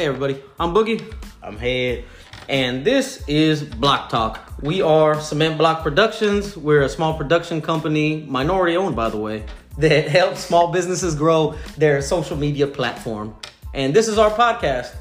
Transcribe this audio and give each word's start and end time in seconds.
Hey 0.00 0.06
everybody, 0.06 0.42
I'm 0.58 0.72
Boogie, 0.72 1.14
I'm 1.42 1.58
head. 1.58 2.04
and 2.48 2.86
this 2.86 3.22
is 3.28 3.62
Block 3.62 4.08
Talk. 4.08 4.54
We 4.62 4.80
are 4.80 5.20
Cement 5.20 5.58
Block 5.58 5.82
Productions. 5.82 6.56
We're 6.56 6.80
a 6.80 6.88
small 6.88 7.18
production 7.18 7.60
company, 7.60 8.24
minority 8.26 8.78
owned 8.78 8.96
by 8.96 9.10
the 9.10 9.18
way, 9.18 9.44
that 9.76 10.08
helps 10.08 10.40
small 10.40 10.72
businesses 10.72 11.14
grow 11.14 11.54
their 11.76 12.00
social 12.00 12.38
media 12.38 12.66
platform. 12.66 13.36
And 13.74 13.92
this 13.92 14.08
is 14.08 14.16
our 14.16 14.30
podcast. 14.30 14.94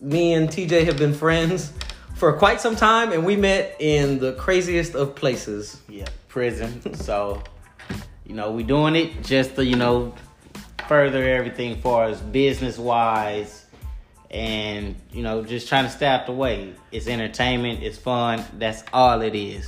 Me 0.00 0.34
and 0.34 0.48
TJ 0.48 0.84
have 0.84 0.98
been 0.98 1.14
friends 1.14 1.72
for 2.14 2.32
quite 2.34 2.60
some 2.60 2.76
time, 2.76 3.10
and 3.10 3.26
we 3.26 3.34
met 3.34 3.74
in 3.80 4.20
the 4.20 4.34
craziest 4.34 4.94
of 4.94 5.16
places. 5.16 5.80
Yeah, 5.88 6.06
prison. 6.28 6.94
so, 7.02 7.42
you 8.24 8.36
know, 8.36 8.52
we 8.52 8.62
doing 8.62 8.94
it 8.94 9.24
just 9.24 9.56
to, 9.56 9.64
you 9.64 9.74
know, 9.74 10.14
further 10.86 11.28
everything 11.28 11.80
for 11.80 12.04
us 12.04 12.20
business 12.20 12.78
wise 12.78 13.63
and, 14.34 14.96
you 15.12 15.22
know, 15.22 15.44
just 15.44 15.68
trying 15.68 15.84
to 15.84 15.90
stay 15.90 16.06
out 16.06 16.26
the 16.26 16.32
way. 16.32 16.74
It's 16.90 17.06
entertainment, 17.06 17.84
it's 17.84 17.96
fun. 17.96 18.44
That's 18.58 18.82
all 18.92 19.22
it 19.22 19.36
is. 19.36 19.66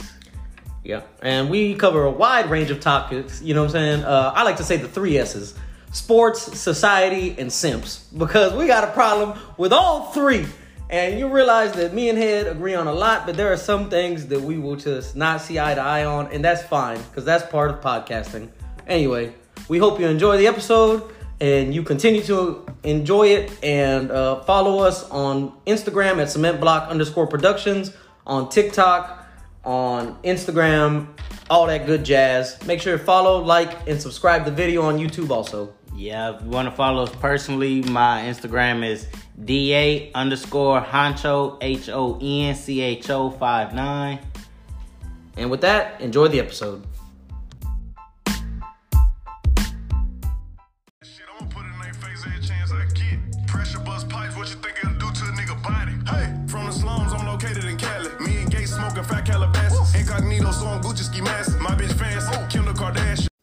Yeah, 0.82 1.02
and 1.22 1.48
we 1.48 1.74
cover 1.74 2.04
a 2.04 2.10
wide 2.10 2.50
range 2.50 2.70
of 2.70 2.80
topics. 2.80 3.40
You 3.40 3.54
know 3.54 3.62
what 3.62 3.68
I'm 3.68 3.72
saying? 3.72 4.04
Uh, 4.04 4.32
I 4.34 4.42
like 4.42 4.56
to 4.56 4.64
say 4.64 4.76
the 4.76 4.88
three 4.88 5.18
S's: 5.18 5.54
sports, 5.92 6.58
society, 6.58 7.34
and 7.38 7.52
simps, 7.52 8.06
because 8.16 8.52
we 8.54 8.66
got 8.66 8.84
a 8.84 8.92
problem 8.92 9.38
with 9.56 9.72
all 9.72 10.12
three. 10.12 10.46
And 10.88 11.18
you 11.18 11.26
realize 11.26 11.72
that 11.72 11.92
me 11.92 12.08
and 12.08 12.16
Head 12.16 12.46
agree 12.46 12.74
on 12.74 12.86
a 12.86 12.92
lot, 12.92 13.26
but 13.26 13.36
there 13.36 13.52
are 13.52 13.56
some 13.56 13.90
things 13.90 14.26
that 14.26 14.40
we 14.40 14.58
will 14.58 14.76
just 14.76 15.16
not 15.16 15.40
see 15.40 15.58
eye 15.58 15.74
to 15.74 15.80
eye 15.80 16.04
on, 16.04 16.30
and 16.30 16.44
that's 16.44 16.62
fine 16.62 16.98
because 16.98 17.24
that's 17.24 17.44
part 17.50 17.72
of 17.72 17.80
podcasting. 17.80 18.48
Anyway, 18.86 19.34
we 19.68 19.78
hope 19.78 19.98
you 19.98 20.06
enjoy 20.06 20.36
the 20.36 20.46
episode 20.46 21.02
and 21.40 21.74
you 21.74 21.82
continue 21.82 22.22
to 22.22 22.66
enjoy 22.82 23.28
it 23.28 23.52
and 23.62 24.10
uh, 24.10 24.42
follow 24.44 24.78
us 24.78 25.08
on 25.10 25.52
Instagram 25.66 26.20
at 26.20 26.30
cement 26.30 26.60
block 26.60 26.88
underscore 26.88 27.26
productions, 27.26 27.92
on 28.26 28.48
TikTok, 28.48 29.26
on 29.64 30.20
Instagram, 30.22 31.08
all 31.50 31.66
that 31.66 31.86
good 31.86 32.04
jazz. 32.04 32.62
Make 32.66 32.80
sure 32.80 32.96
to 32.96 33.04
follow, 33.04 33.42
like, 33.42 33.88
and 33.88 34.00
subscribe 34.00 34.44
the 34.44 34.50
video 34.50 34.82
on 34.82 34.98
YouTube 34.98 35.30
also. 35.30 35.74
Yeah, 35.94 36.36
if 36.36 36.42
you 36.42 36.50
want 36.50 36.68
to 36.68 36.74
follow 36.74 37.04
us 37.04 37.14
personally, 37.16 37.82
my 37.82 38.22
Instagram 38.22 38.86
is 38.86 39.06
DA 39.42 40.12
underscore 40.12 40.80
honcho, 40.80 41.56
H 41.60 41.88
O 41.88 42.18
N 42.20 42.54
C 42.54 42.80
H 42.80 43.08
O 43.10 43.30
59. 43.30 44.18
And 45.38 45.50
with 45.50 45.62
that, 45.62 46.00
enjoy 46.00 46.28
the 46.28 46.40
episode. 46.40 46.86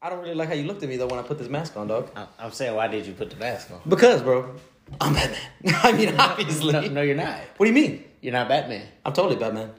I 0.04 0.10
don't 0.10 0.20
really 0.22 0.36
like 0.36 0.50
how 0.50 0.54
you 0.54 0.66
looked 0.66 0.84
at 0.84 0.90
me 0.90 0.98
though 0.98 1.08
when 1.08 1.18
I 1.18 1.22
put 1.22 1.38
this 1.38 1.48
mask 1.48 1.78
on, 1.78 1.88
dog. 1.88 2.10
I- 2.14 2.28
I'm 2.38 2.52
saying, 2.52 2.76
why 2.76 2.88
did 2.90 3.08
you 3.08 3.14
put 3.14 3.30
the 3.30 3.38
mask 3.38 3.72
on? 3.72 3.80
Because, 3.88 4.22
bro, 4.22 4.54
I'm 5.00 5.14
Batman. 5.14 5.40
I 5.82 5.92
mean, 5.94 6.16
obviously. 6.20 6.74
No, 6.74 6.82
no, 6.82 7.02
you're 7.02 7.16
not. 7.16 7.40
What 7.56 7.66
do 7.66 7.72
you 7.72 7.74
mean? 7.74 8.04
You're 8.20 8.34
not 8.34 8.50
Batman. 8.50 8.86
I'm 9.06 9.14
totally 9.14 9.38
Batman. 9.38 9.70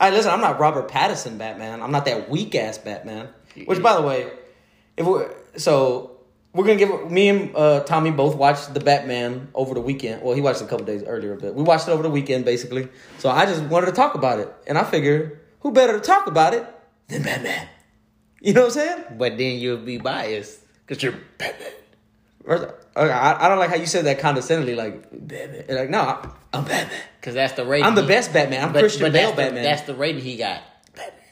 All 0.00 0.08
right, 0.08 0.12
listen, 0.16 0.30
I'm 0.32 0.40
not 0.40 0.58
Robert 0.58 0.88
Pattinson 0.88 1.36
Batman. 1.36 1.82
I'm 1.82 1.92
not 1.92 2.06
that 2.06 2.30
weak 2.30 2.54
ass 2.54 2.78
Batman. 2.78 3.28
Which, 3.66 3.82
by 3.82 3.94
the 3.94 4.02
way, 4.02 4.32
if 4.96 5.06
we're 5.06 5.30
so 5.58 6.18
we're 6.54 6.64
gonna 6.64 6.78
give 6.78 7.10
me 7.10 7.28
and 7.28 7.54
uh, 7.54 7.80
Tommy 7.80 8.10
both 8.10 8.36
watched 8.36 8.72
the 8.72 8.80
Batman 8.80 9.48
over 9.54 9.74
the 9.74 9.80
weekend. 9.82 10.22
Well, 10.22 10.34
he 10.34 10.40
watched 10.40 10.62
it 10.62 10.64
a 10.64 10.68
couple 10.68 10.86
days 10.86 11.04
earlier, 11.04 11.36
but 11.36 11.54
we 11.54 11.62
watched 11.62 11.88
it 11.88 11.90
over 11.90 12.02
the 12.02 12.10
weekend 12.10 12.46
basically. 12.46 12.88
So 13.18 13.28
I 13.28 13.44
just 13.44 13.62
wanted 13.64 13.86
to 13.86 13.92
talk 13.92 14.14
about 14.14 14.38
it, 14.40 14.50
and 14.66 14.78
I 14.78 14.84
figured 14.84 15.40
who 15.60 15.72
better 15.72 15.92
to 15.92 16.00
talk 16.00 16.26
about 16.26 16.54
it 16.54 16.66
than 17.08 17.22
Batman? 17.22 17.68
You 18.44 18.52
know 18.52 18.60
what 18.62 18.66
I'm 18.66 18.72
saying? 18.72 19.04
But 19.16 19.38
then 19.38 19.58
you'll 19.58 19.78
be 19.78 19.96
biased 19.98 20.60
because 20.86 21.02
you're 21.02 21.14
Batman. 21.38 21.72
I, 22.94 23.36
I 23.40 23.48
don't 23.48 23.58
like 23.58 23.70
how 23.70 23.76
you 23.76 23.86
said 23.86 24.04
that 24.04 24.18
condescendingly, 24.18 24.74
like 24.74 25.08
Batman. 25.10 25.64
Like, 25.76 25.88
no, 25.90 26.00
I'm 26.52 26.64
Batman. 26.64 27.00
Because 27.20 27.34
that's 27.34 27.54
the 27.54 27.64
rating. 27.64 27.86
I'm 27.86 27.94
the 27.94 28.02
he- 28.02 28.08
best 28.08 28.32
Batman. 28.34 28.64
I'm 28.64 28.72
but, 28.72 28.80
Christian 28.80 29.02
but 29.06 29.12
Bale 29.12 29.28
that's 29.28 29.36
the, 29.36 29.42
Batman. 29.42 29.62
That's 29.64 29.82
the 29.82 29.94
rating 29.94 30.20
he 30.22 30.36
got. 30.36 30.60
Batman. 30.94 31.24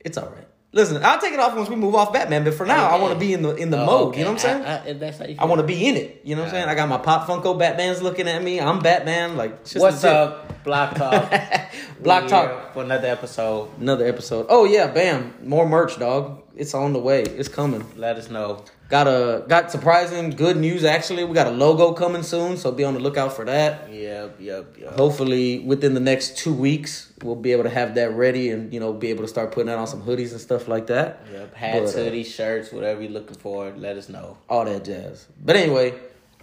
It's 0.00 0.18
all 0.18 0.28
right. 0.28 0.44
Listen, 0.72 1.02
I'll 1.02 1.18
take 1.18 1.32
it 1.32 1.40
off 1.40 1.56
once 1.56 1.70
we 1.70 1.76
move 1.76 1.94
off 1.94 2.12
Batman, 2.12 2.44
but 2.44 2.52
for 2.52 2.66
now, 2.66 2.88
I 2.90 3.00
want 3.00 3.14
to 3.14 3.18
be 3.18 3.32
in 3.32 3.40
the 3.40 3.54
in 3.56 3.70
the 3.70 3.80
Oh, 3.80 3.86
mode. 3.86 4.08
okay. 4.08 4.18
You 4.18 4.24
know 4.26 4.32
what 4.32 4.44
I'm 4.44 4.62
saying? 4.62 4.64
I, 4.66 4.90
I, 4.90 4.92
that's 4.92 5.16
how 5.18 5.24
you 5.24 5.36
I, 5.38 5.46
want 5.46 5.62
to 5.62 5.66
be 5.66 5.86
in 5.88 5.96
it. 5.96 6.20
You 6.24 6.34
know 6.36 6.42
what 6.42 6.48
I'm 6.48 6.52
saying? 6.54 6.68
I 6.68 6.74
got 6.74 6.90
my 6.90 6.98
Pop 6.98 7.26
Funko 7.26 7.58
Batman's 7.58 8.02
looking 8.02 8.28
at 8.28 8.42
me. 8.42 8.60
I'm 8.60 8.80
Batman. 8.80 9.38
Like, 9.38 9.64
just 9.64 9.78
What's 9.78 10.04
up, 10.04 10.62
Block 10.64 10.94
Talk? 10.94 11.32
Block 12.02 12.28
Talk. 12.28 12.74
for 12.74 12.82
another 12.82 13.08
episode. 13.08 13.70
Another 13.80 14.06
episode. 14.06 14.44
Oh 14.50 14.66
yeah, 14.66 14.88
bam! 14.88 15.32
More 15.42 15.66
merch, 15.66 15.98
dog. 15.98 16.42
It's 16.58 16.74
on 16.74 16.92
the 16.92 16.98
way. 16.98 17.22
It's 17.22 17.48
coming. 17.48 17.84
Let 17.96 18.16
us 18.16 18.28
know. 18.30 18.64
Got 18.88 19.06
a 19.06 19.44
got 19.46 19.70
surprising 19.70 20.30
good 20.30 20.56
news 20.56 20.84
actually. 20.84 21.22
We 21.24 21.32
got 21.34 21.46
a 21.46 21.50
logo 21.50 21.92
coming 21.92 22.22
soon, 22.22 22.56
so 22.56 22.72
be 22.72 22.82
on 22.84 22.94
the 22.94 23.00
lookout 23.00 23.32
for 23.34 23.44
that. 23.44 23.92
Yep, 23.92 24.36
yep, 24.40 24.76
yep. 24.80 24.92
Hopefully, 24.94 25.60
within 25.60 25.94
the 25.94 26.00
next 26.00 26.36
two 26.38 26.52
weeks, 26.52 27.12
we'll 27.22 27.36
be 27.36 27.52
able 27.52 27.62
to 27.64 27.70
have 27.70 27.94
that 27.94 28.12
ready, 28.14 28.50
and 28.50 28.72
you 28.72 28.80
know, 28.80 28.92
be 28.92 29.08
able 29.10 29.22
to 29.22 29.28
start 29.28 29.52
putting 29.52 29.66
that 29.66 29.78
on 29.78 29.86
some 29.86 30.02
hoodies 30.02 30.32
and 30.32 30.40
stuff 30.40 30.66
like 30.66 30.88
that. 30.88 31.24
Yep. 31.32 31.54
Hats, 31.54 31.92
But, 31.94 32.00
uh, 32.00 32.04
hoodies, 32.10 32.26
shirts, 32.26 32.72
whatever 32.72 33.02
you're 33.02 33.12
looking 33.12 33.36
for, 33.36 33.70
let 33.76 33.96
us 33.96 34.08
know. 34.08 34.38
all 34.48 34.64
that 34.64 34.84
jazz. 34.84 35.26
But 35.44 35.54
anyway, 35.56 35.94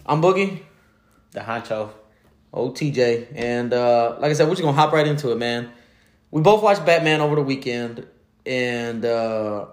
I'm 0.05 0.21
Boogie. 0.21 0.61
The 1.31 1.41
honcho. 1.41 1.89
Old 2.53 2.77
TJ. 2.77 3.33
And 3.35 3.73
uh, 3.73 4.15
like 4.19 4.29
I 4.31 4.33
said, 4.33 4.45
we're 4.47 4.53
just 4.53 4.61
gonna 4.63 4.77
hop 4.77 4.93
right 4.93 5.05
into 5.07 5.31
it, 5.33 5.37
man. 5.37 5.71
We 6.31 6.41
both 6.41 6.63
watched 6.63 6.85
Batman 6.85 7.19
over 7.21 7.35
the 7.35 7.41
weekend, 7.41 8.05
and 8.45 9.03
uh, 9.03 9.65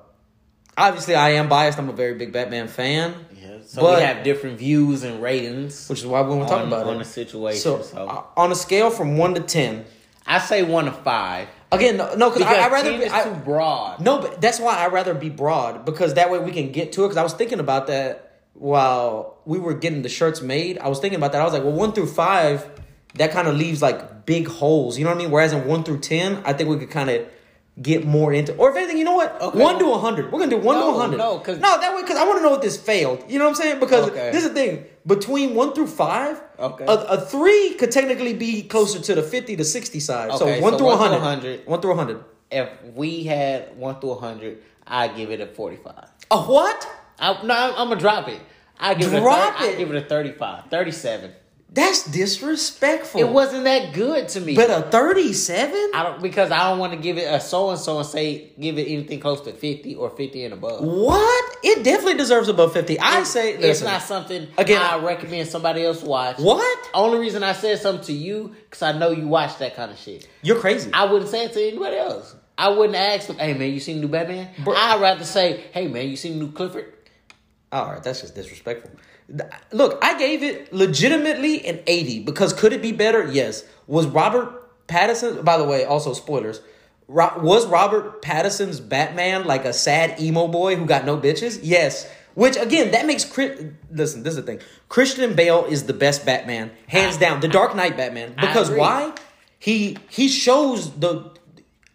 obviously 0.77 1.15
I 1.15 1.31
am 1.31 1.49
biased. 1.49 1.79
I'm 1.79 1.89
a 1.89 1.93
very 1.93 2.15
big 2.15 2.33
Batman 2.33 2.69
fan, 2.69 3.15
Yeah. 3.41 3.49
So 3.67 3.83
But- 3.83 3.99
we 3.99 4.05
have 4.05 4.25
different 4.25 4.59
views 4.59 5.03
and 5.03 5.23
ratings 5.23 5.89
which 5.89 6.01
is 6.01 6.07
why 6.07 6.21
we 6.23 6.35
want 6.35 6.49
to 6.49 6.55
talk 6.55 6.67
about 6.67 6.87
on 6.87 6.97
it. 6.97 6.99
the 7.01 7.05
situation. 7.05 7.61
so, 7.61 7.83
So, 7.83 8.07
uh, 8.07 8.23
on 8.37 8.51
a 8.53 8.55
scale 8.55 8.91
from 8.91 9.17
one 9.17 9.35
to 9.35 9.41
ten, 9.41 9.85
I 10.27 10.39
say 10.39 10.63
one 10.63 10.85
to 10.87 10.93
five. 10.93 11.49
again, 11.71 11.97
no, 11.97 12.15
no, 12.15 12.31
because 12.31 12.47
I, 12.47 12.67
I 12.67 12.69
rather 12.71 12.91
10 12.91 13.01
be, 13.01 13.11
I- 13.11 13.25
too 13.25 13.31
broad. 13.45 14.01
no, 14.01 14.19
but 14.19 14.41
that's 14.41 14.61
why 14.61 14.77
I 14.77 14.89
rather 14.89 15.15
be 15.15 15.29
broad 15.31 15.85
because 15.85 16.15
that 16.15 16.31
way 16.31 16.39
we 16.39 16.51
can 16.53 16.71
get 16.73 16.93
to 16.93 17.03
it. 17.05 17.09
Because 17.09 17.17
I 17.17 17.23
was 17.23 17.33
thinking 17.33 17.61
about 17.61 17.87
that 17.89 18.31
while 18.55 19.39
we 19.45 19.59
were 19.59 19.75
getting 19.75 20.03
the 20.03 20.09
shirts 20.09 20.41
made. 20.43 20.79
I 20.79 20.89
was 20.89 20.99
thinking 21.01 21.17
about 21.17 21.33
that. 21.33 21.41
I 21.41 21.45
was 21.45 21.53
like, 21.53 21.65
well, 21.65 21.73
one 21.73 21.93
through 21.93 22.07
five, 22.09 22.69
that 23.15 23.31
kind 23.33 23.49
of 23.49 23.57
leaves 23.57 23.81
like 23.83 24.27
big 24.27 24.47
holes. 24.49 24.99
You 24.99 25.05
know 25.05 25.11
what 25.11 25.17
I 25.17 25.23
mean? 25.23 25.31
Whereas 25.31 25.53
in 25.53 25.67
one 25.67 25.83
through 25.85 26.01
ten, 26.01 26.41
I 26.45 26.53
think 26.53 26.69
we 26.69 26.77
could 26.79 26.91
kind 26.91 27.11
of 27.11 27.27
get 27.81 28.05
more 28.05 28.33
into. 28.33 28.55
Or 28.57 28.71
if 28.71 28.77
anything, 28.77 28.99
you 28.99 29.05
know 29.05 29.15
what? 29.15 29.41
Okay. 29.41 29.59
One 29.59 29.79
to 29.79 29.93
a 29.93 29.99
hundred. 29.99 30.31
We're 30.31 30.39
gonna 30.41 30.51
do 30.51 30.59
one 30.59 30.77
No, 30.77 30.91
to 30.93 30.97
a 30.97 31.01
hundred. 31.01 31.17
no, 31.19 31.39
'cause- 31.39 31.59
no, 31.59 31.81
that 31.81 31.95
way 31.95 32.03
because 32.03 32.19
I 32.19 32.25
want 32.25 32.39
to 32.39 32.43
know 32.43 32.55
if 32.55 32.61
this 32.61 32.77
failed. 32.77 33.25
You 33.29 33.39
know 33.39 33.45
what 33.47 33.51
I'm 33.51 33.57
saying? 33.57 33.81
Because 33.81 34.09
Okay. 34.11 34.31
this 34.31 34.43
is 34.45 34.51
the 34.51 34.55
thing 34.55 34.85
between 35.07 35.55
one 35.55 35.73
through 35.73 35.87
five. 35.87 36.41
Okay. 36.59 36.85
A, 36.85 36.93
a 36.93 37.21
three 37.21 37.75
could 37.75 37.91
technically 37.91 38.35
be 38.35 38.63
closer 38.63 38.99
to 39.01 39.15
the 39.15 39.23
fifty 39.23 39.57
to 39.57 39.65
sixty 39.65 40.01
side. 40.01 40.31
Okay, 40.31 40.59
so 40.59 40.63
one 40.63 40.73
so 40.73 40.79
through 40.79 40.91
a 40.91 40.97
one 40.97 41.11
to 41.13 41.19
hundred. 41.19 41.61
100. 41.61 41.67
One 41.67 41.81
through 41.81 41.93
a 41.93 41.97
hundred. 41.97 42.25
If 42.51 42.69
we 42.95 43.25
had 43.25 43.77
one 43.79 43.99
through 44.01 44.17
hundred, 44.17 44.59
I 44.87 45.09
give 45.09 45.31
it 45.31 45.41
a 45.41 45.47
forty-five. 45.47 46.09
A 46.31 46.39
what? 46.39 46.87
I, 47.19 47.43
no, 47.45 47.55
I'm, 47.55 47.71
I'm 47.77 47.89
gonna 47.89 48.01
drop 48.01 48.29
it. 48.29 48.41
I 48.79 48.95
give 48.95 49.11
Drop 49.11 49.61
it. 49.63 49.65
A 49.65 49.71
it. 49.71 49.75
I 49.75 49.79
give 49.79 49.91
it 49.93 50.05
a 50.05 50.07
35, 50.09 50.65
37. 50.69 51.31
That's 51.75 52.05
disrespectful. 52.05 53.19
It 53.19 53.29
wasn't 53.29 53.65
that 53.65 53.95
good 53.95 54.29
to 54.31 54.41
me. 54.43 54.55
But 54.55 54.69
a 54.69 54.83
37? 54.91 55.93
I 55.95 56.03
don't 56.03 56.21
because 56.23 56.51
I 56.51 56.69
don't 56.69 56.79
want 56.79 56.93
to 56.93 56.99
give 56.99 57.17
it 57.17 57.23
a 57.23 57.41
so 57.41 57.71
and 57.71 57.79
so 57.79 57.97
and 57.97 58.07
say 58.07 58.51
give 58.61 58.77
it 58.77 58.89
anything 58.89 59.21
close 59.21 59.41
to 59.43 59.53
fifty 59.53 59.95
or 59.95 60.11
fifty 60.11 60.45
and 60.45 60.53
above. 60.53 60.85
What? 60.85 61.57
It 61.65 61.83
definitely 61.83 62.19
deserves 62.19 62.49
above 62.49 62.75
50. 62.75 63.01
I 63.01 63.23
say, 63.23 63.55
it's 63.55 63.63
listen, 63.63 63.87
not 63.87 64.03
something 64.03 64.49
Again, 64.59 64.83
I 64.83 64.99
recommend 64.99 65.49
somebody 65.49 65.83
else 65.83 66.03
watch. 66.03 66.39
What? 66.39 66.91
Only 66.93 67.19
reason 67.19 67.43
I 67.43 67.55
said 67.55 67.79
something 67.79 68.05
to 68.05 68.13
you 68.13 68.55
because 68.65 68.83
I 68.83 68.93
know 68.93 69.11
you 69.11 69.27
watch 69.27 69.57
that 69.59 69.75
kind 69.75 69.91
of 69.91 69.99
shit. 69.99 70.29
You're 70.43 70.61
crazy. 70.61 70.91
I 70.93 71.07
wouldn't 71.11 71.31
say 71.31 71.47
it 71.47 71.55
to 71.55 71.63
anybody 71.63 71.97
else. 71.97 72.37
I 72.59 72.69
wouldn't 72.69 72.97
ask 72.97 73.29
them, 73.29 73.39
"Hey 73.39 73.55
man, 73.55 73.73
you 73.73 73.81
seen 73.81 73.97
the 73.97 74.03
new 74.03 74.09
Batman?" 74.09 74.51
I'd 74.67 75.01
rather 75.01 75.25
say, 75.25 75.65
"Hey 75.73 75.89
man, 75.89 76.07
you 76.11 76.17
seen 76.17 76.39
the 76.39 76.45
new 76.45 76.53
Clifford?" 76.53 76.93
All 77.73 77.93
right, 77.93 78.03
that's 78.03 78.21
just 78.21 78.35
disrespectful. 78.35 78.91
Look, 79.73 79.99
I 80.03 80.19
gave 80.19 80.43
it 80.43 80.73
legitimately 80.73 81.65
an 81.67 81.81
80 81.87 82.21
because 82.21 82.53
could 82.53 82.73
it 82.73 82.83
be 82.83 82.93
better? 82.93 83.27
Yes. 83.31 83.65
Was 83.87 84.07
Robert 84.07 84.87
Pattinson, 84.89 85.45
by 85.45 85.57
the 85.57 85.65
way, 85.65 85.85
also 85.85 86.13
spoilers, 86.13 86.61
was 87.09 87.67
Robert 87.67 88.23
Pattinson's 88.23 88.81
Batman 88.81 89.45
like 89.45 89.65
a 89.65 89.73
sad 89.73 90.21
emo 90.21 90.49
boy 90.49 90.77
who 90.77 90.87
got 90.87 91.05
no 91.05 91.17
bitches? 91.17 91.61
Yes. 91.63 92.11
Which 92.35 92.57
again, 92.57 92.93
that 92.93 93.07
makes 93.07 93.25
Chris. 93.25 93.63
Listen, 93.91 94.23
this 94.23 94.33
is 94.33 94.37
the 94.37 94.43
thing. 94.43 94.61
Christian 94.89 95.35
Bale 95.35 95.67
is 95.67 95.85
the 95.85 95.93
best 95.93 96.25
Batman, 96.25 96.71
hands 96.87 97.19
down. 97.19 97.41
The 97.41 97.49
Dark 97.49 97.77
Knight 97.77 97.97
Batman. 97.97 98.35
Because 98.41 98.71
why? 98.71 99.13
He 99.59 99.99
he 100.09 100.29
shows 100.29 100.93
the. 100.99 101.31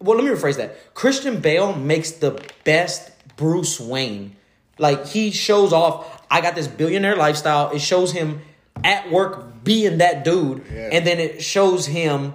Well, 0.00 0.16
let 0.16 0.24
me 0.24 0.30
rephrase 0.30 0.56
that. 0.56 0.94
Christian 0.94 1.40
Bale 1.40 1.74
makes 1.74 2.12
the 2.12 2.40
best 2.62 3.10
Bruce 3.36 3.80
Wayne. 3.80 4.36
Like 4.78 5.06
he 5.06 5.32
shows 5.32 5.72
off. 5.72 6.17
I 6.30 6.40
got 6.40 6.54
this 6.54 6.68
billionaire 6.68 7.16
lifestyle. 7.16 7.70
It 7.70 7.80
shows 7.80 8.12
him 8.12 8.40
at 8.84 9.10
work 9.10 9.64
being 9.64 9.98
that 9.98 10.24
dude, 10.24 10.62
Yeah. 10.72 10.90
and 10.92 11.06
then 11.06 11.18
it 11.18 11.42
shows 11.42 11.86
him 11.86 12.34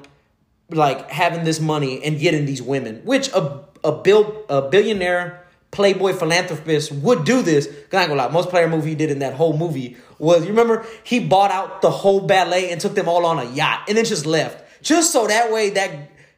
like 0.69 1.09
having 1.09 1.43
this 1.43 1.59
money 1.59 2.03
and 2.03 2.19
getting 2.19 2.45
these 2.45 2.61
women, 2.61 3.01
which 3.05 3.29
a 3.33 3.61
a 3.83 3.91
bill 3.91 4.43
a 4.49 4.61
billionaire 4.61 5.39
playboy 5.71 6.13
philanthropist 6.13 6.91
would 6.91 7.25
do 7.25 7.41
this. 7.41 7.65
'Cause 7.67 7.75
I 7.93 8.01
ain't 8.01 8.09
gonna 8.09 8.21
lie, 8.23 8.29
most 8.29 8.49
player 8.49 8.67
movie 8.67 8.89
he 8.89 8.95
did 8.95 9.09
in 9.11 9.19
that 9.19 9.33
whole 9.33 9.57
movie 9.57 9.97
was 10.19 10.43
you 10.43 10.49
remember 10.49 10.85
he 11.03 11.19
bought 11.19 11.51
out 11.51 11.81
the 11.81 11.89
whole 11.91 12.21
ballet 12.21 12.69
and 12.71 12.79
took 12.79 12.95
them 12.95 13.09
all 13.09 13.25
on 13.25 13.39
a 13.39 13.45
yacht 13.51 13.81
and 13.87 13.97
then 13.97 14.05
just 14.05 14.25
left, 14.25 14.63
just 14.81 15.11
so 15.11 15.27
that 15.27 15.51
way 15.51 15.69
that 15.71 15.89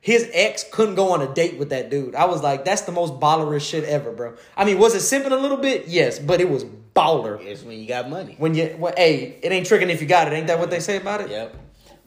his 0.06 0.30
ex 0.34 0.63
couldn't 0.72 0.94
go 0.94 1.13
on 1.13 1.24
a 1.24 1.34
date 1.34 1.57
with 1.57 1.69
that 1.69 1.90
dude. 1.90 2.13
I 2.13 2.25
was 2.25 2.44
like, 2.44 2.63
that's 2.63 2.81
the 2.81 2.92
most 2.92 3.13
ballerish 3.13 3.68
shit 3.68 3.84
ever, 3.86 4.12
bro. 4.12 4.36
I 4.56 4.63
mean, 4.63 4.78
was 4.78 4.94
it 4.94 5.00
simping 5.00 5.31
a 5.31 5.36
little 5.36 5.57
bit? 5.57 5.88
Yes, 5.88 6.19
but 6.19 6.40
it 6.40 6.48
was 6.48 6.63
baller. 6.96 7.44
It's 7.44 7.63
when 7.63 7.80
you 7.80 7.88
got 7.88 8.07
money. 8.07 8.36
When 8.38 8.54
you, 8.54 8.75
well, 8.78 8.94
hey, 8.96 9.40
it 9.42 9.52
ain't 9.52 9.66
tricking 9.66 9.90
if 9.90 10.02
you 10.02 10.07
got 10.07 10.28
it. 10.28 10.36
Ain't 10.36 10.46
that 10.46 10.60
what 10.60 10.69
they 10.69 10.80
say 10.80 10.98
about 10.98 11.22
it? 11.22 11.31
Yep. 11.31 11.56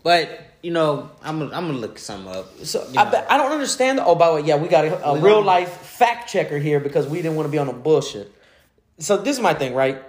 But 0.05 0.31
you 0.63 0.71
know, 0.71 1.11
I'm 1.23 1.43
I'm 1.43 1.51
gonna 1.51 1.73
look 1.73 1.99
some 1.99 2.29
up. 2.29 2.65
So 2.65 2.87
you 2.89 3.01
I, 3.01 3.11
know. 3.11 3.27
I 3.29 3.37
don't 3.37 3.51
understand. 3.51 3.99
Oh, 3.99 4.15
by 4.15 4.29
the 4.29 4.35
way, 4.37 4.43
yeah, 4.43 4.55
we 4.55 4.69
got 4.69 4.85
a, 4.85 5.05
a 5.05 5.19
real 5.19 5.43
life 5.43 5.69
fact 5.79 6.31
checker 6.31 6.59
here 6.59 6.79
because 6.79 7.09
we 7.09 7.21
didn't 7.21 7.35
want 7.35 7.49
to 7.49 7.51
be 7.51 7.59
on 7.59 7.67
a 7.67 7.73
bullshit. 7.73 8.33
So 8.99 9.17
this 9.17 9.37
is 9.37 9.43
my 9.43 9.55
thing, 9.55 9.75
right? 9.75 10.01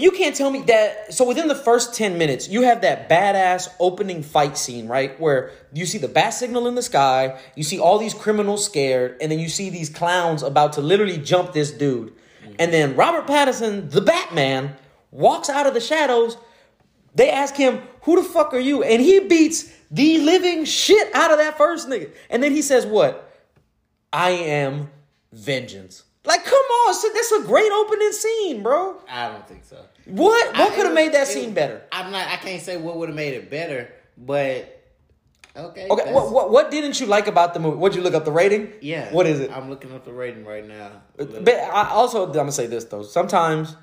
You 0.00 0.10
can't 0.12 0.34
tell 0.34 0.50
me 0.50 0.62
that. 0.62 1.12
So 1.12 1.26
within 1.26 1.46
the 1.48 1.54
first 1.54 1.94
ten 1.94 2.16
minutes, 2.16 2.48
you 2.48 2.62
have 2.62 2.80
that 2.80 3.08
badass 3.08 3.68
opening 3.78 4.22
fight 4.22 4.56
scene, 4.56 4.88
right, 4.88 5.18
where 5.20 5.52
you 5.72 5.84
see 5.84 5.98
the 5.98 6.08
bat 6.08 6.32
signal 6.32 6.66
in 6.66 6.74
the 6.74 6.82
sky, 6.82 7.38
you 7.54 7.62
see 7.62 7.78
all 7.78 7.98
these 7.98 8.14
criminals 8.14 8.64
scared, 8.64 9.16
and 9.20 9.30
then 9.30 9.38
you 9.38 9.48
see 9.48 9.68
these 9.68 9.90
clowns 9.90 10.42
about 10.42 10.72
to 10.74 10.80
literally 10.80 11.18
jump 11.18 11.52
this 11.52 11.70
dude, 11.70 12.14
and 12.58 12.72
then 12.72 12.96
Robert 12.96 13.26
Pattinson, 13.26 13.90
the 13.90 14.00
Batman, 14.00 14.74
walks 15.10 15.50
out 15.50 15.66
of 15.66 15.74
the 15.74 15.80
shadows. 15.80 16.36
They 17.14 17.30
ask 17.30 17.54
him, 17.56 17.82
"Who 18.02 18.16
the 18.16 18.28
fuck 18.28 18.54
are 18.54 18.58
you?" 18.58 18.82
And 18.82 19.02
he 19.02 19.20
beats 19.20 19.64
the 19.90 20.18
living 20.18 20.64
shit 20.64 21.14
out 21.14 21.30
of 21.30 21.38
that 21.38 21.58
first 21.58 21.88
nigga. 21.88 22.10
And 22.30 22.42
then 22.42 22.52
he 22.52 22.62
says, 22.62 22.86
"What? 22.86 23.28
I 24.12 24.30
am 24.30 24.90
vengeance." 25.32 26.04
Like, 26.24 26.44
come 26.44 26.54
on, 26.54 26.94
so 26.94 27.08
that's 27.14 27.32
a 27.32 27.42
great 27.44 27.72
opening 27.72 28.12
scene, 28.12 28.62
bro. 28.62 28.96
I 29.08 29.28
don't 29.28 29.48
think 29.48 29.64
so. 29.64 29.78
What? 30.06 30.56
What 30.56 30.74
could 30.74 30.84
have 30.84 30.94
made 30.94 31.12
that 31.14 31.20
was- 31.20 31.30
scene 31.30 31.54
better? 31.54 31.82
I'm 31.92 32.12
not. 32.12 32.26
I 32.28 32.36
can't 32.36 32.60
say 32.62 32.76
what 32.76 32.96
would 32.96 33.08
have 33.08 33.16
made 33.16 33.34
it 33.34 33.48
better, 33.50 33.90
but 34.18 34.82
okay. 35.56 35.88
Okay, 35.88 36.12
what, 36.12 36.30
what 36.30 36.50
what 36.50 36.70
didn't 36.70 37.00
you 37.00 37.06
like 37.06 37.26
about 37.26 37.54
the 37.54 37.60
movie? 37.60 37.78
What'd 37.78 37.96
you 37.96 38.02
look 38.02 38.14
up 38.14 38.26
the 38.26 38.32
rating? 38.32 38.72
Yeah. 38.82 39.10
What 39.12 39.26
is 39.26 39.40
it? 39.40 39.50
I'm 39.50 39.70
looking 39.70 39.92
up 39.94 40.04
the 40.04 40.12
rating 40.12 40.44
right 40.44 40.66
now. 40.66 40.90
Uh, 41.18 41.24
but 41.40 41.54
I 41.54 41.88
also 41.90 42.26
I'm 42.26 42.32
gonna 42.32 42.52
say 42.52 42.66
this 42.66 42.84
though. 42.84 43.02
Sometimes 43.02 43.76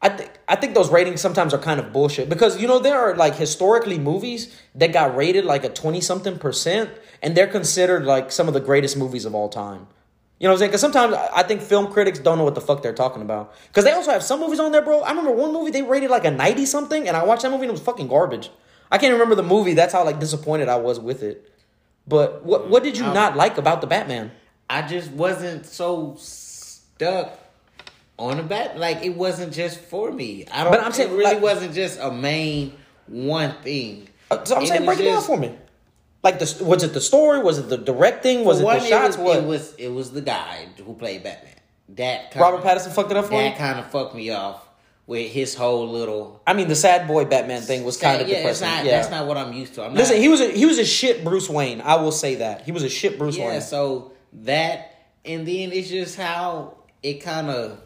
I 0.00 0.08
think 0.08 0.30
I 0.48 0.56
think 0.56 0.74
those 0.74 0.90
ratings 0.90 1.20
sometimes 1.20 1.52
are 1.52 1.58
kind 1.58 1.78
of 1.78 1.92
bullshit 1.92 2.28
because 2.30 2.60
you 2.60 2.66
know 2.66 2.78
there 2.78 2.98
are 2.98 3.14
like 3.16 3.34
historically 3.36 3.98
movies 3.98 4.58
that 4.74 4.92
got 4.94 5.14
rated 5.14 5.44
like 5.44 5.62
a 5.64 5.68
twenty 5.68 6.00
something 6.00 6.38
percent 6.38 6.90
and 7.22 7.36
they're 7.36 7.46
considered 7.46 8.04
like 8.06 8.32
some 8.32 8.48
of 8.48 8.54
the 8.54 8.60
greatest 8.60 8.96
movies 8.96 9.24
of 9.26 9.34
all 9.34 9.48
time. 9.50 9.86
You 10.42 10.48
know 10.48 10.54
what 10.54 10.56
I'm 10.56 10.58
saying? 10.58 10.70
Because 10.70 10.80
sometimes 10.80 11.14
I 11.32 11.44
think 11.44 11.62
film 11.62 11.92
critics 11.92 12.18
don't 12.18 12.36
know 12.36 12.42
what 12.42 12.56
the 12.56 12.60
fuck 12.60 12.82
they're 12.82 12.92
talking 12.92 13.22
about. 13.22 13.54
Because 13.68 13.84
they 13.84 13.92
also 13.92 14.10
have 14.10 14.24
some 14.24 14.40
movies 14.40 14.58
on 14.58 14.72
there, 14.72 14.82
bro. 14.82 15.00
I 15.02 15.10
remember 15.10 15.30
one 15.30 15.52
movie 15.52 15.70
they 15.70 15.82
rated 15.82 16.10
like 16.10 16.24
a 16.24 16.32
ninety 16.32 16.66
something, 16.66 17.06
and 17.06 17.16
I 17.16 17.22
watched 17.22 17.42
that 17.42 17.50
movie 17.52 17.62
and 17.62 17.68
it 17.68 17.74
was 17.74 17.80
fucking 17.80 18.08
garbage. 18.08 18.50
I 18.90 18.98
can't 18.98 19.12
remember 19.12 19.36
the 19.36 19.44
movie. 19.44 19.74
That's 19.74 19.92
how 19.92 20.04
like 20.04 20.18
disappointed 20.18 20.68
I 20.68 20.74
was 20.78 20.98
with 20.98 21.22
it. 21.22 21.48
But 22.08 22.44
what 22.44 22.68
what 22.68 22.82
did 22.82 22.98
you 22.98 23.04
Um, 23.04 23.14
not 23.14 23.36
like 23.36 23.56
about 23.56 23.82
the 23.82 23.86
Batman? 23.86 24.32
I 24.68 24.82
just 24.82 25.12
wasn't 25.12 25.64
so 25.64 26.16
stuck 26.18 27.38
on 28.18 28.38
the 28.38 28.42
bat. 28.42 28.76
Like 28.76 29.04
it 29.04 29.16
wasn't 29.16 29.52
just 29.52 29.78
for 29.78 30.10
me. 30.10 30.44
I 30.50 30.64
don't. 30.64 30.72
But 30.72 30.82
I'm 30.82 30.90
saying, 30.90 31.10
it 31.12 31.14
really 31.14 31.34
like- 31.34 31.40
wasn't 31.40 31.72
just 31.72 32.00
a 32.00 32.10
main 32.10 32.72
one 33.06 33.54
thing. 33.62 34.08
Uh, 34.28 34.44
So 34.44 34.56
I'm 34.56 34.64
It 34.64 34.66
saying, 34.66 34.84
break 34.86 34.98
it 34.98 35.04
down 35.04 35.22
for 35.22 35.36
me. 35.36 35.56
Like 36.22 36.38
the 36.38 36.64
was 36.64 36.82
it 36.82 36.92
the 36.92 37.00
story? 37.00 37.40
Was 37.40 37.58
it 37.58 37.68
the 37.68 37.78
directing? 37.78 38.44
Was 38.44 38.60
it 38.60 38.64
One, 38.64 38.78
the 38.78 38.86
shots? 38.86 39.16
It 39.16 39.22
was, 39.22 39.36
what? 39.36 39.38
it 39.38 39.46
was 39.46 39.74
it 39.74 39.88
was 39.88 40.12
the 40.12 40.20
guy 40.20 40.68
who 40.84 40.94
played 40.94 41.24
Batman. 41.24 41.54
That 41.90 42.34
Robert 42.36 42.62
Pattinson 42.62 42.92
fucked 42.92 43.10
it 43.10 43.16
up 43.16 43.26
for 43.26 43.32
That 43.32 43.58
kind 43.58 43.78
of 43.78 43.90
fucked 43.90 44.14
me 44.14 44.30
off 44.30 44.66
with 45.06 45.30
his 45.30 45.54
whole 45.54 45.88
little. 45.88 46.40
I 46.46 46.54
mean, 46.54 46.68
the 46.68 46.76
sad 46.76 47.06
boy 47.06 47.24
Batman 47.24 47.62
thing 47.62 47.84
was 47.84 47.96
kind 47.96 48.22
of 48.22 48.28
yeah, 48.28 48.36
depressing. 48.36 48.68
not, 48.68 48.84
yeah, 48.84 48.92
that's 48.92 49.10
not 49.10 49.26
what 49.26 49.36
I'm 49.36 49.52
used 49.52 49.74
to. 49.74 49.84
I'm 49.84 49.94
listen, 49.94 50.16
not, 50.16 50.22
he 50.22 50.28
was 50.28 50.40
a, 50.40 50.50
he 50.50 50.64
was 50.64 50.78
a 50.78 50.84
shit 50.84 51.24
Bruce 51.24 51.48
Wayne. 51.48 51.80
I 51.80 51.96
will 51.96 52.12
say 52.12 52.36
that 52.36 52.62
he 52.62 52.72
was 52.72 52.82
a 52.82 52.88
shit 52.88 53.18
Bruce 53.18 53.36
yeah. 53.36 53.48
Wayne. 53.48 53.60
So 53.60 54.12
that 54.44 54.92
and 55.24 55.46
then 55.46 55.72
it's 55.72 55.88
just 55.88 56.16
how 56.16 56.76
it 57.02 57.14
kind 57.14 57.50
of 57.50 57.80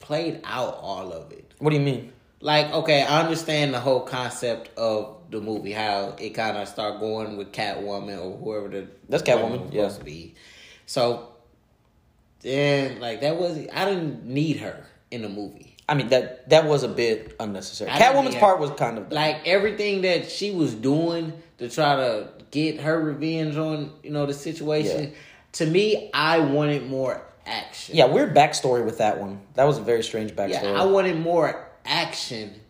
played 0.00 0.40
out 0.44 0.78
all 0.80 1.12
of 1.12 1.32
it. 1.32 1.54
What 1.58 1.70
do 1.70 1.76
you 1.76 1.82
mean? 1.82 2.12
Like, 2.40 2.70
okay, 2.72 3.02
I 3.02 3.22
understand 3.22 3.72
the 3.72 3.80
whole 3.80 4.00
concept 4.00 4.76
of 4.78 5.15
the 5.30 5.40
movie, 5.40 5.72
how 5.72 6.14
it 6.18 6.30
kind 6.30 6.56
of 6.56 6.68
start 6.68 7.00
going 7.00 7.36
with 7.36 7.52
Catwoman 7.52 8.18
or 8.18 8.36
whoever 8.36 8.68
the 8.68 8.88
That's 9.08 9.22
Catwoman, 9.22 9.42
woman 9.42 9.64
was 9.66 9.74
yeah. 9.74 9.82
supposed 9.82 9.98
to 10.00 10.04
be. 10.04 10.34
So 10.86 11.28
then, 12.40 13.00
like 13.00 13.20
that 13.22 13.36
was 13.36 13.58
I 13.72 13.84
didn't 13.84 14.24
need 14.24 14.58
her 14.58 14.86
in 15.10 15.22
the 15.22 15.28
movie. 15.28 15.76
I 15.88 15.94
mean 15.94 16.08
that 16.08 16.48
that 16.50 16.66
was 16.66 16.82
a 16.82 16.88
bit 16.88 17.36
unnecessary. 17.38 17.90
I 17.90 17.98
Catwoman's 17.98 18.34
part 18.36 18.58
was 18.58 18.70
kind 18.70 18.98
of 18.98 19.12
Like 19.12 19.46
everything 19.46 20.02
that 20.02 20.30
she 20.30 20.50
was 20.50 20.74
doing 20.74 21.32
to 21.58 21.68
try 21.68 21.96
to 21.96 22.28
get 22.50 22.80
her 22.80 23.00
revenge 23.00 23.56
on 23.56 23.92
you 24.02 24.10
know 24.10 24.26
the 24.26 24.34
situation. 24.34 25.04
Yeah. 25.04 25.18
To 25.52 25.66
me, 25.66 26.10
I 26.12 26.38
wanted 26.38 26.86
more 26.88 27.22
action. 27.46 27.96
yeah 27.96 28.06
weird 28.06 28.34
backstory 28.34 28.84
with 28.84 28.98
that 28.98 29.20
one. 29.20 29.40
That 29.54 29.64
was 29.64 29.78
a 29.78 29.82
very 29.82 30.02
strange 30.02 30.32
backstory. 30.32 30.62
yeah, 30.64 30.82
I 30.82 30.84
wanted 30.84 31.18
more 31.18 31.68
action 31.84 32.60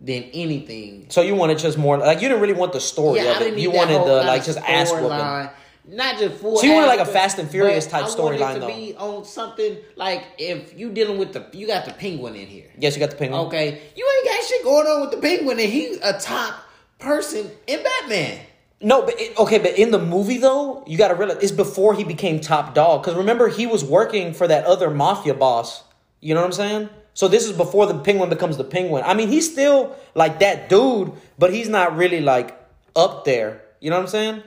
than 0.00 0.22
anything. 0.32 1.06
so 1.08 1.22
you 1.22 1.34
wanted 1.34 1.58
just 1.58 1.76
more 1.76 1.98
like 1.98 2.20
you 2.22 2.28
didn't 2.28 2.40
really 2.40 2.54
want 2.54 2.72
the 2.72 2.80
story 2.80 3.20
Yeah, 3.20 3.36
of 3.36 3.42
it. 3.42 3.58
You 3.58 3.70
wanted 3.70 4.04
the 4.06 4.22
like 4.24 4.44
just 4.44 4.58
ass 4.58 4.92
whooping. 4.92 5.50
Not 5.90 6.18
just 6.18 6.36
full. 6.36 6.58
So 6.58 6.66
you 6.66 6.74
wanted 6.74 6.88
like 6.88 7.00
a 7.00 7.06
Fast 7.06 7.38
and 7.38 7.50
Furious 7.50 7.86
type 7.86 8.04
storyline, 8.04 8.54
to 8.54 8.60
though. 8.60 8.66
be 8.66 8.94
on 8.96 9.24
something 9.24 9.78
like 9.96 10.22
if 10.36 10.78
you 10.78 10.90
dealing 10.90 11.16
with 11.18 11.32
the 11.32 11.46
you 11.52 11.66
got 11.66 11.86
the 11.86 11.92
penguin 11.92 12.36
in 12.36 12.46
here. 12.46 12.70
Yes, 12.78 12.94
you 12.94 13.00
got 13.00 13.10
the 13.10 13.16
penguin. 13.16 13.40
Okay, 13.46 13.80
you 13.96 14.08
ain't 14.18 14.26
got 14.26 14.44
shit 14.44 14.62
going 14.64 14.86
on 14.86 15.00
with 15.00 15.10
the 15.12 15.16
penguin, 15.16 15.58
and 15.58 15.68
he's 15.70 15.96
a 16.02 16.20
top 16.20 16.54
person 16.98 17.50
in 17.66 17.82
Batman. 17.82 18.40
No, 18.80 19.02
but 19.02 19.18
it, 19.18 19.36
okay, 19.38 19.58
but 19.58 19.78
in 19.78 19.90
the 19.90 19.98
movie 19.98 20.36
though, 20.38 20.84
you 20.86 20.98
got 20.98 21.08
to 21.08 21.14
realize 21.14 21.38
it's 21.42 21.52
before 21.52 21.94
he 21.94 22.04
became 22.04 22.38
top 22.40 22.74
dog. 22.74 23.02
Because 23.02 23.16
remember, 23.16 23.48
he 23.48 23.66
was 23.66 23.82
working 23.82 24.34
for 24.34 24.46
that 24.46 24.64
other 24.66 24.90
mafia 24.90 25.34
boss. 25.34 25.82
You 26.20 26.34
know 26.34 26.40
what 26.40 26.46
I'm 26.48 26.52
saying? 26.52 26.88
So 27.18 27.26
this 27.26 27.44
is 27.44 27.52
before 27.52 27.86
the 27.86 27.98
penguin 27.98 28.30
becomes 28.30 28.58
the 28.58 28.62
penguin. 28.62 29.02
I 29.04 29.12
mean, 29.12 29.26
he's 29.26 29.50
still 29.50 29.96
like 30.14 30.38
that 30.38 30.68
dude, 30.68 31.10
but 31.36 31.52
he's 31.52 31.68
not 31.68 31.96
really 31.96 32.20
like 32.20 32.56
up 32.94 33.24
there. 33.24 33.60
You 33.80 33.90
know 33.90 33.96
what 33.96 34.02
I'm 34.02 34.08
saying? 34.08 34.42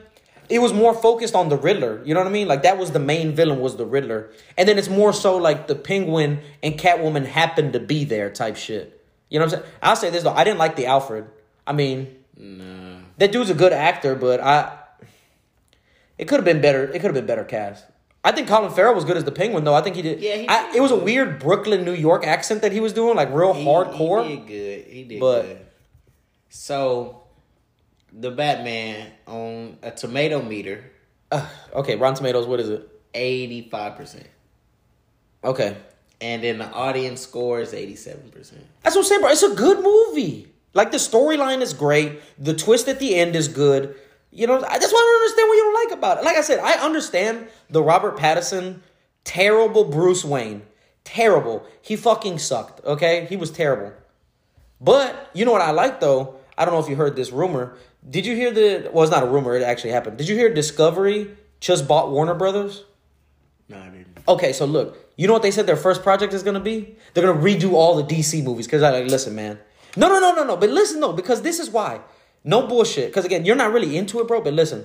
It 0.48 0.58
was 0.58 0.72
more 0.72 0.94
focused 0.94 1.34
on 1.34 1.50
the 1.50 1.58
Riddler. 1.58 2.02
You 2.02 2.14
know 2.14 2.20
what 2.20 2.28
I 2.28 2.30
mean? 2.30 2.48
Like 2.48 2.62
that 2.62 2.78
was 2.78 2.92
the 2.92 2.98
main 2.98 3.34
villain 3.34 3.60
was 3.60 3.76
the 3.76 3.84
Riddler, 3.84 4.30
and 4.56 4.66
then 4.66 4.78
it's 4.78 4.88
more 4.88 5.12
so 5.12 5.36
like 5.36 5.66
the 5.66 5.74
penguin 5.74 6.40
and 6.62 6.78
Catwoman 6.78 7.26
happened 7.26 7.74
to 7.74 7.78
be 7.78 8.04
there 8.04 8.30
type 8.30 8.56
shit. 8.56 9.04
You 9.28 9.38
know 9.38 9.44
what 9.44 9.52
I'm 9.52 9.60
saying? 9.60 9.72
I'll 9.82 9.96
say 9.96 10.08
this 10.08 10.22
though, 10.22 10.32
I 10.32 10.42
didn't 10.42 10.58
like 10.58 10.76
the 10.76 10.86
Alfred. 10.86 11.26
I 11.66 11.74
mean, 11.74 12.16
that 13.18 13.32
dude's 13.32 13.50
a 13.50 13.54
good 13.54 13.74
actor, 13.74 14.14
but 14.14 14.40
I 14.40 14.78
it 16.16 16.26
could 16.26 16.36
have 16.36 16.46
been 16.46 16.62
better. 16.62 16.84
It 16.84 16.92
could 17.00 17.02
have 17.02 17.14
been 17.14 17.26
better 17.26 17.44
cast. 17.44 17.84
I 18.24 18.30
think 18.32 18.46
Colin 18.48 18.70
Farrell 18.72 18.94
was 18.94 19.04
good 19.04 19.16
as 19.16 19.24
the 19.24 19.32
Penguin, 19.32 19.64
though. 19.64 19.74
I 19.74 19.80
think 19.82 19.96
he 19.96 20.02
did. 20.02 20.20
Yeah, 20.20 20.36
he 20.36 20.48
I, 20.48 20.66
did 20.66 20.76
it 20.76 20.80
was 20.80 20.92
a 20.92 20.96
weird 20.96 21.40
Brooklyn, 21.40 21.84
New 21.84 21.94
York 21.94 22.24
accent 22.24 22.62
that 22.62 22.70
he 22.72 22.78
was 22.80 22.92
doing, 22.92 23.16
like 23.16 23.32
real 23.32 23.52
He- 23.52 23.64
hardcore. 23.64 24.24
He 24.28 24.36
did 24.36 24.46
good. 24.46 24.84
He 24.86 25.04
did 25.04 25.20
But- 25.20 25.42
good. 25.42 25.58
So, 26.50 27.22
the 28.12 28.30
Batman 28.30 29.10
on 29.26 29.78
a 29.82 29.90
Tomatometer, 29.90 30.82
Ugh, 31.32 31.48
okay, 31.74 31.96
Rotten 31.96 32.14
Tomatoes. 32.16 32.46
What 32.46 32.60
is 32.60 32.68
it? 32.68 32.88
eighty 33.14 33.68
five 33.70 33.96
percent, 33.96 34.26
Okay, 35.44 35.76
and 36.20 36.42
then 36.44 36.58
the 36.58 36.70
audience 36.70 37.20
score 37.22 37.60
is 37.60 37.72
eighty 37.74 37.96
seven 37.96 38.30
percent. 38.30 38.62
that's 38.82 38.94
what 38.94 39.02
I'm 39.02 39.08
saying, 39.08 39.20
bro. 39.22 39.30
It's 39.30 39.42
a 39.42 39.54
good 39.54 39.82
movie. 39.82 40.48
Like 40.74 40.90
the 40.92 40.98
storyline 40.98 41.60
is 41.62 41.72
great. 41.74 42.20
The 42.38 42.54
twist 42.54 42.86
at 42.88 42.98
the 42.98 43.14
end 43.16 43.34
is 43.36 43.48
good. 43.48 43.94
You 44.32 44.46
know, 44.46 44.56
I- 44.56 44.78
that's 44.78 44.92
why 44.92 44.98
I 44.98 45.06
don't 45.12 45.22
understand 45.22 45.48
what 45.48 45.54
you 45.54 45.62
don't 45.62 45.84
like 45.90 45.98
about 45.98 46.18
it. 46.18 46.24
Like 46.24 46.36
I 46.36 46.40
said, 46.40 46.58
I 46.60 46.72
understand 46.84 47.48
the 47.70 47.82
Robert 47.82 48.16
Pattinson 48.16 48.80
terrible 49.24 49.84
Bruce 49.84 50.24
Wayne. 50.24 50.62
Terrible. 51.04 51.64
He 51.82 51.96
fucking 51.96 52.38
sucked. 52.38 52.84
Okay, 52.84 53.26
he 53.28 53.36
was 53.36 53.50
terrible. 53.50 53.92
But 54.80 55.30
you 55.34 55.44
know 55.44 55.52
what 55.52 55.60
I 55.60 55.70
like 55.72 56.00
though? 56.00 56.36
I 56.56 56.64
don't 56.64 56.74
know 56.74 56.80
if 56.80 56.88
you 56.88 56.96
heard 56.96 57.16
this 57.16 57.30
rumor. 57.30 57.76
Did 58.08 58.26
you 58.26 58.34
hear 58.34 58.50
the? 58.50 58.90
Well, 58.92 59.02
it's 59.04 59.12
not 59.12 59.22
a 59.22 59.26
rumor. 59.26 59.54
It 59.54 59.62
actually 59.62 59.90
happened. 59.90 60.16
Did 60.18 60.28
you 60.28 60.34
hear 60.36 60.52
Discovery 60.52 61.30
just 61.60 61.86
bought 61.86 62.10
Warner 62.10 62.34
Brothers? 62.34 62.84
No, 63.68 63.78
I 63.78 63.88
didn't. 63.88 64.18
Okay, 64.26 64.52
so 64.52 64.64
look, 64.64 64.98
you 65.16 65.26
know 65.26 65.32
what 65.32 65.42
they 65.42 65.50
said 65.50 65.66
their 65.66 65.76
first 65.76 66.02
project 66.02 66.32
is 66.32 66.42
gonna 66.42 66.60
be? 66.60 66.96
They're 67.14 67.24
gonna 67.26 67.40
redo 67.40 67.72
all 67.72 67.96
the 67.96 68.02
DC 68.04 68.42
movies 68.42 68.66
because 68.66 68.82
I 68.82 68.90
like, 68.90 69.10
listen, 69.10 69.34
man. 69.34 69.58
No, 69.96 70.08
no, 70.08 70.18
no, 70.20 70.34
no, 70.34 70.44
no. 70.44 70.56
But 70.56 70.70
listen, 70.70 71.00
though, 71.00 71.12
because 71.12 71.42
this 71.42 71.58
is 71.60 71.70
why. 71.70 72.00
No 72.44 72.66
bullshit. 72.66 73.08
Because 73.08 73.24
again, 73.24 73.44
you're 73.44 73.56
not 73.56 73.72
really 73.72 73.96
into 73.96 74.20
it, 74.20 74.28
bro. 74.28 74.40
But 74.40 74.54
listen, 74.54 74.84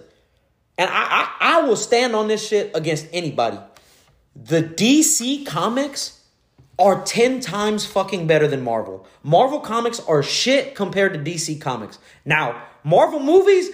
and 0.78 0.90
I, 0.90 1.04
I, 1.04 1.38
I 1.40 1.62
will 1.62 1.76
stand 1.76 2.16
on 2.16 2.28
this 2.28 2.48
shit 2.48 2.72
against 2.76 3.08
anybody. 3.12 3.58
The 4.36 4.62
DC 4.62 5.46
comics 5.46 6.22
are 6.80 7.04
10 7.04 7.40
times 7.40 7.86
fucking 7.86 8.28
better 8.28 8.48
than 8.48 8.64
Marvel. 8.64 9.08
Marvel 9.24 9.60
comics 9.60 10.00
are 10.02 10.22
shit 10.22 10.76
compared 10.76 11.14
to 11.14 11.20
DC 11.20 11.60
comics. 11.60 11.98
Now, 12.24 12.62
Marvel 12.84 13.20
movies 13.20 13.70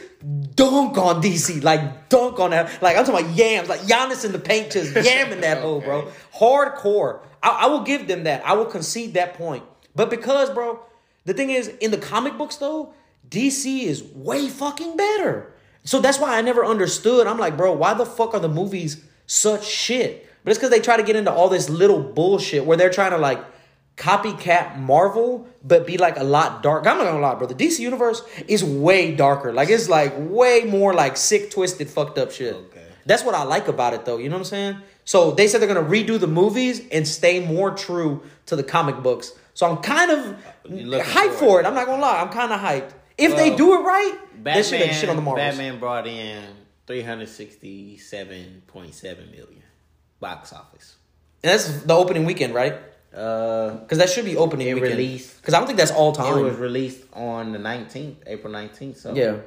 dunk 0.56 0.98
on 0.98 1.22
DC, 1.22 1.62
like 1.64 2.10
dunk 2.10 2.40
on 2.40 2.52
that. 2.52 2.82
Like 2.82 2.98
I'm 2.98 3.06
talking 3.06 3.26
about 3.26 3.38
yams, 3.38 3.68
like 3.70 3.82
Giannis 3.82 4.24
in 4.24 4.32
the 4.32 4.40
paint 4.40 4.72
just 4.72 4.94
yamming 4.94 5.42
that 5.42 5.62
hole, 5.62 5.82
bro. 5.82 6.08
Hardcore. 6.34 7.20
I, 7.42 7.50
I 7.50 7.66
will 7.68 7.82
give 7.84 8.08
them 8.08 8.24
that. 8.24 8.46
I 8.46 8.54
will 8.54 8.66
concede 8.66 9.16
that 9.16 9.34
point. 9.34 9.64
But 9.96 10.10
because, 10.10 10.50
bro, 10.50 10.80
the 11.26 11.34
thing 11.34 11.50
is, 11.50 11.68
in 11.68 11.92
the 11.92 11.98
comic 11.98 12.38
books 12.38 12.56
though, 12.56 12.94
DC 13.30 13.84
is 13.84 14.04
way 14.04 14.48
fucking 14.48 14.98
better. 14.98 15.54
So 15.84 16.00
that's 16.00 16.20
why 16.20 16.38
I 16.38 16.42
never 16.42 16.64
understood. 16.66 17.28
I'm 17.28 17.38
like, 17.38 17.58
bro, 17.58 17.74
why 17.74 17.94
the 17.94 18.06
fuck 18.06 18.34
are 18.34 18.40
the 18.40 18.50
movies 18.50 19.04
such 19.26 19.66
shit? 19.66 20.30
But 20.44 20.52
it's 20.52 20.60
because 20.60 20.72
they 20.72 20.80
try 20.80 20.98
to 20.98 21.04
get 21.04 21.16
into 21.16 21.32
all 21.32 21.50
this 21.50 21.70
little 21.70 22.02
bullshit 22.02 22.66
where 22.66 22.78
they're 22.78 22.90
trying 22.90 23.12
to 23.12 23.18
like 23.18 23.44
copycat 23.98 24.78
Marvel, 24.78 25.48
but 25.64 25.86
be 25.86 25.98
like 25.98 26.18
a 26.18 26.24
lot 26.24 26.64
dark. 26.64 26.88
I'm 26.88 26.98
not 26.98 27.06
gonna 27.06 27.20
lie, 27.20 27.36
bro. 27.36 27.48
The 27.48 27.56
DC 27.56 27.80
universe 27.80 28.24
is 28.48 28.64
way 28.64 29.16
darker. 29.16 29.54
Like 29.54 29.70
it's 29.70 29.90
like 29.90 30.14
way 30.18 30.64
more 30.64 30.94
like 30.94 31.18
sick, 31.18 31.52
twisted, 31.52 31.90
fucked 31.90 32.18
up 32.18 32.32
shit. 32.32 32.56
Okay. 32.56 32.86
That's 33.06 33.24
what 33.24 33.36
I 33.36 33.44
like 33.44 33.68
about 33.68 33.94
it, 33.94 34.06
though. 34.06 34.18
You 34.18 34.30
know 34.30 34.36
what 34.36 34.42
I'm 34.42 34.46
saying? 34.46 34.78
So 35.06 35.32
they 35.32 35.48
said 35.48 35.62
they're 35.62 35.74
gonna 35.74 35.88
redo 35.88 36.20
the 36.20 36.28
movies 36.28 36.82
and 36.92 37.08
stay 37.08 37.46
more 37.46 37.72
true 37.72 38.24
to 38.48 38.56
the 38.56 38.64
comic 38.64 39.04
books. 39.04 39.34
So 39.54 39.70
I'm 39.70 39.78
kind 39.78 40.12
of 40.12 40.38
hyped 40.66 41.34
for 41.34 41.60
it. 41.60 41.66
I'm 41.66 41.76
not 41.76 41.86
gonna 41.86 42.02
lie. 42.02 42.22
I'm 42.22 42.30
kind 42.30 42.52
of 42.52 42.60
hyped. 42.60 42.94
If 43.18 43.36
they 43.36 43.56
do 43.56 43.74
it 43.80 43.84
right, 43.84 44.18
Batman, 44.36 44.56
they 44.56 44.64
should 44.64 44.82
have 44.88 44.96
shit 44.96 45.10
on 45.10 45.16
the 45.16 45.22
Marvels. 45.22 45.46
Batman 45.46 45.80
brought 45.80 46.08
in 46.08 46.44
three 46.88 47.02
hundred 47.02 47.30
sixty-seven 47.30 48.64
point 48.68 48.94
seven 48.94 49.30
million 49.32 49.64
box 50.20 50.54
office. 50.54 50.96
And 51.44 51.52
that's 51.52 51.84
the 51.84 51.94
opening 51.96 52.26
weekend, 52.26 52.54
right? 52.54 52.76
Uh, 53.16 53.72
Because 53.76 53.98
that 54.00 54.10
should 54.10 54.26
be 54.26 54.38
opening 54.38 54.68
It 54.68 54.74
weekend. 54.76 54.94
released- 54.98 55.40
Because 55.42 55.54
I 55.54 55.60
don't 55.60 55.68
think 55.68 55.78
that's 55.78 55.92
all 55.92 56.14
time. 56.14 56.38
it 56.38 56.42
was 56.42 56.58
released 56.58 57.02
on 57.14 57.52
the 57.52 57.60
nineteenth, 57.60 58.18
April 58.26 58.52
nineteenth. 58.52 58.98
So 58.98 59.14
yeah. 59.14 59.38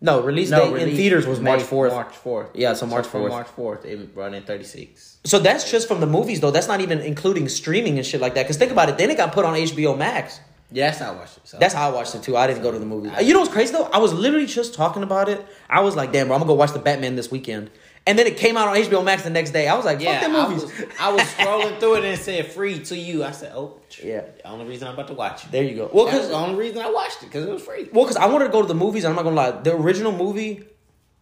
No, 0.00 0.20
release 0.20 0.50
no, 0.50 0.74
date 0.76 0.88
in 0.90 0.94
theaters 0.96 1.26
was 1.26 1.40
May- 1.40 1.52
March 1.52 1.62
4th. 1.62 1.90
March 1.90 2.14
fourth. 2.14 2.50
Yeah, 2.54 2.74
so 2.74 2.84
March 2.86 3.06
from 3.06 3.22
4th. 3.22 3.28
March 3.30 3.46
fourth, 3.48 3.84
it 3.86 4.14
brought 4.14 4.34
in 4.34 4.42
thirty-six. 4.42 5.16
So 5.24 5.38
that's 5.38 5.70
just 5.70 5.88
from 5.88 6.00
the 6.00 6.06
movies, 6.06 6.40
though. 6.40 6.50
That's 6.50 6.68
not 6.68 6.80
even 6.82 7.00
including 7.00 7.48
streaming 7.48 7.96
and 7.96 8.06
shit 8.06 8.20
like 8.20 8.34
that. 8.34 8.42
Because 8.44 8.58
think 8.58 8.70
about 8.72 8.88
it. 8.90 8.98
Then 8.98 9.10
it 9.10 9.16
got 9.16 9.32
put 9.32 9.44
on 9.46 9.54
HBO 9.54 9.96
Max. 9.96 10.40
Yeah, 10.72 10.86
that's 10.86 10.98
how 10.98 11.12
I 11.12 11.16
watched 11.16 11.36
it. 11.36 11.48
So. 11.48 11.58
That's 11.58 11.74
how 11.74 11.88
I 11.90 11.92
watched 11.94 12.14
it 12.14 12.22
too. 12.22 12.36
I 12.36 12.46
didn't 12.46 12.62
go 12.62 12.72
to 12.72 12.78
the 12.78 12.86
movies. 12.86 13.12
You 13.22 13.32
know 13.34 13.40
what's 13.40 13.52
crazy 13.52 13.72
though? 13.72 13.84
I 13.92 13.98
was 13.98 14.12
literally 14.12 14.46
just 14.46 14.74
talking 14.74 15.02
about 15.02 15.28
it. 15.28 15.44
I 15.70 15.80
was 15.80 15.94
like, 15.94 16.12
damn, 16.12 16.26
bro, 16.26 16.34
I'm 16.36 16.40
gonna 16.40 16.48
go 16.48 16.54
watch 16.54 16.72
the 16.72 16.78
Batman 16.80 17.14
this 17.16 17.30
weekend. 17.30 17.70
And 18.08 18.16
then 18.16 18.26
it 18.28 18.36
came 18.36 18.56
out 18.56 18.68
on 18.68 18.76
HBO 18.76 19.04
Max 19.04 19.22
the 19.24 19.30
next 19.30 19.50
day. 19.50 19.66
I 19.66 19.74
was 19.74 19.84
like, 19.84 19.98
fuck 19.98 20.04
yeah. 20.22 20.28
I 20.28 20.48
movies. 20.48 20.62
was, 20.62 20.72
I 21.00 21.12
was 21.12 21.22
scrolling 21.22 21.76
through 21.80 21.94
it 21.96 22.04
and 22.04 22.06
it 22.14 22.18
said 22.20 22.46
free 22.52 22.78
to 22.84 22.96
you. 22.96 23.24
I 23.24 23.32
said, 23.32 23.52
oh, 23.54 23.80
Yeah. 24.02 24.20
The 24.42 24.48
only 24.48 24.64
reason 24.66 24.86
I'm 24.86 24.94
about 24.94 25.08
to 25.08 25.14
watch 25.14 25.44
it. 25.44 25.50
there 25.50 25.64
you 25.64 25.74
go. 25.74 25.90
Well, 25.92 26.04
because 26.04 26.28
the 26.28 26.34
only 26.34 26.56
reason 26.56 26.78
I 26.78 26.90
watched 26.90 27.22
it 27.22 27.26
because 27.26 27.44
it 27.46 27.50
was 27.52 27.62
free. 27.62 27.88
well, 27.92 28.04
because 28.04 28.16
I 28.16 28.26
wanted 28.26 28.46
to 28.46 28.52
go 28.52 28.62
to 28.62 28.68
the 28.68 28.74
movies. 28.74 29.04
I'm 29.04 29.16
not 29.16 29.22
gonna 29.24 29.34
lie. 29.36 29.50
The 29.50 29.74
original 29.74 30.12
movie 30.12 30.64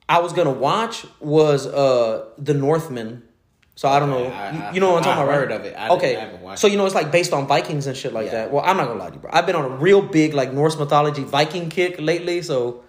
I 0.09 0.21
was 0.21 0.33
gonna 0.35 0.51
watch 0.53 1.07
was 1.21 1.67
uh 1.67 2.27
The 2.39 2.53
Northman. 2.55 3.23
So 3.76 3.88
I 3.88 3.99
don't 3.99 4.09
know. 4.11 4.26
I- 4.26 4.50
You- 4.52 4.62
I- 4.62 4.73
you 4.75 4.81
know 4.81 4.93
what 4.93 4.99
I'm 4.99 5.02
talking 5.04 5.21
I 5.21 5.25
about? 5.25 5.35
heard 5.35 5.50
right? 5.50 5.61
of 5.61 5.66
it. 5.66 5.90
Okay. 5.97 6.28
So 6.57 6.66
you 6.69 6.76
know 6.76 6.87
it's 6.87 6.95
like 6.95 7.11
based 7.11 7.33
on 7.33 7.47
Vikings 7.47 7.87
and 7.88 7.97
shit 7.97 8.12
like 8.12 8.26
Yeah. 8.26 8.33
that. 8.33 8.52
Well, 8.52 8.62
I'm 8.64 8.76
not 8.76 8.87
gonna 8.87 9.00
lie 9.00 9.09
to 9.09 9.14
you, 9.14 9.21
bro. 9.21 9.31
I've 9.33 9.47
been 9.47 9.57
on 9.57 9.64
a 9.64 9.76
real 9.76 10.00
big 10.00 10.33
like 10.35 10.52
Norse 10.52 10.78
mythology 10.78 11.25
Viking 11.25 11.69
kick 11.71 11.97
lately. 11.99 12.40
So 12.43 12.83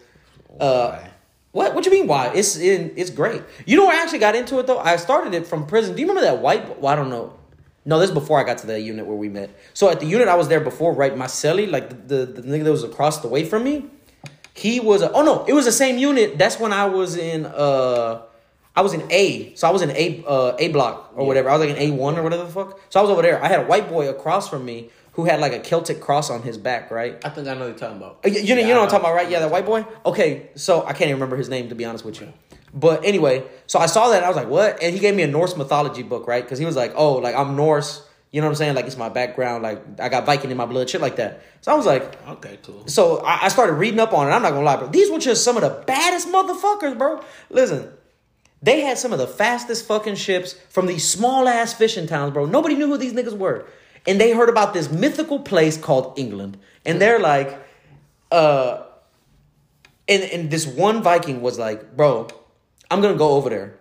uh, 0.59 0.89
Why? 0.91 1.09
What? 1.51 1.73
What 1.75 1.85
you 1.85 1.91
mean? 1.91 2.05
Why? 2.07 2.31
It's 2.35 2.57
in. 2.57 2.91
It's 2.97 3.09
great. 3.09 3.41
You 3.65 3.77
know, 3.77 3.85
where 3.87 3.97
I 3.97 4.01
actually 4.03 4.19
got 4.19 4.35
into 4.35 4.59
it 4.59 4.67
though. 4.67 4.77
I 4.79 4.97
started 4.97 5.33
it 5.33 5.47
from 5.47 5.65
prison. 5.65 5.95
Do 5.95 6.01
you 6.01 6.07
remember 6.07 6.25
that 6.29 6.39
white? 6.41 6.79
Well, 6.81 6.91
I 6.91 6.95
don't 6.95 7.09
know. 7.09 7.33
No, 7.87 7.99
this 7.99 8.09
is 8.09 8.13
before 8.13 8.39
I 8.39 8.43
got 8.43 8.57
to 8.59 8.67
the 8.67 8.79
unit 8.79 9.05
where 9.05 9.15
we 9.15 9.29
met. 9.29 9.49
So 9.73 9.89
at 9.89 9.99
the 9.99 10.05
unit 10.07 10.27
I 10.27 10.35
was 10.35 10.47
there 10.49 10.59
before, 10.59 10.91
right? 10.93 11.15
My 11.15 11.27
celly, 11.27 11.69
like 11.69 12.07
the, 12.07 12.25
the, 12.25 12.41
the 12.41 12.47
nigga 12.47 12.63
that 12.65 12.71
was 12.71 12.83
across 12.83 13.19
the 13.21 13.27
way 13.27 13.43
from 13.45 13.63
me, 13.63 13.85
he 14.53 14.79
was. 14.79 15.01
A, 15.01 15.11
oh 15.13 15.23
no, 15.23 15.45
it 15.47 15.53
was 15.53 15.65
the 15.65 15.71
same 15.71 15.97
unit. 15.97 16.37
That's 16.37 16.59
when 16.59 16.73
I 16.73 16.85
was 16.85 17.15
in. 17.17 17.45
uh 17.47 18.21
I 18.75 18.81
was 18.81 18.93
in 18.93 19.03
A. 19.11 19.53
So 19.55 19.67
I 19.67 19.71
was 19.71 19.81
in 19.81 19.91
A. 19.91 20.23
Uh, 20.27 20.55
a 20.59 20.67
block 20.69 21.11
or 21.15 21.25
whatever. 21.25 21.49
I 21.49 21.57
was 21.57 21.65
like 21.67 21.75
in 21.77 21.81
A 21.81 21.95
one 21.95 22.17
or 22.17 22.23
whatever 22.23 22.43
the 22.43 22.49
fuck. 22.51 22.79
So 22.89 22.99
I 22.99 23.03
was 23.03 23.09
over 23.11 23.21
there. 23.21 23.41
I 23.43 23.47
had 23.47 23.61
a 23.61 23.65
white 23.65 23.87
boy 23.89 24.09
across 24.09 24.49
from 24.49 24.65
me 24.65 24.89
who 25.13 25.23
had 25.25 25.39
like 25.39 25.53
a 25.53 25.59
Celtic 25.59 26.01
cross 26.01 26.29
on 26.29 26.41
his 26.41 26.57
back, 26.57 26.91
right? 26.91 27.23
I 27.23 27.29
think 27.29 27.47
I 27.47 27.53
know 27.53 27.61
what 27.61 27.65
you're 27.67 27.77
talking 27.77 27.97
about. 27.97 28.19
Uh, 28.25 28.29
You, 28.29 28.41
you 28.41 28.55
know, 28.55 28.61
Yeah, 28.61 28.67
you 28.67 28.73
know 28.73 28.79
I 28.81 28.83
what 28.83 28.93
I'm 28.93 28.99
talking 29.01 29.05
about, 29.05 29.15
right? 29.15 29.29
Yeah, 29.29 29.39
that 29.39 29.51
white 29.51 29.65
boy. 29.65 29.85
Okay, 30.05 30.49
so 30.55 30.81
I 30.85 30.91
can't 30.91 31.03
even 31.03 31.13
remember 31.15 31.37
his 31.37 31.47
name 31.49 31.69
to 31.69 31.75
be 31.75 31.85
honest 31.85 32.03
with 32.03 32.19
you. 32.19 32.33
But 32.73 33.05
anyway, 33.05 33.45
so 33.67 33.79
I 33.79 33.85
saw 33.85 34.09
that 34.09 34.17
and 34.17 34.25
I 34.25 34.27
was 34.27 34.35
like, 34.35 34.49
"What?" 34.49 34.83
And 34.83 34.93
he 34.93 34.99
gave 34.99 35.15
me 35.15 35.23
a 35.23 35.27
Norse 35.27 35.55
mythology 35.55 36.03
book, 36.03 36.27
right? 36.27 36.43
Because 36.43 36.59
he 36.59 36.65
was 36.65 36.75
like, 36.75 36.91
"Oh, 36.97 37.13
like 37.13 37.33
I'm 37.33 37.55
Norse." 37.55 38.05
You 38.31 38.41
know 38.41 38.47
what 38.47 38.51
I'm 38.51 38.55
saying? 38.57 38.75
Like 38.75 38.85
it's 38.85 38.97
my 38.97 39.07
background. 39.07 39.63
Like 39.63 39.81
I 40.01 40.09
got 40.09 40.25
Viking 40.25 40.51
in 40.51 40.57
my 40.57 40.65
blood, 40.65 40.89
shit 40.89 40.99
like 40.99 41.15
that. 41.15 41.41
So 41.61 41.71
I 41.71 41.75
was 41.75 41.85
like, 41.85 42.03
Okay, 42.27 42.59
cool. 42.63 42.85
so 42.87 43.19
I, 43.19 43.45
I 43.45 43.47
started 43.47 43.73
reading 43.73 44.01
up 44.01 44.11
on 44.11 44.27
it. 44.27 44.31
I'm 44.31 44.41
not 44.41 44.49
gonna 44.51 44.65
lie, 44.65 44.75
bro. 44.75 44.89
These 44.89 45.09
were 45.09 45.19
just 45.19 45.45
some 45.45 45.55
of 45.55 45.61
the 45.61 45.69
baddest 45.87 46.27
motherfuckers, 46.27 46.97
bro. 46.97 47.23
Listen, 47.49 47.87
they 48.65 48.81
had 48.81 48.97
some 48.97 49.13
of 49.13 49.19
the 49.19 49.27
fastest 49.27 49.85
fucking 49.85 50.15
ships 50.15 50.53
from 50.69 50.87
these 50.87 51.07
small 51.07 51.47
ass 51.47 51.73
fishing 51.73 52.07
towns, 52.07 52.33
bro. 52.33 52.45
Nobody 52.45 52.73
knew 52.73 52.87
who 52.87 52.97
these 52.97 53.13
niggas 53.13 53.37
were. 53.37 53.67
And 54.07 54.19
they 54.19 54.31
heard 54.31 54.49
about 54.49 54.73
this 54.73 54.89
mythical 54.91 55.39
place 55.39 55.77
called 55.77 56.17
England. 56.17 56.57
And 56.83 56.99
they're 56.99 57.19
like, 57.19 57.59
uh, 58.31 58.83
and, 60.07 60.23
and 60.23 60.49
this 60.49 60.65
one 60.65 61.03
Viking 61.03 61.41
was 61.41 61.59
like, 61.59 61.95
bro, 61.95 62.27
I'm 62.89 63.01
gonna 63.01 63.17
go 63.17 63.31
over 63.31 63.49
there. 63.51 63.79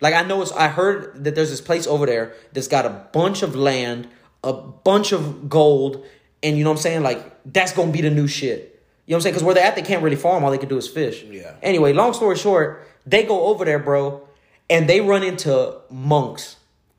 Like 0.00 0.14
I 0.14 0.22
know 0.22 0.42
it's 0.42 0.52
I 0.52 0.66
heard 0.66 1.24
that 1.24 1.36
there's 1.36 1.50
this 1.50 1.60
place 1.60 1.86
over 1.86 2.04
there 2.04 2.34
that's 2.52 2.68
got 2.68 2.86
a 2.86 3.08
bunch 3.12 3.42
of 3.42 3.54
land, 3.54 4.08
a 4.42 4.52
bunch 4.52 5.12
of 5.12 5.48
gold, 5.48 6.04
and 6.42 6.58
you 6.58 6.64
know 6.64 6.70
what 6.70 6.78
I'm 6.78 6.82
saying? 6.82 7.02
Like 7.02 7.40
that's 7.44 7.72
gonna 7.72 7.92
be 7.92 8.00
the 8.00 8.10
new 8.10 8.26
shit. 8.26 8.73
You 9.06 9.12
know 9.12 9.16
what 9.16 9.18
I'm 9.18 9.22
saying? 9.22 9.32
Because 9.34 9.44
where 9.44 9.54
they're 9.54 9.64
at, 9.64 9.76
they 9.76 9.82
can't 9.82 10.02
really 10.02 10.16
farm. 10.16 10.44
All 10.44 10.50
they 10.50 10.58
can 10.58 10.68
do 10.68 10.78
is 10.78 10.88
fish. 10.88 11.22
Yeah. 11.24 11.54
Anyway, 11.62 11.92
long 11.92 12.14
story 12.14 12.36
short, 12.36 12.86
they 13.04 13.24
go 13.24 13.46
over 13.46 13.64
there, 13.64 13.78
bro, 13.78 14.26
and 14.70 14.88
they 14.88 15.00
run 15.00 15.22
into 15.22 15.76
monks. 15.90 16.56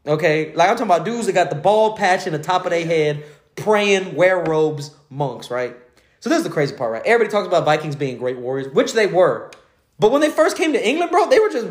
Okay, 0.08 0.54
like 0.54 0.70
I'm 0.70 0.76
talking 0.76 0.92
about 0.92 1.04
dudes 1.04 1.26
that 1.26 1.34
got 1.34 1.50
the 1.50 1.56
bald 1.56 1.98
patch 1.98 2.28
in 2.28 2.34
the 2.34 2.40
top 2.40 2.66
of 2.66 2.70
their 2.70 2.86
head, 2.86 3.24
praying, 3.56 4.14
wear 4.14 4.38
robes, 4.38 4.92
monks, 5.10 5.50
right? 5.50 5.76
So 6.20 6.30
this 6.30 6.38
is 6.38 6.44
the 6.44 6.52
crazy 6.52 6.76
part, 6.76 6.92
right? 6.92 7.02
Everybody 7.06 7.32
talks 7.32 7.48
about 7.48 7.66
Vikings 7.66 7.96
being 7.96 8.18
great 8.18 8.38
warriors, 8.38 8.72
which 8.74 8.94
they 8.94 9.08
were. 9.08 9.52
But 10.00 10.12
when 10.12 10.22
they 10.22 10.30
first 10.30 10.58
came 10.58 10.74
to 10.74 10.88
England, 10.88 11.12
bro, 11.12 11.28
they 11.28 11.40
were 11.40 11.50
just 11.50 11.68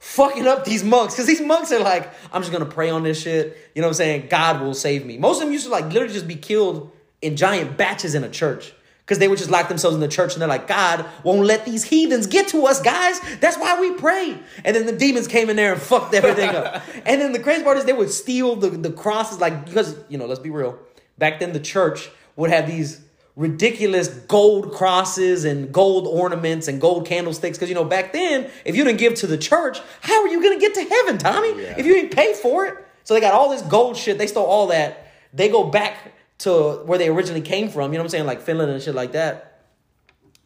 fucking 0.00 0.46
up 0.46 0.64
these 0.64 0.82
monks. 0.82 1.14
Because 1.14 1.26
these 1.26 1.40
monks 1.40 1.70
are 1.72 1.80
like, 1.80 2.10
I'm 2.32 2.42
just 2.42 2.52
going 2.52 2.64
to 2.64 2.70
pray 2.70 2.90
on 2.90 3.02
this 3.02 3.20
shit. 3.20 3.56
You 3.74 3.82
know 3.82 3.88
what 3.88 3.92
I'm 3.92 3.96
saying? 3.96 4.26
God 4.28 4.60
will 4.60 4.74
save 4.74 5.06
me. 5.06 5.18
Most 5.18 5.36
of 5.36 5.44
them 5.44 5.52
used 5.52 5.66
to 5.66 5.70
like 5.70 5.86
literally 5.86 6.12
just 6.12 6.26
be 6.26 6.36
killed 6.36 6.90
in 7.22 7.36
giant 7.36 7.76
batches 7.76 8.14
in 8.14 8.24
a 8.24 8.28
church. 8.28 8.72
Because 9.10 9.18
they 9.18 9.26
would 9.26 9.38
just 9.38 9.50
lock 9.50 9.66
themselves 9.66 9.96
in 9.96 10.00
the 10.00 10.06
church 10.06 10.34
and 10.34 10.40
they're 10.40 10.48
like, 10.48 10.68
God 10.68 11.04
won't 11.24 11.44
let 11.44 11.64
these 11.64 11.82
heathens 11.82 12.28
get 12.28 12.46
to 12.50 12.64
us, 12.68 12.80
guys. 12.80 13.20
That's 13.40 13.58
why 13.58 13.80
we 13.80 13.90
pray. 13.94 14.38
And 14.64 14.76
then 14.76 14.86
the 14.86 14.92
demons 14.92 15.26
came 15.26 15.50
in 15.50 15.56
there 15.56 15.72
and 15.72 15.82
fucked 15.82 16.14
everything 16.14 16.50
up. 16.50 16.80
And 17.04 17.20
then 17.20 17.32
the 17.32 17.40
crazy 17.40 17.64
part 17.64 17.76
is 17.76 17.84
they 17.86 17.92
would 17.92 18.12
steal 18.12 18.54
the, 18.54 18.70
the 18.70 18.92
crosses, 18.92 19.40
like, 19.40 19.64
because, 19.64 19.96
you 20.08 20.16
know, 20.16 20.26
let's 20.26 20.38
be 20.38 20.50
real. 20.50 20.78
Back 21.18 21.40
then, 21.40 21.52
the 21.52 21.58
church 21.58 22.08
would 22.36 22.50
have 22.50 22.68
these 22.68 23.00
ridiculous 23.34 24.06
gold 24.06 24.70
crosses 24.70 25.44
and 25.44 25.72
gold 25.72 26.06
ornaments 26.06 26.68
and 26.68 26.80
gold 26.80 27.04
candlesticks. 27.04 27.58
Because, 27.58 27.68
you 27.68 27.74
know, 27.74 27.84
back 27.84 28.12
then, 28.12 28.48
if 28.64 28.76
you 28.76 28.84
didn't 28.84 29.00
give 29.00 29.16
to 29.16 29.26
the 29.26 29.38
church, 29.38 29.80
how 30.02 30.22
are 30.22 30.28
you 30.28 30.40
going 30.40 30.56
to 30.56 30.60
get 30.60 30.74
to 30.74 30.84
heaven, 30.84 31.18
Tommy? 31.18 31.48
Yeah. 31.60 31.74
If 31.76 31.84
you 31.84 31.94
didn't 31.94 32.12
pay 32.12 32.32
for 32.34 32.66
it. 32.66 32.76
So 33.02 33.14
they 33.14 33.20
got 33.20 33.34
all 33.34 33.50
this 33.50 33.62
gold 33.62 33.96
shit. 33.96 34.18
They 34.18 34.28
stole 34.28 34.46
all 34.46 34.68
that. 34.68 35.10
They 35.34 35.48
go 35.48 35.64
back 35.64 35.96
to 36.40 36.82
where 36.84 36.98
they 36.98 37.08
originally 37.08 37.42
came 37.42 37.68
from. 37.68 37.92
You 37.92 37.98
know 37.98 38.02
what 38.02 38.06
I'm 38.06 38.10
saying? 38.10 38.26
Like 38.26 38.40
Finland 38.42 38.70
and 38.70 38.82
shit 38.82 38.94
like 38.94 39.12
that. 39.12 39.62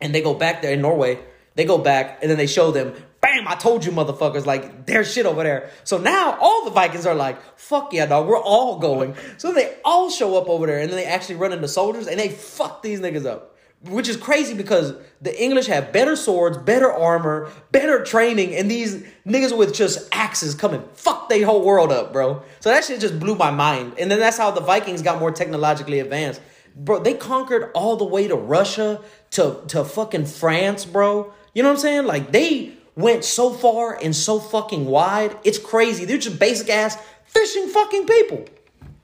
And 0.01 0.15
they 0.15 0.23
go 0.23 0.35
back 0.35 0.63
there 0.63 0.73
in 0.73 0.83
Norway. 0.83 1.21
They 1.55 1.65
go 1.65 1.79
back 1.79 2.19
and 2.21 2.31
then 2.31 2.37
they 2.37 2.49
show 2.49 2.73
them, 2.73 2.95
bam, 3.21 3.47
I 3.47 3.55
told 3.55 3.85
you 3.85 3.93
motherfuckers, 3.93 4.45
like 4.45 4.87
there's 4.87 5.13
shit 5.13 5.25
over 5.25 5.45
there. 5.45 5.71
So 5.85 5.99
now 5.99 6.37
all 6.41 6.65
the 6.65 6.73
Vikings 6.73 7.07
are 7.07 7.15
like, 7.15 7.41
fuck 7.57 7.93
yeah, 7.93 8.07
dog, 8.07 8.27
we're 8.27 8.43
all 8.43 8.79
going. 8.79 9.15
So 9.39 9.53
they 9.53 9.77
all 9.85 10.11
show 10.11 10.37
up 10.37 10.49
over 10.49 10.67
there 10.67 10.81
and 10.81 10.91
then 10.91 10.97
they 10.97 11.07
actually 11.07 11.37
run 11.37 11.53
into 11.53 11.69
soldiers 11.69 12.09
and 12.09 12.19
they 12.19 12.29
fuck 12.29 12.83
these 12.83 13.01
niggas 13.01 13.25
up. 13.25 13.54
Which 13.89 14.09
is 14.09 14.17
crazy 14.17 14.55
because 14.55 14.95
the 15.21 15.43
English 15.43 15.67
have 15.67 15.93
better 15.93 16.17
swords, 16.17 16.57
better 16.57 16.91
armor, 16.91 17.51
better 17.71 18.03
training, 18.03 18.55
and 18.55 18.71
these 18.71 19.03
niggas 19.27 19.57
with 19.57 19.75
just 19.75 20.09
axes 20.13 20.55
come 20.55 20.73
and 20.73 20.85
fuck 20.93 21.29
their 21.29 21.45
whole 21.45 21.65
world 21.65 21.93
up, 21.93 22.13
bro. 22.13 22.43
So 22.61 22.71
that 22.71 22.85
shit 22.85 23.01
just 23.01 23.19
blew 23.21 23.35
my 23.35 23.51
mind. 23.51 23.95
And 23.99 24.11
then 24.11 24.19
that's 24.19 24.39
how 24.39 24.51
the 24.51 24.61
Vikings 24.61 25.03
got 25.03 25.19
more 25.19 25.31
technologically 25.31 26.01
advanced. 26.01 26.41
Bro, 26.77 27.01
they 27.01 27.15
conquered 27.15 27.71
all 27.75 27.97
the 27.97 28.05
way 28.05 28.27
to 28.27 28.35
Russia, 28.35 29.01
to, 29.33 29.61
to 29.69 29.85
fucking 29.85 30.27
France, 30.27 30.85
bro. 30.85 31.33
You 31.55 31.63
know 31.63 31.69
what 31.69 31.77
I'm 31.77 31.81
saying? 31.81 32.07
Like 32.07 32.33
they 32.33 32.73
went 32.97 33.25
so 33.25 33.53
far 33.53 33.99
and 34.01 34.15
so 34.15 34.39
fucking 34.39 34.87
wide. 34.87 35.37
It's 35.45 35.59
crazy. 35.59 36.05
They're 36.05 36.19
just 36.19 36.39
basic 36.39 36.71
ass 36.71 36.97
fishing 37.27 37.69
fucking 37.69 38.07
people. 38.07 38.47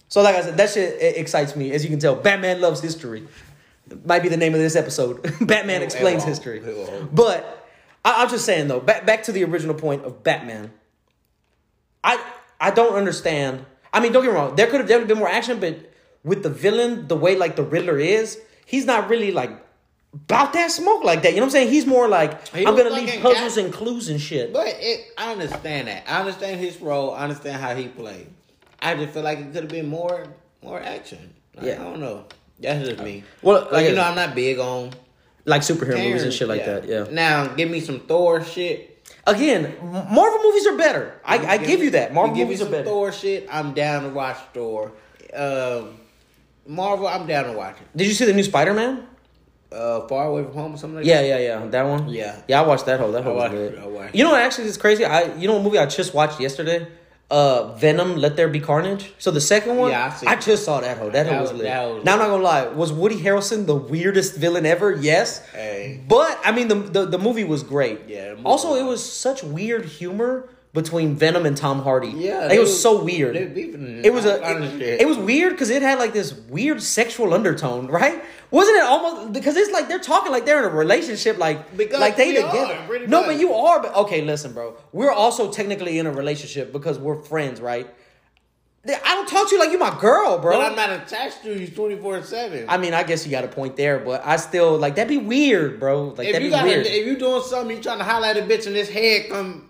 So 0.09 0.23
like 0.23 0.35
I 0.35 0.43
said, 0.43 0.57
that 0.57 0.71
shit 0.71 1.17
excites 1.17 1.55
me. 1.55 1.73
As 1.73 1.85
you 1.85 1.91
can 1.91 1.99
tell, 1.99 2.17
Batman 2.17 2.61
loves 2.61 2.81
history. 2.81 3.27
Might 4.05 4.23
be 4.23 4.29
the 4.29 4.37
name 4.37 4.55
of 4.55 4.61
this 4.61 4.77
episode. 4.77 5.23
Batman 5.41 5.83
It 5.83 5.85
explains 5.87 6.19
won't. 6.19 6.29
history. 6.29 6.59
It 6.59 6.77
won't. 6.77 7.15
But 7.15 7.67
I, 8.05 8.23
I'm 8.23 8.29
just 8.29 8.45
saying 8.45 8.69
though, 8.69 8.81
back 8.81 9.05
back 9.07 9.25
to 9.25 9.33
the 9.33 9.45
original 9.45 9.75
point 9.75 10.05
of 10.05 10.23
Batman. 10.23 10.73
I 12.05 12.23
I 12.61 12.71
don't 12.71 12.95
understand 12.95 13.65
I 13.93 14.01
mean, 14.01 14.13
don't 14.13 14.23
get 14.23 14.31
me 14.31 14.37
wrong. 14.37 14.55
There 14.55 14.67
could 14.69 14.81
have 14.81 14.89
definitely 14.89 15.15
been 15.15 15.19
more 15.19 15.29
action, 15.29 15.59
but 15.59 15.91
with 16.23 16.43
the 16.43 16.51
villain, 16.51 17.09
the 17.09 17.17
way 17.17 17.35
like 17.37 17.57
the 17.57 17.65
Riddler 17.65 17.99
is, 17.99 18.41
he's 18.65 18.85
not 18.87 19.09
really 19.09 19.33
like 19.33 19.51
about 20.15 20.53
that 20.53 20.71
smoke 20.71 21.03
like 21.05 21.23
that. 21.23 21.31
You 21.31 21.37
know 21.37 21.43
what 21.43 21.47
I'm 21.47 21.51
saying? 21.51 21.71
He's 21.71 21.87
more 21.87 22.07
like 22.09 22.47
He 22.49 22.65
I'm 22.67 22.77
gonna 22.77 22.91
leave 22.91 23.21
puzzles 23.21 23.57
and 23.57 23.73
clues 23.73 24.09
and 24.09 24.21
shit. 24.21 24.53
But 24.53 24.69
it, 24.79 25.09
I 25.19 25.33
understand 25.33 25.89
that. 25.89 26.05
I 26.09 26.21
understand 26.21 26.61
his 26.61 26.81
role. 26.81 27.13
I 27.13 27.25
understand 27.25 27.61
how 27.61 27.75
he 27.75 27.89
played. 27.89 28.29
I 28.81 28.95
just 28.95 29.13
feel 29.13 29.23
like 29.23 29.39
it 29.39 29.53
could 29.53 29.63
have 29.65 29.69
been 29.69 29.89
more 29.89 30.25
more 30.63 30.81
action. 30.81 31.35
Like, 31.57 31.67
Yeah. 31.67 31.81
I 31.81 31.85
don't 31.85 32.01
know. 32.01 32.27
That's 32.61 32.89
just 32.89 33.03
me. 33.03 33.25
Well, 33.43 33.63
like, 33.63 33.73
like- 33.73 33.89
you 33.89 33.95
know, 33.95 34.03
I'm 34.03 34.15
not 34.17 34.35
big 34.35 34.59
on 34.59 34.91
Like 35.45 35.63
superhero 35.63 35.97
movies 35.97 36.23
and 36.23 36.33
shit 36.33 36.49
like 36.49 36.65
that. 36.67 36.87
Yeah. 36.87 37.07
Now, 37.11 37.47
give 37.49 37.71
me 37.71 37.81
some 37.81 38.01
Thor 38.01 38.45
shit. 38.45 38.87
Again, 39.27 39.75
Marvel 39.83 40.41
movies 40.43 40.67
are 40.67 40.77
better. 40.77 41.21
I, 41.25 41.39
I 41.55 41.57
give 41.59 41.81
you 41.83 41.91
that. 41.91 42.13
Marvel 42.15 42.35
give 42.35 42.47
me 42.49 42.55
movies 42.55 42.61
are 42.63 42.65
some 42.65 42.73
better. 42.73 42.85
Thor 42.85 43.13
shit. 43.13 43.49
I'm 43.51 43.73
down 43.75 44.03
to 44.05 44.09
watch 44.11 44.37
Thor. 44.55 44.93
Um, 45.35 45.97
Marvel, 46.67 47.07
I'm 47.09 47.27
down 47.27 47.45
to 47.45 47.53
watch 47.53 47.77
it. 47.81 47.97
Did 47.97 48.07
you 48.07 48.13
see 48.15 48.25
the 48.25 48.33
new 48.33 48.43
Spider 48.43 48.75
Man? 48.75 49.07
Uh, 49.73 50.07
Far 50.09 50.27
Away 50.27 50.43
from 50.45 50.53
Home 50.55 50.75
or 50.75 50.77
something 50.77 50.97
like 50.97 51.07
Yeah, 51.07 51.23
that. 51.23 51.29
yeah, 51.29 51.39
yeah. 51.39 51.61
Yeah. 51.65 51.71
That 51.71 51.83
one. 51.87 52.09
Yeah. 52.09 52.43
yeah. 52.49 52.61
I 52.61 52.67
watched 52.67 52.87
that 52.87 52.99
whole. 52.99 53.13
That 53.13 53.23
whole 53.25 53.35
was 53.37 53.51
good. 53.51 53.75
You 54.13 54.25
know 54.25 54.31
what? 54.31 54.43
Actually, 54.43 54.69
it's 54.69 54.77
crazy. 54.77 55.05
I 55.05 55.35
you 55.37 55.47
know 55.47 55.55
what 55.55 55.63
movie 55.63 55.79
I 55.79 55.87
just 55.87 56.13
watched 56.15 56.41
yesterday? 56.41 56.87
Uh, 57.31 57.73
Venom. 57.75 58.17
Let 58.17 58.37
There 58.37 58.49
Be 58.49 58.61
Carnage. 58.61 59.13
So 59.19 59.31
the 59.31 59.41
second 59.41 59.77
one. 59.77 59.91
Yeah, 59.91 60.19
I 60.27 60.37
just 60.37 60.65
saw 60.65 60.81
that 60.81 60.99
whole. 60.99 61.11
That, 61.11 61.27
That 61.27 61.41
was 61.41 61.53
lit. 61.53 61.65
was 61.65 62.05
now 62.05 62.15
I'm 62.15 62.19
not 62.19 62.29
gonna 62.29 62.43
lie. 62.43 62.67
Was 62.69 62.93
Woody 62.93 63.17
Harrelson 63.17 63.67
the 63.67 63.77
weirdest 63.77 64.35
villain 64.37 64.67
ever? 64.67 64.93
Yes. 64.93 65.47
Hey. 65.51 66.01
But 66.09 66.41
I 66.45 66.51
mean, 66.51 66.69
the 66.69 66.75
the, 66.75 67.07
the 67.07 67.19
movie 67.19 67.45
was 67.45 67.63
great. 67.63 68.01
Yeah, 68.09 68.35
Also, 68.45 68.71
was 68.71 68.81
it 68.81 68.85
was 68.85 69.13
such 69.13 69.43
weird 69.45 69.85
humor 69.85 70.49
between 70.73 71.17
Venom 71.17 71.47
and 71.47 71.57
Tom 71.57 71.83
Hardy. 71.83 72.09
Yeah, 72.09 72.43
Like, 72.47 72.53
it 72.53 72.61
was 72.61 72.69
was- 72.71 72.81
so 72.83 73.03
weird. 73.03 73.35
beefing 73.55 74.03
It 74.05 74.13
was 74.13 74.25
a. 74.25 74.35
all 74.35 74.53
kinds 74.55 74.73
of 74.73 74.79
shit. 74.79 75.01
It 75.01 75.09
was 75.09 75.19
weird 75.19 75.53
because 75.53 75.69
it 75.69 75.83
had 75.83 75.99
like 75.99 76.13
this 76.13 76.33
weird 76.33 76.81
sexual 76.81 77.35
undertone, 77.35 77.89
right? 77.89 78.23
Wasn't 78.53 78.77
it 78.77 78.83
almost 78.85 79.33
because 79.33 79.57
it's 79.57 79.73
like 79.73 79.89
they're 79.89 79.99
talking 79.99 80.31
like 80.31 80.47
they're 80.47 80.59
in 80.59 80.65
a 80.65 80.75
relationship, 80.75 81.39
like 81.39 81.77
Because 81.77 81.99
like 82.01 82.17
they 82.17 82.35
together. 82.35 82.79
are, 82.89 83.07
no, 83.09 83.25
but 83.25 83.39
you 83.41 83.53
are. 83.53 83.81
But 83.83 83.97
okay, 83.97 84.23
listen, 84.23 84.53
bro. 84.53 84.77
We're 84.93 85.11
also 85.13 85.51
technically 85.51 85.99
in 85.99 86.07
a 86.07 86.13
relationship 86.13 86.73
because 86.73 86.99
we're 87.01 87.21
friends, 87.21 87.61
right? 87.61 87.89
I 88.87 89.15
don't 89.15 89.29
talk 89.29 89.49
to 89.51 89.55
you 89.57 89.61
like 89.61 89.73
you 89.73 89.79
my 89.79 89.95
girl, 90.01 90.39
bro. 90.39 90.57
But 90.57 90.71
I'm 90.71 90.77
not 90.77 90.91
attached 90.91 91.43
to 91.43 91.53
you 91.59 91.67
24 91.67 92.23
seven. 92.23 92.65
I 92.69 92.79
mean, 92.79 92.95
I 92.95 93.03
guess 93.03 93.27
you 93.27 93.31
got 93.31 93.45
a 93.45 93.49
point 93.49 93.77
there, 93.77 93.99
but 93.99 94.23
I 94.25 94.37
still 94.37 94.79
like 94.79 94.95
that'd 94.95 95.09
be 95.09 95.19
weird, 95.19 95.79
bro. 95.81 96.15
Like 96.17 96.29
If 96.29 96.33
that'd 96.33 96.43
you 96.43 96.49
be 96.49 96.51
got 96.51 96.65
weird. 96.65 96.87
if 96.87 97.07
you 97.07 97.17
doing 97.19 97.43
something, 97.43 97.77
you 97.77 97.83
trying 97.83 97.99
to 97.99 98.05
highlight 98.05 98.37
a 98.39 98.43
bitch 98.43 98.67
and 98.67 98.75
this 98.75 98.89
head 98.89 99.29
come 99.29 99.69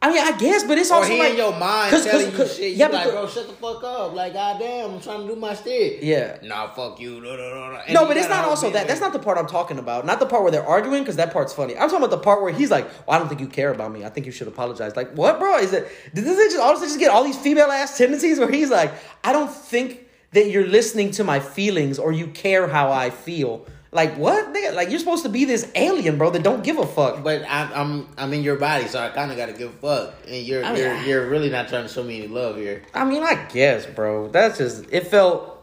I 0.00 0.12
mean, 0.12 0.22
I 0.22 0.30
guess, 0.38 0.62
but 0.62 0.78
it's 0.78 0.92
also 0.92 1.12
like 1.16 1.32
in 1.32 1.36
your 1.38 1.50
mind 1.58 1.90
'cause- 1.90 2.04
telling 2.04 2.30
'cause- 2.30 2.56
you 2.56 2.66
shit. 2.68 2.76
yeah, 2.76 2.86
you 2.86 2.92
like, 2.92 3.10
bro, 3.10 3.26
shut 3.26 3.48
the 3.48 3.52
fuck 3.54 3.82
up. 3.82 4.14
Like, 4.14 4.32
goddamn, 4.32 4.92
I'm 4.94 5.00
trying 5.00 5.26
to 5.26 5.34
do 5.34 5.40
my 5.40 5.54
shit. 5.56 6.04
Yeah. 6.04 6.36
Nah, 6.44 6.68
fuck 6.68 7.00
you. 7.00 7.20
da. 7.20 7.80
And 7.84 7.94
No, 7.94 8.06
but 8.06 8.16
it's 8.16 8.26
a 8.26 8.28
not 8.28 8.44
also 8.44 8.70
that. 8.70 8.86
That's 8.86 9.00
like- 9.00 9.12
not 9.12 9.18
the 9.18 9.24
part 9.24 9.38
I'm 9.38 9.48
talking 9.48 9.76
about. 9.80 10.06
Not 10.06 10.20
the 10.20 10.26
part 10.26 10.42
where 10.44 10.52
they're 10.52 10.64
arguing, 10.64 11.02
because 11.02 11.16
that 11.16 11.32
part's 11.32 11.52
funny. 11.52 11.74
I'm 11.74 11.88
talking 11.90 11.96
about 12.04 12.10
the 12.10 12.18
part 12.18 12.42
where 12.42 12.52
he's 12.52 12.70
like, 12.70 12.84
well, 13.08 13.16
"I 13.16 13.18
don't 13.18 13.26
think 13.28 13.40
you 13.40 13.48
care 13.48 13.72
about 13.72 13.90
me. 13.92 14.04
I 14.04 14.08
think 14.08 14.24
you 14.24 14.30
should 14.30 14.46
apologize." 14.46 14.94
Like, 14.94 15.10
what, 15.14 15.40
bro? 15.40 15.56
Is 15.58 15.72
it? 15.72 15.88
Does 16.14 16.26
it 16.26 16.50
just 16.52 16.60
honestly 16.62 16.86
just 16.86 17.00
get 17.00 17.10
all 17.10 17.24
these 17.24 17.36
female 17.36 17.70
ass 17.72 17.98
tendencies 17.98 18.38
where 18.38 18.48
he's 18.50 18.70
like, 18.70 18.92
"I 19.24 19.32
don't 19.32 19.52
think 19.52 20.04
that 20.32 20.48
you're 20.50 20.66
listening 20.66 21.10
to 21.12 21.24
my 21.24 21.40
feelings 21.40 21.98
or 21.98 22.12
you 22.12 22.28
care 22.28 22.68
how 22.68 22.92
I 22.92 23.10
feel." 23.10 23.66
Like 23.90 24.16
what? 24.18 24.52
Nigga, 24.52 24.74
like 24.74 24.90
you're 24.90 24.98
supposed 24.98 25.22
to 25.22 25.30
be 25.30 25.46
this 25.46 25.70
alien, 25.74 26.18
bro, 26.18 26.30
that 26.30 26.42
don't 26.42 26.62
give 26.62 26.78
a 26.78 26.86
fuck. 26.86 27.22
But 27.24 27.42
I'm 27.48 27.72
I'm 27.72 28.08
I'm 28.18 28.32
in 28.34 28.42
your 28.42 28.56
body, 28.56 28.86
so 28.86 28.98
I 29.00 29.08
kind 29.08 29.30
of 29.30 29.36
got 29.38 29.46
to 29.46 29.54
give 29.54 29.70
a 29.70 29.72
fuck. 29.78 30.14
And 30.26 30.44
you're 30.46 30.62
I 30.62 30.72
mean, 30.74 30.82
you're 30.82 30.94
I- 30.94 31.04
you're 31.06 31.28
really 31.28 31.48
not 31.48 31.68
trying 31.68 31.84
to 31.84 31.88
show 31.88 32.02
me 32.02 32.18
any 32.18 32.28
love 32.28 32.56
here. 32.56 32.82
I 32.92 33.04
mean, 33.06 33.22
I 33.22 33.46
guess, 33.50 33.86
bro. 33.86 34.28
That's 34.28 34.58
just 34.58 34.84
it 34.92 35.06
felt 35.06 35.54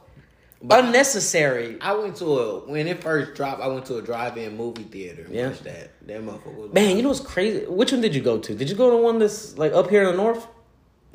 unnecessary. 0.67 1.77
I 1.81 1.93
went 1.93 2.15
to 2.17 2.25
a 2.39 2.59
when 2.67 2.87
it 2.87 3.01
first 3.03 3.35
dropped. 3.35 3.61
I 3.61 3.67
went 3.67 3.85
to 3.87 3.97
a 3.97 4.01
drive-in 4.01 4.57
movie 4.57 4.83
theater. 4.83 5.23
And 5.25 5.33
Yeah. 5.33 5.47
watched 5.49 5.63
that. 5.65 5.91
That 6.07 6.23
motherfucker 6.23 6.55
was 6.55 6.73
Man, 6.73 6.97
you 6.97 7.03
know 7.03 7.09
what's 7.09 7.19
crazy? 7.21 7.65
Which 7.67 7.91
one 7.91 8.01
did 8.01 8.15
you 8.15 8.21
go 8.21 8.39
to? 8.39 8.55
Did 8.55 8.69
you 8.69 8.75
go 8.75 8.89
to 8.91 8.97
one 8.97 9.19
that's 9.19 9.57
like 9.57 9.73
up 9.73 9.89
here 9.89 10.01
in 10.03 10.11
the 10.11 10.17
north? 10.17 10.47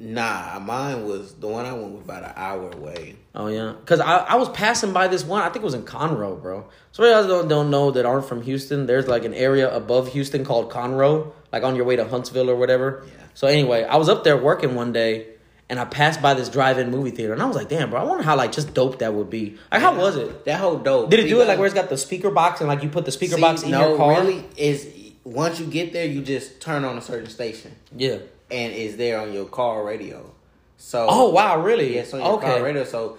Nah, 0.02 0.58
mine 0.60 1.04
was 1.04 1.34
the 1.34 1.46
one 1.46 1.66
I 1.66 1.74
went 1.74 1.92
was 1.92 2.04
about 2.04 2.24
an 2.24 2.32
hour 2.34 2.70
away. 2.70 3.16
Oh 3.34 3.48
yeah, 3.48 3.74
because 3.78 4.00
I, 4.00 4.16
I 4.16 4.36
was 4.36 4.48
passing 4.48 4.94
by 4.94 5.08
this 5.08 5.24
one. 5.24 5.42
I 5.42 5.50
think 5.50 5.56
it 5.56 5.64
was 5.64 5.74
in 5.74 5.82
Conroe, 5.82 6.40
bro. 6.40 6.66
So 6.92 7.04
you 7.04 7.12
guys 7.12 7.26
don't 7.26 7.48
don't 7.48 7.70
know 7.70 7.90
that 7.90 8.06
aren't 8.06 8.24
from 8.24 8.40
Houston. 8.40 8.86
There's 8.86 9.06
like 9.06 9.26
an 9.26 9.34
area 9.34 9.70
above 9.74 10.08
Houston 10.14 10.42
called 10.42 10.72
Conroe, 10.72 11.32
like 11.52 11.64
on 11.64 11.76
your 11.76 11.84
way 11.84 11.96
to 11.96 12.06
Huntsville 12.06 12.48
or 12.48 12.56
whatever. 12.56 13.04
Yeah. 13.06 13.12
So 13.34 13.46
anyway, 13.46 13.84
I 13.84 13.96
was 13.96 14.08
up 14.08 14.24
there 14.24 14.38
working 14.38 14.74
one 14.74 14.92
day, 14.94 15.26
and 15.68 15.78
I 15.78 15.84
passed 15.84 16.22
by 16.22 16.32
this 16.32 16.48
drive-in 16.48 16.90
movie 16.90 17.10
theater, 17.10 17.34
and 17.34 17.42
I 17.42 17.46
was 17.46 17.54
like, 17.54 17.68
damn, 17.68 17.90
bro, 17.90 18.00
I 18.00 18.04
wonder 18.04 18.22
how 18.24 18.36
like 18.36 18.52
just 18.52 18.72
dope 18.72 19.00
that 19.00 19.12
would 19.12 19.28
be. 19.28 19.58
Like, 19.70 19.82
how 19.82 19.94
was 19.98 20.16
it? 20.16 20.46
That 20.46 20.60
whole 20.60 20.78
dope. 20.78 21.10
Did 21.10 21.20
it 21.20 21.28
do 21.28 21.42
it 21.42 21.46
like 21.46 21.58
where 21.58 21.66
it's 21.66 21.74
got 21.74 21.90
the 21.90 21.98
speaker 21.98 22.30
box 22.30 22.60
and 22.60 22.68
like 22.68 22.82
you 22.82 22.88
put 22.88 23.04
the 23.04 23.12
speaker 23.12 23.34
See, 23.34 23.40
box 23.42 23.64
in 23.64 23.70
no, 23.72 23.90
your 23.90 23.96
car? 23.98 24.22
really 24.22 24.46
is 24.56 24.88
once 25.24 25.60
you 25.60 25.66
get 25.66 25.92
there, 25.92 26.06
you 26.06 26.22
just 26.22 26.60
turn 26.62 26.84
on 26.84 26.96
a 26.96 27.02
certain 27.02 27.28
station 27.28 27.76
Yeah. 27.94 28.16
And 28.50 28.72
it's 28.72 28.96
there 28.96 29.20
on 29.20 29.32
your 29.32 29.46
car 29.46 29.84
radio. 29.84 30.30
So 30.76 31.06
Oh 31.08 31.30
wow, 31.30 31.60
really? 31.60 31.94
yeah, 31.96 32.04
on 32.12 32.20
your 32.20 32.32
okay. 32.38 32.46
car 32.46 32.62
radio. 32.62 32.84
So 32.84 33.18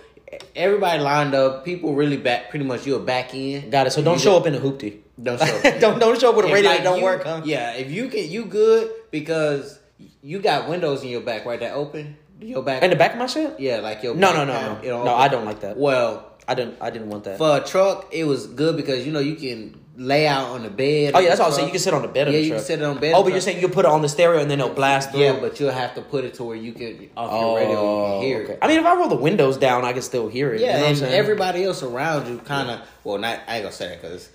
everybody 0.56 1.02
lined 1.02 1.34
up. 1.36 1.66
People 1.66 1.94
really 1.96 2.18
back. 2.18 2.50
Pretty 2.50 2.66
much, 2.66 2.86
you're 2.88 3.00
back 3.00 3.34
in. 3.34 3.70
Got 3.70 3.88
it. 3.88 3.92
So 3.92 4.02
don't 4.02 4.16
You 4.16 4.20
show 4.20 4.40
just- 4.40 4.42
up 4.42 4.48
in 4.48 4.56
a 4.56 4.60
hoopty. 4.60 5.00
Don't 5.22 5.40
show 5.40 5.46
up. 5.70 5.80
don't 5.80 6.00
don't 6.00 6.20
show 6.20 6.30
up 6.32 6.36
with 6.38 6.46
a 6.46 6.54
radio 6.54 6.70
like, 6.70 6.80
that 6.80 6.84
don't 6.84 6.98
you- 7.00 7.04
work, 7.04 7.24
huh? 7.24 7.42
Yeah, 7.46 7.74
if 7.74 7.92
you 7.92 8.08
can, 8.08 8.30
you 8.30 8.46
good 8.46 8.92
because 9.12 9.80
you 10.24 10.40
got 10.40 10.68
windows 10.68 11.04
in 11.04 11.10
your 11.10 11.22
back, 11.22 11.46
right? 11.46 11.60
That 11.60 11.74
open 11.74 12.18
your 12.40 12.64
back. 12.64 12.82
In 12.82 12.90
the 12.90 12.96
back 12.96 13.14
of 13.14 13.20
my 13.20 13.28
shit? 13.28 13.60
yeah, 13.60 13.78
like 13.78 14.02
your 14.02 14.16
No, 14.16 14.28
back 14.34 14.48
no, 14.48 14.54
no, 14.54 14.62
no. 14.62 14.82
No, 14.82 14.98
open. 15.02 15.14
I 15.14 15.28
don't 15.28 15.46
like 15.46 15.60
that. 15.62 15.78
Well, 15.78 16.32
I 16.48 16.56
didn't. 16.56 16.78
I 16.82 16.90
didn't 16.90 17.10
want 17.10 17.26
that. 17.26 17.38
for 17.38 17.58
a 17.58 17.62
truck, 17.62 18.08
it 18.12 18.24
was 18.24 18.48
good 18.48 18.76
because 18.78 19.06
you 19.06 19.12
know 19.12 19.20
you 19.20 19.36
can 19.36 19.80
lay 19.98 20.26
out 20.28 20.50
on 20.50 20.64
the 20.64 20.70
bed. 20.70 21.14
Oh 21.16 21.20
yeah, 21.20 21.30
that's 21.30 21.40
what 21.40 21.46
I 21.46 21.48
was 21.50 21.56
saying. 21.56 21.68
You 21.68 21.72
can 21.74 21.80
sit 21.82 21.94
on 21.94 22.02
the 22.02 22.08
bed 22.08 22.28
of 22.28 22.34
Yeah, 22.34 22.40
you 22.40 22.48
truck. 22.50 22.60
can 22.60 22.66
sit 22.66 22.82
on 22.82 22.98
bed 23.00 23.14
Oh, 23.16 23.24
but 23.24 23.32
you're 23.34 23.42
saying 23.42 23.58
you 23.58 23.68
can 23.68 23.74
put 23.74 23.86
it 23.86 23.90
on 23.92 24.02
the 24.02 24.10
stereo 24.10 24.40
and 24.42 24.50
then 24.50 24.60
it'll 24.60 24.74
blast 24.74 25.12
through. 25.12 25.22
Yeah, 25.22 25.38
but 25.40 25.60
you'll 25.60 25.72
have 25.72 25.96
to 25.96 26.02
put 26.02 26.24
it 26.24 26.34
to 26.36 26.44
where 26.44 26.56
you 26.56 26.72
can 26.74 27.10
off 27.18 27.32
your 27.32 27.58
radio 27.58 27.72
you 27.72 28.14
can 28.20 28.22
hear 28.28 28.38
Oh, 28.40 28.44
okay. 28.44 28.54
it. 28.54 28.60
I 28.62 28.68
mean, 28.68 28.80
if 28.80 28.86
I 28.86 28.96
roll 28.96 29.10
the 29.10 29.16
windows 29.16 29.58
down, 29.58 29.84
I 29.86 29.94
can 29.94 30.02
still 30.02 30.28
hear 30.30 30.54
it. 30.54 30.62
Yeah, 30.62 30.68
you 30.68 30.74
know 30.84 30.90
what 30.92 30.98
I'm 30.98 31.04
and 31.06 31.14
everybody 31.14 31.64
else 31.66 31.84
around 31.84 32.28
you 32.30 32.38
kind 32.40 32.70
of 32.70 32.88
well, 33.04 33.18
not 33.18 33.40
I 33.48 33.56
ain't 33.56 33.64
gonna 33.64 33.72
say 33.74 33.90
that 33.90 34.02
because 34.02 34.30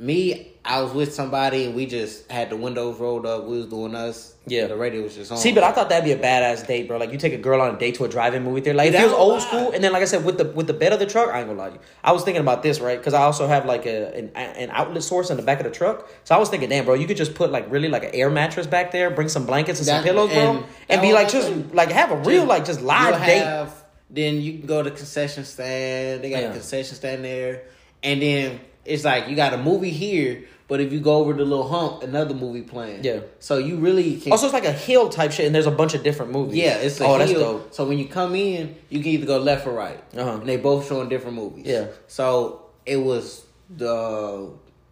me, 0.00 0.52
I 0.64 0.80
was 0.82 0.92
with 0.92 1.12
somebody 1.14 1.66
and 1.66 1.74
we 1.74 1.84
just 1.84 2.30
had 2.30 2.48
the 2.48 2.56
windows 2.56 2.98
rolled 2.98 3.26
up. 3.26 3.44
We 3.44 3.58
was 3.58 3.66
doing 3.66 3.94
us. 3.94 4.34
Yeah. 4.46 4.66
the 4.66 4.76
radio 4.76 5.02
was 5.02 5.14
just 5.14 5.30
on. 5.30 5.36
See, 5.38 5.52
but 5.52 5.62
I 5.62 5.72
thought 5.72 5.90
that'd 5.90 6.04
be 6.04 6.12
a 6.12 6.18
badass 6.18 6.66
date, 6.66 6.88
bro. 6.88 6.96
Like 6.96 7.12
you 7.12 7.18
take 7.18 7.34
a 7.34 7.38
girl 7.38 7.60
on 7.60 7.74
a 7.74 7.78
date 7.78 7.96
to 7.96 8.04
a 8.04 8.08
drive-in 8.08 8.42
movie 8.42 8.62
theater. 8.62 8.76
Like 8.78 8.92
Yeah, 8.92 9.00
it 9.00 9.04
was 9.04 9.12
that 9.12 9.18
old 9.18 9.34
was 9.34 9.46
school, 9.46 9.72
and 9.72 9.84
then 9.84 9.92
like 9.92 10.02
I 10.02 10.06
said, 10.06 10.24
with 10.24 10.38
the 10.38 10.46
with 10.46 10.66
the 10.66 10.72
bed 10.72 10.92
of 10.94 10.98
the 11.00 11.06
truck, 11.06 11.28
I 11.28 11.38
ain't 11.40 11.48
gonna 11.48 11.58
lie 11.58 11.68
to 11.68 11.74
you. 11.74 11.80
I 12.02 12.12
was 12.12 12.24
thinking 12.24 12.40
about 12.40 12.62
this, 12.62 12.80
right? 12.80 12.98
Because 12.98 13.12
I 13.14 13.22
also 13.22 13.46
have 13.46 13.66
like 13.66 13.84
a 13.86 14.14
an, 14.16 14.30
an 14.34 14.70
outlet 14.72 15.02
source 15.02 15.30
in 15.30 15.36
the 15.36 15.42
back 15.42 15.60
of 15.60 15.64
the 15.64 15.70
truck. 15.70 16.08
So 16.24 16.34
I 16.34 16.38
was 16.38 16.48
thinking, 16.48 16.70
damn, 16.70 16.84
bro, 16.86 16.94
you 16.94 17.06
could 17.06 17.18
just 17.18 17.34
put 17.34 17.52
like 17.52 17.70
really 17.70 17.88
like 17.88 18.04
an 18.04 18.10
air 18.14 18.30
mattress 18.30 18.66
back 18.66 18.90
there, 18.90 19.10
bring 19.10 19.28
some 19.28 19.44
blankets 19.46 19.78
and 19.80 19.86
some 19.86 20.02
pillows, 20.02 20.30
bro, 20.32 20.56
and 20.56 20.64
and, 20.88 21.02
be 21.02 21.12
like 21.12 21.28
just 21.28 21.48
thing. 21.48 21.70
like 21.74 21.90
have 21.92 22.10
a 22.10 22.16
real 22.16 22.44
like 22.46 22.64
just 22.64 22.80
live 22.80 23.20
date. 23.24 23.42
have- 23.42 23.84
Then 24.08 24.40
you 24.40 24.58
can 24.58 24.66
go 24.66 24.82
to 24.82 24.90
concession 24.90 25.44
stand. 25.44 26.24
They 26.24 26.30
got 26.30 26.42
Yeah. 26.42 26.48
a 26.50 26.52
concession 26.54 26.96
stand 26.96 27.24
there, 27.24 27.62
and 28.02 28.20
then 28.22 28.60
it's 28.84 29.04
like 29.04 29.28
you 29.28 29.36
got 29.36 29.52
a 29.52 29.58
movie 29.58 29.90
here, 29.90 30.44
but 30.68 30.80
if 30.80 30.92
you 30.92 31.00
go 31.00 31.16
over 31.16 31.32
the 31.32 31.44
little 31.44 31.68
hump, 31.68 32.02
another 32.02 32.34
movie 32.34 32.62
playing. 32.62 33.04
Yeah. 33.04 33.20
So 33.38 33.58
you 33.58 33.76
really 33.76 34.18
can. 34.20 34.32
Also, 34.32 34.46
it's 34.46 34.54
like 34.54 34.64
a 34.64 34.72
hill 34.72 35.08
type 35.08 35.32
shit, 35.32 35.46
and 35.46 35.54
there's 35.54 35.66
a 35.66 35.70
bunch 35.70 35.94
of 35.94 36.02
different 36.02 36.32
movies. 36.32 36.56
yeah, 36.56 36.76
it's 36.76 37.00
a 37.00 37.04
oh, 37.06 37.18
that's 37.18 37.32
dope. 37.32 37.74
So 37.74 37.84
when 37.86 37.98
you 37.98 38.06
come 38.08 38.34
in, 38.34 38.76
you 38.88 39.00
can 39.00 39.08
either 39.12 39.26
go 39.26 39.38
left 39.38 39.66
or 39.66 39.72
right, 39.72 40.02
Uh-huh. 40.16 40.38
and 40.40 40.48
they 40.48 40.56
both 40.56 40.88
showing 40.88 41.08
different 41.08 41.36
movies. 41.36 41.66
Yeah. 41.66 41.86
So 42.06 42.66
it 42.86 42.96
was 42.96 43.44
the 43.68 44.50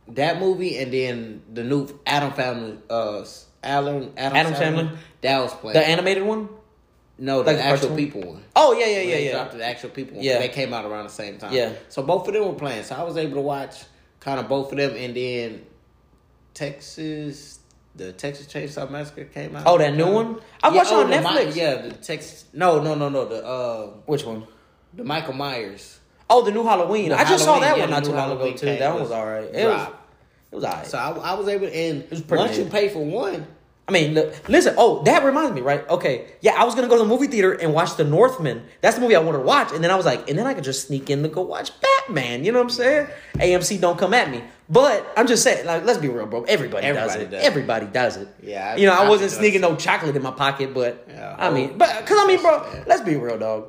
that 0.09 0.39
movie, 0.41 0.79
and 0.79 0.93
then 0.93 1.43
the 1.53 1.65
new 1.65 1.87
Addams 2.07 2.35
Family, 2.35 2.79
uh, 2.91 3.25
Alan 3.63 4.13
Adam, 4.17 4.37
Addams 4.37 4.59
Family? 4.59 4.91
that 5.23 5.41
was 5.41 5.53
playing. 5.55 5.75
The 5.75 5.87
animated 5.87 6.25
one. 6.25 6.49
No, 7.19 7.43
the 7.43 7.53
like 7.53 7.61
actual 7.61 7.97
people 7.97 8.23
one. 8.23 8.45
Oh 8.55 8.73
yeah, 8.79 8.87
yeah, 8.87 9.01
yeah, 9.01 9.17
yeah. 9.17 9.33
dropped 9.33 9.53
the 9.57 9.65
actual 9.65 9.91
people. 9.91 10.17
one, 10.17 10.25
Yeah. 10.25 10.39
they 10.39 10.49
came 10.49 10.73
out 10.73 10.85
around 10.85 11.05
the 11.05 11.11
same 11.11 11.39
time. 11.39 11.53
Yeah. 11.53 11.73
So 11.89 12.03
both 12.03 12.27
of 12.29 12.35
them 12.35 12.45
were 12.47 12.55
playing. 12.55 12.85
So 12.85 12.95
I 12.95 13.03
was 13.03 13.17
able 13.17 13.35
to 13.35 13.41
watch 13.41 13.85
kind 14.21 14.39
of 14.41 14.49
both 14.49 14.71
of 14.73 14.79
them, 14.79 14.93
and 14.97 15.15
then 15.17 15.63
Texas, 16.55 17.61
the 17.95 18.13
Texas 18.13 18.47
Chainsaw 18.47 18.91
Massacre 18.91 19.25
came 19.25 19.55
out. 19.57 19.65
Oh, 19.67 19.79
that 19.79 19.95
new 19.95 20.11
one? 20.11 20.41
I 20.63 20.71
watched 20.71 20.91
it 20.91 20.95
on 20.95 21.11
Netflix. 21.11 21.57
yeah, 21.57 21.77
the 21.83 21.93
Texas. 21.93 22.45
No, 22.53 22.81
no, 22.83 22.95
no, 22.95 23.09
no. 23.09 23.27
The 23.29 23.45
uh, 23.45 23.87
Which 24.07 24.25
one? 24.25 24.47
the 24.95 25.05
Michael 25.05 25.35
Myers. 25.35 26.01
Oh, 26.31 26.45
the 26.45 26.51
new 26.51 26.65
Halloween. 26.65 27.11
The 27.11 27.19
I 27.19 27.25
just 27.25 27.45
saw 27.45 27.59
that 27.61 27.77
yeah, 27.77 27.83
one 27.85 27.91
not 27.91 28.05
too 28.05 28.13
long 28.13 28.33
ago 28.33 28.53
too. 28.53 28.67
That 28.67 28.93
one 28.93 29.03
was 29.03 29.11
all 29.11 29.27
right. 29.27 29.45
It 29.45 29.67
was. 29.67 29.89
It 30.51 30.55
was 30.57 30.65
alright. 30.65 30.87
So 30.87 30.99
I, 30.99 31.11
I 31.11 31.35
was 31.35 31.47
able 31.49 31.67
to, 31.67 31.75
and 31.77 32.09
was 32.11 32.23
pretty 32.23 32.43
once 32.45 32.57
you 32.59 32.65
pay 32.65 32.89
for 32.89 33.05
one, 33.05 33.47
I 33.89 33.91
mean, 33.91 34.13
look, 34.13 34.49
listen. 34.51 34.75
Oh, 34.77 35.03
that 35.05 35.25
reminds 35.25 35.55
me, 35.55 35.63
right? 35.63 35.89
Okay, 35.89 36.27
yeah, 36.43 36.53
I 36.61 36.65
was 36.65 36.75
gonna 36.75 36.89
go 36.89 36.97
to 36.97 37.03
the 37.03 37.09
movie 37.09 37.27
theater 37.27 37.53
and 37.53 37.73
watch 37.73 37.97
The 37.97 38.05
Northman. 38.05 38.65
That's 38.83 38.97
the 38.97 39.01
movie 39.01 39.17
I 39.17 39.21
wanted 39.21 39.39
to 39.39 39.45
watch, 39.45 39.73
and 39.73 39.83
then 39.83 39.91
I 39.91 39.97
was 39.97 40.05
like, 40.05 40.29
and 40.29 40.39
then 40.39 40.47
I 40.47 40.53
could 40.53 40.65
just 40.65 40.87
sneak 40.87 41.09
in 41.09 41.23
to 41.23 41.29
go 41.29 41.41
watch 41.41 41.71
Batman. 41.81 42.45
You 42.45 42.53
know 42.53 42.59
what 42.59 42.65
I'm 42.65 42.71
saying? 42.71 43.09
AMC 43.37 43.81
don't 43.81 43.99
come 43.99 44.13
at 44.13 44.31
me, 44.31 44.45
but 44.69 45.11
I'm 45.17 45.27
just 45.27 45.43
saying, 45.43 45.65
like, 45.65 45.85
let's 45.87 45.99
be 45.99 46.09
real, 46.09 46.27
bro. 46.27 46.43
Everybody, 46.43 46.87
does 46.87 47.15
it. 47.17 47.31
does. 47.31 47.43
Everybody 47.43 47.87
does 47.87 48.17
it. 48.19 48.29
Yeah, 48.43 48.73
I 48.73 48.77
you 48.77 48.87
know, 48.87 48.93
I 48.93 49.09
wasn't 49.09 49.31
sneaking 49.31 49.63
no 49.63 49.75
chocolate 49.75 50.15
in 50.15 50.23
my 50.23 50.33
pocket, 50.33 50.75
but 50.75 51.07
Yeah, 51.09 51.35
I 51.39 51.51
mean, 51.51 51.71
oh. 51.73 51.79
but 51.79 52.01
because 52.01 52.19
I 52.21 52.27
mean, 52.27 52.43
bro, 52.43 52.85
let's 52.87 53.01
be 53.01 53.17
real, 53.17 53.39
dog. 53.39 53.69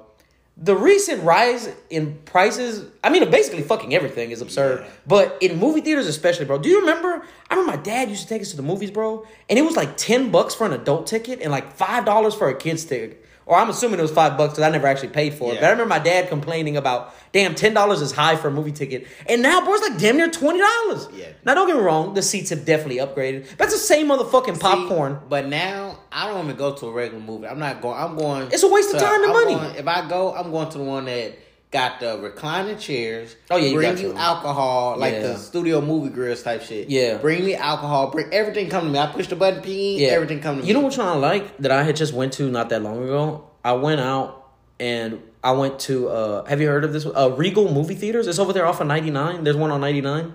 The 0.61 0.75
recent 0.75 1.23
rise 1.23 1.69
in 1.89 2.19
prices, 2.25 2.85
I 3.01 3.09
mean, 3.09 3.31
basically 3.31 3.63
fucking 3.63 3.95
everything 3.95 4.31
is 4.31 4.41
absurd. 4.41 4.81
Yeah. 4.81 4.89
But 5.07 5.37
in 5.39 5.57
movie 5.57 5.79
theaters, 5.79 6.05
especially, 6.05 6.45
bro. 6.45 6.57
Do 6.57 6.67
you 6.67 6.81
remember? 6.81 7.23
I 7.49 7.55
remember 7.55 7.77
my 7.77 7.81
dad 7.81 8.09
used 8.09 8.23
to 8.23 8.27
take 8.27 8.41
us 8.41 8.51
to 8.51 8.57
the 8.57 8.63
movies, 8.63 8.91
bro, 8.91 9.25
and 9.49 9.57
it 9.57 9.61
was 9.61 9.77
like 9.77 9.95
ten 9.95 10.31
bucks 10.31 10.53
for 10.53 10.65
an 10.65 10.73
adult 10.73 11.07
ticket 11.07 11.39
and 11.41 11.49
like 11.49 11.73
five 11.73 12.03
dollars 12.03 12.35
for 12.35 12.49
a 12.49 12.57
kid's 12.57 12.83
ticket. 12.83 13.25
Or 13.49 13.57
I'm 13.57 13.67
assuming 13.71 13.97
it 13.97 14.03
was 14.03 14.11
five 14.11 14.37
bucks 14.37 14.53
because 14.53 14.63
I 14.63 14.69
never 14.69 14.85
actually 14.85 15.09
paid 15.09 15.33
for 15.33 15.49
it. 15.51 15.55
Yeah. 15.55 15.61
But 15.61 15.65
I 15.65 15.69
remember 15.71 15.89
my 15.89 15.97
dad 15.97 16.29
complaining 16.29 16.77
about, 16.77 17.15
damn, 17.31 17.55
ten 17.55 17.73
dollars 17.73 17.99
is 17.99 18.11
high 18.11 18.35
for 18.35 18.49
a 18.49 18.51
movie 18.51 18.71
ticket, 18.71 19.07
and 19.27 19.41
now, 19.41 19.59
bro, 19.65 19.73
it's 19.73 19.89
like 19.89 19.97
damn 19.97 20.17
near 20.17 20.29
twenty 20.29 20.59
dollars. 20.59 21.07
Yeah. 21.15 21.29
Now, 21.43 21.55
don't 21.55 21.65
get 21.65 21.75
me 21.75 21.81
wrong, 21.81 22.13
the 22.13 22.21
seats 22.21 22.51
have 22.51 22.63
definitely 22.63 22.97
upgraded. 22.97 23.47
But 23.57 23.65
it's 23.65 23.73
the 23.73 23.79
same 23.79 24.07
motherfucking 24.07 24.53
See, 24.57 24.61
popcorn. 24.61 25.19
but 25.27 25.47
now 25.47 25.97
I 26.11 26.27
don't 26.27 26.45
even 26.45 26.57
go 26.57 26.75
to 26.75 26.85
a 26.85 26.91
regular 26.91 27.23
movie. 27.23 27.47
I'm 27.47 27.57
not 27.57 27.81
going. 27.81 27.97
I'm 27.99 28.15
going. 28.15 28.49
It's 28.51 28.61
a 28.61 28.69
waste 28.71 28.93
of 28.93 28.99
time 29.01 29.23
and 29.23 29.31
I'm 29.31 29.33
money. 29.45 29.55
going- 29.55 29.75
if 29.77 29.87
I 29.87 30.07
go, 30.07 30.31
I'm 30.35 30.51
going 30.51 30.69
to 30.69 30.77
the 30.77 30.83
one 30.83 31.05
that 31.05 31.33
got 31.71 31.99
the 31.99 32.17
reclining 32.19 32.77
chairs. 32.77 33.35
Oh, 33.51 33.57
yeah, 33.57 33.67
you 33.69 33.75
bring 33.75 33.97
you 33.97 34.13
alcohol, 34.15 34.97
like 34.97 35.13
Yeah. 35.13 35.19
the 35.27 35.35
studio 35.37 35.81
movie 35.81 36.09
grills 36.09 36.41
type 36.41 36.63
shit. 36.63 36.89
Yeah. 36.89 37.17
bring 37.17 37.45
me 37.45 37.53
alcohol. 37.55 38.07
Bring 38.09 38.33
everything. 38.33 38.69
Come 38.69 38.85
to 38.85 38.89
me. 38.91 38.97
I 38.99 39.07
push 39.07 39.27
the 39.27 39.35
button, 39.35 39.61
ping. 39.61 39.99
Yeah. 39.99 40.09
everything 40.09 40.39
come 40.39 40.57
to 40.57 40.61
me. 40.63 40.67
You 40.67 40.73
know 40.73 40.79
one 40.81 40.99
I 40.99 41.13
like 41.15 41.57
that 41.59 41.71
I 41.71 41.83
had 41.83 41.95
just 41.95 42.13
went 42.13 42.33
to 42.33 42.49
not 42.49 42.69
that 42.69 42.81
long 42.81 43.03
ago? 43.03 43.45
I 43.63 43.73
went 43.73 44.01
out 44.01 44.47
and 44.79 45.21
I 45.43 45.51
went 45.51 45.79
to 45.81 46.09
uh 46.09 46.45
have 46.45 46.59
you 46.59 46.67
heard 46.67 46.83
of 46.83 46.91
this 46.93 47.05
uh 47.05 47.31
Regal 47.37 47.71
movie 47.71 47.95
theaters? 47.95 48.27
It's 48.27 48.39
over 48.39 48.51
there 48.53 48.65
off 48.65 48.81
of 48.81 48.87
99. 48.87 49.43
There's 49.43 49.55
one 49.57 49.69
on 49.71 49.81
99. 49.81 50.33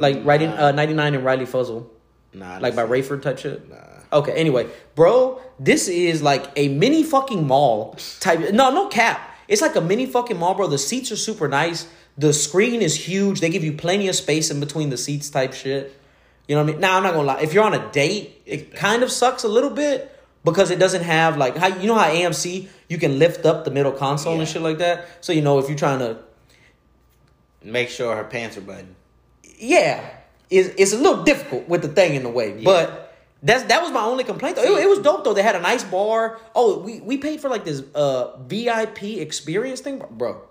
Like 0.00 0.24
right 0.24 0.42
in 0.42 0.50
uh 0.50 0.72
99 0.72 1.14
and 1.14 1.24
Riley 1.24 1.46
Fuzzel. 1.46 1.86
Nah, 2.34 2.58
Like 2.58 2.76
by 2.76 2.84
Rayford 2.84 3.22
type 3.22 3.38
shit. 3.38 3.68
Nah. 3.70 3.76
Okay, 4.10 4.32
anyway, 4.32 4.66
bro, 4.94 5.40
this 5.60 5.86
is 5.88 6.22
like 6.22 6.46
a 6.56 6.68
mini 6.68 7.02
fucking 7.02 7.46
mall 7.46 7.96
type. 8.20 8.52
No, 8.52 8.70
no 8.70 8.88
cap. 8.88 9.27
It's 9.48 9.62
like 9.62 9.74
a 9.76 9.80
mini 9.80 10.06
fucking 10.06 10.38
mall, 10.38 10.54
bro. 10.54 10.66
The 10.66 10.78
seats 10.78 11.10
are 11.10 11.16
super 11.16 11.48
nice. 11.48 11.88
The 12.16 12.32
screen 12.32 12.82
is 12.82 12.94
huge. 12.94 13.40
They 13.40 13.48
give 13.48 13.64
you 13.64 13.72
plenty 13.72 14.08
of 14.08 14.14
space 14.14 14.50
in 14.50 14.60
between 14.60 14.90
the 14.90 14.98
seats 14.98 15.30
type 15.30 15.54
shit. 15.54 15.98
You 16.46 16.54
know 16.54 16.62
what 16.62 16.70
I 16.70 16.72
mean? 16.72 16.80
Now, 16.80 16.96
I'm 16.96 17.02
not 17.02 17.14
gonna 17.14 17.26
lie. 17.26 17.40
If 17.40 17.52
you're 17.54 17.64
on 17.64 17.74
a 17.74 17.90
date, 17.92 18.42
it 18.46 18.74
kind 18.74 19.02
of 19.02 19.10
sucks 19.10 19.44
a 19.44 19.48
little 19.48 19.70
bit 19.70 20.14
because 20.44 20.70
it 20.70 20.78
doesn't 20.78 21.02
have 21.02 21.36
like 21.36 21.56
how 21.56 21.68
you 21.68 21.86
know 21.86 21.94
how 21.96 22.08
AMC 22.08 22.68
you 22.88 22.98
can 22.98 23.18
lift 23.18 23.44
up 23.44 23.64
the 23.64 23.70
middle 23.70 23.92
console 23.92 24.38
and 24.38 24.48
shit 24.48 24.62
like 24.62 24.78
that. 24.78 25.06
So 25.20 25.32
you 25.32 25.42
know 25.42 25.58
if 25.58 25.68
you're 25.68 25.78
trying 25.78 25.98
to 26.00 26.18
Make 27.62 27.88
sure 27.90 28.14
her 28.14 28.24
pants 28.24 28.56
are 28.56 28.60
buttoned. 28.60 28.94
yeah, 29.58 30.00
it's, 30.48 30.68
it's 30.78 30.92
a 30.92 30.96
little 30.96 31.24
difficult 31.24 31.68
with 31.68 31.82
the 31.82 31.88
thing 31.88 32.14
in 32.14 32.22
the 32.22 32.28
way. 32.28 32.62
But 32.62 33.07
that's 33.42 33.64
that 33.64 33.82
was 33.82 33.92
my 33.92 34.02
only 34.02 34.24
complaint 34.24 34.56
though. 34.56 34.62
It, 34.62 34.84
it 34.84 34.88
was 34.88 34.98
dope 34.98 35.24
though. 35.24 35.34
They 35.34 35.42
had 35.42 35.54
a 35.54 35.60
nice 35.60 35.84
bar. 35.84 36.40
Oh, 36.54 36.80
we, 36.80 37.00
we 37.00 37.18
paid 37.18 37.40
for 37.40 37.48
like 37.48 37.64
this 37.64 37.82
uh 37.94 38.36
VIP 38.38 39.04
experience 39.04 39.80
thing, 39.80 40.02
bro. 40.10 40.42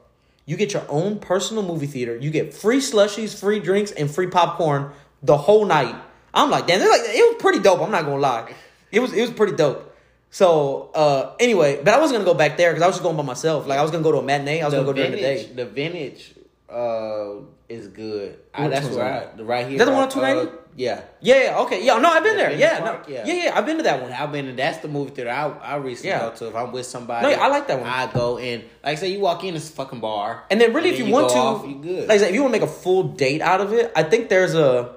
You 0.45 0.55
get 0.55 0.71
your 0.71 0.85
own 0.87 1.19
personal 1.19 1.63
movie 1.63 1.87
theater. 1.87 2.15
You 2.15 2.31
get 2.31 2.53
free 2.53 2.77
slushies, 2.79 3.37
free 3.37 3.59
drinks, 3.59 3.91
and 3.91 4.09
free 4.09 4.27
popcorn 4.27 4.91
the 5.21 5.35
whole 5.35 5.65
night. 5.65 5.95
I'm 6.33 6.49
like, 6.49 6.67
damn, 6.67 6.79
they're 6.79 6.89
like 6.89 7.01
it 7.03 7.33
was 7.33 7.41
pretty 7.41 7.59
dope. 7.59 7.81
I'm 7.81 7.91
not 7.91 8.05
gonna 8.05 8.21
lie, 8.21 8.53
it 8.91 8.99
was 8.99 9.11
it 9.13 9.21
was 9.21 9.31
pretty 9.31 9.55
dope. 9.55 9.95
So 10.29 10.91
uh 10.95 11.35
anyway, 11.39 11.81
but 11.83 11.93
I 11.93 11.99
wasn't 11.99 12.19
gonna 12.19 12.31
go 12.31 12.37
back 12.37 12.55
there 12.55 12.71
because 12.71 12.83
I 12.83 12.87
was 12.87 12.95
just 12.95 13.03
going 13.03 13.17
by 13.17 13.23
myself. 13.23 13.67
Like 13.67 13.79
I 13.79 13.81
was 13.81 13.91
gonna 13.91 14.03
go 14.03 14.13
to 14.13 14.19
a 14.19 14.23
matinee. 14.23 14.61
I 14.61 14.65
was 14.65 14.73
the 14.73 14.77
gonna 14.77 14.85
go 14.87 14.93
during 14.93 15.11
the 15.11 15.17
vintage, 15.17 15.47
day. 15.47 15.53
the 15.53 15.65
vintage 15.65 16.35
uh, 16.69 17.41
is 17.67 17.87
good. 17.87 18.39
I, 18.53 18.67
that's 18.69 18.85
one's 18.85 18.97
where? 18.97 19.31
I, 19.33 19.35
the 19.35 19.43
right 19.45 19.67
here. 19.67 19.77
That 19.77 19.85
the 19.85 19.91
one 19.91 20.03
on 20.03 20.07
uh, 20.07 20.11
290? 20.11 20.66
Yeah. 20.77 21.01
Yeah, 21.21 21.43
yeah, 21.43 21.59
okay, 21.63 21.83
yeah. 21.83 21.97
No, 21.97 22.09
I've 22.09 22.23
been 22.23 22.37
The 22.37 22.43
there. 22.43 22.51
Yeah, 22.53 22.79
Park? 22.79 23.09
no, 23.09 23.13
Yeah. 23.15 23.25
yeah, 23.25 23.33
yeah. 23.45 23.57
I've 23.57 23.65
been 23.65 23.77
to 23.77 23.83
that 23.83 24.01
one. 24.01 24.13
I've 24.13 24.31
been. 24.31 24.47
In 24.47 24.55
that's 24.55 24.77
the 24.77 24.87
movie 24.87 25.09
theater 25.11 25.31
I 25.31 25.49
I 25.73 25.75
recently 25.77 26.11
Yeah. 26.11 26.19
go 26.29 26.35
to. 26.35 26.47
If 26.47 26.55
I'm 26.55 26.71
with 26.71 26.85
somebody, 26.85 27.27
No, 27.27 27.33
I 27.41 27.47
like 27.47 27.67
that 27.67 27.79
one. 27.81 27.89
I 27.89 28.07
go 28.07 28.37
in. 28.37 28.63
Like 28.85 28.97
say 28.99 29.09
you 29.11 29.19
walk 29.19 29.43
in, 29.43 29.55
it's 29.55 29.69
fucking 29.69 29.99
bar, 29.99 30.43
And 30.49 30.61
then 30.61 30.71
really, 30.73 30.91
if 30.91 30.97
then 30.99 31.07
you, 31.07 31.13
want 31.13 31.29
to, 31.31 31.35
off, 31.37 31.65
like 31.65 32.09
I 32.11 32.17
said, 32.19 32.29
if 32.29 32.35
you 32.35 32.41
want 32.43 32.53
to 32.53 32.59
make 32.61 32.69
a 32.69 32.71
full 32.71 33.03
date 33.03 33.41
out 33.41 33.59
of 33.59 33.73
it, 33.73 33.91
I 33.95 34.03
think 34.03 34.29
there's 34.29 34.55
a 34.55 34.95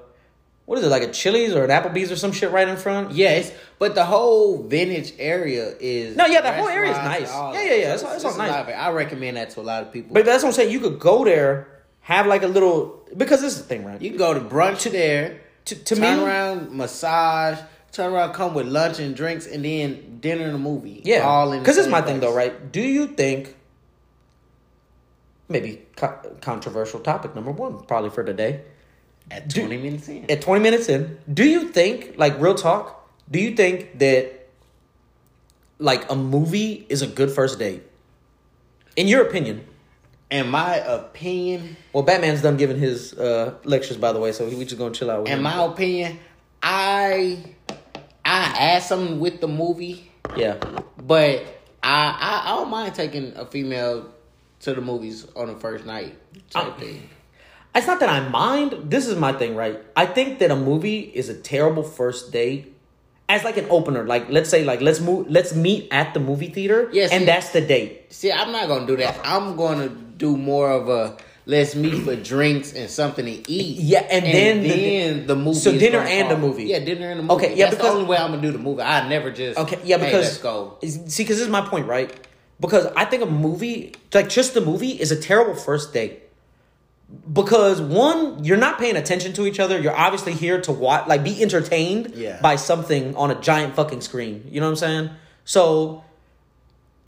what 0.66 0.78
is 0.78 0.84
it 0.84 0.88
like 0.88 1.02
a 1.02 1.10
Chili's 1.10 1.52
or 1.56 1.64
an 1.64 1.70
Applebee's 1.70 2.12
or 2.12 2.16
some 2.16 2.30
shit 2.30 2.52
right 2.52 2.68
in 2.68 2.76
front. 2.76 3.10
yes, 3.10 3.50
but 3.80 3.96
the 3.96 4.04
whole 4.04 4.62
vintage 4.62 5.14
area 5.18 5.74
is 5.80 6.14
No, 6.14 6.26
yeah, 6.26 6.42
that 6.42 6.58
whole 6.60 6.68
area 6.68 6.92
is 6.92 6.96
nice. 6.98 7.32
Yeah, 7.32 7.52
yeah, 7.54 7.62
yeah, 7.64 7.74
it's- 7.94 8.02
it's 8.14 8.24
all 8.24 8.36
nice. 8.36 8.50
lot 8.50 8.60
of 8.60 8.68
it. 8.68 8.72
I 8.74 8.90
recommend 8.92 9.36
that 9.36 9.50
to 9.50 9.60
a 9.60 9.62
lot 9.62 9.82
of 9.82 9.90
people. 9.92 10.14
But 10.14 10.26
that's 10.26 10.44
what 10.44 10.50
I'm 10.50 10.54
saying. 10.54 10.70
You 10.70 10.78
could 10.78 11.00
go 11.00 11.24
there, 11.24 11.66
have 12.02 12.26
like 12.28 12.44
a 12.44 12.46
little 12.46 13.00
because 13.16 13.40
this 13.40 13.54
is 13.54 13.62
the 13.62 13.64
thing, 13.66 13.84
right? 13.84 14.00
you 14.00 14.10
can 14.10 14.18
go 14.18 14.32
to 14.32 14.38
brunch 14.40 14.88
there, 14.92 15.40
To- 15.70 15.84
to 15.84 15.94
turn 15.96 16.18
me- 16.18 16.24
around, 16.24 16.72
massage, 16.72 17.58
turn 17.92 18.12
around, 18.12 18.32
come 18.32 18.54
with 18.54 18.66
lunch 18.66 18.98
and 18.98 19.14
drinks, 19.14 19.46
and 19.46 19.64
then 19.64 20.18
dinner 20.20 20.44
and 20.46 20.54
a 20.54 20.58
movie. 20.58 21.00
yeah, 21.04 21.20
all 21.20 21.52
in. 21.52 21.60
because 21.60 21.78
it's 21.78 21.88
my 21.88 21.98
same 22.00 22.06
thing 22.06 22.20
though, 22.20 22.34
right? 22.34 22.72
Do 22.72 22.80
you 22.82 23.06
think 23.08 23.56
maybe 25.48 25.82
co- 25.96 26.18
controversial 26.40 27.00
topic 27.00 27.34
number 27.34 27.50
one 27.50 27.80
probably 27.84 28.10
for 28.10 28.24
today? 28.24 28.62
At 29.30 29.48
Do- 29.48 29.60
twenty 29.60 29.76
minutes 29.78 30.08
in, 30.08 30.28
at 30.30 30.40
20 30.42 30.60
minutes 30.60 30.88
in, 30.88 31.18
do 31.32 31.44
you 31.44 31.68
think, 31.68 32.14
like 32.16 32.40
real 32.40 32.54
talk, 32.54 33.08
do 33.30 33.38
you 33.38 33.54
think 33.54 33.98
that 34.00 34.48
like 35.78 36.10
a 36.10 36.16
movie 36.16 36.84
is 36.88 37.00
a 37.02 37.06
good 37.06 37.30
first 37.30 37.58
date? 37.58 37.82
In 38.96 39.06
your 39.06 39.22
opinion? 39.22 39.64
In 40.30 40.48
my 40.48 40.76
opinion, 40.76 41.76
Well, 41.92 42.02
Batman's 42.02 42.42
done 42.42 42.56
giving 42.56 42.78
his 42.78 43.12
uh, 43.14 43.54
lectures, 43.64 43.96
by 43.96 44.12
the 44.12 44.20
way, 44.20 44.32
so 44.32 44.46
we 44.48 44.64
just 44.64 44.78
gonna 44.78 44.94
chill 44.94 45.10
out 45.10 45.22
with 45.22 45.30
in 45.30 45.38
him. 45.38 45.42
my 45.42 45.64
opinion, 45.64 46.18
I 46.62 47.38
I 48.24 48.54
add 48.58 48.82
something 48.82 49.18
with 49.18 49.40
the 49.40 49.48
movie, 49.48 50.10
yeah, 50.36 50.56
but 50.98 51.42
I 51.82 52.16
I, 52.20 52.42
I 52.52 52.56
don't 52.56 52.70
mind 52.70 52.94
taking 52.94 53.36
a 53.36 53.44
female 53.46 54.06
to 54.60 54.74
the 54.74 54.80
movies 54.80 55.26
on 55.34 55.48
the 55.48 55.56
first 55.56 55.84
night 55.86 56.14
type 56.50 56.66
Uh, 56.66 56.72
thing. 56.78 57.08
it's 57.74 57.86
not 57.86 57.98
that 58.00 58.08
I 58.10 58.28
mind. 58.28 58.90
This 58.90 59.06
is 59.06 59.16
my 59.16 59.32
thing, 59.32 59.56
right? 59.56 59.80
I 59.96 60.06
think 60.06 60.38
that 60.40 60.50
a 60.50 60.56
movie 60.56 61.00
is 61.00 61.28
a 61.28 61.34
terrible 61.34 61.82
first 61.82 62.30
date 62.30 62.76
as 63.28 63.42
like 63.42 63.56
an 63.56 63.66
opener. 63.70 64.04
Like, 64.06 64.28
let's 64.28 64.50
say, 64.50 64.64
like 64.64 64.80
let's 64.82 65.00
move, 65.00 65.30
let's 65.30 65.54
meet 65.54 65.88
at 65.90 66.12
the 66.14 66.20
movie 66.20 66.48
theater, 66.50 66.90
Yeah, 66.92 67.08
and 67.10 67.26
that's 67.26 67.50
the 67.50 67.60
date. 67.62 68.12
See, 68.12 68.30
I'm 68.30 68.52
not 68.52 68.68
gonna 68.68 68.86
do 68.86 68.96
that. 68.98 69.18
I'm 69.24 69.56
gonna 69.56 69.90
do 70.20 70.36
more 70.36 70.70
of 70.70 70.88
a 70.88 71.16
let's 71.46 71.74
meet 71.74 72.04
for 72.04 72.14
drinks 72.14 72.72
and 72.74 72.88
something 72.88 73.24
to 73.24 73.50
eat. 73.50 73.78
Yeah, 73.80 74.00
and 74.08 74.24
then 74.24 74.62
the- 74.62 74.68
then 74.68 75.26
the, 75.26 75.34
movie. 75.34 75.58
so 75.58 75.72
dinner 75.76 75.98
and 75.98 76.30
the 76.30 76.36
movie. 76.36 76.64
Yeah, 76.64 76.78
dinner 76.78 77.10
and 77.10 77.18
the 77.20 77.24
movie. 77.24 77.46
Okay, 77.46 77.56
yeah, 77.56 77.64
that's 77.64 77.76
because- 77.76 77.92
the 77.94 77.98
only 77.98 78.08
way 78.08 78.16
I'm 78.18 78.30
gonna 78.30 78.42
do 78.42 78.52
the 78.52 78.58
movie. 78.58 78.82
I 78.82 79.08
never 79.08 79.30
just 79.32 79.58
Okay, 79.58 79.78
yeah, 79.82 79.98
"Hey, 79.98 80.04
because 80.04 80.26
let's 80.26 80.38
go. 80.38 80.76
See, 80.84 81.24
because 81.24 81.38
this 81.38 81.46
is 81.46 81.48
my 81.48 81.62
point, 81.62 81.86
right? 81.88 82.12
Because 82.60 82.86
I 82.94 83.06
think 83.06 83.22
a 83.22 83.26
movie, 83.26 83.94
like 84.14 84.28
just 84.28 84.54
the 84.54 84.60
movie, 84.60 84.90
is 84.90 85.10
a 85.10 85.16
terrible 85.16 85.54
first 85.54 85.92
date. 85.94 86.20
Because 87.32 87.80
one, 87.80 88.44
you're 88.44 88.56
not 88.58 88.78
paying 88.78 88.94
attention 88.96 89.32
to 89.32 89.46
each 89.46 89.58
other. 89.58 89.80
You're 89.80 89.96
obviously 89.96 90.32
here 90.34 90.60
to 90.60 90.70
watch, 90.70 91.08
like, 91.08 91.24
be 91.24 91.42
entertained 91.42 92.12
Yeah. 92.14 92.38
by 92.40 92.54
something 92.54 93.16
on 93.16 93.32
a 93.32 93.34
giant 93.40 93.74
fucking 93.74 94.02
screen. 94.02 94.44
You 94.48 94.60
know 94.60 94.66
what 94.66 94.72
I'm 94.72 94.76
saying? 94.76 95.10
So 95.44 96.04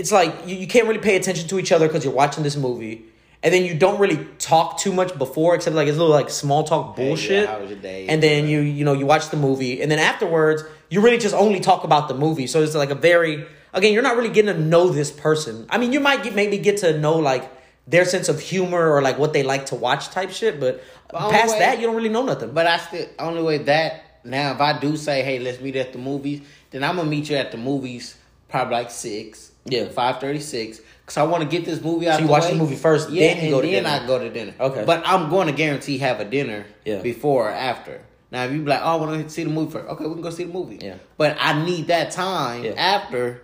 it's 0.02 0.12
like 0.12 0.30
you, 0.48 0.56
you 0.56 0.66
can't 0.66 0.86
really 0.88 1.00
pay 1.00 1.16
attention 1.16 1.48
to 1.48 1.58
each 1.60 1.72
other 1.72 1.86
because 1.88 2.04
you're 2.04 2.12
watching 2.24 2.42
this 2.42 2.56
movie, 2.56 2.96
and 3.42 3.54
then 3.54 3.64
you 3.64 3.74
don't 3.84 3.98
really 4.04 4.18
talk 4.38 4.78
too 4.84 4.92
much 4.92 5.16
before, 5.24 5.54
except 5.54 5.74
like 5.76 5.88
it's 5.88 5.96
a 5.96 6.00
little 6.00 6.14
like 6.22 6.30
small 6.30 6.64
talk 6.64 6.96
Hey, 6.96 7.02
yeah, 7.04 7.08
bullshit. 7.08 7.48
how 7.48 7.60
was 7.60 7.70
your 7.70 7.78
day? 7.78 8.06
And 8.08 8.22
then 8.22 8.48
you 8.48 8.60
you 8.60 8.84
know 8.84 8.92
you 8.92 9.06
watch 9.06 9.30
the 9.30 9.36
movie, 9.36 9.80
and 9.82 9.88
then 9.90 9.98
afterwards 9.98 10.64
you 10.90 11.00
really 11.00 11.18
just 11.18 11.34
only 11.34 11.60
talk 11.60 11.84
about 11.84 12.08
the 12.08 12.14
movie. 12.14 12.46
So 12.46 12.62
it's 12.62 12.74
like 12.74 12.90
a 12.90 13.00
very 13.10 13.46
again 13.72 13.92
you're 13.94 14.02
not 14.10 14.16
really 14.18 14.28
getting 14.36 14.54
to 14.54 14.60
know 14.60 14.88
this 14.90 15.10
person. 15.10 15.66
I 15.70 15.78
mean 15.78 15.92
you 15.92 16.00
might 16.00 16.22
get 16.24 16.34
maybe 16.34 16.58
get 16.58 16.78
to 16.78 16.98
know 16.98 17.14
like 17.18 17.50
their 17.86 18.04
sense 18.04 18.28
of 18.28 18.38
humor 18.40 18.84
or 18.92 19.00
like 19.02 19.18
what 19.18 19.32
they 19.32 19.42
like 19.42 19.66
to 19.66 19.74
watch 19.76 20.08
type 20.10 20.30
shit, 20.30 20.60
but 20.60 20.82
But 21.10 21.30
past 21.30 21.52
way- 21.54 21.58
that 21.60 21.78
you 21.80 21.86
don't 21.86 21.96
really 21.96 22.08
know 22.16 22.24
nothing. 22.24 22.50
But 22.52 22.66
I 22.66 22.76
still 22.78 23.06
only 23.18 23.42
way 23.42 23.58
that 23.58 24.20
now 24.24 24.52
if 24.54 24.60
I 24.60 24.78
do 24.78 24.96
say, 24.96 25.22
hey, 25.22 25.38
let's 25.38 25.60
meet 25.60 25.76
at 25.76 25.92
the 25.92 25.98
movies, 25.98 26.42
then 26.70 26.84
I'm 26.84 26.96
gonna 26.96 27.08
meet 27.08 27.30
you 27.30 27.36
at 27.36 27.50
the 27.52 27.58
movies 27.58 28.16
probably 28.48 28.74
like 28.74 28.90
six. 28.90 29.51
Yeah. 29.64 29.88
Five 29.88 30.20
thirty 30.20 30.40
six. 30.40 30.80
Cause 31.06 31.16
I 31.16 31.22
wanna 31.24 31.44
get 31.44 31.64
this 31.64 31.80
movie 31.82 32.08
out 32.08 32.14
So 32.14 32.20
you 32.20 32.26
the 32.26 32.32
watch 32.32 32.44
way. 32.44 32.50
the 32.52 32.56
movie 32.56 32.76
first, 32.76 33.10
yeah, 33.10 33.34
then 33.34 33.36
you 33.36 33.42
and 33.44 33.50
go 33.52 33.60
to 33.60 33.66
then 33.66 33.82
dinner. 33.84 33.88
I 34.02 34.06
go 34.06 34.18
to 34.18 34.30
dinner. 34.30 34.54
Okay. 34.58 34.84
But 34.84 35.02
I'm 35.06 35.30
gonna 35.30 35.52
guarantee 35.52 35.98
have 35.98 36.20
a 36.20 36.24
dinner 36.24 36.64
Yeah. 36.84 37.00
before 37.00 37.48
or 37.48 37.52
after. 37.52 38.00
Now 38.30 38.44
if 38.44 38.52
you 38.52 38.60
be 38.60 38.70
like, 38.70 38.80
oh 38.82 38.84
I 38.84 38.94
wanna 38.96 39.28
see 39.28 39.44
the 39.44 39.50
movie 39.50 39.70
first, 39.72 39.88
okay, 39.88 40.06
we 40.06 40.12
can 40.14 40.22
go 40.22 40.30
see 40.30 40.44
the 40.44 40.52
movie. 40.52 40.78
Yeah. 40.82 40.94
But 41.16 41.36
I 41.40 41.64
need 41.64 41.88
that 41.88 42.10
time 42.12 42.64
Yeah. 42.64 42.72
after 42.72 43.42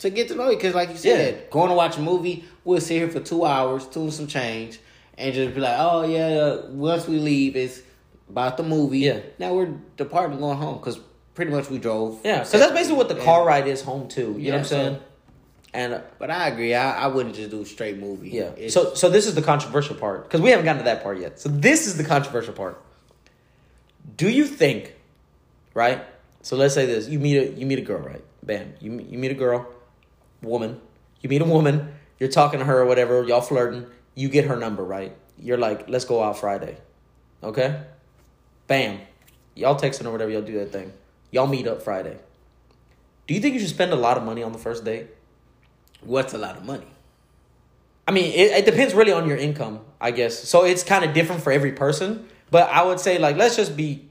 to 0.00 0.10
get 0.10 0.28
to 0.28 0.34
know 0.34 0.50
you. 0.50 0.58
Cause 0.58 0.74
like 0.74 0.90
you 0.90 0.96
said, 0.96 1.34
Yeah. 1.34 1.40
going 1.50 1.68
to 1.68 1.74
watch 1.74 1.98
a 1.98 2.00
movie, 2.00 2.44
we'll 2.64 2.80
sit 2.80 2.94
here 2.94 3.08
for 3.10 3.20
two 3.20 3.44
hours, 3.44 3.86
tune 3.86 4.10
some 4.10 4.26
change, 4.26 4.80
and 5.18 5.34
just 5.34 5.54
be 5.54 5.60
like, 5.60 5.76
oh 5.78 6.04
yeah, 6.04 6.68
once 6.70 7.06
we 7.06 7.18
leave, 7.18 7.54
it's 7.54 7.82
about 8.30 8.56
the 8.56 8.62
movie. 8.62 9.00
Yeah. 9.00 9.18
Now 9.38 9.52
we're 9.52 9.74
departing, 9.98 10.38
going 10.38 10.56
home. 10.56 10.78
Because 10.78 10.98
pretty 11.34 11.50
much 11.50 11.68
we 11.68 11.76
drove. 11.76 12.18
Yeah, 12.24 12.38
because 12.38 12.52
that's 12.52 12.72
basically 12.72 12.96
what 12.96 13.10
the 13.10 13.16
car 13.16 13.44
ride 13.44 13.66
is 13.66 13.82
home 13.82 14.08
too. 14.08 14.36
You 14.38 14.52
know 14.52 14.56
what 14.56 14.60
I'm 14.60 14.64
saying? 14.64 14.98
And 15.72 16.02
But 16.18 16.30
I 16.30 16.48
agree. 16.48 16.74
I, 16.74 17.04
I 17.04 17.06
wouldn't 17.06 17.34
just 17.34 17.50
do 17.50 17.64
straight 17.64 17.96
movie. 17.98 18.30
yeah, 18.30 18.50
It's- 18.56 18.72
so 18.72 18.94
so 18.94 19.08
this 19.08 19.26
is 19.26 19.34
the 19.34 19.42
controversial 19.42 19.96
part 19.96 20.24
because 20.24 20.40
we 20.40 20.50
haven't 20.50 20.64
gotten 20.64 20.78
to 20.82 20.84
that 20.84 21.02
part 21.02 21.18
yet. 21.18 21.38
So 21.40 21.48
this 21.48 21.86
is 21.86 21.96
the 21.96 22.04
controversial 22.04 22.52
part. 22.54 22.82
Do 24.16 24.28
you 24.28 24.46
think, 24.46 24.94
right? 25.74 26.02
So 26.42 26.56
let's 26.56 26.74
say 26.74 26.86
this: 26.86 27.08
you 27.08 27.18
meet 27.18 27.36
a 27.36 27.52
you 27.52 27.66
meet 27.66 27.78
a 27.78 27.82
girl, 27.82 28.00
right? 28.00 28.24
Bam, 28.42 28.74
you 28.80 28.92
you 29.08 29.18
meet 29.18 29.30
a 29.30 29.34
girl, 29.34 29.66
woman. 30.42 30.80
You 31.20 31.28
meet 31.28 31.42
a 31.42 31.44
woman. 31.44 31.92
You're 32.18 32.30
talking 32.30 32.58
to 32.60 32.64
her 32.66 32.80
or 32.80 32.86
whatever. 32.86 33.22
Y'all 33.24 33.40
flirting. 33.40 33.86
You 34.14 34.28
get 34.28 34.46
her 34.46 34.56
number, 34.56 34.82
right? 34.84 35.14
You're 35.38 35.58
like, 35.58 35.88
let's 35.88 36.04
go 36.04 36.22
out 36.22 36.38
Friday, 36.38 36.76
okay? 37.42 37.82
Bam, 38.66 39.00
y'all 39.54 39.76
texting 39.78 40.04
or 40.06 40.10
whatever. 40.12 40.30
Y'all 40.30 40.42
do 40.42 40.58
that 40.58 40.72
thing. 40.72 40.92
Y'all 41.30 41.46
meet 41.46 41.66
up 41.66 41.80
Friday. 41.82 42.18
Do 43.26 43.34
you 43.34 43.40
think 43.40 43.54
you 43.54 43.60
should 43.60 43.70
spend 43.70 43.92
a 43.92 43.96
lot 43.96 44.18
of 44.18 44.24
money 44.24 44.42
on 44.42 44.52
the 44.52 44.58
first 44.58 44.84
date? 44.84 45.06
What's 46.02 46.32
a 46.34 46.38
lot 46.38 46.56
of 46.56 46.64
money? 46.64 46.86
I 48.08 48.12
mean, 48.12 48.32
it, 48.32 48.50
it 48.52 48.64
depends 48.64 48.92
really 48.94 49.12
on 49.12 49.28
your 49.28 49.36
income, 49.36 49.80
I 50.00 50.10
guess. 50.10 50.36
So 50.38 50.64
it's 50.64 50.82
kind 50.82 51.04
of 51.04 51.12
different 51.14 51.42
for 51.42 51.52
every 51.52 51.72
person. 51.72 52.28
But 52.50 52.68
I 52.70 52.82
would 52.84 52.98
say, 52.98 53.18
like, 53.18 53.36
let's 53.36 53.56
just 53.56 53.76
be. 53.76 54.06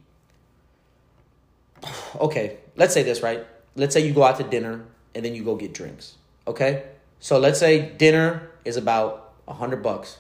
Okay, 2.20 2.58
let's 2.76 2.94
say 2.94 3.04
this, 3.04 3.22
right? 3.22 3.46
Let's 3.76 3.94
say 3.94 4.06
you 4.06 4.14
go 4.14 4.24
out 4.24 4.38
to 4.38 4.44
dinner 4.44 4.86
and 5.16 5.24
then 5.24 5.36
you 5.36 5.44
go 5.44 5.56
get 5.56 5.74
drinks. 5.74 6.16
Okay? 6.48 6.84
So 7.20 7.38
let's 7.40 7.60
say 7.60 7.82
dinner 7.98 8.50
is 8.66 8.78
about 8.78 9.34
a 9.48 9.54
hundred 9.54 9.84
bucks. 9.84 10.18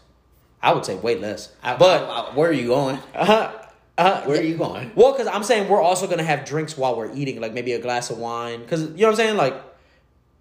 I 0.61 0.73
would 0.73 0.85
say 0.85 0.95
way 0.95 1.17
less. 1.17 1.51
I- 1.63 1.77
but 1.77 2.03
I- 2.03 2.05
I- 2.05 2.35
where 2.35 2.49
are 2.49 2.53
you 2.53 2.67
going? 2.67 2.97
Uh-huh. 3.15 3.51
Uh 3.97 4.15
huh. 4.15 4.21
Where 4.27 4.39
are 4.39 4.43
you 4.43 4.55
going? 4.55 4.91
Well, 4.95 5.11
because 5.11 5.27
I'm 5.27 5.43
saying 5.43 5.67
we're 5.67 5.81
also 5.81 6.07
gonna 6.07 6.23
have 6.23 6.45
drinks 6.45 6.77
while 6.77 6.95
we're 6.95 7.13
eating, 7.13 7.41
like 7.41 7.53
maybe 7.53 7.73
a 7.73 7.79
glass 7.79 8.09
of 8.09 8.17
wine. 8.17 8.61
Because 8.61 8.81
you 8.83 8.87
know 8.89 9.07
what 9.07 9.09
I'm 9.11 9.15
saying, 9.15 9.37
like. 9.37 9.55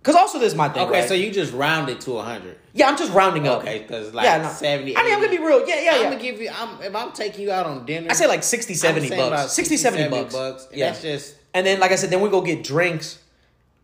Because 0.00 0.14
also 0.14 0.38
this 0.38 0.52
is 0.52 0.56
my 0.56 0.68
thing. 0.68 0.86
Okay, 0.88 1.00
right? 1.00 1.08
so 1.08 1.14
you 1.14 1.30
just 1.30 1.52
rounded 1.52 1.96
it 1.96 2.00
to 2.02 2.18
hundred. 2.18 2.56
yeah, 2.72 2.88
I'm 2.88 2.96
just 2.96 3.12
rounding 3.12 3.48
up. 3.48 3.62
Okay, 3.62 3.80
because 3.80 4.14
like 4.14 4.24
yeah, 4.24 4.42
no. 4.42 4.48
70, 4.48 4.96
I 4.96 5.02
mean, 5.02 5.12
I'm 5.14 5.20
gonna 5.20 5.30
be 5.36 5.42
real. 5.42 5.66
Yeah, 5.68 5.80
yeah, 5.80 5.90
I'm 5.92 6.02
yeah. 6.02 6.10
gonna 6.10 6.22
give 6.22 6.40
you. 6.40 6.50
I'm, 6.54 6.80
if 6.82 6.94
I'm 6.94 7.12
taking 7.12 7.42
you 7.42 7.50
out 7.50 7.66
on 7.66 7.84
dinner, 7.84 8.08
I 8.10 8.14
say 8.14 8.26
like 8.26 8.42
60, 8.42 8.74
70 8.74 9.08
bucks. 9.10 9.18
about 9.18 9.50
60, 9.50 9.76
70 9.76 10.08
bucks. 10.30 10.66
and 10.66 10.76
Yeah. 10.78 10.90
That's 10.90 11.02
just 11.02 11.36
And 11.52 11.66
then, 11.66 11.80
like 11.80 11.90
I 11.90 11.96
said, 11.96 12.10
then 12.10 12.20
we 12.20 12.30
go 12.30 12.40
get 12.40 12.62
drinks. 12.62 13.18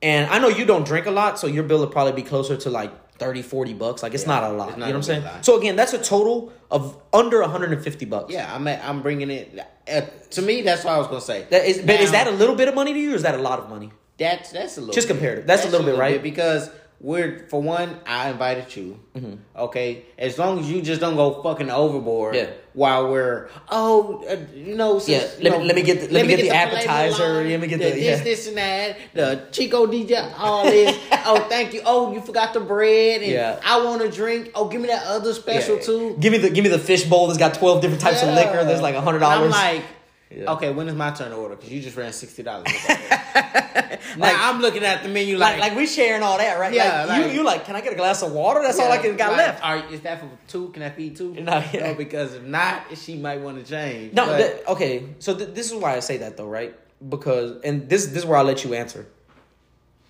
And 0.02 0.30
I 0.30 0.38
know 0.38 0.48
you 0.48 0.64
don't 0.66 0.86
drink 0.86 1.06
a 1.06 1.10
lot, 1.10 1.38
so 1.38 1.46
your 1.46 1.64
bill 1.64 1.78
will 1.78 1.86
probably 1.86 2.12
be 2.12 2.22
closer 2.22 2.56
to 2.58 2.70
like 2.70 2.92
30, 3.18 3.42
40 3.42 3.72
bucks. 3.74 4.02
Like, 4.02 4.12
it's 4.12 4.24
Yeah, 4.24 4.40
not 4.40 4.44
a 4.44 4.52
lot. 4.54 4.68
it's 4.68 4.76
You 4.76 4.80
know 4.80 4.86
what 4.86 4.96
I'm 4.96 5.02
saying? 5.02 5.24
lot. 5.24 5.44
So, 5.44 5.58
again, 5.58 5.76
that's 5.76 5.94
a 5.94 6.02
total 6.02 6.52
of 6.70 7.00
under 7.12 7.40
150 7.40 8.04
bucks. 8.04 8.32
yeah. 8.32 8.54
I'm 8.54 8.66
at, 8.68 8.84
I'm 8.84 9.00
bringing 9.02 9.30
it. 9.30 9.58
Uh, 9.90 10.02
to 10.30 10.42
me, 10.42 10.60
that's 10.62 10.84
what 10.84 10.92
I 10.94 10.98
was 10.98 11.06
gonna 11.06 11.20
say. 11.22 11.46
That 11.50 11.64
is, 11.64 11.78
but 11.78 12.00
is 12.00 12.12
that 12.12 12.26
a 12.26 12.32
little 12.32 12.54
bit 12.54 12.68
of 12.68 12.74
money 12.74 12.92
to 12.92 12.98
you, 12.98 13.12
or 13.12 13.14
is 13.16 13.22
that 13.22 13.34
a 13.34 13.38
lot 13.42 13.58
of 13.58 13.68
money? 13.70 13.90
That's 14.18 14.52
that's 14.52 14.76
a 14.76 14.80
little 14.80 14.94
Just 14.94 15.08
bit. 15.08 15.14
comparative. 15.14 15.46
That's 15.46 15.64
a 15.64 15.68
little 15.68 15.86
bit, 15.86 15.96
right? 15.98 16.22
because 16.22 16.70
we're 17.00 17.46
for 17.50 17.60
one, 17.60 17.98
I 18.06 18.30
invited 18.30 18.74
you. 18.76 18.98
Mm-hmm. 19.16 19.34
Okay, 19.56 20.04
as 20.16 20.38
long 20.38 20.60
as 20.60 20.70
you 20.70 20.80
just 20.80 21.00
don't 21.00 21.16
go 21.16 21.42
fucking 21.42 21.68
overboard. 21.70 22.34
Yeah. 22.36 22.50
While 22.72 23.10
we're 23.10 23.48
oh, 23.68 24.24
uh, 24.28 24.36
you 24.54 24.74
know, 24.76 25.00
Yeah, 25.04 25.18
let 25.18 25.38
you 25.38 25.44
me- 25.44 25.50
know, 25.58 25.64
let 25.64 25.74
me 25.76 25.82
get 25.82 26.00
the- 26.00 26.08
let 26.14 26.26
me 26.26 26.36
get 26.36 26.42
the 26.42 26.50
appetizer, 26.50 27.42
mignon, 27.42 27.50
let 27.50 27.60
me 27.60 27.66
get 27.66 27.78
the 27.80 27.90
the- 27.90 28.00
yeah. 28.00 28.10
this, 28.16 28.22
this, 28.22 28.48
and 28.48 28.56
that. 28.56 28.96
The 29.14 29.48
Chico 29.52 29.86
DJ, 29.86 30.32
all 30.38 30.64
this. 30.64 30.96
oh, 31.26 31.44
thank 31.48 31.74
you. 31.74 31.82
Oh, 31.84 32.12
you 32.14 32.20
forgot 32.20 32.54
the 32.54 32.60
bread, 32.60 33.22
and 33.22 33.30
Yeah. 33.32 33.60
I 33.64 33.84
want 33.84 34.00
a 34.02 34.08
drink. 34.10 34.52
Oh, 34.54 34.68
give 34.68 34.80
me 34.80 34.86
that 34.88 35.04
other 35.06 35.34
special 35.34 35.76
Yeah. 35.76 35.82
too. 35.82 36.16
Give 36.20 36.32
me 36.32 36.38
the 36.38 36.50
give 36.50 36.62
me 36.64 36.70
the 36.70 36.78
fish 36.78 37.02
bowl 37.04 37.26
that's 37.26 37.38
got 37.38 37.54
12 37.54 37.80
different 37.82 38.00
types 38.00 38.22
of 38.22 38.28
liquor. 38.34 38.64
There's 38.64 38.80
like 38.80 38.94
a 38.94 39.00
$100. 39.02 39.22
I'm 39.22 39.50
like, 39.50 39.82
Yeah. 40.30 40.52
okay, 40.52 40.72
when 40.72 40.88
is 40.88 40.94
my 40.94 41.10
turn 41.10 41.30
to 41.30 41.36
order? 41.36 41.56
Because 41.56 41.70
you 41.70 41.80
just 41.82 41.96
ran 41.96 42.12
sixty 42.12 42.42
dollars. 42.42 42.66
now 44.18 44.50
I'm 44.50 44.60
looking 44.60 44.84
at 44.84 45.02
the 45.02 45.08
menu 45.08 45.36
like, 45.36 45.58
like, 45.58 45.70
like 45.70 45.78
we 45.78 45.86
sharing 45.86 46.22
all 46.22 46.38
that, 46.38 46.58
right? 46.58 46.72
Yeah, 46.72 47.04
Like, 47.06 47.18
you, 47.18 47.24
like- 47.24 47.34
you 47.34 47.44
like, 47.44 47.64
can 47.64 47.76
I 47.76 47.80
get 47.80 47.92
a 47.92 47.96
glass 47.96 48.22
of 48.22 48.32
water? 48.32 48.62
That's 48.62 48.78
all 48.78 48.90
I 48.90 48.98
can 48.98 49.16
got 49.16 49.30
like, 49.32 49.38
left. 49.38 49.64
Are, 49.64 49.76
is 49.92 50.00
that 50.02 50.20
for 50.20 50.30
two? 50.48 50.68
Can 50.70 50.82
I 50.82 50.90
feed 50.90 51.16
two? 51.16 51.34
No, 51.34 51.62
yeah. 51.72 51.88
No, 51.88 51.94
because 51.94 52.34
if 52.34 52.42
not, 52.44 52.96
she 52.96 53.16
might 53.16 53.40
want 53.40 53.58
to 53.58 53.64
change. 53.68 54.14
No, 54.14 54.26
But- 54.26 54.36
th- 54.38 54.66
okay. 54.68 55.04
So 55.18 55.36
th- 55.36 55.54
this 55.54 55.70
is 55.72 55.74
why 55.74 55.96
I 55.96 56.00
say 56.00 56.18
that 56.18 56.36
though, 56.36 56.46
right? 56.48 56.74
Because 57.08 57.60
and 57.62 57.88
this 57.88 58.06
this 58.06 58.18
is 58.18 58.26
where 58.26 58.38
I'll 58.38 58.44
let 58.44 58.64
you 58.64 58.74
answer. 58.74 59.06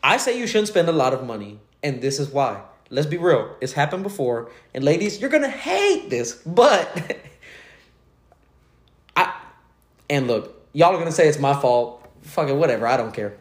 I 0.03 0.19
say 0.19 0.39
you 0.39 0.47
shouldn't 0.47 0.69
spend 0.69 0.89
a 0.89 0.93
lot 0.93 1.15
of 1.15 1.25
money, 1.25 1.59
and 1.83 2.03
this 2.03 2.21
is 2.21 2.29
why. 2.29 2.61
Let's 2.91 3.07
be 3.07 3.17
real. 3.17 3.57
It's 3.63 3.73
happened 3.73 4.03
before, 4.03 4.51
and 4.75 4.85
ladies, 4.85 5.19
you're 5.21 5.31
gonna 5.31 5.49
hate 5.49 6.11
this, 6.11 6.35
but 6.45 7.17
I 9.17 9.35
and 10.11 10.27
look, 10.27 10.67
y'all 10.73 10.95
are 10.95 10.99
gonna 10.99 11.13
say 11.13 11.29
it's 11.29 11.39
my 11.39 11.55
fault. 11.59 12.07
Fucking 12.23 12.59
whatever. 12.59 12.87
I 12.87 12.97
don't 12.97 13.13
care. 13.13 13.37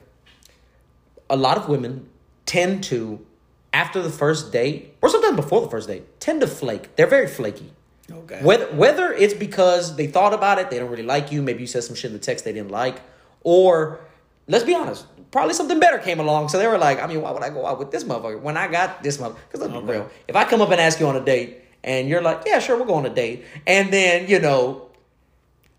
A 1.33 1.37
lot 1.37 1.57
of 1.57 1.67
women 1.67 2.07
tend 2.45 2.83
to, 2.85 3.25
after 3.73 4.01
the 4.01 4.09
first 4.09 4.51
date, 4.51 4.95
or 5.01 5.09
sometimes 5.09 5.35
before 5.35 5.61
the 5.61 5.69
first 5.69 5.87
date, 5.87 6.19
tend 6.19 6.41
to 6.41 6.47
flake. 6.47 6.95
They're 6.95 7.07
very 7.07 7.27
flaky. 7.27 7.71
Okay. 8.11 8.39
Whether 8.43 8.67
whether 8.67 9.11
it's 9.13 9.33
because 9.33 9.95
they 9.95 10.07
thought 10.07 10.33
about 10.33 10.59
it, 10.59 10.69
they 10.69 10.77
don't 10.77 10.89
really 10.89 11.03
like 11.03 11.31
you, 11.31 11.41
maybe 11.41 11.61
you 11.61 11.67
said 11.67 11.83
some 11.83 11.95
shit 11.95 12.11
in 12.11 12.13
the 12.13 12.19
text 12.19 12.43
they 12.45 12.53
didn't 12.53 12.71
like, 12.71 13.01
or 13.43 13.99
let's 14.47 14.65
be 14.65 14.75
honest, 14.75 15.05
probably 15.31 15.53
something 15.53 15.79
better 15.79 15.97
came 15.97 16.19
along, 16.19 16.49
so 16.49 16.57
they 16.57 16.67
were 16.67 16.77
like, 16.77 17.01
I 17.01 17.07
mean, 17.07 17.21
why 17.21 17.31
would 17.31 17.43
I 17.43 17.49
go 17.49 17.65
out 17.65 17.79
with 17.79 17.91
this 17.91 18.03
motherfucker 18.03 18.41
when 18.41 18.57
I 18.57 18.67
got 18.67 19.01
this 19.01 19.17
motherfucker? 19.17 19.37
Because 19.49 19.61
let's 19.61 19.73
be 19.73 19.91
real, 19.93 20.09
if 20.27 20.35
I 20.35 20.43
come 20.43 20.61
up 20.61 20.69
and 20.71 20.81
ask 20.81 20.99
you 20.99 21.07
on 21.07 21.15
a 21.15 21.23
date 21.23 21.61
and 21.83 22.07
you're 22.09 22.21
like, 22.21 22.43
yeah, 22.45 22.59
sure, 22.59 22.75
we'll 22.77 22.85
go 22.85 22.95
on 22.95 23.05
a 23.05 23.13
date, 23.13 23.45
and 23.65 23.91
then 23.91 24.27
you 24.27 24.39
know, 24.39 24.89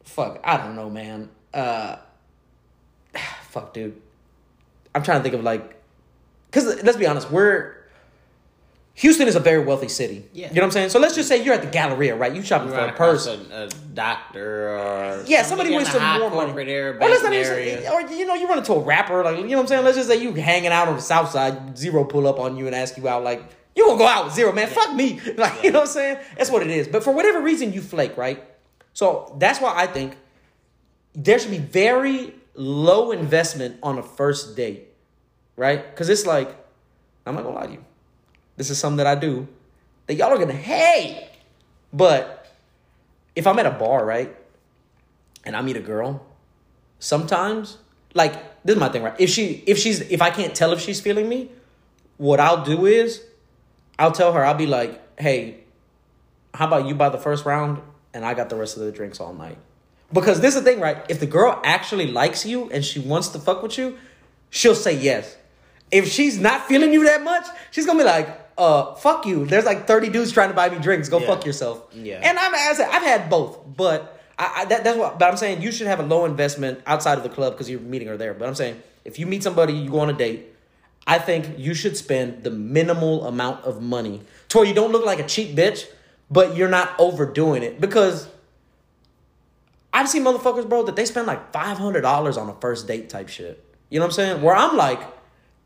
fuck, 0.05 0.40
I 0.43 0.57
don't 0.57 0.77
know, 0.77 0.88
man, 0.88 1.29
uh, 1.53 1.97
fuck, 3.43 3.75
dude, 3.75 4.01
I'm 4.94 5.02
trying 5.02 5.18
to 5.18 5.22
think 5.22 5.35
of 5.35 5.42
like, 5.42 5.80
because 6.46 6.83
let's 6.83 6.96
be 6.96 7.07
honest, 7.07 7.30
we're 7.30 7.74
Houston 8.96 9.26
is 9.26 9.35
a 9.35 9.40
very 9.40 9.64
wealthy 9.64 9.88
city. 9.88 10.24
Yeah. 10.33 10.48
You 10.48 10.54
know 10.54 10.61
what 10.61 10.66
I'm 10.66 10.70
saying? 10.70 10.90
So 10.90 11.00
let's 11.00 11.16
just 11.16 11.28
say 11.28 11.42
you're 11.42 11.54
at 11.54 11.62
the 11.62 11.68
Galleria, 11.70 12.14
right? 12.14 12.33
You 12.33 12.42
shopping 12.42 12.68
You 12.68 12.74
for 12.74 12.80
a 12.80 12.92
person, 12.92 13.50
a, 13.50 13.68
doctor 13.92 14.68
or 14.68 15.24
Yeah, 15.26 15.42
somebody 15.42 15.74
with 15.74 15.88
some 15.88 16.20
more 16.20 16.30
money. 16.30 16.70
area, 16.70 16.94
or 16.94 17.09
let's 17.09 17.22
not 17.24 17.33
even 17.33 17.44
say, 17.44 17.88
or 17.88 18.02
you 18.02 18.24
know, 18.24 18.35
you 18.35 18.46
run 18.48 18.59
into 18.59 18.72
a 18.72 18.80
rapper, 18.80 19.24
like 19.24 19.38
you 19.38 19.48
know 19.48 19.57
what 19.57 19.61
I'm 19.62 19.66
saying. 19.66 19.85
Let's 19.85 19.96
just 19.96 20.09
say 20.09 20.22
you 20.22 20.33
hanging 20.35 20.70
out 20.70 20.87
on 20.87 20.94
the 20.94 21.02
south 21.02 21.30
side, 21.30 21.76
Z-Ro 21.76 22.04
pull 22.04 22.28
up 22.28 22.38
on 22.38 22.57
you 22.57 22.66
and 22.66 22.74
ask 22.74 22.96
you 22.96 23.09
out, 23.09 23.24
like 23.24 23.42
you 23.74 23.85
gonna 23.85 23.98
go 23.98 24.07
out 24.07 24.26
with 24.26 24.35
Z-Ro, 24.35 24.52
man. 24.52 24.68
Fuck 24.68 24.94
me, 24.94 25.20
like 25.37 25.64
you 25.64 25.72
know 25.72 25.80
what 25.80 25.88
I'm 25.88 25.92
saying. 25.92 26.18
That's 26.37 26.50
what 26.50 26.62
it 26.62 26.70
is. 26.70 26.87
But 26.87 27.02
for 27.02 27.12
whatever 27.12 27.40
reason, 27.40 27.72
you 27.72 27.80
flake, 27.83 28.16
right? 28.16 28.44
So 28.92 29.35
that's 29.40 29.61
why 29.61 29.74
I 29.74 29.88
think 29.88 30.16
there 31.14 31.40
should 31.40 31.50
be 31.50 31.59
very 31.59 32.33
low 32.55 33.11
investment 33.11 33.79
on 33.83 33.99
a 33.99 34.03
first 34.03 34.57
date, 34.57 34.88
right? 35.57 35.90
Because 35.90 36.09
it's 36.09 36.27
like 36.27 36.55
I'm 37.27 37.35
not 37.35 37.45
gonna 37.45 37.57
lie 37.57 37.67
to 37.67 37.73
you, 37.73 37.85
this 38.57 38.71
is 38.71 38.79
something 38.79 38.99
that 38.99 39.07
I 39.07 39.14
do 39.14 39.49
that 40.07 40.14
y'all 40.14 40.33
are 40.33 40.38
gonna 40.38 40.53
hate, 40.53 41.29
but 41.93 42.53
if 43.35 43.47
I'm 43.47 43.59
at 43.59 43.67
a 43.67 43.71
bar, 43.71 44.05
right, 44.05 44.35
and 45.45 45.57
I 45.57 45.62
meet 45.62 45.77
a 45.77 45.81
girl, 45.81 46.25
sometimes, 46.99 47.79
like 48.14 48.33
this 48.64 48.75
is 48.75 48.81
my 48.81 48.88
thing, 48.88 49.03
right? 49.03 49.19
If 49.19 49.31
she, 49.31 49.62
if 49.67 49.79
she's, 49.79 50.01
if 50.01 50.23
I 50.23 50.31
can't 50.31 50.55
tell 50.55 50.73
if 50.73 50.81
she's 50.81 51.01
feeling 51.01 51.29
me, 51.29 51.51
what 52.17 52.40
I'll 52.40 52.64
do 52.64 52.87
is, 52.87 53.23
I'll 53.99 54.12
tell 54.12 54.33
her, 54.33 54.45
I'll 54.45 54.55
be 54.55 54.67
like, 54.67 55.01
hey, 55.19 55.59
how 56.55 56.67
about 56.67 56.87
you 56.87 56.95
buy 56.95 57.09
the 57.09 57.19
first 57.19 57.45
round 57.45 57.83
and 58.12 58.25
I 58.25 58.35
got 58.35 58.49
the 58.49 58.57
rest 58.57 58.77
of 58.77 58.85
the 58.85 58.93
drinks 58.93 59.21
all 59.21 59.35
night? 59.35 59.59
Because 60.14 60.40
this 60.40 60.55
is 60.55 60.62
the 60.62 60.70
thing, 60.70 60.81
right? 60.81 61.05
If 61.09 61.18
the 61.20 61.27
girl 61.27 61.61
actually 61.64 62.07
likes 62.11 62.46
you 62.46 62.70
and 62.70 62.85
she 62.85 63.00
wants 63.00 63.29
to 63.31 63.38
fuck 63.40 63.62
with 63.62 63.77
you, 63.77 63.98
she'll 64.48 64.74
say 64.77 64.96
yes. 64.96 65.37
If 65.90 66.09
she's 66.09 66.38
not 66.38 66.66
feeling 66.68 66.92
you 66.92 67.05
that 67.05 67.22
much, 67.22 67.44
she's 67.72 67.85
gonna 67.85 67.98
be 67.98 68.05
like, 68.05 68.29
uh, 68.57 68.94
fuck 68.94 69.27
you. 69.27 69.44
There's 69.44 69.64
like 69.64 69.87
30 69.88 70.11
dudes 70.11 70.31
trying 70.33 70.50
to 70.50 70.55
buy 70.55 70.70
me 70.70 70.79
drinks. 70.79 71.09
Go 71.09 71.18
Yeah. 71.18 71.27
fuck 71.27 71.44
yourself. 71.44 71.83
Yeah. 71.92 72.20
And 72.22 72.38
I'm 72.38 72.55
as 72.55 72.79
I've 72.81 73.03
had 73.03 73.29
both, 73.29 73.59
but 73.77 74.20
I, 74.38 74.53
I 74.59 74.64
that, 74.66 74.85
that's 74.85 74.96
what. 74.96 75.18
But 75.18 75.31
I'm 75.31 75.37
saying 75.37 75.62
you 75.62 75.72
should 75.72 75.88
have 75.88 75.98
a 76.00 76.05
low 76.05 76.24
investment 76.24 76.81
outside 76.87 77.18
of 77.18 77.24
the 77.24 77.29
club 77.31 77.55
because 77.55 77.68
you're 77.68 77.81
meeting 77.81 78.07
her 78.09 78.16
there. 78.16 78.35
But 78.35 78.46
I'm 78.48 78.55
saying 78.55 78.81
if 79.05 79.18
you 79.18 79.27
meet 79.27 79.42
somebody, 79.42 79.72
you 79.72 79.90
go 79.90 80.00
on 80.00 80.11
a 80.11 80.14
date. 80.14 80.46
I 81.07 81.18
think 81.18 81.59
you 81.59 81.74
should 81.74 81.96
spend 81.96 82.44
the 82.44 82.50
minimal 82.50 83.27
amount 83.27 83.64
of 83.64 83.83
money 83.83 84.22
to 84.50 84.59
where 84.59 84.66
you 84.66 84.74
don't 84.74 84.92
look 84.92 85.05
like 85.05 85.18
a 85.18 85.27
cheap 85.27 85.55
bitch, 85.57 85.87
but 86.31 86.57
you're 86.57 86.68
not 86.68 86.94
overdoing 87.00 87.64
it 87.64 87.81
because. 87.81 88.29
I've 89.94 90.09
seen 90.09 90.24
motherfuckers, 90.24 90.68
bro, 90.68 90.83
that 90.83 90.96
they 90.96 91.04
spend 91.04 91.28
like 91.28 91.52
five 91.52 91.78
hundred 91.78 92.00
dollars 92.00 92.37
on 92.37 92.50
a 92.50 92.54
first 92.54 92.88
date 92.88 93.09
type 93.09 93.28
shit. 93.28 93.64
You 93.90 94.00
know 94.00 94.07
what 94.07 94.11
I'm 94.11 94.14
saying? 94.14 94.42
Where 94.42 94.57
I'm 94.57 94.76
like, 94.76 95.00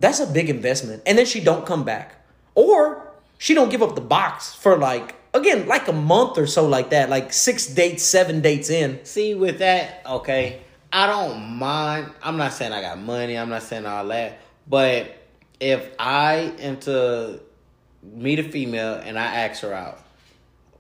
that's 0.01 0.21
a 0.21 0.27
big 0.27 0.51
investment, 0.51 1.03
and 1.07 1.17
then 1.17 1.25
she 1.25 1.41
don't 1.41 1.65
come 1.65 1.83
back, 1.83 2.25
or 2.55 3.11
she 3.39 3.55
don't 3.55 3.71
give 3.71 3.83
up 3.83 3.95
the 3.95 4.03
box 4.03 4.55
for 4.55 4.77
like 4.77 5.17
again 5.33 5.67
like 5.67 5.89
a 5.89 5.95
month 5.95 6.37
or 6.37 6.47
so, 6.47 6.69
like 6.69 6.91
that, 6.91 7.09
like 7.09 7.33
six 7.33 7.67
dates, 7.67 8.03
seven 8.05 8.43
dates 8.43 8.69
in. 8.69 9.03
See, 9.07 9.35
with 9.35 9.61
that, 9.61 10.03
okay, 10.07 10.61
I 10.93 11.07
don't 11.07 11.57
mind. 11.57 12.13
I'm 12.23 12.37
not 12.37 12.53
saying 12.53 12.73
I 12.73 12.83
got 12.83 12.99
money. 12.99 13.37
I'm 13.37 13.49
not 13.49 13.63
saying 13.63 13.87
all 13.87 14.07
that. 14.09 14.41
But 14.69 15.17
if 15.59 15.91
I 15.99 16.53
am 16.59 16.77
to 16.81 17.41
meet 18.03 18.39
a 18.39 18.45
female 18.45 18.95
and 18.95 19.19
I 19.19 19.25
ask 19.25 19.63
her 19.63 19.73
out, 19.73 20.01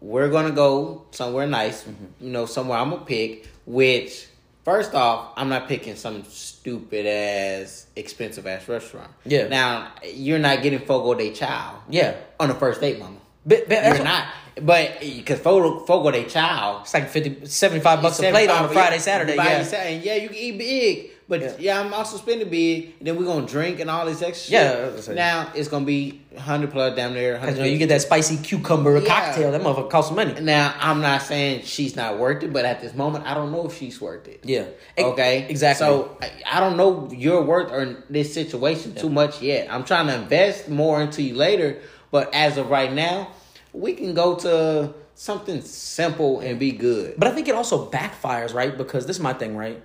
we're 0.00 0.28
gonna 0.28 0.52
go 0.52 1.06
somewhere 1.10 1.46
nice. 1.46 1.84
Mm-hmm. 1.84 2.24
You 2.26 2.30
know, 2.30 2.46
somewhere 2.46 2.78
I'm 2.78 2.90
gonna 2.90 3.04
pick. 3.04 3.46
Which 3.66 4.28
First 4.68 4.94
off, 4.94 5.32
I'm 5.34 5.48
not 5.48 5.66
picking 5.66 5.96
some 5.96 6.24
stupid 6.24 7.06
ass, 7.06 7.86
expensive 7.96 8.46
ass 8.46 8.68
restaurant. 8.68 9.10
Yeah. 9.24 9.48
Now 9.48 9.92
you're 10.04 10.38
not 10.38 10.62
getting 10.62 10.80
Fogo 10.80 11.14
de 11.14 11.32
Chao 11.32 11.82
Yeah. 11.88 12.16
on 12.38 12.48
the 12.48 12.54
first 12.54 12.82
date, 12.82 12.98
mama. 12.98 13.16
But, 13.46 13.66
but 13.66 13.82
You're 13.82 14.04
not. 14.04 14.26
But 14.60 15.00
because 15.00 15.40
Fogo, 15.40 15.86
Fogo 15.86 16.10
de 16.10 16.24
Chao, 16.24 16.80
It's 16.82 16.92
like 16.92 17.08
50, 17.08 17.46
75 17.46 18.02
bucks 18.02 18.18
a 18.18 18.30
plate 18.30 18.50
on 18.50 18.66
a 18.66 18.68
Friday, 18.68 18.98
Saturday. 18.98 19.36
Friday, 19.36 19.50
Yeah. 19.52 19.62
Saturday. 19.62 20.00
Yeah, 20.04 20.14
you 20.16 20.28
can 20.28 20.36
eat 20.36 20.58
big. 20.58 21.10
But 21.28 21.42
Yeah. 21.42 21.52
yeah, 21.58 21.80
I'm 21.80 21.92
also 21.92 22.16
spending 22.16 22.48
big. 22.48 22.94
And 22.98 23.06
then 23.06 23.16
we're 23.16 23.26
gonna 23.26 23.46
drink 23.46 23.80
and 23.80 23.90
all 23.90 24.06
this 24.06 24.22
extra 24.22 24.50
Yeah, 24.52 24.70
shit. 24.70 24.78
that's 24.78 24.90
what 24.90 24.96
I'm 24.96 25.02
saying. 25.02 25.16
Now 25.16 25.52
it's 25.54 25.68
gonna 25.68 25.84
be 25.84 26.22
hundred 26.38 26.70
plus 26.72 26.96
down 26.96 27.12
there. 27.12 27.34
Because 27.38 27.56
you, 27.56 27.62
know, 27.64 27.68
you 27.68 27.76
get 27.76 27.90
that 27.90 28.00
spicy 28.00 28.38
cucumber 28.38 28.98
Yeah. 28.98 29.06
cocktail. 29.06 29.52
That 29.52 29.60
motherfucker 29.60 29.90
costs 29.90 30.10
money. 30.10 30.40
Now 30.40 30.72
I'm 30.80 31.02
not 31.02 31.20
saying 31.20 31.62
she's 31.64 31.94
not 31.96 32.18
worth 32.18 32.42
it, 32.44 32.52
but 32.52 32.64
at 32.64 32.80
this 32.80 32.94
moment, 32.94 33.26
I 33.26 33.34
don't 33.34 33.52
know 33.52 33.66
if 33.66 33.76
she's 33.76 34.00
worth 34.00 34.26
it. 34.26 34.40
Yeah. 34.44 34.64
Okay. 34.98 35.44
Exactly. 35.50 35.86
So 35.86 36.16
I, 36.22 36.30
I 36.56 36.60
don't 36.60 36.78
know 36.78 37.10
your 37.14 37.42
worth 37.42 37.70
or 37.70 38.04
this 38.08 38.32
situation 38.32 38.94
too 38.94 39.10
much 39.10 39.42
yet. 39.42 39.68
I'm 39.70 39.84
trying 39.84 40.06
to 40.06 40.14
invest 40.14 40.70
more 40.70 41.02
into 41.02 41.22
you 41.22 41.34
later, 41.34 41.76
but 42.10 42.32
as 42.34 42.56
of 42.56 42.70
right 42.70 42.90
now, 42.92 43.28
we 43.74 43.92
can 43.92 44.14
go 44.14 44.34
to 44.36 44.94
something 45.14 45.60
simple 45.60 46.40
and 46.40 46.58
be 46.58 46.72
good. 46.72 47.14
But 47.18 47.28
I 47.28 47.32
think 47.32 47.48
it 47.48 47.54
also 47.54 47.90
backfires, 47.90 48.54
right? 48.54 48.76
Because 48.78 49.04
this 49.04 49.16
is 49.16 49.22
my 49.22 49.34
thing, 49.34 49.56
right? 49.56 49.82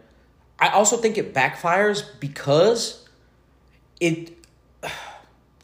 I 0.60 0.70
also 0.70 0.98
think 0.98 1.18
it 1.18 1.34
backfires 1.34 2.04
because 2.20 3.08
it. 4.00 4.34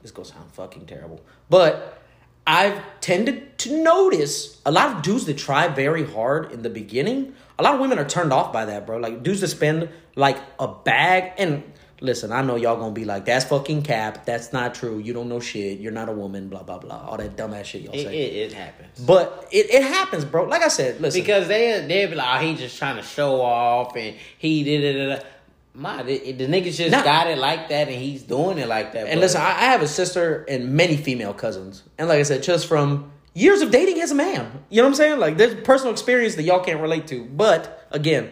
This 0.01 0.11
goes 0.11 0.29
sound 0.29 0.49
fucking 0.53 0.85
terrible, 0.85 1.19
but 1.49 2.01
I've 2.47 2.81
tended 3.01 3.57
to 3.59 3.83
notice 3.83 4.61
a 4.65 4.71
lot 4.71 4.95
of 4.95 5.01
dudes 5.01 5.25
that 5.25 5.37
try 5.37 5.67
very 5.67 6.05
hard 6.05 6.53
in 6.53 6.61
the 6.61 6.69
beginning. 6.69 7.35
A 7.59 7.63
lot 7.63 7.73
of 7.73 7.81
women 7.81 7.99
are 7.99 8.07
turned 8.07 8.31
off 8.31 8.53
by 8.53 8.63
that, 8.63 8.85
bro. 8.85 8.97
Like 8.97 9.23
dudes 9.23 9.41
that 9.41 9.49
spend 9.49 9.89
like 10.15 10.37
a 10.57 10.67
bag 10.67 11.33
and. 11.37 11.63
Listen, 12.01 12.31
I 12.31 12.41
know 12.41 12.55
y'all 12.55 12.77
gonna 12.77 12.93
be 12.93 13.03
like, 13.05 13.25
that's 13.25 13.45
fucking 13.45 13.81
cap. 13.83 14.25
That's 14.25 14.53
not 14.53 14.73
true. 14.73 14.99
You 14.99 15.11
don't 15.13 15.27
know 15.27 15.39
shit. 15.39 15.79
You're 15.79 15.91
not 15.91 16.07
a 16.07 16.13
woman. 16.13 16.47
Blah 16.47 16.63
blah 16.63 16.79
blah. 16.79 17.05
All 17.07 17.17
that 17.17 17.35
dumbass 17.35 17.65
shit 17.65 17.81
y'all 17.81 17.93
It, 17.93 18.03
say. 18.05 18.17
it, 18.17 18.51
it 18.51 18.53
happens. 18.53 18.99
but 18.99 19.47
it, 19.51 19.69
it 19.73 19.83
happens, 19.83 20.23
bro. 20.23 20.45
Like 20.45 20.61
I 20.61 20.69
said, 20.69 21.01
listen. 21.01 21.19
Because 21.21 21.47
they 21.49 21.85
they 21.87 22.05
be 22.05 22.15
like, 22.15 22.41
oh, 22.41 22.45
he 22.45 22.55
just 22.55 22.77
trying 22.77 22.95
to 22.95 23.03
show 23.03 23.41
off 23.41 23.95
and 23.97 24.15
he 24.37 24.63
did 24.63 24.83
it. 24.95 25.25
My, 25.73 26.01
the, 26.03 26.31
the 26.33 26.45
niggas 26.47 26.75
just 26.77 26.91
Nah. 26.91 27.03
got 27.03 27.27
it 27.27 27.37
like 27.37 27.69
that 27.69 27.87
and 27.87 27.95
he's 28.01 28.23
doing 28.23 28.57
it 28.57 28.67
like 28.67 28.93
that. 28.93 29.07
And 29.07 29.15
but- 29.15 29.19
listen, 29.19 29.41
I, 29.41 29.49
I 29.49 29.65
have 29.71 29.81
a 29.81 29.87
sister 29.87 30.43
and 30.49 30.73
many 30.73 30.97
female 30.97 31.33
cousins. 31.33 31.83
And 31.97 32.07
like 32.09 32.19
I 32.19 32.23
said, 32.23 32.43
just 32.43 32.67
from 32.67 33.11
years 33.33 33.61
of 33.61 33.71
dating 33.71 34.01
as 34.01 34.11
a 34.11 34.15
man. 34.15 34.63
You 34.69 34.77
know 34.77 34.83
what 34.83 34.89
I'm 34.89 34.95
saying? 34.95 35.19
Like 35.19 35.37
there's 35.37 35.55
personal 35.63 35.91
experience 35.93 36.35
that 36.35 36.43
y'all 36.43 36.63
can't 36.63 36.81
relate 36.81 37.07
to. 37.07 37.23
But 37.25 37.87
again, 37.91 38.31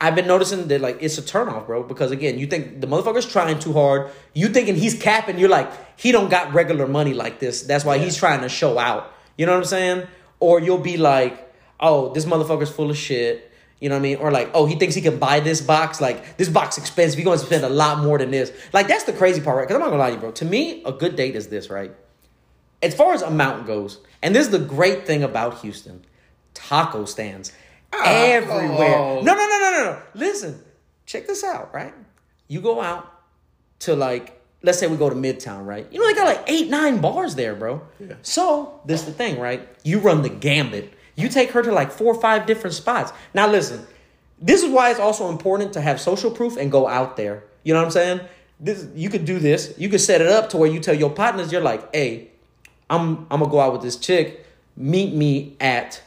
I've 0.00 0.14
been 0.14 0.26
noticing 0.26 0.68
that 0.68 0.80
like 0.80 0.98
it's 1.00 1.18
a 1.18 1.22
turnoff, 1.22 1.66
bro. 1.66 1.82
Because 1.82 2.10
again, 2.10 2.38
you 2.38 2.46
think 2.46 2.80
the 2.80 2.86
motherfucker's 2.86 3.26
trying 3.26 3.58
too 3.58 3.72
hard. 3.72 4.10
You 4.32 4.48
thinking 4.48 4.76
he's 4.76 5.00
capping, 5.00 5.38
you're 5.38 5.48
like, 5.48 5.70
he 5.98 6.12
don't 6.12 6.30
got 6.30 6.52
regular 6.54 6.86
money 6.86 7.14
like 7.14 7.40
this. 7.40 7.62
That's 7.62 7.84
why 7.84 7.98
he's 7.98 8.16
trying 8.16 8.42
to 8.42 8.48
show 8.48 8.78
out. 8.78 9.12
You 9.36 9.46
know 9.46 9.52
what 9.52 9.58
I'm 9.58 9.64
saying? 9.64 10.06
Or 10.40 10.60
you'll 10.60 10.78
be 10.78 10.96
like, 10.96 11.52
oh, 11.80 12.12
this 12.12 12.24
motherfucker's 12.24 12.70
full 12.70 12.90
of 12.90 12.96
shit. 12.96 13.50
You 13.80 13.88
know 13.88 13.94
what 13.94 14.00
I 14.00 14.02
mean? 14.02 14.16
Or 14.18 14.30
like, 14.30 14.50
oh, 14.54 14.66
he 14.66 14.74
thinks 14.76 14.94
he 14.94 15.00
can 15.00 15.18
buy 15.18 15.40
this 15.40 15.60
box. 15.60 16.00
Like, 16.00 16.36
this 16.36 16.48
box 16.48 16.78
expensive. 16.78 17.16
He's 17.16 17.24
going 17.24 17.38
to 17.38 17.44
spend 17.44 17.64
a 17.64 17.68
lot 17.68 17.98
more 17.98 18.18
than 18.18 18.30
this. 18.30 18.52
Like, 18.72 18.88
that's 18.88 19.04
the 19.04 19.12
crazy 19.12 19.40
part, 19.40 19.56
right? 19.56 19.62
Because 19.68 19.76
I'm 19.76 19.80
not 19.80 19.90
going 19.90 19.98
to 19.98 20.02
lie 20.02 20.10
to 20.10 20.14
you, 20.14 20.20
bro. 20.20 20.32
To 20.32 20.44
me, 20.44 20.82
a 20.84 20.92
good 20.92 21.14
date 21.14 21.36
is 21.36 21.48
this, 21.48 21.70
right? 21.70 21.94
As 22.82 22.94
far 22.94 23.12
as 23.12 23.22
amount 23.22 23.66
goes, 23.66 23.98
and 24.22 24.34
this 24.34 24.46
is 24.46 24.52
the 24.52 24.58
great 24.58 25.06
thing 25.06 25.22
about 25.22 25.60
Houston 25.60 26.04
taco 26.54 27.04
stands 27.04 27.52
Ah, 27.92 28.04
everywhere. 28.06 28.96
oh. 28.96 29.20
No, 29.22 29.34
no, 29.34 29.46
no, 29.46 29.58
no, 29.58 29.70
no, 29.70 29.84
no. 29.84 30.02
Listen, 30.14 30.62
check 31.06 31.26
this 31.26 31.42
out, 31.44 31.72
right? 31.74 31.94
You 32.48 32.60
go 32.60 32.80
out 32.80 33.12
to 33.80 33.94
like, 33.94 34.40
let's 34.62 34.78
say 34.78 34.86
we 34.86 34.96
go 34.96 35.08
to 35.08 35.16
Midtown, 35.16 35.66
right? 35.66 35.86
You 35.90 36.00
know, 36.00 36.06
they 36.06 36.14
got 36.14 36.24
like 36.26 36.44
eight, 36.48 36.68
nine 36.68 37.00
bars 37.00 37.34
there, 37.34 37.54
bro. 37.54 37.82
Yeah. 38.00 38.14
So, 38.22 38.80
this 38.84 39.02
the 39.02 39.12
thing, 39.12 39.38
right? 39.40 39.68
You 39.84 40.00
run 40.00 40.22
the 40.22 40.28
gambit. 40.28 40.92
You 41.16 41.28
take 41.28 41.50
her 41.50 41.62
to 41.62 41.72
like 41.72 41.90
four 41.90 42.14
or 42.14 42.20
five 42.20 42.46
different 42.46 42.74
spots. 42.74 43.12
Now, 43.34 43.48
listen, 43.48 43.86
this 44.40 44.62
is 44.62 44.70
why 44.70 44.90
it's 44.90 45.00
also 45.00 45.30
important 45.30 45.72
to 45.72 45.80
have 45.80 46.00
social 46.00 46.30
proof 46.30 46.56
and 46.56 46.70
go 46.70 46.86
out 46.86 47.16
there. 47.16 47.44
You 47.64 47.74
know 47.74 47.80
what 47.80 47.86
I'm 47.86 47.90
saying? 47.92 48.20
This 48.60 48.86
you 48.94 49.08
could 49.10 49.24
do 49.24 49.38
this. 49.38 49.74
You 49.78 49.88
could 49.88 50.00
set 50.00 50.20
it 50.20 50.28
up 50.28 50.50
to 50.50 50.56
where 50.56 50.70
you 50.70 50.80
tell 50.80 50.94
your 50.94 51.10
partners, 51.10 51.50
you're 51.52 51.60
like, 51.60 51.94
hey, 51.94 52.30
I'm 52.90 53.26
I'm 53.30 53.40
gonna 53.40 53.48
go 53.48 53.60
out 53.60 53.72
with 53.72 53.82
this 53.82 53.96
chick. 53.96 54.44
Meet 54.76 55.14
me 55.14 55.56
at 55.60 56.02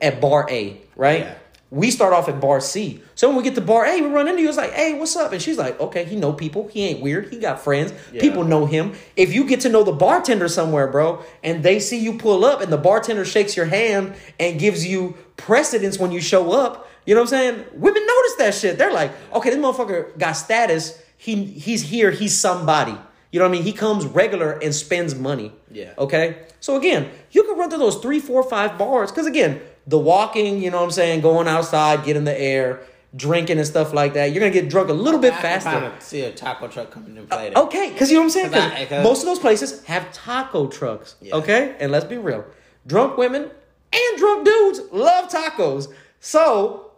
at 0.00 0.20
bar 0.20 0.46
A, 0.50 0.80
right? 0.96 1.20
Yeah. 1.20 1.34
We 1.70 1.90
start 1.90 2.12
off 2.12 2.28
at 2.28 2.40
bar 2.40 2.60
C. 2.60 3.02
So 3.16 3.28
when 3.28 3.36
we 3.36 3.42
get 3.42 3.56
to 3.56 3.60
bar 3.60 3.84
A, 3.84 4.00
we 4.00 4.06
run 4.06 4.28
into 4.28 4.42
you. 4.42 4.48
It's 4.48 4.56
like, 4.56 4.72
hey, 4.72 4.96
what's 4.96 5.16
up? 5.16 5.32
And 5.32 5.42
she's 5.42 5.58
like, 5.58 5.80
okay, 5.80 6.04
he 6.04 6.14
know 6.14 6.32
people. 6.32 6.68
He 6.68 6.84
ain't 6.84 7.00
weird. 7.00 7.32
He 7.32 7.38
got 7.38 7.60
friends. 7.60 7.92
Yeah. 8.12 8.20
People 8.20 8.44
know 8.44 8.64
him. 8.64 8.92
If 9.16 9.34
you 9.34 9.44
get 9.44 9.60
to 9.62 9.68
know 9.68 9.82
the 9.82 9.92
bartender 9.92 10.48
somewhere, 10.48 10.86
bro, 10.86 11.24
and 11.42 11.64
they 11.64 11.80
see 11.80 11.98
you 11.98 12.16
pull 12.16 12.44
up 12.44 12.60
and 12.60 12.72
the 12.72 12.76
bartender 12.76 13.24
shakes 13.24 13.56
your 13.56 13.66
hand 13.66 14.14
and 14.38 14.60
gives 14.60 14.86
you 14.86 15.16
precedence 15.36 15.98
when 15.98 16.12
you 16.12 16.20
show 16.20 16.52
up, 16.52 16.88
you 17.06 17.14
know 17.14 17.22
what 17.22 17.32
I'm 17.32 17.38
saying? 17.38 17.64
Women 17.74 18.06
notice 18.06 18.34
that 18.38 18.54
shit. 18.54 18.78
They're 18.78 18.92
like, 18.92 19.12
okay, 19.32 19.50
this 19.50 19.58
motherfucker 19.58 20.16
got 20.16 20.32
status. 20.32 21.02
He 21.16 21.44
he's 21.44 21.82
here. 21.82 22.10
He's 22.10 22.38
somebody. 22.38 22.96
You 23.30 23.40
know 23.40 23.46
what 23.46 23.50
I 23.50 23.52
mean? 23.52 23.64
He 23.64 23.72
comes 23.72 24.06
regular 24.06 24.52
and 24.52 24.72
spends 24.72 25.14
money. 25.14 25.52
Yeah. 25.70 25.94
Okay. 25.98 26.44
So 26.60 26.76
again, 26.76 27.10
you 27.32 27.42
can 27.42 27.58
run 27.58 27.68
through 27.68 27.80
those 27.80 27.96
three, 27.96 28.20
four, 28.20 28.42
five 28.44 28.78
bars. 28.78 29.10
Cause 29.10 29.26
again, 29.26 29.60
the 29.86 29.98
walking, 29.98 30.62
you 30.62 30.70
know 30.70 30.78
what 30.78 30.84
I'm 30.84 30.90
saying, 30.90 31.20
going 31.20 31.46
outside, 31.48 32.04
getting 32.04 32.24
the 32.24 32.38
air, 32.40 32.80
drinking 33.16 33.58
and 33.58 33.66
stuff 33.66 33.92
like 33.92 34.14
that, 34.14 34.32
you're 34.32 34.40
gonna 34.40 34.50
get 34.52 34.68
drunk 34.68 34.88
a 34.88 34.92
little 34.92 35.20
bit 35.20 35.32
I 35.34 35.40
faster. 35.42 35.92
see 36.00 36.22
a 36.22 36.32
taco 36.32 36.66
truck 36.68 36.90
coming 36.90 37.16
in 37.16 37.26
play 37.26 37.48
uh, 37.48 37.54
there. 37.54 37.62
Okay, 37.64 37.90
because 37.92 38.10
you 38.10 38.16
know 38.16 38.22
what 38.22 38.24
I'm 38.26 38.30
saying? 38.30 38.50
'Cause 38.50 38.72
I- 38.72 38.84
'cause- 38.86 39.04
most 39.04 39.20
of 39.20 39.26
those 39.26 39.38
places 39.38 39.84
have 39.84 40.12
taco 40.12 40.66
trucks. 40.66 41.14
Yeah. 41.20 41.34
Okay? 41.36 41.76
And 41.78 41.92
let's 41.92 42.06
be 42.06 42.16
real. 42.16 42.44
Drunk 42.86 43.16
women 43.16 43.50
and 43.92 44.18
drunk 44.18 44.44
dudes 44.44 44.80
love 44.90 45.28
tacos. 45.30 45.88
So 46.20 46.90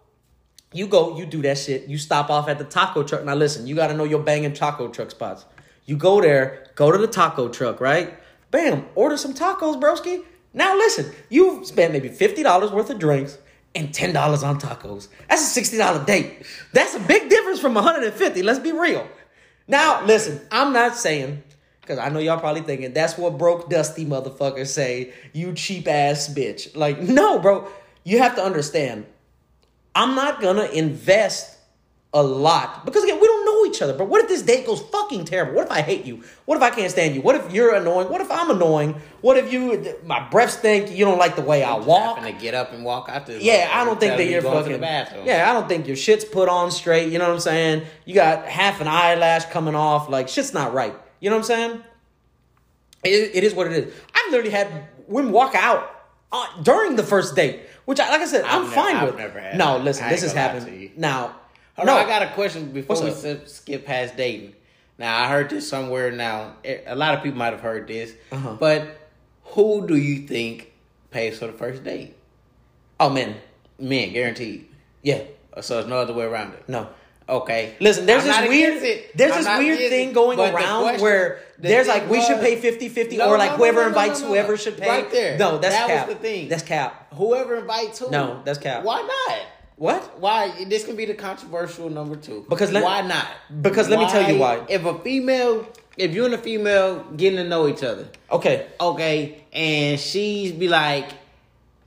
you 0.72 0.87
go, 0.87 1.16
you 1.18 1.27
do 1.27 1.42
that 1.42 1.59
shit. 1.59 1.87
You 1.88 1.99
stop 1.99 2.31
off 2.31 2.49
at 2.49 2.59
the 2.59 2.64
taco 2.64 3.03
truck. 3.03 3.25
Now 3.25 3.35
listen, 3.35 3.66
you 3.66 3.75
gotta 3.75 3.94
know 3.94 4.05
your 4.05 4.20
banging 4.20 4.53
taco 4.55 4.88
truck 4.88 5.11
spots. 5.11 5.44
You 5.85 5.96
go 5.96 6.20
there, 6.20 6.66
go 6.77 6.90
to 6.90 6.99
the 6.99 7.07
taco 7.07 7.49
truck, 7.49 7.81
right? 7.81 8.14
Bam, 8.51 8.87
order 8.94 9.16
some 9.16 9.35
tacos, 9.35 9.81
broski. 9.81 10.22
Now 10.57 10.75
listen, 10.75 11.12
you 11.29 11.64
spent 11.64 11.92
maybe 11.92 12.09
$50 12.09 12.73
worth 12.73 12.90
of 12.90 12.99
drinks 12.99 13.38
and 13.75 13.90
$10 13.90 14.42
on 14.42 14.59
tacos. 14.59 15.09
That's 15.29 15.57
a 15.57 15.61
$60 15.61 16.07
date. 16.07 16.47
That's 16.73 16.95
a 16.95 16.99
big 17.01 17.29
difference 17.29 17.61
from 17.61 17.75
150. 17.75 18.42
Let's 18.42 18.59
be 18.59 18.73
real. 18.73 19.07
Now, 19.69 20.03
listen, 20.07 20.40
I'm 20.51 20.73
not 20.73 20.97
saying, 20.97 21.42
because 21.83 21.99
I 21.99 22.09
know 22.09 22.21
y'all 22.21 22.40
probably 22.40 22.62
thinking 22.62 22.95
that's 22.95 23.19
what 23.19 23.37
broke 23.37 23.69
dusty 23.69 24.07
motherfuckers 24.07 24.69
say, 24.69 25.12
you 25.35 25.53
cheap 25.53 25.87
ass 25.88 26.33
bitch. 26.33 26.75
Like, 26.75 27.01
no, 27.03 27.38
bro. 27.38 27.69
You 28.03 28.19
have 28.19 28.37
to 28.37 28.42
understand, 28.42 29.05
I'm 29.95 30.14
not 30.14 30.40
gonna 30.40 30.66
invest 30.66 31.59
a 32.14 32.23
lot 32.23 32.87
because 32.87 33.05
each 33.76 33.82
other. 33.82 33.92
But 33.94 34.08
what 34.08 34.22
if 34.22 34.28
this 34.28 34.42
date 34.42 34.66
goes 34.66 34.80
fucking 34.80 35.24
terrible? 35.26 35.54
What 35.54 35.66
if 35.66 35.70
I 35.70 35.80
hate 35.82 36.04
you? 36.04 36.22
What 36.44 36.56
if 36.56 36.62
I 36.62 36.70
can't 36.70 36.90
stand 36.90 37.14
you? 37.14 37.22
What 37.22 37.36
if 37.36 37.52
you're 37.52 37.74
annoying? 37.74 38.08
What 38.08 38.20
if 38.20 38.30
I'm 38.30 38.50
annoying? 38.50 38.94
What 39.20 39.36
if 39.36 39.52
you 39.52 39.96
my 40.04 40.28
breath 40.28 40.50
stink? 40.50 40.90
You 40.90 41.04
don't 41.04 41.18
like 41.18 41.36
the 41.36 41.42
way 41.42 41.62
I 41.62 41.74
walk? 41.76 42.18
Having 42.18 42.34
to 42.34 42.40
get 42.40 42.54
up 42.54 42.72
and 42.72 42.84
walk 42.84 43.08
out 43.08 43.26
the 43.26 43.42
Yeah, 43.42 43.70
I 43.72 43.84
don't 43.84 44.00
think 44.00 44.16
that 44.16 44.24
you 44.24 44.30
you're 44.32 44.42
fucking. 44.42 44.72
the 44.72 44.78
bathroom. 44.78 45.26
Yeah, 45.26 45.48
I 45.50 45.52
don't 45.52 45.68
think 45.68 45.86
your 45.86 45.96
shit's 45.96 46.24
put 46.24 46.48
on 46.48 46.70
straight. 46.70 47.12
You 47.12 47.18
know 47.18 47.26
what 47.28 47.34
I'm 47.34 47.40
saying? 47.40 47.86
You 48.04 48.14
got 48.14 48.46
half 48.46 48.80
an 48.80 48.88
eyelash 48.88 49.44
coming 49.46 49.74
off. 49.74 50.08
Like 50.08 50.28
shit's 50.28 50.52
not 50.54 50.72
right. 50.74 50.94
You 51.20 51.30
know 51.30 51.36
what 51.36 51.40
I'm 51.50 51.70
saying? 51.70 51.82
It, 53.04 53.36
it 53.36 53.44
is 53.44 53.54
what 53.54 53.66
it 53.68 53.72
is. 53.72 53.94
I've 54.14 54.30
literally 54.30 54.50
had 54.50 54.88
women 55.06 55.32
walk 55.32 55.54
out 55.54 55.90
uh, 56.32 56.46
during 56.62 56.96
the 56.96 57.02
first 57.04 57.36
date, 57.36 57.60
which, 57.84 58.00
I, 58.00 58.10
like 58.10 58.20
I 58.20 58.24
said, 58.26 58.44
I'm 58.44 58.62
never- 58.62 58.74
fine 58.74 58.96
I've 58.96 59.14
with. 59.14 59.54
no, 59.56 59.78
listen, 59.78 60.04
I 60.06 60.10
this 60.10 60.22
has 60.22 60.32
gonna 60.32 60.46
lie 60.46 60.52
to 60.58 60.60
happened. 60.70 60.98
Now, 60.98 61.36
No, 61.84 61.94
I 61.94 62.04
got 62.04 62.22
a 62.22 62.28
question 62.30 62.72
before 62.72 62.96
What's 62.96 63.22
we 63.22 63.30
up? 63.30 63.48
skip, 63.48 63.84
past 63.86 64.16
dating. 64.16 64.54
Now 64.98 65.22
I 65.24 65.28
heard 65.28 65.50
this 65.50 65.68
somewhere. 65.68 66.10
Now 66.10 66.54
a 66.64 66.94
lot 66.94 67.14
of 67.14 67.22
people 67.22 67.38
might 67.38 67.52
have 67.52 67.60
heard 67.60 67.86
this, 67.86 68.12
Uh-huh. 68.32 68.56
but 68.58 68.98
who 69.44 69.86
do 69.86 69.96
you 69.96 70.26
think 70.26 70.72
pays 71.10 71.38
for 71.38 71.46
the 71.46 71.52
first 71.52 71.84
date? 71.84 72.14
oh 72.98 73.10
man, 73.10 73.36
Men, 73.78 74.12
guaranteed. 74.14 74.68
yeah, 75.02 75.20
So 75.60 75.74
there's 75.74 75.86
no 75.86 75.98
other 75.98 76.14
way 76.14 76.24
around 76.24 76.54
it. 76.54 76.62
no. 76.68 76.88
Okay. 77.28 77.74
Listen, 77.81 78.06
there's 78.06 78.24
I'm 78.24 78.42
this 78.42 78.48
weird 78.48 78.83
it. 78.85 79.16
there's 79.16 79.33
I'm 79.33 79.42
this 79.42 79.58
weird 79.58 79.90
thing 79.90 80.10
it. 80.10 80.14
going 80.14 80.37
But 80.37 80.52
the 80.52 80.56
around 80.58 80.83
question- 80.83 81.02
where 81.02 81.40
there's 81.58 81.88
like 81.88 82.08
we 82.08 82.22
should 82.22 82.38
pay 82.40 82.54
50-50 82.56 83.16
No, 83.18 83.29
or 83.31 83.37
like 83.37 83.50
no, 83.50 83.56
whoever 83.56 83.81
no, 83.83 83.88
invites 83.88 84.20
whoever 84.22 84.56
should 84.56 84.79
pay. 84.79 84.88
Right 84.88 85.10
there. 85.10 85.37
No, 85.37 85.58
that's 85.58 85.74
That 85.74 86.06
was 86.06 86.14
the 86.14 86.20
thing. 86.22 86.48
That's 86.48 86.62
cap. 86.62 87.12
Whoever 87.14 87.56
invites 87.56 87.98
who? 87.98 88.10
No, 88.12 88.42
that's 88.44 88.60
cap. 88.60 88.85
Why 88.85 89.02
not? 89.02 89.38
What? 89.77 90.18
Why 90.20 90.64
this 90.64 90.85
can 90.85 90.96
be 90.96 91.04
the 91.04 91.14
controversial 91.14 91.90
number 91.90 92.16
two? 92.16 92.46
Because 92.48 92.72
let- 92.72 92.83
why 92.83 93.02
not? 93.02 93.27
because 93.62 93.88
let 93.88 93.98
me 93.98 94.08
tell 94.08 94.31
you 94.31 94.38
why. 94.38 94.64
If 94.68 94.85
a 94.87 94.98
female, 95.00 95.66
if 95.96 96.14
you 96.14 96.24
and 96.24 96.35
a 96.35 96.38
female 96.38 97.04
getting 97.16 97.37
to 97.38 97.44
know 97.44 97.68
each 97.68 97.83
other, 97.83 98.08
Okay. 98.31 98.66
okay, 98.81 99.44
and 99.52 100.00
she's 100.00 100.52
be 100.52 100.68
like, 100.68 101.10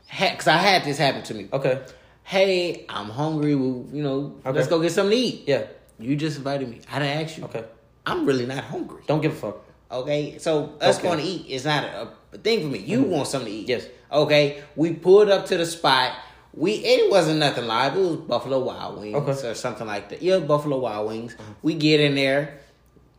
because 0.08 0.48
I 0.48 0.58
had 0.58 0.84
this 0.84 0.98
happen 0.98 1.24
to 1.24 1.34
me. 1.34 1.48
Okay. 1.52 1.82
hey, 2.24 2.86
I'm 2.90 3.10
hungry. 3.10 3.56
Well, 3.56 3.86
you 3.92 4.04
know, 4.04 4.36
Okay. 4.46 4.56
let's 4.56 4.68
go 4.68 4.80
get 4.80 4.92
something 4.92 5.18
to 5.18 5.24
eat. 5.24 5.44
Yeah. 5.48 5.64
You 5.98 6.16
just 6.16 6.38
invited 6.38 6.70
me. 6.70 6.80
I 6.92 7.00
didn't 7.00 7.24
ask 7.26 7.38
you. 7.40 7.44
Okay. 7.46 7.64
I'm 8.06 8.26
really 8.26 8.46
not 8.46 8.64
hungry. 8.66 9.02
Don't 9.08 9.20
give 9.22 9.32
a 9.34 9.36
fuck. 9.36 9.58
Okay, 9.92 10.38
so 10.38 10.74
us 10.80 10.98
Okay. 11.00 11.08
Mm-hmm. 11.08 11.08
going 11.08 11.18
to 11.20 11.24
eat 11.26 11.48
is 11.50 11.66
not 11.66 11.84
a, 11.86 12.10
a 12.34 12.38
thing 12.38 12.62
for 12.62 12.68
me. 12.68 12.78
You 12.80 13.02
want 13.02 13.28
something 13.28 13.52
to 13.52 13.58
eat. 13.60 13.68
Yes. 13.68 13.88
Okay, 14.12 14.62
we 14.76 14.94
pulled 14.94 15.30
up 15.30 15.48
to 15.48 15.58
the 15.58 15.66
spot. 15.66 16.12
We 16.54 16.74
it 16.74 17.12
wasn't 17.12 17.40
nothing 17.40 17.66
live. 17.68 17.96
It 17.96 18.00
was 18.00 18.16
Buffalo 18.18 18.60
Wild 18.60 19.00
Wings 19.00 19.16
Okay. 19.16 19.48
Or 19.50 19.54
something 19.54 19.86
like 19.88 20.10
that. 20.10 20.22
Yeah, 20.22 20.40
Buffalo 20.40 20.80
Wild 20.80 21.08
Wings. 21.08 21.36
Uh-huh. 21.40 21.54
We 21.62 21.76
get 21.76 22.00
in 22.00 22.16
there. 22.16 22.60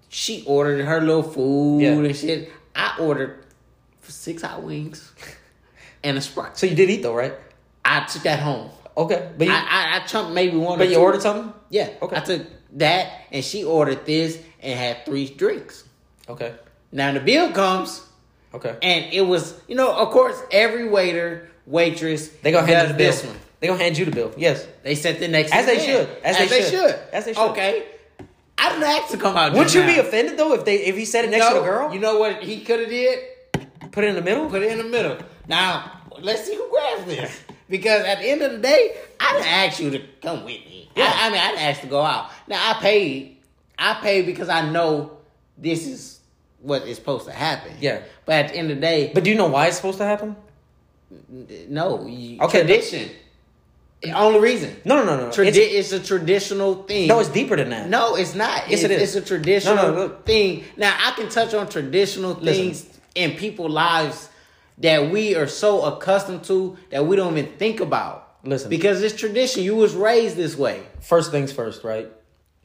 She 0.09 0.43
ordered 0.47 0.85
her 0.85 1.01
little 1.01 1.23
food 1.23 1.83
Yeah. 1.83 1.93
and 1.93 2.17
shit. 2.17 2.51
I 2.75 2.97
ordered 2.99 3.45
six 4.03 4.43
hot 4.43 4.63
wings 4.63 5.13
and 6.05 6.19
a 6.19 6.21
sprite. 6.21 6.57
So 6.59 6.67
you 6.67 6.75
did 6.75 6.91
eat 6.91 7.03
though, 7.03 7.15
right? 7.15 7.35
I 7.85 8.01
took 8.05 8.23
that 8.23 8.41
home. 8.41 8.71
Okay. 8.97 9.31
But 9.39 9.47
you, 9.47 9.53
I, 9.53 9.57
I, 9.57 9.97
I 10.03 10.07
chunked 10.07 10.33
maybe 10.33 10.57
one. 10.57 10.79
but 10.79 10.89
you 10.89 10.97
two. 10.97 11.01
ordered 11.01 11.23
something? 11.23 11.53
Yeah. 11.71 11.91
Okay. 12.03 12.17
I 12.17 12.21
took 12.21 12.47
that, 12.75 13.13
and 13.31 13.45
she 13.45 13.65
ordered 13.65 14.05
this 14.05 14.39
and 14.61 14.79
had 14.79 15.07
three 15.07 15.29
drinks. 15.29 15.85
Okay. 16.29 16.55
Now 16.93 17.13
the 17.13 17.21
bill 17.21 17.53
comes. 17.53 18.05
Okay. 18.53 18.77
And 18.83 19.13
it 19.13 19.21
was, 19.23 19.55
you 19.69 19.77
know, 19.77 19.93
of 19.95 20.11
course, 20.11 20.37
every 20.51 20.89
waiter, 20.89 21.49
waitress, 21.71 22.29
They 22.43 22.53
gonna 22.53 22.67
hand 22.67 22.89
you 22.89 22.93
the 22.93 22.99
bill. 22.99 23.13
this 23.13 23.25
one. 23.25 23.37
They 23.61 23.67
gonna 23.67 23.83
hand 23.83 23.99
you 23.99 24.05
the 24.07 24.11
bill. 24.11 24.33
Yes. 24.37 24.67
They 24.83 24.95
set 24.95 25.21
the 25.21 25.29
next 25.29 25.53
As 25.53 25.67
they 25.67 25.77
the 25.77 25.83
should. 25.83 26.09
man. 26.09 26.17
As 26.25 26.39
they 26.39 26.47
should. 26.49 26.65
should. 26.71 26.99
As 27.13 27.25
they 27.27 27.33
should. 27.35 27.51
Okay. 27.51 27.85
I 28.59 28.69
didn't 28.71 28.85
ask 28.85 29.11
to 29.13 29.17
come 29.17 29.37
out. 29.37 29.53
Would 29.53 29.63
just 29.65 29.75
you 29.75 29.83
now. 29.83 29.87
be 29.95 29.99
offended 29.99 30.37
though 30.39 30.53
if 30.55 30.65
they 30.65 30.77
if 30.85 30.97
he 30.97 31.05
said 31.05 31.25
it 31.25 31.31
next 31.31 31.49
to 31.49 31.55
the 31.55 31.61
girl? 31.61 31.93
You 31.93 32.01
know 32.01 32.19
what 32.19 32.43
he 32.43 32.61
could 32.61 32.81
have 32.81 32.89
did? 32.91 33.19
Put 33.93 34.05
it 34.05 34.09
in 34.09 34.15
the 34.17 34.23
middle. 34.23 34.49
Put 34.51 34.63
it 34.63 34.71
in 34.73 34.79
the 34.79 34.85
middle. 34.85 35.17
Now 35.49 36.01
let's 36.21 36.45
see 36.45 36.55
who 36.57 36.69
grabs 36.71 37.05
this. 37.07 37.41
Because 37.69 38.05
at 38.05 38.19
the 38.19 38.25
end 38.29 38.43
of 38.43 38.51
the 38.53 38.59
day, 38.59 38.97
I 39.21 39.33
didn't 39.35 39.47
ask 39.47 39.79
you 39.81 39.91
to 39.91 40.01
come 40.21 40.39
with 40.45 40.47
me. 40.67 40.91
Yeah. 40.97 41.05
I, 41.15 41.29
I 41.29 41.31
mean, 41.31 41.41
I 41.41 41.49
didn't 41.53 41.63
ask 41.63 41.81
to 41.83 41.87
go 41.87 42.01
out. 42.03 42.31
Now 42.49 42.71
I 42.71 42.75
paid. 42.81 43.37
I 43.79 43.95
paid 44.03 44.27
because 44.27 44.49
I 44.49 44.69
know 44.69 45.13
this 45.57 45.87
is 45.87 46.21
what 46.61 46.83
is 46.83 46.97
supposed 46.97 47.27
to 47.27 47.33
happen. 47.33 47.73
Yeah. 47.81 48.03
But 48.27 48.35
at 48.47 48.49
the 48.49 48.57
end 48.57 48.71
of 48.71 48.77
the 48.77 48.81
day, 48.81 49.11
But 49.15 49.25
do 49.25 49.31
you 49.31 49.37
know 49.37 49.47
why 49.47 49.69
it's 49.69 49.77
supposed 49.77 49.99
to 49.99 50.05
happen? 50.05 50.37
No, 51.69 52.07
you, 52.07 52.41
Okay, 52.41 52.61
tradition. 52.61 53.11
The 54.03 54.13
only 54.13 54.41
reason. 54.41 54.75
No, 54.85 54.97
no, 54.97 55.05
no, 55.05 55.27
no. 55.27 55.29
Tradi- 55.31 55.49
It's- 55.49 55.93
it's, 55.93 55.93
a 55.93 56.01
traditional 56.01 56.85
thing. 56.85 57.09
no, 57.09 57.21
it's 57.21 57.29
deeper 57.29 57.57
than 57.57 57.69
that. 57.71 57.89
No, 57.91 58.15
it's 58.17 58.35
not. 58.35 58.71
Yes, 58.71 58.83
it's, 58.83 58.85
it 58.85 58.91
is. 58.93 59.17
It's 59.17 59.27
a 59.27 59.29
traditional 59.29 59.77
No, 59.77 59.95
no, 59.95 60.09
thing. 60.25 60.65
Now, 60.77 60.97
I 60.99 61.11
can 61.13 61.29
touch 61.29 61.53
on 61.53 61.69
traditional 61.69 62.33
Listen. 62.35 62.45
things 62.47 62.99
in 63.15 63.33
people's 63.33 63.73
lives 63.73 64.29
that 64.79 65.11
we 65.11 65.35
are 65.35 65.47
so 65.47 65.83
accustomed 65.83 66.45
to 66.45 66.79
that 66.91 67.05
we 67.07 67.17
don't 67.17 67.37
even 67.37 67.53
think 67.59 67.81
about. 67.81 68.29
Listen. 68.43 68.71
because 68.71 69.03
it's 69.03 69.15
tradition. 69.15 69.65
You 69.65 69.77
was 69.77 69.95
raised 69.95 70.35
this 70.35 70.57
way. 70.57 70.83
First 71.01 71.31
things 71.31 71.53
first, 71.53 71.85
right? 71.85 72.11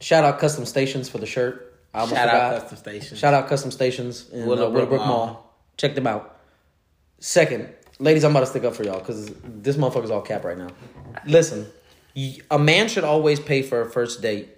Shout 0.00 0.24
out 0.24 0.38
Custom 0.38 0.64
Stations 0.64 1.10
for 1.10 1.18
the 1.18 1.26
shirt. 1.26 1.74
Shout 1.94 2.12
out. 2.12 2.60
Custom 2.62 2.76
Stations. 2.78 3.20
Shout 3.20 3.34
out 3.34 3.46
Custom 3.46 3.70
Stations 3.70 4.30
in 4.30 4.46
Willowbrook 4.46 4.68
uh, 4.68 4.72
Willowbrook 4.72 5.00
Mall. 5.00 5.26
Mall. 5.26 5.54
Check 5.76 5.94
them 5.94 6.06
out. 6.06 6.38
Second, 7.18 7.68
ladies, 7.98 8.24
I'm 8.24 8.30
about 8.30 8.40
to 8.40 8.46
stick 8.46 8.64
up 8.64 8.74
for 8.74 8.84
y'all 8.84 8.98
because 8.98 9.32
this 9.44 9.76
motherfucker's 9.76 10.10
all 10.10 10.22
cap 10.22 10.44
right 10.44 10.58
now. 10.58 10.68
Listen, 11.26 11.66
a 12.50 12.58
man 12.58 12.88
should 12.88 13.04
always 13.04 13.40
pay 13.40 13.62
for 13.62 13.82
a 13.82 13.90
first 13.90 14.22
date. 14.22 14.48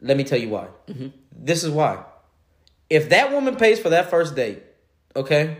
Let 0.00 0.16
me 0.16 0.24
tell 0.24 0.38
you 0.38 0.48
why. 0.48 0.68
Mm-hmm. 0.88 1.08
This 1.32 1.64
is 1.64 1.70
why. 1.70 2.04
If 2.90 3.10
that 3.10 3.32
woman 3.32 3.56
pays 3.56 3.78
for 3.78 3.90
that 3.90 4.10
first 4.10 4.34
date, 4.34 4.62
okay, 5.16 5.58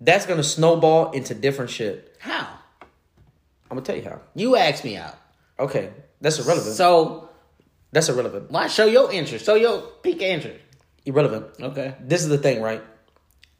that's 0.00 0.26
gonna 0.26 0.44
snowball 0.44 1.10
into 1.12 1.34
different 1.34 1.70
shit. 1.70 2.16
How? 2.20 2.46
I'm 3.70 3.76
gonna 3.76 3.82
tell 3.82 3.96
you 3.96 4.02
how. 4.02 4.20
You 4.34 4.56
asked 4.56 4.84
me 4.84 4.96
out. 4.96 5.16
Okay, 5.58 5.90
that's 6.20 6.38
irrelevant. 6.38 6.74
So 6.76 7.30
that's 7.92 8.08
irrelevant. 8.08 8.50
why 8.50 8.68
show 8.68 8.86
your 8.86 9.12
interest? 9.12 9.44
Show 9.44 9.56
your 9.56 9.80
peak 10.02 10.22
interest. 10.22 10.60
Irrelevant. 11.04 11.46
Okay. 11.60 11.94
this 12.00 12.22
is 12.22 12.28
the 12.28 12.38
thing, 12.38 12.60
right? 12.60 12.82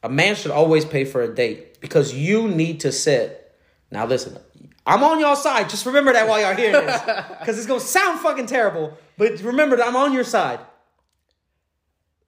A 0.03 0.09
man 0.09 0.35
should 0.35 0.51
always 0.51 0.85
pay 0.85 1.05
for 1.05 1.23
a 1.23 1.35
date 1.35 1.81
because 1.81 2.15
you 2.15 2.49
need 2.49 2.81
to 2.81 2.93
set. 2.93 3.55
Now, 3.91 4.07
listen, 4.07 4.39
I'm 4.87 5.03
on 5.03 5.21
your 5.21 5.37
side. 5.37 5.69
Just 5.69 5.85
remember 5.87 6.13
that 6.13 6.27
while 6.27 6.41
y'all 6.41 6.57
hearing 6.57 6.87
this, 6.87 7.01
because 7.41 7.59
it's 7.59 7.67
gonna 7.67 7.81
sound 7.81 8.21
fucking 8.21 8.47
terrible. 8.47 8.97
But 9.19 9.41
remember 9.41 9.77
that 9.77 9.87
I'm 9.87 9.97
on 9.97 10.13
your 10.13 10.25
side. 10.25 10.61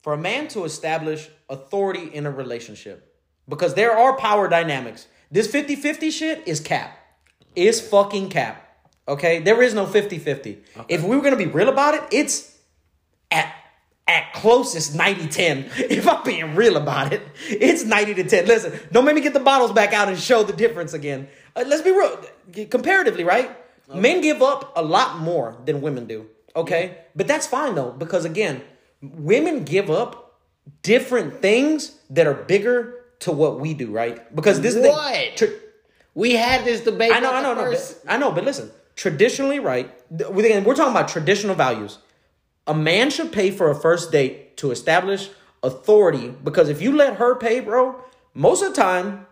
For 0.01 0.13
a 0.13 0.17
man 0.17 0.49
to 0.49 0.65
establish 0.65 1.29
authority 1.49 2.13
in 2.13 2.25
a 2.25 2.31
relationship, 2.31 3.17
because 3.47 3.73
there 3.73 3.97
are 3.97 4.17
power 4.17 4.47
dynamics. 4.49 5.07
This 5.31 5.47
50 5.47 5.75
50 5.75 6.11
shit 6.11 6.47
is 6.47 6.59
cap. 6.59 6.97
Is 7.55 7.81
fucking 7.81 8.29
cap. 8.29 8.59
Okay? 9.07 9.39
There 9.39 9.61
is 9.61 9.73
no 9.73 9.85
50 9.85 10.19
50. 10.19 10.61
If 10.89 11.03
we 11.03 11.15
were 11.15 11.23
gonna 11.23 11.37
be 11.37 11.47
real 11.47 11.69
about 11.69 11.95
it, 11.95 12.03
it's 12.11 12.55
at 13.31 13.53
at 14.07 14.33
closest 14.33 14.95
90 14.95 15.27
10 15.27 15.65
if 15.77 16.07
i'm 16.07 16.23
being 16.23 16.55
real 16.55 16.75
about 16.77 17.13
it 17.13 17.21
it's 17.47 17.83
90 17.85 18.15
to 18.15 18.23
10 18.25 18.45
listen 18.47 18.77
don't 18.91 19.05
make 19.05 19.15
me 19.15 19.21
get 19.21 19.33
the 19.33 19.39
bottles 19.39 19.71
back 19.71 19.93
out 19.93 20.09
and 20.09 20.19
show 20.19 20.43
the 20.43 20.53
difference 20.53 20.93
again 20.93 21.27
Uh, 21.55 21.63
let's 21.67 21.81
be 21.81 21.91
real 21.91 22.19
comparatively 22.69 23.23
right 23.23 23.49
men 23.93 24.21
give 24.21 24.41
up 24.41 24.73
a 24.75 24.81
lot 24.81 25.19
more 25.19 25.55
than 25.65 25.81
women 25.81 26.05
do 26.05 26.25
okay 26.55 26.97
but 27.15 27.27
that's 27.27 27.47
fine 27.47 27.75
though 27.75 27.91
because 27.91 28.25
again 28.25 28.61
women 29.01 29.63
give 29.63 29.89
up 29.89 30.39
different 30.81 31.41
things 31.41 31.97
that 32.09 32.27
are 32.27 32.33
bigger 32.33 33.05
to 33.19 33.31
what 33.31 33.59
we 33.59 33.73
do 33.73 33.89
right 33.91 34.35
because 34.35 34.59
this 34.61 34.75
is 34.75 34.81
the 34.83 34.89
What? 34.89 35.43
We 36.15 36.33
had 36.35 36.63
this 36.63 36.81
debate. 36.81 37.11
I 37.11 37.19
know, 37.19 37.33
I 37.33 37.41
know, 37.41 37.55
the 37.55 37.61
I 37.61 37.65
know, 37.65 37.71
but, 37.71 38.03
I 38.07 38.17
know, 38.17 38.31
but 38.31 38.43
listen. 38.43 38.69
Traditionally, 38.95 39.59
right? 39.59 39.89
th- 40.15 40.29
We're 40.29 40.75
talking 40.75 40.91
about 40.91 41.07
traditional 41.07 41.55
values. 41.55 41.97
A 42.65 42.73
man 42.73 43.09
should 43.09 43.31
pay 43.31 43.51
for 43.51 43.69
a 43.69 43.75
first 43.75 44.11
date 44.11 44.57
to 44.57 44.71
establish 44.71 45.29
authority 45.61 46.29
because 46.43 46.69
if 46.69 46.81
you 46.81 46.95
let 46.95 47.15
her 47.15 47.35
pay, 47.35 47.59
bro, 47.59 48.01
most 48.33 48.61
of 48.61 48.73
the 48.73 48.81
time, 48.81 49.25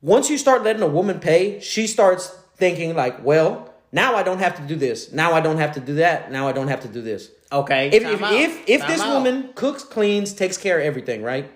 once 0.00 0.28
you 0.28 0.36
start 0.36 0.62
letting 0.62 0.82
a 0.82 0.86
woman 0.86 1.20
pay, 1.20 1.60
she 1.60 1.86
starts 1.86 2.28
thinking 2.56 2.94
like, 2.94 3.24
well, 3.24 3.72
now 3.92 4.16
I 4.16 4.22
don't 4.22 4.38
have 4.38 4.56
to 4.56 4.62
do 4.62 4.74
this. 4.74 5.12
Now 5.12 5.32
I 5.32 5.40
don't 5.40 5.58
have 5.58 5.72
to 5.74 5.80
do 5.80 5.94
that. 5.96 6.32
Now 6.32 6.48
I 6.48 6.52
don't 6.52 6.68
have 6.68 6.80
to 6.82 6.88
do 6.88 7.02
this. 7.02 7.30
Okay. 7.50 7.88
If 7.88 8.02
if 8.04 8.22
if, 8.22 8.68
if 8.68 8.80
Time 8.80 8.90
this 8.90 9.00
out. 9.00 9.14
woman 9.14 9.50
cooks, 9.54 9.84
cleans, 9.84 10.32
takes 10.32 10.56
care 10.56 10.78
of 10.78 10.84
everything, 10.84 11.22
right? 11.22 11.50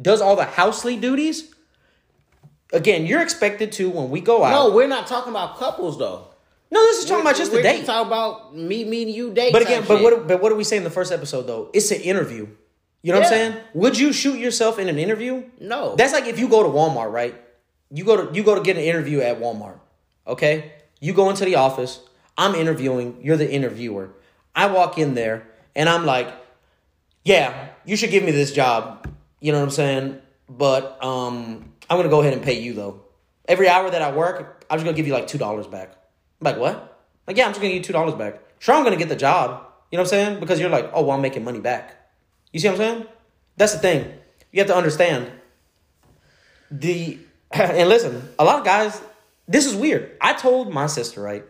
Does 0.00 0.20
all 0.20 0.36
the 0.36 0.44
housely 0.44 0.96
duties? 0.96 1.54
Again, 2.72 3.06
you're 3.06 3.22
expected 3.22 3.72
to 3.72 3.90
when 3.90 4.10
we 4.10 4.20
go 4.20 4.42
out. 4.42 4.50
No, 4.50 4.74
we're 4.74 4.88
not 4.88 5.06
talking 5.06 5.30
about 5.30 5.56
couples 5.58 5.98
though. 5.98 6.28
No, 6.70 6.82
this 6.82 6.98
is 6.98 7.04
talking 7.04 7.22
about 7.22 7.36
just 7.36 7.52
the 7.52 7.58
we're 7.58 7.62
date. 7.62 7.86
talking 7.86 8.06
about 8.08 8.56
me 8.56 8.84
meeting 8.84 9.14
you 9.14 9.32
date. 9.32 9.52
But 9.52 9.62
again, 9.62 9.84
but 9.86 9.98
shit. 9.98 10.02
what 10.02 10.26
but 10.26 10.42
what 10.42 10.48
do 10.48 10.56
we 10.56 10.64
say 10.64 10.76
in 10.76 10.84
the 10.84 10.90
first 10.90 11.12
episode 11.12 11.42
though? 11.42 11.70
It's 11.72 11.90
an 11.90 12.00
interview. 12.00 12.48
You 13.02 13.12
know 13.12 13.20
what 13.20 13.26
I'm 13.26 13.32
saying? 13.32 13.56
Would 13.74 13.98
you 13.98 14.12
shoot 14.12 14.38
yourself 14.38 14.80
in 14.80 14.88
an 14.88 14.98
interview? 14.98 15.44
No. 15.60 15.94
That's 15.94 16.12
like 16.12 16.26
if 16.26 16.40
you 16.40 16.48
go 16.48 16.64
to 16.64 16.68
Walmart, 16.68 17.12
right? 17.12 17.40
You 17.90 18.04
go 18.04 18.26
to 18.26 18.34
you 18.34 18.42
go 18.42 18.56
to 18.56 18.62
get 18.62 18.76
an 18.76 18.82
interview 18.82 19.20
at 19.20 19.38
Walmart. 19.38 19.78
Okay? 20.26 20.72
You 20.98 21.12
go 21.12 21.30
into 21.30 21.44
the 21.44 21.54
office. 21.54 22.00
I'm 22.36 22.54
interviewing. 22.56 23.18
You're 23.22 23.36
the 23.36 23.50
interviewer. 23.50 24.10
I 24.56 24.66
walk 24.66 24.98
in 24.98 25.14
there 25.14 25.46
and 25.76 25.88
I'm 25.88 26.04
like, 26.04 26.32
"Yeah, 27.24 27.68
you 27.84 27.96
should 27.96 28.10
give 28.10 28.24
me 28.24 28.32
this 28.32 28.52
job." 28.52 29.08
You 29.40 29.52
know 29.52 29.58
what 29.58 29.66
I'm 29.66 29.70
saying? 29.70 30.20
But 30.48 31.02
um, 31.04 31.72
I'm 31.88 31.96
gonna 31.96 32.08
go 32.08 32.22
ahead 32.22 32.32
and 32.32 32.42
pay 32.42 32.60
you 32.60 32.72
though. 32.72 33.02
Every 33.46 33.68
hour 33.68 33.88
that 33.88 34.02
I 34.02 34.10
work, 34.10 34.64
I'm 34.68 34.78
just 34.78 34.84
gonna 34.84 34.96
give 34.96 35.06
you 35.06 35.12
like 35.12 35.28
two 35.28 35.38
dollars 35.38 35.68
back. 35.68 35.96
Like, 36.40 36.58
what? 36.58 37.04
Like, 37.26 37.36
yeah, 37.36 37.44
I'm 37.44 37.50
just 37.50 37.60
gonna 37.60 37.68
give 37.68 37.78
you 37.78 37.82
two 37.82 37.92
dollars 37.92 38.14
back. 38.14 38.40
Sure, 38.58 38.74
I'm 38.74 38.84
gonna 38.84 38.96
get 38.96 39.08
the 39.08 39.16
job. 39.16 39.66
You 39.90 39.96
know 39.96 40.02
what 40.02 40.12
I'm 40.12 40.18
saying? 40.18 40.40
Because 40.40 40.60
you're 40.60 40.70
like, 40.70 40.90
oh, 40.92 41.02
well, 41.02 41.16
I'm 41.16 41.22
making 41.22 41.44
money 41.44 41.60
back. 41.60 41.94
You 42.52 42.60
see 42.60 42.68
what 42.68 42.74
I'm 42.74 42.78
saying? 42.78 43.06
That's 43.56 43.72
the 43.72 43.78
thing. 43.78 44.12
You 44.52 44.60
have 44.60 44.68
to 44.68 44.76
understand. 44.76 45.30
The 46.70 47.18
and 47.52 47.88
listen, 47.88 48.28
a 48.38 48.44
lot 48.44 48.58
of 48.58 48.64
guys. 48.64 49.00
This 49.48 49.66
is 49.66 49.76
weird. 49.76 50.16
I 50.20 50.32
told 50.32 50.72
my 50.72 50.86
sister 50.86 51.20
right, 51.22 51.44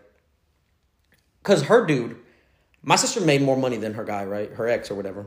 because 1.42 1.62
her 1.64 1.86
dude, 1.86 2.16
my 2.82 2.96
sister 2.96 3.22
made 3.22 3.40
more 3.40 3.56
money 3.56 3.78
than 3.78 3.94
her 3.94 4.04
guy, 4.04 4.24
right? 4.24 4.52
Her 4.52 4.68
ex 4.68 4.90
or 4.90 4.94
whatever, 4.94 5.26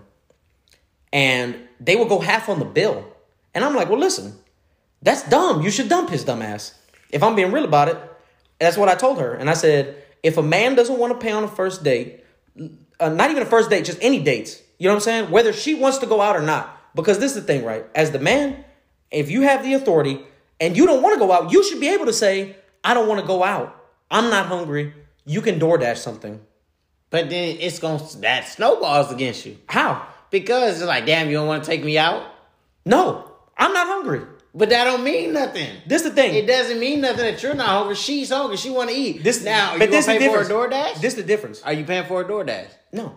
and 1.12 1.56
they 1.80 1.96
would 1.96 2.10
go 2.10 2.20
half 2.20 2.48
on 2.50 2.60
the 2.60 2.66
bill. 2.66 3.06
And 3.56 3.66
I'm 3.66 3.76
like, 3.76 3.90
well, 3.90 4.00
listen, 4.00 4.38
that's 5.02 5.28
dumb. 5.28 5.64
You 5.64 5.72
should 5.72 5.90
dump 5.90 6.12
his 6.12 6.24
dumb 6.24 6.44
ass. 6.44 6.76
If 7.10 7.24
I'm 7.24 7.36
being 7.36 7.52
real 7.52 7.66
about 7.66 7.88
it, 7.88 7.98
that's 8.60 8.78
what 8.78 8.90
I 8.90 8.96
told 8.96 9.20
her. 9.20 9.34
And 9.34 9.50
I 9.50 9.54
said, 9.54 10.04
if 10.24 10.38
a 10.38 10.44
man 10.44 10.76
doesn't 10.76 10.98
want 10.98 11.14
to 11.14 11.20
pay 11.20 11.32
on 11.32 11.44
a 11.44 11.48
first 11.48 11.84
date, 11.84 12.24
uh, 13.00 13.10
not 13.10 13.32
even 13.32 13.44
a 13.44 13.46
first 13.46 13.70
date, 13.70 13.86
just 13.86 14.00
any 14.02 14.20
dates, 14.22 14.62
you 14.78 14.88
know 14.88 14.94
what 14.94 14.98
I'm 14.98 15.04
saying? 15.04 15.32
Whether 15.32 15.54
she 15.54 15.74
wants 15.74 16.00
to 16.00 16.06
go 16.06 16.22
out 16.22 16.36
or 16.36 16.42
not. 16.42 16.76
Because 16.96 17.20
this 17.20 17.36
is 17.36 17.42
the 17.42 17.48
thing, 17.48 17.64
right? 17.64 17.86
As 17.96 18.12
the 18.12 18.20
man, 18.20 18.64
if 19.12 19.30
you 19.30 19.44
have 19.44 19.64
the 19.64 19.74
authority 19.74 20.22
and 20.60 20.76
you 20.76 20.86
don't 20.86 21.02
want 21.02 21.14
to 21.14 21.20
go 21.20 21.32
out, 21.32 21.52
you 21.52 21.64
should 21.64 21.80
be 21.80 21.90
able 21.90 22.06
to 22.06 22.14
say, 22.14 22.56
I 22.84 22.94
don't 22.94 23.08
want 23.08 23.22
to 23.22 23.28
go 23.28 23.44
out. 23.44 23.76
I'm 24.10 24.30
not 24.30 24.48
hungry. 24.48 24.94
You 25.26 25.42
can 25.42 25.60
DoorDash 25.60 25.98
something. 25.98 26.42
But 27.10 27.30
then 27.30 27.58
it's 27.60 27.80
gonna 27.80 28.04
that 28.20 28.48
snowballs 28.48 29.12
against 29.12 29.46
you 29.46 29.58
How? 29.68 30.08
because 30.30 30.80
it's 30.80 30.88
like, 30.88 31.06
damn, 31.06 31.28
you 31.28 31.34
don't 31.34 31.48
want 31.48 31.64
to 31.64 31.70
take 31.70 31.84
me 31.84 31.98
out. 31.98 32.24
No, 32.86 33.32
I'm 33.58 33.74
not 33.74 33.88
hungry. 33.88 34.22
But 34.60 34.70
that 34.72 34.84
don't 34.84 35.04
mean 35.06 35.32
nothing. 35.34 35.70
This 35.88 36.02
the 36.02 36.10
thing. 36.12 36.36
It 36.36 36.46
doesn't 36.46 36.80
mean 36.80 37.00
nothing 37.02 37.24
that 37.26 37.42
you're 37.42 37.54
not 37.56 37.70
hungry. 37.70 37.96
She's 37.96 38.30
hungry. 38.30 38.58
She 38.58 38.70
want 38.70 38.90
to 38.90 38.96
eat. 38.96 39.24
This 39.24 39.42
now, 39.44 39.78
but 39.78 39.86
you 39.86 39.92
this 39.92 40.06
gonna 40.06 40.20
the 40.20 40.26
pay 40.26 40.32
for 40.34 40.42
a 40.42 40.44
difference. 40.48 40.74
DoorDash? 40.74 41.02
This 41.02 41.14
is 41.14 41.16
the 41.16 41.24
difference. 41.24 41.62
Are 41.64 41.72
you 41.74 41.86
paying 41.86 42.06
for 42.06 42.20
a 42.22 42.26
DoorDash? 42.26 42.68
No, 42.92 43.16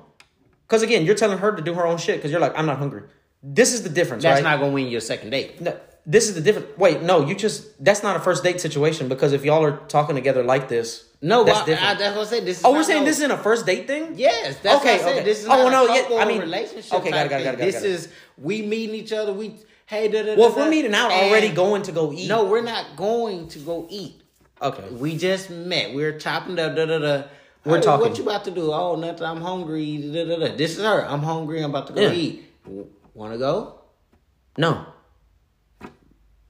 because 0.69 0.83
again, 0.83 1.05
you're 1.05 1.17
telling 1.17 1.39
her 1.39 1.51
to 1.55 1.61
do 1.61 1.75
her 1.75 1.85
own 1.85 1.99
shit 1.99 2.17
because 2.17 2.31
you're 2.31 2.41
like, 2.41 2.57
I'm 2.57 2.67
not 2.67 2.79
hungry. 2.79 3.03
This 3.43 3.75
is 3.75 3.83
the 3.83 3.89
difference, 3.89 4.23
That's 4.23 4.41
right? 4.41 4.49
not 4.51 4.61
gonna 4.61 4.71
win 4.73 4.87
you 4.87 4.99
a 4.99 5.01
second 5.01 5.31
date. 5.31 5.61
No, 5.61 5.77
this 6.07 6.29
is 6.29 6.37
the 6.37 6.41
difference. 6.41 6.69
Wait, 6.79 7.03
no, 7.03 7.27
you 7.27 7.35
just 7.35 7.85
that's 7.85 8.05
not 8.05 8.15
a 8.15 8.21
first 8.21 8.45
date 8.45 8.61
situation 8.61 9.09
because 9.09 9.33
if 9.33 9.45
y'all 9.45 9.65
are 9.65 9.79
talking 9.89 10.15
together 10.15 10.45
like 10.45 10.69
this, 10.69 11.05
No, 11.23 11.43
that's 11.43 11.59
but 11.63 11.71
I. 11.83 11.95
That's 11.95 12.17
what 12.17 12.29
I 12.29 12.31
said. 12.31 12.45
This 12.47 12.59
is 12.61 12.65
oh, 12.65 12.71
we're 12.73 12.85
saying 12.85 13.01
no- 13.03 13.07
this 13.07 13.17
isn't 13.19 13.33
a 13.33 13.37
first 13.37 13.67
date 13.67 13.89
thing. 13.89 14.13
Yes, 14.17 14.59
that's 14.63 14.81
Okay, 14.81 14.93
what 14.99 15.01
I 15.01 15.05
said. 15.09 15.17
okay. 15.17 15.25
This 15.25 15.41
is 15.41 15.47
Oh, 15.47 15.49
not 15.49 15.59
well, 15.59 15.85
a 15.85 15.89
no, 15.89 16.17
yeah, 16.17 16.23
I 16.23 16.25
mean- 16.25 16.41
relationship. 16.41 16.93
okay, 16.95 17.11
got 17.11 17.27
it, 17.27 17.31
got 17.31 17.41
it, 17.41 17.45
got 17.45 17.55
it, 17.55 17.59
got 17.59 17.63
it, 17.69 17.73
This 17.73 17.75
got 17.75 17.85
it. 17.85 17.91
is 17.91 18.09
we 18.39 18.63
meeting 18.63 18.95
each 18.95 19.13
other. 19.13 19.33
We 19.33 19.57
hey, 19.93 20.09
da, 20.09 20.23
da, 20.23 20.37
Well, 20.37 20.49
if 20.49 20.57
we're 20.57 20.71
meeting 20.71 20.95
out 20.95 21.13
already, 21.13 21.51
going 21.51 21.83
to 21.83 21.93
go 21.93 22.13
eat. 22.13 22.27
No, 22.29 22.45
we're 22.45 22.63
not 22.63 22.97
going 22.97 23.47
to 23.49 23.59
go 23.61 23.87
eat. 23.91 24.21
Okay. 24.61 24.89
We 24.91 25.17
just 25.19 25.51
met. 25.51 25.93
We're 25.95 26.19
chopping 26.19 26.55
the 26.57 26.69
da 26.71 26.87
da 26.87 26.99
da. 26.99 27.23
We're 27.65 27.77
Hey, 27.77 27.83
talking. 27.83 28.09
What 28.09 28.17
you 28.19 28.25
about 28.25 28.45
to 28.47 28.51
do? 28.51 28.73
Oh, 28.73 28.97
nothing. 28.97 29.25
I'm 29.25 29.41
hungry. 29.41 29.99
Da, 29.99 30.25
da, 30.25 30.37
da. 30.39 30.57
This 30.57 30.79
is 30.79 30.83
her. 30.83 31.05
I'm 31.07 31.21
hungry. 31.23 31.63
I'm 31.63 31.71
about 31.71 31.89
to 31.89 31.93
go 31.93 32.01
Yeah. 32.01 32.13
eat. 32.13 32.45
Want 33.15 33.33
to 33.33 33.39
go? 33.39 33.81
No, 34.57 34.87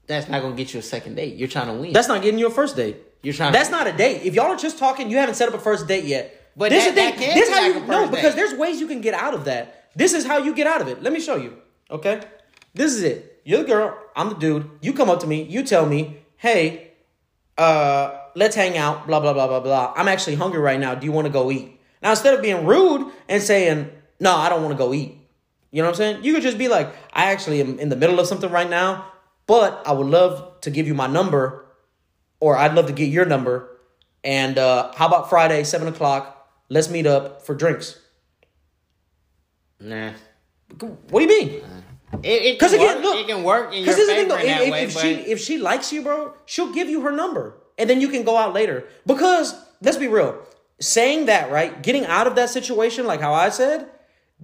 That's 0.07 0.27
not 0.29 0.41
gonna 0.41 0.55
get 0.55 0.73
you 0.73 0.79
a 0.79 0.83
second 0.83 1.15
date. 1.15 1.35
You're 1.37 1.47
trying 1.47 1.67
to 1.67 1.73
win. 1.73 1.93
that's 1.93 2.07
not 2.09 2.21
getting 2.21 2.37
you 2.39 2.47
a 2.47 2.51
first 2.51 2.75
date. 2.75 2.97
You're 3.21 3.33
trying 3.33 3.53
to- 3.53 3.57
That's 3.57 3.69
not 3.71 3.87
a 3.87 3.93
date. 3.93 4.23
If 4.25 4.35
y'all 4.35 4.47
are 4.51 4.57
just 4.57 4.77
talking, 4.77 5.09
you 5.09 5.17
haven't 5.17 5.35
set 5.35 5.47
up 5.47 5.53
a 5.55 5.59
first 5.59 5.87
date 5.87 6.03
yet. 6.03 6.51
But 6.57 6.69
this 6.71 6.83
that- 6.83 6.89
is 6.89 6.95
the 6.95 7.01
thing. 7.01 7.09
that 7.15 7.19
can 7.25 7.35
this 7.39 7.49
be 7.49 7.55
how 7.55 7.61
like 7.61 7.75
you 7.75 7.83
a 7.83 7.87
no 7.87 7.97
first 7.99 8.11
because 8.11 8.35
date. 8.35 8.35
there's 8.35 8.53
ways 8.59 8.79
you 8.81 8.87
can 8.87 8.99
get 9.01 9.13
out 9.13 9.33
of 9.33 9.45
that. 9.45 9.85
This 9.95 10.13
is 10.13 10.25
how 10.25 10.37
you 10.39 10.53
get 10.53 10.67
out 10.67 10.81
of 10.81 10.87
it. 10.89 11.01
Let 11.01 11.13
me 11.13 11.19
show 11.21 11.37
you. 11.37 11.53
Okay, 11.89 12.21
this 12.73 12.91
is 12.93 13.03
it. 13.03 13.32
You're 13.43 13.59
the 13.59 13.67
girl. 13.67 13.97
I'm 14.15 14.29
the 14.29 14.35
dude. 14.35 14.69
You 14.81 14.93
come 14.93 15.09
up 15.09 15.19
to 15.21 15.27
me. 15.27 15.43
You 15.43 15.63
tell 15.63 15.85
me, 15.85 16.17
hey, 16.37 16.91
uh, 17.57 18.17
let's 18.35 18.55
hang 18.55 18.77
out. 18.77 19.07
Blah 19.07 19.19
blah 19.19 19.33
blah 19.33 19.47
blah 19.47 19.59
blah. 19.59 19.93
I'm 19.95 20.07
actually 20.07 20.35
hungry 20.35 20.59
right 20.59 20.79
now. 20.79 20.95
Do 20.95 21.05
you 21.05 21.11
want 21.11 21.27
to 21.27 21.33
go 21.33 21.51
eat? 21.51 21.79
Now 22.01 22.11
instead 22.11 22.33
of 22.33 22.41
being 22.41 22.65
rude 22.65 23.11
and 23.27 23.41
saying 23.41 23.89
no, 24.19 24.35
I 24.35 24.49
don't 24.49 24.63
want 24.63 24.73
to 24.73 24.77
go 24.77 24.93
eat. 24.93 25.17
You 25.71 25.81
know 25.81 25.89
what 25.89 25.95
I'm 25.95 25.97
saying? 25.97 26.23
You 26.23 26.33
could 26.33 26.43
just 26.43 26.57
be 26.57 26.67
like, 26.67 26.93
I 27.13 27.31
actually 27.31 27.59
am 27.59 27.79
in 27.79 27.89
the 27.89 27.95
middle 27.95 28.19
of 28.19 28.27
something 28.27 28.49
right 28.49 28.69
now, 28.69 29.11
but 29.47 29.81
I 29.85 29.91
would 29.91 30.07
love 30.07 30.61
to 30.61 30.69
give 30.69 30.87
you 30.87 30.93
my 30.93 31.07
number, 31.07 31.65
or 32.39 32.55
I'd 32.55 32.75
love 32.75 32.87
to 32.87 32.93
get 32.93 33.09
your 33.09 33.25
number. 33.25 33.69
And 34.23 34.57
uh, 34.57 34.93
how 34.95 35.07
about 35.07 35.29
Friday, 35.29 35.63
seven 35.63 35.87
o'clock? 35.87 36.47
Let's 36.69 36.89
meet 36.89 37.05
up 37.05 37.41
for 37.41 37.55
drinks. 37.55 37.99
nah. 39.79 40.11
What 40.79 41.19
do 41.19 41.21
you 41.21 41.27
mean? 41.27 41.49
It 41.49 41.63
Because 42.21 42.73
again, 42.73 42.95
work. 42.97 43.03
look, 43.03 43.15
it 43.17 43.27
can 43.27 43.43
work 43.43 43.71
Because 43.71 43.85
this 43.95 43.99
is 43.99 44.07
the 44.07 44.13
thing, 44.15 44.27
though. 44.27 44.37
If, 44.37 44.71
way. 44.71 44.83
if 44.83 44.91
she 44.99 45.07
if 45.31 45.39
she 45.39 45.57
likes 45.57 45.91
you, 45.91 46.01
bro, 46.01 46.33
she'll 46.45 46.71
give 46.71 46.89
you 46.89 47.01
her 47.01 47.11
number, 47.11 47.55
and 47.77 47.89
then 47.89 47.99
you 48.01 48.07
can 48.09 48.23
go 48.23 48.37
out 48.37 48.53
later. 48.53 48.85
Because 49.05 49.55
let's 49.81 49.97
be 49.97 50.07
real, 50.07 50.37
saying 50.79 51.25
that 51.25 51.51
right, 51.51 51.81
getting 51.81 52.05
out 52.05 52.27
of 52.27 52.35
that 52.35 52.49
situation, 52.49 53.05
like 53.07 53.21
how 53.21 53.33
I 53.33 53.49
said, 53.49 53.87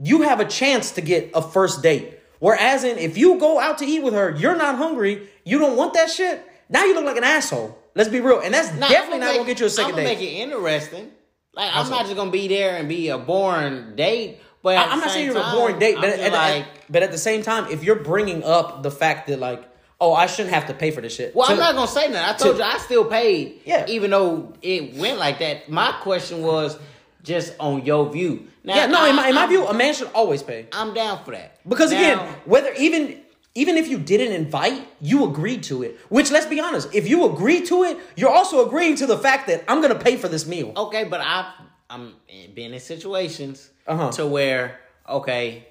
you 0.01 0.21
have 0.23 0.39
a 0.39 0.45
chance 0.45 0.91
to 0.91 1.01
get 1.01 1.31
a 1.33 1.41
first 1.41 1.81
date. 1.83 2.15
Whereas 2.39 2.83
in 2.83 2.97
if 2.97 3.17
you 3.17 3.37
go 3.39 3.59
out 3.59 3.77
to 3.79 3.85
eat 3.85 4.01
with 4.01 4.13
her, 4.13 4.35
you're 4.35 4.55
not 4.55 4.75
hungry, 4.75 5.27
you 5.43 5.59
don't 5.59 5.75
want 5.77 5.93
that 5.93 6.09
shit. 6.09 6.45
Now 6.69 6.85
you 6.85 6.93
look 6.95 7.05
like 7.05 7.17
an 7.17 7.23
asshole. 7.23 7.77
Let's 7.95 8.09
be 8.09 8.21
real, 8.21 8.39
and 8.39 8.53
that's 8.53 8.71
Nah, 8.73 8.87
definitely 8.87 9.15
I'ma 9.15 9.25
not 9.25 9.25
make- 9.31 9.35
gonna 9.37 9.47
get 9.47 9.59
you 9.59 9.65
a 9.65 9.69
2nd 9.69 9.85
I'ma 9.85 9.95
date. 9.97 10.03
make 10.03 10.21
it 10.21 10.31
interesting. 10.35 11.11
Like 11.53 11.71
I'm 11.73 11.89
not 11.89 12.03
just 12.05 12.15
gonna 12.15 12.31
be 12.31 12.47
there 12.47 12.77
and 12.77 12.87
be 12.87 13.09
a 13.09 13.17
boring 13.17 13.95
date. 13.95 14.39
But 14.61 14.77
I, 14.77 14.85
I'm 14.91 14.99
not 14.99 15.11
saying 15.11 15.27
you're 15.27 15.37
a 15.37 15.51
boring 15.51 15.79
date, 15.79 15.95
but 15.95 16.09
at, 16.09 16.33
like, 16.33 16.65
but 16.89 17.01
at 17.03 17.11
the 17.11 17.17
same 17.17 17.43
time, 17.43 17.71
if 17.71 17.83
you're 17.83 17.95
bringing 17.95 18.43
up 18.43 18.83
the 18.83 18.91
fact 18.91 19.27
that 19.27 19.39
like, 19.39 19.63
oh, 20.01 20.13
I 20.13 20.25
shouldn't 20.27 20.53
have 20.53 20.67
to 20.67 20.73
pay 20.73 20.91
for 20.91 21.01
this 21.01 21.15
shit. 21.15 21.35
well, 21.35 21.47
to- 21.47 21.53
I'm 21.53 21.59
not 21.59 21.75
gonna 21.75 21.87
say 21.87 22.11
that. 22.11 22.35
I 22.35 22.37
told 22.37 22.57
to- 22.57 22.63
you 22.63 22.69
I 22.69 22.77
still 22.77 23.05
paid. 23.05 23.61
Yeah. 23.65 23.85
Even 23.87 24.11
though 24.11 24.53
it 24.61 24.95
went 24.95 25.17
like 25.17 25.39
that. 25.39 25.69
My 25.69 25.93
question 26.01 26.41
was 26.41 26.77
just 27.23 27.53
on 27.59 27.85
your 27.85 28.11
view. 28.11 28.47
Now, 28.63 28.75
yeah, 28.75 28.85
no, 28.87 29.05
in 29.05 29.15
my, 29.15 29.29
in 29.29 29.35
my 29.35 29.41
I'm- 29.41 29.49
view, 29.49 29.65
a 29.65 29.73
man 29.73 29.93
should 29.93 30.11
always 30.13 30.43
pay. 30.43 30.67
I'm 30.73 30.93
down 30.93 31.23
for 31.23 31.31
that 31.31 31.57
Because 31.67 31.91
Now- 31.91 31.97
again, 31.97 32.35
whether 32.45 32.73
even 32.73 33.21
even 33.55 33.77
if 33.77 33.87
you 33.87 33.97
didn't 33.97 34.31
invite, 34.31 34.87
you 35.01 35.25
agreed 35.25 35.63
to 35.63 35.83
it. 35.83 35.99
Which 36.09 36.31
let's 36.31 36.45
be 36.45 36.59
honest, 36.59 36.93
if 36.93 37.09
you 37.09 37.25
agree 37.25 37.61
to 37.61 37.83
it, 37.83 37.97
you're 38.15 38.29
also 38.29 38.65
agreeing 38.65 38.95
to 38.97 39.07
the 39.07 39.17
fact 39.17 39.47
that 39.47 39.63
I'm 39.67 39.81
gonna 39.81 39.95
pay 39.95 40.17
for 40.17 40.27
this 40.27 40.45
meal. 40.45 40.71
Okay, 40.75 41.05
but 41.05 41.19
I 41.21 41.51
I'm 41.89 42.13
been 42.53 42.73
in 42.73 42.79
situations 42.79 43.69
Uh-huh. 43.87 44.11
to 44.11 44.27
where 44.27 44.79
okay, 45.07 45.65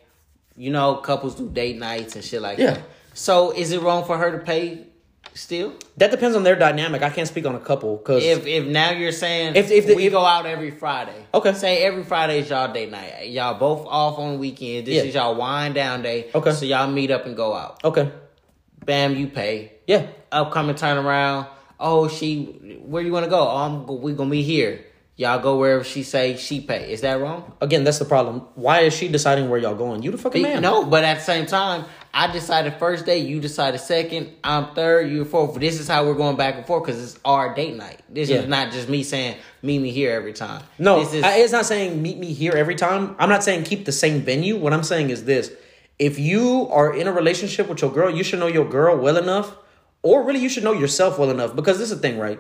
you 0.57 0.71
know, 0.71 0.97
couples 0.97 1.37
do 1.37 1.49
date 1.49 1.79
nights 1.79 2.17
and 2.17 2.25
shit 2.25 2.43
like 2.43 2.59
Yeah. 2.59 2.73
that. 2.73 2.83
So 3.15 3.53
is 3.53 3.71
it 3.71 3.81
wrong 3.81 4.05
for 4.05 4.19
her 4.19 4.33
to 4.33 4.39
pay 4.39 4.87
still? 5.35 5.75
That 5.97 6.11
depends 6.11 6.35
on 6.37 6.43
their 6.43 6.57
dynamic. 6.57 7.03
I 7.03 7.11
can't 7.11 7.29
speak 7.29 7.47
on 7.47 7.55
a 7.55 7.61
couple 7.61 7.97
because 7.97 8.25
If 8.25 8.47
if 8.49 8.67
now 8.67 8.91
you're 8.91 9.13
saying 9.13 9.55
If- 9.55 9.71
if 9.71 9.87
the- 9.87 9.95
we 9.95 10.07
if- 10.07 10.13
go 10.13 10.25
out 10.25 10.45
every 10.47 10.73
Friday, 10.73 11.25
Okay. 11.33 11.53
say 11.53 11.85
every 11.85 12.03
Friday 12.03 12.41
is 12.41 12.51
y'all 12.51 12.73
date 12.73 12.91
night. 12.91 13.29
Y'all 13.29 13.55
both 13.55 13.87
off 13.87 14.19
on 14.19 14.41
weekend. 14.41 14.87
This 14.89 14.97
Yeah. 14.97 15.03
is 15.05 15.15
y'all 15.15 15.37
wind 15.37 15.75
down 15.77 16.03
day. 16.03 16.27
Okay. 16.35 16.51
so 16.53 16.67
y'all 16.67 16.89
meet 16.91 17.13
up 17.13 17.27
and 17.27 17.37
go 17.37 17.55
out. 17.55 17.79
okay, 17.85 18.11
Bam, 18.85 19.15
you 19.17 19.29
pay. 19.29 19.73
yeah, 19.87 20.07
Upcoming 20.33 20.75
turnaround. 20.75 21.47
Oh, 21.81 22.09
she, 22.09 22.81
where 22.85 23.03
you 23.05 23.13
want 23.13 23.25
to 23.25 23.31
go? 23.31 23.39
Oh, 23.39 23.57
I'm, 23.57 23.87
we 24.03 24.13
gonna 24.15 24.29
be 24.31 24.43
here. 24.43 24.81
Y'all 25.19 25.41
go 25.41 25.59
wherever 25.59 25.83
she 25.83 26.05
say 26.05 26.37
she 26.37 26.61
pay. 26.61 26.93
Is 26.93 27.01
that 27.01 27.21
wrong? 27.21 27.53
again, 27.61 27.83
that's 27.83 27.99
the 27.99 28.05
problem. 28.05 28.43
Why 28.55 28.83
is 28.83 28.95
she 28.95 29.09
deciding 29.09 29.49
where 29.51 29.59
y'all 29.59 29.75
going? 29.75 30.01
You 30.05 30.13
the 30.13 30.17
fucking 30.19 30.41
man. 30.41 30.63
No, 30.63 30.85
but 30.85 31.03
at 31.03 31.15
the 31.19 31.25
same 31.25 31.45
time, 31.45 31.87
I 32.15 32.31
decided 32.31 32.75
first 32.75 33.05
day, 33.05 33.19
you 33.19 33.41
decided 33.41 33.81
second, 33.81 34.31
I'm 34.45 34.77
third, 34.77 35.11
you're 35.11 35.25
fourth. 35.25 35.59
This 35.59 35.81
is 35.81 35.89
how 35.89 36.07
we're 36.07 36.15
going 36.15 36.37
back 36.37 36.55
and 36.55 36.65
forth 36.65 36.85
because 36.87 37.03
it's 37.03 37.19
our 37.25 37.53
date 37.53 37.75
night. 37.75 37.99
This 38.09 38.29
Yeah. 38.31 38.37
is 38.43 38.47
not 38.47 38.71
just 38.71 38.89
me 38.89 39.03
saying 39.03 39.35
meet 39.61 39.81
me 39.81 39.91
here 39.91 40.13
every 40.13 40.33
time. 40.35 40.63
No, 40.79 41.01
this 41.03 41.13
is 41.15 41.25
I- 41.25 41.39
it's 41.39 41.53
not 41.53 41.67
saying 41.67 42.01
meet 42.01 42.19
me 42.19 42.33
here 42.33 42.53
every 42.53 42.77
time. 42.77 43.17
I'm 43.19 43.29
not 43.29 43.43
saying 43.43 43.65
keep 43.65 43.87
the 43.87 43.93
same 43.93 44.21
venue. 44.23 44.57
What 44.57 44.73
I'm 44.73 44.85
saying 44.85 45.11
is 45.11 45.25
this: 45.25 45.51
if 45.99 46.21
you 46.21 46.69
are 46.71 46.95
in 46.95 47.09
a 47.09 47.13
relationship 47.13 47.69
with 47.69 47.83
your 47.83 47.91
girl, 47.91 48.09
you 48.09 48.23
should 48.23 48.39
know 48.39 48.47
your 48.47 48.69
girl 48.69 48.97
well 48.97 49.17
enough, 49.17 49.57
or 50.05 50.23
really 50.23 50.39
you 50.39 50.49
should 50.49 50.63
know 50.63 50.75
yourself 50.75 51.19
well 51.19 51.31
enough. 51.31 51.57
Because 51.57 51.79
this 51.79 51.91
is 51.91 51.97
the 52.01 52.09
thing, 52.09 52.21
right? 52.21 52.39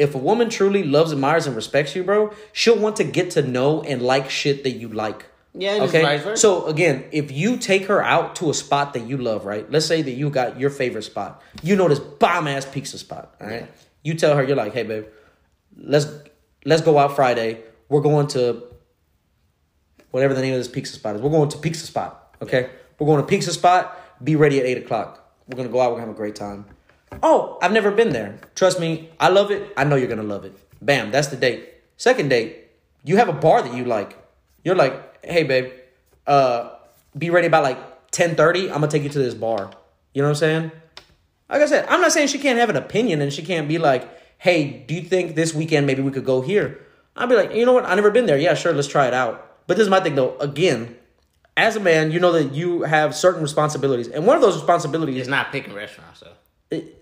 If 0.00 0.14
a 0.14 0.18
woman 0.18 0.48
truly 0.48 0.82
loves, 0.82 1.12
admires, 1.12 1.46
and 1.46 1.54
respects 1.54 1.94
you, 1.94 2.02
bro, 2.02 2.32
she'll 2.52 2.78
want 2.78 2.96
to 2.96 3.04
get 3.04 3.30
to 3.32 3.42
know 3.42 3.82
and 3.82 4.00
like 4.02 4.30
shit 4.30 4.64
that 4.64 4.70
you 4.70 4.88
like. 4.88 5.26
Yeah, 5.52 5.82
Okay. 5.82 6.36
So 6.36 6.66
again, 6.66 7.04
if 7.10 7.30
you 7.32 7.56
take 7.56 7.86
her 7.86 8.02
out 8.02 8.36
to 8.36 8.50
a 8.50 8.54
spot 8.54 8.94
that 8.94 9.00
you 9.00 9.16
love, 9.16 9.44
right? 9.44 9.70
Let's 9.70 9.86
say 9.86 10.00
that 10.02 10.10
you 10.12 10.30
got 10.30 10.58
your 10.60 10.70
favorite 10.70 11.02
spot. 11.02 11.42
You 11.62 11.76
know 11.76 11.88
this 11.88 11.98
bomb 11.98 12.46
ass 12.48 12.64
pizza 12.64 12.98
spot. 12.98 13.34
All 13.40 13.46
right. 13.46 13.62
Yeah. 13.62 13.66
You 14.02 14.14
tell 14.14 14.36
her 14.36 14.42
you're 14.42 14.56
like, 14.56 14.72
hey 14.72 14.84
babe, 14.84 15.06
let's 15.76 16.06
let's 16.64 16.82
go 16.82 16.98
out 16.98 17.16
Friday. 17.16 17.62
We're 17.88 18.00
going 18.00 18.28
to 18.28 18.62
whatever 20.12 20.34
the 20.34 20.40
name 20.40 20.54
of 20.54 20.60
this 20.60 20.68
pizza 20.68 20.94
spot 20.94 21.16
is. 21.16 21.22
We're 21.22 21.30
going 21.30 21.50
to 21.50 21.58
pizza 21.58 21.84
spot. 21.84 22.36
Okay. 22.40 22.70
We're 22.98 23.06
going 23.06 23.20
to 23.20 23.26
pizza 23.26 23.52
spot. 23.52 23.98
Be 24.22 24.36
ready 24.36 24.60
at 24.60 24.66
eight 24.66 24.78
o'clock. 24.78 25.20
We're 25.50 25.56
gonna 25.56 25.68
go 25.68 25.80
out. 25.80 25.90
We're 25.90 25.96
gonna 25.96 26.06
have 26.08 26.14
a 26.14 26.18
great 26.18 26.36
time. 26.36 26.64
Oh, 27.22 27.58
I've 27.60 27.72
never 27.72 27.90
been 27.90 28.10
there. 28.10 28.38
Trust 28.54 28.80
me, 28.80 29.10
I 29.18 29.28
love 29.28 29.50
it. 29.50 29.72
I 29.76 29.84
know 29.84 29.96
you're 29.96 30.08
gonna 30.08 30.22
love 30.22 30.44
it. 30.44 30.56
Bam, 30.80 31.10
that's 31.10 31.28
the 31.28 31.36
date. 31.36 31.68
Second 31.96 32.28
date, 32.28 32.68
you 33.04 33.16
have 33.16 33.28
a 33.28 33.32
bar 33.32 33.62
that 33.62 33.74
you 33.74 33.84
like. 33.84 34.16
You're 34.64 34.76
like, 34.76 35.24
hey 35.24 35.42
babe, 35.42 35.72
uh, 36.26 36.70
be 37.16 37.30
ready 37.30 37.48
by 37.48 37.58
like 37.58 38.10
10:30. 38.12 38.68
I'm 38.68 38.74
gonna 38.74 38.88
take 38.88 39.02
you 39.02 39.08
to 39.10 39.18
this 39.18 39.34
bar. 39.34 39.70
You 40.14 40.22
know 40.22 40.28
what 40.28 40.32
I'm 40.32 40.36
saying? 40.36 40.72
Like 41.48 41.62
I 41.62 41.66
said, 41.66 41.86
I'm 41.88 42.00
not 42.00 42.12
saying 42.12 42.28
she 42.28 42.38
can't 42.38 42.58
have 42.58 42.70
an 42.70 42.76
opinion 42.76 43.20
and 43.20 43.32
she 43.32 43.42
can't 43.42 43.68
be 43.68 43.78
like, 43.78 44.08
hey, 44.38 44.84
do 44.86 44.94
you 44.94 45.02
think 45.02 45.34
this 45.34 45.52
weekend 45.52 45.86
maybe 45.86 46.02
we 46.02 46.10
could 46.10 46.24
go 46.24 46.40
here? 46.40 46.80
I'd 47.16 47.28
be 47.28 47.34
like, 47.34 47.52
you 47.52 47.66
know 47.66 47.72
what? 47.72 47.84
I've 47.84 47.96
never 47.96 48.10
been 48.10 48.26
there. 48.26 48.38
Yeah, 48.38 48.54
sure, 48.54 48.72
let's 48.72 48.88
try 48.88 49.06
it 49.06 49.14
out. 49.14 49.66
But 49.66 49.76
this 49.76 49.84
is 49.84 49.90
my 49.90 50.00
thing 50.00 50.14
though. 50.14 50.36
Again, 50.38 50.96
as 51.56 51.76
a 51.76 51.80
man, 51.80 52.10
you 52.10 52.20
know 52.20 52.32
that 52.32 52.54
you 52.54 52.82
have 52.82 53.14
certain 53.14 53.42
responsibilities, 53.42 54.08
and 54.08 54.26
one 54.26 54.36
of 54.36 54.42
those 54.42 54.54
responsibilities 54.54 55.22
is 55.22 55.28
not 55.28 55.52
picking 55.52 55.74
restaurants. 55.74 56.20
So 56.20 56.28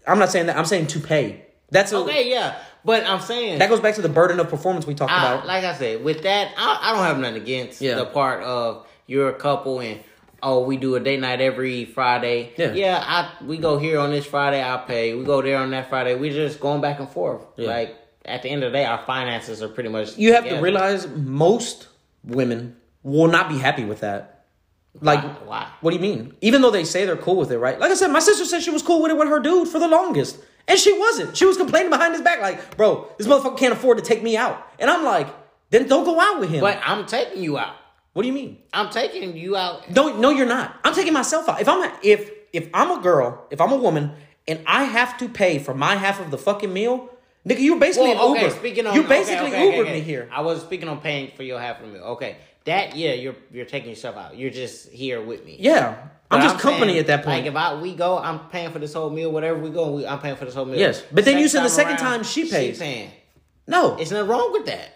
I'm 0.07 0.19
not 0.19 0.31
saying 0.31 0.47
that. 0.47 0.57
I'm 0.57 0.64
saying 0.64 0.89
to 0.89 1.01
pay. 1.01 1.45
That's 1.71 1.93
a, 1.93 1.99
okay, 1.99 2.31
yeah, 2.31 2.57
but 2.85 3.05
I'm 3.05 3.21
saying 3.21 3.59
that 3.59 3.69
goes 3.69 3.81
back 3.81 3.95
to 3.97 4.03
the 4.03 4.09
burden 4.09 4.41
of 4.41 4.49
performance 4.49 4.87
we 4.87 4.95
talked 4.95 5.12
I, 5.12 5.35
about. 5.35 5.47
like 5.47 5.64
I 5.64 5.75
said, 5.75 6.03
with 6.03 6.23
that, 6.23 6.53
I, 6.57 6.79
I 6.83 6.93
don't 6.95 7.05
have 7.05 7.19
nothing 7.19 7.43
against 7.43 7.81
Yeah. 7.83 7.97
the 7.97 8.07
part 8.07 8.43
of 8.43 8.87
you're 9.07 9.29
a 9.29 9.35
couple 9.35 9.81
and 9.81 10.01
oh, 10.43 10.64
we 10.64 10.77
do 10.79 10.95
a 10.95 11.01
date 11.01 11.21
night 11.21 11.41
every 11.43 11.85
Friday. 11.85 12.53
Yeah. 12.57 12.73
yeah. 12.73 13.05
I 13.05 13.45
we 13.45 13.59
go 13.59 13.79
here 13.79 13.99
on 13.99 14.11
this 14.11 14.25
Friday, 14.25 14.62
I 14.62 14.79
pay. 14.79 15.14
We 15.14 15.25
go 15.25 15.43
there 15.43 15.59
on 15.59 15.71
that 15.73 15.91
Friday. 15.91 16.14
We 16.14 16.31
just 16.31 16.61
going 16.61 16.81
back 16.81 17.01
and 17.01 17.09
forth. 17.09 17.45
Yeah. 17.57 17.69
Like 17.69 17.97
at 18.25 18.43
the 18.43 18.49
end 18.49 18.62
of 18.64 18.73
the 18.73 18.79
day, 18.79 18.85
our 18.87 19.05
finances 19.05 19.62
are 19.62 19.69
pretty 19.69 19.91
much. 19.91 20.16
you 20.16 20.33
have 20.33 20.49
to 20.49 20.61
realize 20.61 21.07
most 21.09 21.89
women 22.25 22.77
will 23.03 23.29
not 23.29 23.49
be 23.49 23.59
happy 23.59 23.85
with 23.85 24.01
that. 24.01 24.38
Like, 25.01 25.22
Why? 25.22 25.30
Why? 25.47 25.68
what 25.80 25.91
do 25.93 25.97
you 25.97 26.03
mean? 26.03 26.34
Even 26.41 26.61
though 26.62 26.70
they 26.70 26.84
say 26.84 27.05
they're 27.05 27.16
cool 27.16 27.36
with 27.36 27.53
it, 27.53 27.59
right? 27.59 27.78
Like 27.78 27.91
I 27.91 27.95
said, 27.95 28.09
my 28.09 28.18
sister 28.18 28.45
said 28.45 28.62
she 28.62 28.70
was 28.70 28.82
cool 28.82 29.01
with 29.03 29.11
it 29.12 29.16
with 29.18 29.28
her 29.28 29.39
dude 29.41 29.68
for 29.68 29.78
the 29.78 29.86
longest, 29.89 30.39
and 30.66 30.78
she 30.78 30.93
wasn't. 30.99 31.36
She 31.36 31.45
was 31.47 31.57
complaining 31.57 31.91
behind 31.91 32.14
his 32.14 32.22
back, 32.22 32.41
like, 32.41 32.76
"Bro, 32.76 33.09
this 33.16 33.26
motherfucker 33.26 33.57
can't 33.59 33.72
afford 33.72 33.99
to 33.99 34.05
take 34.05 34.22
me 34.22 34.36
out," 34.36 34.61
and 34.80 34.91
I'm 34.91 35.05
like, 35.05 35.28
"Then 35.70 35.86
don't 35.86 36.05
go 36.05 36.18
out 36.20 36.41
with 36.41 36.51
him." 36.51 36.61
But 36.61 36.80
I'm 36.84 37.07
taking 37.07 37.43
you 37.45 37.59
out. 37.59 37.74
what 38.14 38.22
do 38.22 38.28
you 38.28 38.34
mean? 38.34 38.59
I'm 38.72 38.91
taking 38.91 39.36
you 39.36 39.55
out. 39.57 39.89
No, 39.91 40.16
no, 40.18 40.30
you're 40.30 40.47
not. 40.47 40.74
I'm 40.82 40.95
taking 40.95 41.12
myself 41.12 41.49
out. 41.49 41.61
If 41.61 41.68
I'm 41.68 41.82
a, 41.84 41.93
if 42.03 42.28
if 42.53 42.68
I'm 42.74 42.91
a 42.99 43.01
girl, 43.01 43.47
if 43.51 43.61
I'm 43.61 43.70
a 43.70 43.76
woman, 43.76 44.12
and 44.49 44.59
I 44.66 44.84
have 44.84 45.16
to 45.18 45.28
pay 45.28 45.61
for 45.61 45.74
my 45.74 45.95
half 45.95 46.18
of 46.18 46.32
the 46.32 46.39
fucking 46.39 46.72
meal, 46.72 47.09
nigga, 47.47 47.61
you're 47.61 47.78
basically 47.78 48.14
Well, 48.14 48.30
an 48.30 48.36
okay, 48.36 48.45
Uber. 48.47 48.57
speaking 48.57 48.86
on 48.89 48.95
you 48.97 49.05
basically 49.05 49.49
okay, 49.49 49.68
okay, 49.68 49.78
Ubered 49.78 49.93
me 49.93 50.01
here. 50.01 50.28
I 50.32 50.41
was 50.41 50.62
speaking 50.62 50.89
on 50.89 51.01
paying 51.01 51.30
for 51.36 51.45
your 51.45 51.61
half 51.61 51.80
of 51.80 51.86
the 51.86 51.93
meal. 51.93 52.03
Okay, 52.16 52.39
that 52.69 52.97
yeah, 52.97 53.12
you're 53.12 53.37
you're 53.53 53.64
taking 53.66 53.91
yourself 53.91 54.16
out. 54.16 54.37
You're 54.39 54.51
just 54.62 54.89
here 54.91 55.21
with 55.21 55.45
me. 55.45 55.57
Yeah, 55.59 55.97
I'm 56.31 56.41
But 56.41 56.43
just 56.43 56.59
company 56.59 56.93
saying, 56.93 57.01
at 57.01 57.07
that 57.09 57.25
point. 57.25 57.39
Like 57.39 57.47
if 57.47 57.57
I 57.57 57.81
we 57.81 57.95
go, 57.95 58.19
I'm 58.19 58.39
paying 58.51 58.71
for 58.73 58.79
this 58.79 58.95
whole 58.95 59.11
meal. 59.11 59.31
Whatever 59.33 59.59
we 59.59 59.71
go, 59.71 59.91
we, 59.93 60.07
I'm 60.07 60.21
paying 60.21 60.37
for 60.37 60.45
this 60.45 60.55
whole 60.55 60.64
meal. 60.64 60.79
Yes, 60.79 61.03
but 61.12 61.25
then 61.25 61.39
you 61.39 61.49
said 61.49 61.64
the 61.64 61.69
second 61.71 61.97
around, 61.97 62.05
time 62.11 62.23
she 62.25 62.49
pays. 62.49 62.79
paying. 62.79 63.11
no, 63.66 63.97
It's 63.97 64.11
nothing 64.11 64.29
wrong 64.29 64.53
with 64.53 64.66
that. 64.66 64.91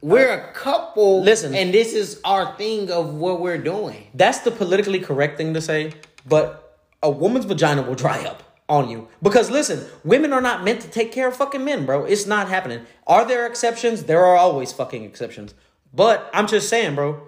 We're 0.00 0.32
a 0.32 0.52
couple. 0.52 1.22
Listen. 1.22 1.54
and 1.54 1.74
this 1.74 1.92
is 1.92 2.20
our 2.24 2.56
thing 2.56 2.90
of 2.90 3.14
what 3.14 3.40
we're 3.40 3.58
doing. 3.74 4.06
that's 4.14 4.38
the 4.40 4.50
politically 4.50 5.00
correct 5.00 5.36
thing 5.36 5.52
to 5.54 5.60
say, 5.60 5.92
but 6.26 6.78
a 7.02 7.10
woman's 7.10 7.44
vagina 7.44 7.82
will 7.82 7.94
dry 7.94 8.24
up 8.24 8.42
on 8.68 8.88
you. 8.88 9.08
Because 9.22 9.50
listen, 9.50 9.86
women 10.04 10.32
are 10.32 10.40
not 10.40 10.64
meant 10.64 10.80
to 10.82 10.88
take 10.88 11.12
care 11.12 11.28
of 11.28 11.36
fucking 11.36 11.64
men, 11.64 11.84
bro. 11.86 12.04
It's 12.04 12.26
not 12.26 12.48
happening. 12.48 12.80
Are 13.06 13.24
there 13.26 13.46
exceptions? 13.46 14.04
There 14.04 14.24
are 14.24 14.36
always 14.36 14.72
fucking 14.72 15.04
exceptions. 15.04 15.54
But 15.98 16.30
I'm 16.32 16.46
just 16.46 16.68
saying, 16.68 16.94
bro, 16.94 17.20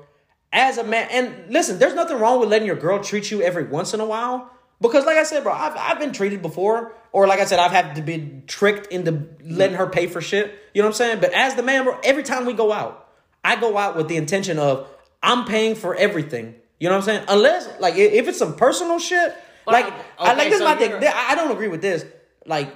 as 0.52 0.78
a 0.78 0.84
man, 0.84 1.08
and 1.10 1.52
listen, 1.52 1.80
there's 1.80 1.92
nothing 1.92 2.20
wrong 2.20 2.38
with 2.38 2.50
letting 2.50 2.68
your 2.68 2.76
girl 2.76 3.02
treat 3.02 3.28
you 3.28 3.42
every 3.42 3.64
once 3.64 3.94
in 3.94 3.98
a 3.98 4.04
while. 4.06 4.48
Because 4.80 5.04
like 5.04 5.16
I 5.16 5.24
said, 5.24 5.42
bro, 5.42 5.52
I've, 5.52 5.76
I've 5.76 5.98
been 5.98 6.12
treated 6.12 6.40
before. 6.40 6.92
Or 7.10 7.26
like 7.26 7.40
I 7.40 7.46
said, 7.46 7.58
I've 7.58 7.72
had 7.72 7.96
to 7.96 8.02
be 8.02 8.42
tricked 8.46 8.86
into 8.92 9.26
letting 9.42 9.74
her 9.74 9.88
pay 9.88 10.06
for 10.06 10.20
shit. 10.20 10.56
You 10.72 10.82
know 10.82 10.86
what 10.86 10.94
I'm 10.94 10.98
saying? 10.98 11.20
But 11.20 11.32
as 11.34 11.56
the 11.56 11.64
man, 11.64 11.82
bro, 11.82 11.98
every 12.04 12.22
time 12.22 12.46
we 12.46 12.52
go 12.52 12.72
out, 12.72 13.08
I 13.44 13.56
go 13.56 13.76
out 13.76 13.96
with 13.96 14.06
the 14.06 14.16
intention 14.16 14.60
of 14.60 14.88
I'm 15.20 15.46
paying 15.46 15.74
for 15.74 15.96
everything. 15.96 16.54
You 16.78 16.88
know 16.90 16.94
what 16.94 17.08
I'm 17.08 17.16
saying? 17.16 17.24
Unless 17.28 17.80
like 17.80 17.96
if 17.96 18.28
it's 18.28 18.38
some 18.38 18.54
personal 18.54 19.00
shit, 19.00 19.36
like 19.66 19.92
I 20.16 20.34
like 20.34 20.44
this 20.44 20.54
is 20.54 20.58
so 20.60 20.64
my 20.64 20.76
thing. 20.76 20.92
I 20.94 21.30
I 21.30 21.34
don't 21.34 21.50
agree 21.50 21.66
with 21.66 21.82
this. 21.82 22.06
Like, 22.46 22.72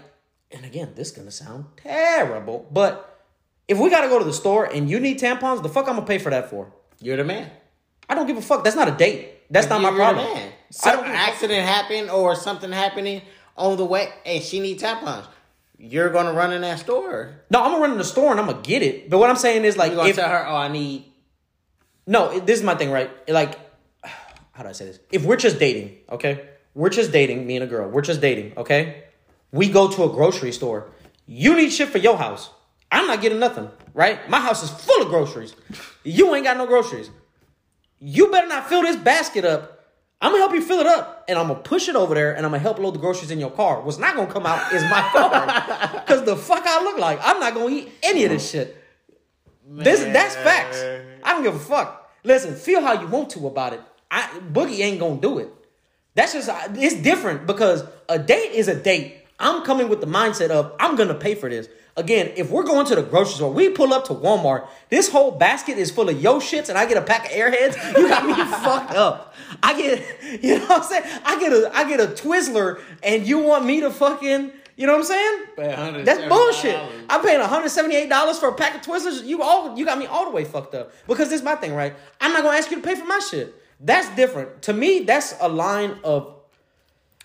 and 0.50 0.64
again, 0.64 0.94
this 0.96 1.12
is 1.12 1.16
gonna 1.16 1.30
sound 1.30 1.66
terrible, 1.76 2.66
but 2.72 3.13
if 3.68 3.78
we 3.78 3.90
gotta 3.90 4.08
go 4.08 4.18
to 4.18 4.24
the 4.24 4.32
store 4.32 4.64
and 4.64 4.88
you 4.90 5.00
need 5.00 5.18
tampons, 5.20 5.62
the 5.62 5.68
fuck 5.68 5.88
I'm 5.88 5.94
gonna 5.96 6.06
pay 6.06 6.18
for 6.18 6.30
that 6.30 6.50
for? 6.50 6.72
You're 7.00 7.16
the 7.16 7.24
man. 7.24 7.50
I 8.08 8.14
don't 8.14 8.26
give 8.26 8.36
a 8.36 8.42
fuck. 8.42 8.64
That's 8.64 8.76
not 8.76 8.88
a 8.88 8.92
date. 8.92 9.30
That's 9.50 9.68
not 9.68 9.80
my 9.80 9.88
You're 9.90 9.98
problem. 9.98 10.26
The 10.28 10.34
man. 10.34 10.52
Some 10.70 10.92
don't 10.96 11.04
give 11.04 11.14
a 11.14 11.16
fuck. 11.16 11.28
accident 11.28 11.66
happened 11.66 12.10
or 12.10 12.34
something 12.34 12.72
happening 12.72 13.22
on 13.56 13.76
the 13.76 13.84
way, 13.84 14.08
and 14.26 14.42
she 14.42 14.60
needs 14.60 14.82
tampons. 14.82 15.26
You're 15.78 16.10
gonna 16.10 16.32
run 16.32 16.52
in 16.52 16.62
that 16.62 16.78
store. 16.78 17.40
No, 17.50 17.62
I'm 17.62 17.72
gonna 17.72 17.82
run 17.82 17.92
in 17.92 17.98
the 17.98 18.04
store 18.04 18.30
and 18.30 18.40
I'm 18.40 18.46
gonna 18.46 18.62
get 18.62 18.82
it. 18.82 19.10
But 19.10 19.18
what 19.18 19.28
I'm 19.30 19.36
saying 19.36 19.64
is 19.64 19.76
like, 19.76 19.90
You're 19.92 19.96
gonna 19.98 20.08
if 20.10 20.16
tell 20.16 20.28
her, 20.28 20.46
"Oh, 20.48 20.54
I 20.56 20.68
need." 20.68 21.04
no, 22.06 22.30
it- 22.30 22.46
this 22.46 22.58
is 22.58 22.64
my 22.64 22.74
thing, 22.74 22.90
right? 22.90 23.10
Like, 23.28 23.58
how 24.52 24.62
do 24.62 24.68
I 24.68 24.72
say 24.72 24.86
this? 24.86 24.98
If 25.12 25.24
we're 25.24 25.36
just 25.36 25.58
dating, 25.58 25.96
okay, 26.10 26.48
we're 26.74 26.90
just 26.90 27.12
dating, 27.12 27.46
me 27.46 27.56
and 27.56 27.64
a 27.64 27.66
girl, 27.66 27.88
we're 27.88 28.02
just 28.02 28.20
dating, 28.20 28.52
okay. 28.56 29.04
We 29.52 29.68
go 29.68 29.88
to 29.88 30.04
a 30.04 30.08
grocery 30.08 30.52
store. 30.52 30.88
You 31.26 31.54
need 31.56 31.70
shit 31.70 31.88
for 31.88 31.98
your 31.98 32.16
house. 32.16 32.50
I'm 32.90 33.06
not 33.06 33.20
getting 33.20 33.38
nothing, 33.38 33.68
right? 33.92 34.28
My 34.28 34.40
house 34.40 34.62
is 34.62 34.70
full 34.70 35.02
of 35.02 35.08
groceries. 35.08 35.54
You 36.04 36.34
ain't 36.34 36.44
got 36.44 36.56
no 36.56 36.66
groceries. 36.66 37.10
You 37.98 38.30
better 38.30 38.46
not 38.46 38.68
fill 38.68 38.82
this 38.82 38.96
basket 38.96 39.44
up. 39.44 39.70
I'm 40.20 40.30
gonna 40.30 40.42
help 40.42 40.54
you 40.54 40.62
fill 40.62 40.80
it 40.80 40.86
up, 40.86 41.24
and 41.28 41.38
I'm 41.38 41.48
gonna 41.48 41.60
push 41.60 41.88
it 41.88 41.96
over 41.96 42.14
there, 42.14 42.34
and 42.34 42.46
I'm 42.46 42.52
gonna 42.52 42.62
help 42.62 42.78
load 42.78 42.94
the 42.94 42.98
groceries 42.98 43.30
in 43.30 43.38
your 43.38 43.50
car. 43.50 43.80
What's 43.82 43.98
not 43.98 44.14
gonna 44.16 44.32
come 44.32 44.46
out 44.46 44.72
is 44.72 44.82
my 44.84 45.02
car, 45.12 46.00
because 46.00 46.24
the 46.24 46.36
fuck 46.36 46.62
I 46.64 46.82
look 46.82 46.98
like. 46.98 47.18
I'm 47.22 47.40
not 47.40 47.54
gonna 47.54 47.68
eat 47.74 47.92
any 48.02 48.24
of 48.24 48.30
this 48.30 48.50
shit. 48.50 48.76
This 49.66 50.00
that's 50.00 50.36
facts. 50.36 50.82
I 51.24 51.32
don't 51.32 51.42
give 51.42 51.54
a 51.54 51.58
fuck. 51.58 52.10
Listen, 52.22 52.54
feel 52.54 52.80
how 52.80 53.00
you 53.00 53.06
want 53.06 53.30
to 53.30 53.46
about 53.46 53.72
it. 53.72 53.80
I 54.10 54.22
Boogie 54.52 54.80
ain't 54.80 55.00
gonna 55.00 55.20
do 55.20 55.38
it. 55.38 55.48
That's 56.14 56.32
just 56.32 56.48
it's 56.74 56.94
different 57.02 57.46
because 57.46 57.84
a 58.08 58.18
date 58.18 58.52
is 58.52 58.68
a 58.68 58.74
date. 58.80 59.16
I'm 59.38 59.64
coming 59.64 59.88
with 59.88 60.00
the 60.00 60.06
mindset 60.06 60.50
of 60.50 60.72
I'm 60.78 60.96
gonna 60.96 61.14
pay 61.14 61.34
for 61.34 61.50
this. 61.50 61.68
Again, 61.96 62.32
if 62.36 62.50
we're 62.50 62.64
going 62.64 62.86
to 62.86 62.96
the 62.96 63.02
grocery 63.02 63.34
store, 63.34 63.52
we 63.52 63.68
pull 63.68 63.94
up 63.94 64.06
to 64.06 64.14
Walmart. 64.14 64.66
This 64.90 65.08
whole 65.08 65.30
basket 65.30 65.78
is 65.78 65.92
full 65.92 66.08
of 66.08 66.20
yo 66.20 66.40
shits, 66.40 66.68
and 66.68 66.76
I 66.76 66.86
get 66.86 66.96
a 66.96 67.02
pack 67.02 67.26
of 67.26 67.30
airheads. 67.30 67.76
You 67.96 68.08
got 68.08 68.26
me 68.26 68.34
fucked 68.64 68.94
up. 68.94 69.32
I 69.62 69.80
get, 69.80 70.02
you 70.42 70.58
know 70.58 70.66
what 70.66 70.82
I'm 70.82 70.88
saying? 70.88 71.04
I 71.24 71.38
get 71.38 71.52
a, 71.52 71.70
I 71.76 71.88
get 71.88 72.00
a 72.00 72.06
Twizzler, 72.06 72.80
and 73.02 73.24
you 73.24 73.38
want 73.38 73.64
me 73.64 73.80
to 73.82 73.90
fucking, 73.92 74.50
you 74.76 74.86
know 74.88 74.94
what 74.94 75.00
I'm 75.00 75.04
saying? 75.04 75.38
That's 76.04 76.18
bullshit. 76.28 76.76
I'm 77.08 77.22
paying 77.22 77.38
178 77.38 78.08
dollars 78.08 78.38
for 78.40 78.48
a 78.48 78.54
pack 78.54 78.74
of 78.74 78.80
Twizzlers. 78.80 79.24
You 79.24 79.42
all, 79.42 79.78
you 79.78 79.84
got 79.84 79.96
me 79.98 80.06
all 80.06 80.24
the 80.24 80.32
way 80.32 80.44
fucked 80.44 80.74
up. 80.74 80.90
Because 81.06 81.28
this 81.28 81.38
is 81.40 81.44
my 81.44 81.54
thing, 81.54 81.74
right? 81.74 81.94
I'm 82.20 82.32
not 82.32 82.42
gonna 82.42 82.56
ask 82.58 82.70
you 82.72 82.78
to 82.78 82.82
pay 82.82 82.96
for 82.96 83.04
my 83.06 83.20
shit. 83.20 83.54
That's 83.78 84.08
different. 84.16 84.62
To 84.62 84.72
me, 84.72 85.00
that's 85.00 85.34
a 85.40 85.48
line 85.48 85.98
of. 86.02 86.33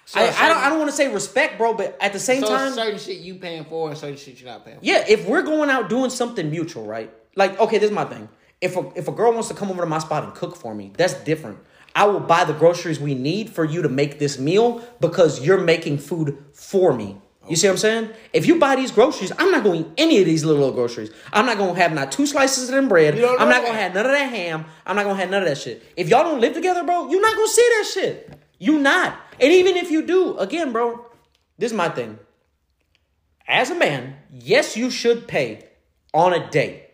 So 0.10 0.20
I, 0.20 0.24
I 0.24 0.47
don't. 0.49 0.57
I 0.57 0.70
don't 0.70 0.80
want 0.80 0.89
to 0.89 0.95
say 0.97 1.14
respect, 1.14 1.60
bro, 1.60 1.76
but 1.76 1.95
at 2.01 2.14
the 2.14 2.20
same 2.20 2.41
So 2.41 2.47
time, 2.47 2.74
certain 2.74 2.97
shit 2.97 3.20
you 3.20 3.36
paying 3.36 3.64
for 3.66 3.89
and 3.89 3.97
certain 3.97 4.18
shit 4.18 4.41
you're 4.41 4.49
not 4.49 4.66
paying 4.66 4.80
for. 4.80 4.84
yeah. 4.84 5.05
If 5.07 5.28
we're 5.28 5.43
going 5.43 5.70
out 5.70 5.88
doing 5.88 6.10
something 6.10 6.49
mutual, 6.49 6.84
right? 6.88 7.14
Like, 7.36 7.60
okay, 7.60 7.78
this 7.78 7.91
is 7.91 7.95
my 7.95 8.05
thing. 8.05 8.28
If 8.60 8.76
a, 8.76 8.91
if 8.95 9.07
a 9.07 9.12
girl 9.12 9.32
wants 9.34 9.49
to 9.49 9.53
come 9.53 9.70
over 9.70 9.82
to 9.82 9.86
my 9.88 9.99
spot 9.99 10.24
and 10.24 10.34
cook 10.34 10.55
for 10.55 10.74
me, 10.74 10.93
that's 10.97 11.14
different. 11.14 11.60
I 11.95 12.05
will 12.05 12.22
buy 12.22 12.43
the 12.43 12.53
groceries 12.53 12.99
we 12.99 13.14
need 13.14 13.51
for 13.51 13.64
you 13.64 13.84
to 13.84 13.89
make 13.89 14.18
this 14.18 14.39
meal 14.39 14.84
because 14.99 15.45
you're 15.45 15.62
making 15.62 15.99
food 15.99 16.43
for 16.53 16.91
me. 16.91 17.18
You 17.47 17.55
see 17.55 17.68
what 17.68 17.74
I'm 17.74 17.78
saying? 17.78 18.10
If 18.34 18.47
you 18.47 18.57
buy 18.57 18.76
these 18.78 18.91
groceries, 18.91 19.32
I'm 19.38 19.51
not 19.51 19.64
going 19.64 19.84
to 19.84 19.89
eat 19.89 19.93
any 19.97 20.20
of 20.20 20.26
these 20.26 20.43
little, 20.43 20.60
little 20.62 20.76
groceries. 20.76 21.12
I'm 21.32 21.45
not 21.45 21.57
going 21.57 21.76
to 21.76 21.82
have 21.82 21.93
not 21.93 22.12
two 22.12 22.26
slices 22.26 22.70
of 22.70 22.76
them 22.76 22.89
bread. 22.89 23.14
I'm 23.16 23.47
not 23.49 23.62
going 23.62 23.74
to 23.74 23.80
have 23.80 23.93
none 23.93 24.05
of 24.07 24.12
that 24.12 24.30
ham. 24.30 24.66
I'm 24.88 24.95
not 24.95 25.03
going 25.03 25.16
to 25.16 25.20
have 25.22 25.30
none 25.30 25.43
of 25.43 25.49
that 25.49 25.57
shit. 25.60 25.84
If 25.95 26.10
y'all 26.10 26.24
don't 26.24 26.41
live 26.41 26.53
together, 26.53 26.84
bro, 26.84 27.10
you're 27.10 27.22
not 27.22 27.36
going 27.36 27.47
to 27.47 27.53
see 27.53 27.70
that 27.78 27.91
shit. 27.93 28.39
You 28.60 28.78
not. 28.78 29.18
And 29.39 29.51
even 29.51 29.78
if 29.78 29.89
you 29.89 30.05
do, 30.05 30.38
again, 30.38 30.72
bro, 30.72 31.05
this 31.57 31.72
is 31.72 31.78
my 31.78 31.89
thing. 31.89 32.20
As 33.47 33.72
a 33.72 33.76
man, 33.76 34.18
yes, 34.32 34.78
you 34.78 34.91
should 34.91 35.28
pay 35.28 35.66
on 36.14 36.34
a 36.34 36.49
date. 36.51 36.86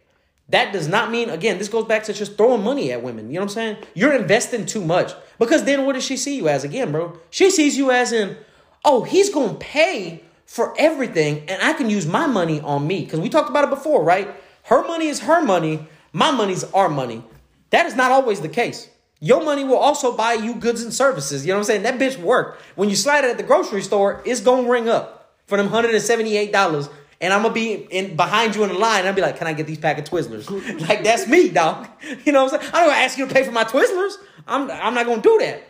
That 0.50 0.72
does 0.72 0.88
not 0.88 1.10
mean, 1.10 1.30
again, 1.30 1.58
this 1.58 1.70
goes 1.70 1.86
back 1.86 2.04
to 2.04 2.14
just 2.14 2.38
throwing 2.38 2.64
money 2.64 2.92
at 2.92 3.02
women. 3.02 3.28
You 3.28 3.36
know 3.36 3.42
what 3.42 3.52
I'm 3.52 3.54
saying? 3.56 3.78
You're 3.96 4.14
investing 4.14 4.66
too 4.66 4.86
much. 4.86 5.12
Because 5.40 5.64
then 5.64 5.86
what 5.86 5.94
does 5.94 6.06
she 6.06 6.18
see 6.18 6.38
you 6.38 6.48
as 6.48 6.64
again, 6.64 6.92
bro? 6.92 7.20
She 7.32 7.50
sees 7.50 7.78
you 7.78 7.92
as 7.92 8.12
in, 8.12 8.38
oh, 8.86 9.04
he's 9.04 9.32
going 9.32 9.54
to 9.54 9.56
pay 9.56 10.24
for 10.46 10.76
everything 10.78 11.50
and 11.50 11.62
I 11.62 11.74
can 11.74 11.90
use 11.90 12.06
my 12.06 12.28
money 12.28 12.62
on 12.62 12.86
me. 12.86 13.04
Because 13.04 13.20
we 13.20 13.30
talked 13.30 13.50
about 13.50 13.64
it 13.64 13.72
before, 13.72 14.04
right? 14.04 14.30
Her 14.64 14.86
money 14.86 15.08
is 15.08 15.22
her 15.22 15.44
money, 15.44 15.88
my 16.14 16.32
money's 16.32 16.64
our 16.64 16.90
money. 16.90 17.24
That 17.72 17.88
is 17.88 17.96
not 17.96 18.12
always 18.12 18.42
the 18.42 18.50
case. 18.50 18.90
Your 19.20 19.44
money 19.44 19.64
will 19.64 19.78
also 19.78 20.16
buy 20.16 20.34
you 20.34 20.56
goods 20.56 20.84
and 20.84 20.94
services. 20.94 21.46
You 21.46 21.54
know 21.54 21.58
what 21.58 21.62
I'm 21.62 21.66
saying? 21.66 21.84
That 21.84 22.00
bitch 22.00 22.18
work. 22.20 22.60
When 22.76 22.90
you 22.90 22.96
slide 22.96 23.24
it 23.24 23.32
at 23.32 23.38
the 23.38 23.44
grocery 23.44 23.82
store, 23.82 24.22
it's 24.26 24.42
gonna 24.42 24.68
ring 24.70 24.90
up 24.90 25.34
for 25.48 25.58
them 25.58 25.70
$178. 25.70 26.90
And 27.22 27.34
I'm 27.34 27.42
gonna 27.42 27.54
be 27.54 27.74
in 27.74 28.16
behind 28.16 28.56
you 28.56 28.64
in 28.64 28.70
the 28.70 28.78
line. 28.78 29.00
And 29.00 29.08
I'll 29.08 29.14
be 29.14 29.22
like, 29.22 29.38
"Can 29.38 29.48
I 29.48 29.54
get 29.54 29.68
these 29.68 29.78
pack 29.78 29.98
of 29.98 30.04
Twizzlers?" 30.04 30.50
like 30.88 31.04
that's 31.04 31.28
me, 31.28 31.50
dog. 31.50 31.88
You 32.26 32.32
know 32.34 32.44
what 32.44 32.54
I'm 32.54 32.60
saying? 32.60 32.74
I 32.74 32.80
don't 32.82 32.90
gonna 32.90 33.02
ask 33.02 33.18
you 33.18 33.28
to 33.28 33.34
pay 33.34 33.44
for 33.44 33.52
my 33.52 33.64
Twizzlers. 33.64 34.14
I'm 34.48 34.70
I'm 34.70 34.94
not 34.94 35.06
gonna 35.06 35.22
do 35.22 35.38
that. 35.40 35.64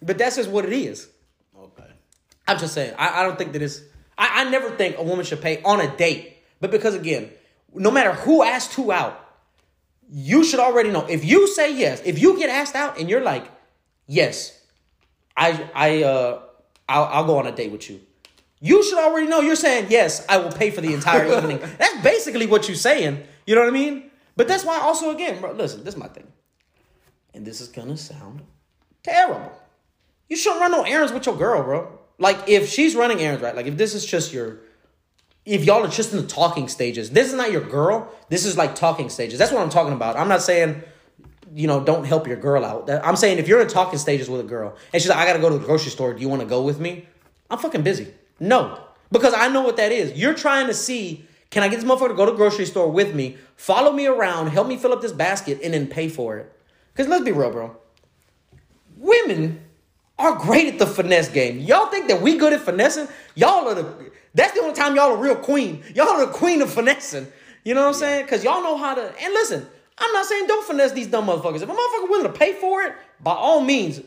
But 0.00 0.18
that's 0.18 0.36
just 0.36 0.48
what 0.48 0.64
it 0.64 0.72
is. 0.72 1.08
Okay. 1.56 1.90
I'm 2.46 2.58
just 2.58 2.74
saying. 2.74 2.94
I, 2.98 3.20
I 3.20 3.22
don't 3.24 3.36
think 3.36 3.52
that 3.52 3.62
it's. 3.62 3.80
I, 4.16 4.42
I 4.42 4.50
never 4.50 4.70
think 4.70 4.96
a 4.98 5.02
woman 5.02 5.24
should 5.24 5.40
pay 5.40 5.62
on 5.62 5.80
a 5.80 5.96
date. 5.96 6.38
But 6.60 6.70
because 6.70 6.94
again, 6.94 7.30
no 7.74 7.90
matter 7.90 8.12
who 8.12 8.42
asked 8.42 8.74
who 8.74 8.92
out, 8.92 9.21
you 10.10 10.44
should 10.44 10.60
already 10.60 10.90
know. 10.90 11.06
If 11.06 11.24
you 11.24 11.48
say 11.48 11.74
yes, 11.76 12.02
if 12.04 12.20
you 12.20 12.38
get 12.38 12.50
asked 12.50 12.74
out 12.74 12.98
and 12.98 13.08
you're 13.08 13.22
like, 13.22 13.50
yes, 14.06 14.58
I 15.36 15.68
I 15.74 16.02
uh 16.02 16.42
I'll, 16.88 17.04
I'll 17.04 17.24
go 17.24 17.38
on 17.38 17.46
a 17.46 17.52
date 17.52 17.72
with 17.72 17.88
you. 17.88 18.00
You 18.60 18.84
should 18.84 18.98
already 18.98 19.26
know 19.26 19.40
you're 19.40 19.56
saying 19.56 19.86
yes. 19.90 20.24
I 20.28 20.36
will 20.36 20.52
pay 20.52 20.70
for 20.70 20.80
the 20.80 20.92
entire 20.94 21.26
evening. 21.36 21.58
That's 21.58 22.02
basically 22.02 22.46
what 22.46 22.68
you're 22.68 22.76
saying. 22.76 23.22
You 23.46 23.54
know 23.54 23.62
what 23.62 23.70
I 23.70 23.72
mean? 23.72 24.10
But 24.36 24.48
that's 24.48 24.64
why 24.64 24.78
also 24.78 25.10
again, 25.10 25.40
bro. 25.40 25.52
Listen, 25.52 25.84
this 25.84 25.94
is 25.94 26.00
my 26.00 26.08
thing, 26.08 26.26
and 27.34 27.44
this 27.44 27.60
is 27.60 27.68
gonna 27.68 27.96
sound 27.96 28.42
terrible. 29.02 29.52
You 30.28 30.36
shouldn't 30.36 30.60
run 30.60 30.70
no 30.70 30.82
errands 30.82 31.12
with 31.12 31.26
your 31.26 31.36
girl, 31.36 31.62
bro. 31.62 31.98
Like 32.18 32.48
if 32.48 32.68
she's 32.68 32.94
running 32.94 33.20
errands, 33.20 33.42
right? 33.42 33.54
Like 33.54 33.66
if 33.66 33.76
this 33.76 33.94
is 33.94 34.06
just 34.06 34.32
your 34.32 34.60
if 35.44 35.64
y'all 35.64 35.84
are 35.84 35.88
just 35.88 36.12
in 36.12 36.20
the 36.20 36.26
talking 36.26 36.68
stages, 36.68 37.10
this 37.10 37.28
is 37.28 37.34
not 37.34 37.50
your 37.50 37.62
girl. 37.62 38.12
This 38.28 38.44
is 38.44 38.56
like 38.56 38.74
talking 38.74 39.08
stages. 39.08 39.38
That's 39.38 39.52
what 39.52 39.62
I'm 39.62 39.70
talking 39.70 39.92
about. 39.92 40.16
I'm 40.16 40.28
not 40.28 40.42
saying, 40.42 40.82
you 41.54 41.66
know, 41.66 41.82
don't 41.82 42.04
help 42.04 42.26
your 42.26 42.36
girl 42.36 42.64
out. 42.64 42.88
I'm 42.88 43.16
saying 43.16 43.38
if 43.38 43.48
you're 43.48 43.60
in 43.60 43.68
talking 43.68 43.98
stages 43.98 44.30
with 44.30 44.40
a 44.40 44.44
girl 44.44 44.76
and 44.92 45.02
she's 45.02 45.10
like, 45.10 45.18
I 45.18 45.26
gotta 45.26 45.40
go 45.40 45.50
to 45.50 45.58
the 45.58 45.64
grocery 45.64 45.90
store. 45.90 46.14
Do 46.14 46.20
you 46.20 46.28
want 46.28 46.42
to 46.42 46.48
go 46.48 46.62
with 46.62 46.78
me? 46.78 47.06
I'm 47.50 47.58
fucking 47.58 47.82
busy. 47.82 48.12
No, 48.38 48.80
because 49.10 49.34
I 49.34 49.48
know 49.48 49.62
what 49.62 49.76
that 49.76 49.92
is. 49.92 50.12
You're 50.18 50.34
trying 50.34 50.68
to 50.68 50.74
see, 50.74 51.26
can 51.50 51.62
I 51.62 51.68
get 51.68 51.80
this 51.80 51.84
motherfucker 51.84 52.08
to 52.08 52.14
go 52.14 52.24
to 52.24 52.30
the 52.30 52.36
grocery 52.36 52.64
store 52.64 52.90
with 52.90 53.14
me, 53.14 53.36
follow 53.56 53.92
me 53.92 54.06
around, 54.06 54.48
help 54.48 54.68
me 54.68 54.76
fill 54.76 54.92
up 54.92 55.02
this 55.02 55.12
basket, 55.12 55.60
and 55.62 55.74
then 55.74 55.86
pay 55.86 56.08
for 56.08 56.38
it? 56.38 56.52
Because 56.92 57.08
let's 57.08 57.24
be 57.24 57.32
real, 57.32 57.50
bro. 57.50 57.76
Women 58.96 59.60
are 60.18 60.36
great 60.36 60.72
at 60.72 60.78
the 60.78 60.86
finesse 60.86 61.28
game. 61.28 61.58
Y'all 61.58 61.86
think 61.86 62.08
that 62.08 62.22
we 62.22 62.38
good 62.38 62.52
at 62.52 62.60
finessing? 62.60 63.08
Y'all 63.34 63.68
are 63.68 63.74
the 63.74 64.10
that's 64.34 64.52
the 64.52 64.60
only 64.60 64.74
time 64.74 64.96
y'all 64.96 65.12
are 65.12 65.16
real 65.16 65.36
queen. 65.36 65.82
Y'all 65.94 66.08
are 66.08 66.26
the 66.26 66.32
queen 66.32 66.62
of 66.62 66.72
finessing. 66.72 67.26
You 67.64 67.74
know 67.74 67.82
what 67.82 67.88
I'm 67.88 67.94
saying? 67.94 68.26
Cause 68.26 68.42
y'all 68.42 68.62
know 68.62 68.76
how 68.76 68.94
to 68.94 69.02
and 69.02 69.32
listen, 69.34 69.66
I'm 69.98 70.12
not 70.12 70.26
saying 70.26 70.46
don't 70.46 70.66
finesse 70.66 70.92
these 70.92 71.06
dumb 71.06 71.26
motherfuckers. 71.26 71.62
If 71.62 71.68
a 71.68 71.72
motherfucker 71.72 72.10
willing 72.10 72.32
to 72.32 72.38
pay 72.38 72.54
for 72.54 72.82
it, 72.82 72.94
by 73.20 73.32
all 73.32 73.60
means, 73.60 74.00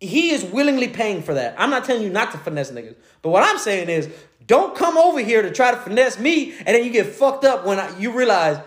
he 0.00 0.30
is 0.30 0.44
willingly 0.44 0.88
paying 0.88 1.22
for 1.22 1.34
that. 1.34 1.54
I'm 1.58 1.70
not 1.70 1.84
telling 1.84 2.02
you 2.02 2.10
not 2.10 2.32
to 2.32 2.38
finesse 2.38 2.70
niggas, 2.70 2.94
but 3.22 3.30
what 3.30 3.42
I'm 3.42 3.58
saying 3.58 3.88
is, 3.88 4.08
don't 4.46 4.74
come 4.76 4.96
over 4.96 5.20
here 5.20 5.42
to 5.42 5.50
try 5.50 5.70
to 5.72 5.76
finesse 5.76 6.18
me, 6.18 6.54
and 6.58 6.68
then 6.68 6.84
you 6.84 6.90
get 6.90 7.06
fucked 7.06 7.44
up 7.44 7.66
when 7.66 7.78
I, 7.78 7.98
you 7.98 8.12
realize, 8.12 8.58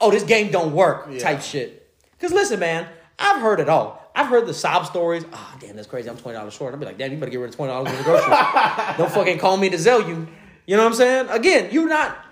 oh, 0.00 0.10
this 0.10 0.24
game 0.24 0.50
don't 0.50 0.74
work, 0.74 1.16
type 1.18 1.42
shit. 1.42 1.94
Because 2.12 2.32
listen, 2.32 2.58
man, 2.58 2.88
I've 3.18 3.40
heard 3.40 3.60
it 3.60 3.68
all. 3.68 3.98
I've 4.14 4.26
heard 4.26 4.46
the 4.46 4.54
sob 4.54 4.86
stories. 4.86 5.24
Ah, 5.32 5.56
damn, 5.60 5.76
that's 5.76 5.86
crazy. 5.86 6.10
I'm 6.10 6.16
twenty 6.16 6.36
dollars 6.36 6.54
short. 6.54 6.74
I'll 6.74 6.80
be 6.80 6.86
like, 6.86 6.98
damn, 6.98 7.12
you 7.12 7.18
better 7.18 7.30
get 7.30 7.38
rid 7.38 7.50
of 7.50 7.56
twenty 7.56 7.72
dollars 7.72 7.92
in 7.92 7.98
the 7.98 8.04
grocery. 8.04 8.30
don't 8.98 9.12
fucking 9.12 9.38
call 9.38 9.56
me 9.56 9.70
to 9.70 9.78
sell 9.78 10.08
you. 10.08 10.26
You 10.68 10.76
know 10.76 10.82
what 10.82 10.90
I'm 10.90 10.96
saying? 10.96 11.28
Again, 11.30 11.70
you're 11.72 11.88
not. 11.88 12.26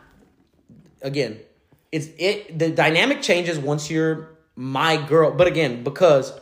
Again, 1.01 1.41
it's 1.91 2.09
it. 2.19 2.59
The 2.59 2.71
dynamic 2.71 3.23
changes 3.23 3.59
once 3.59 3.91
you're 3.91 4.29
my 4.55 4.99
girl. 4.99 5.31
But 5.31 5.47
again, 5.47 5.83
because 5.83 6.39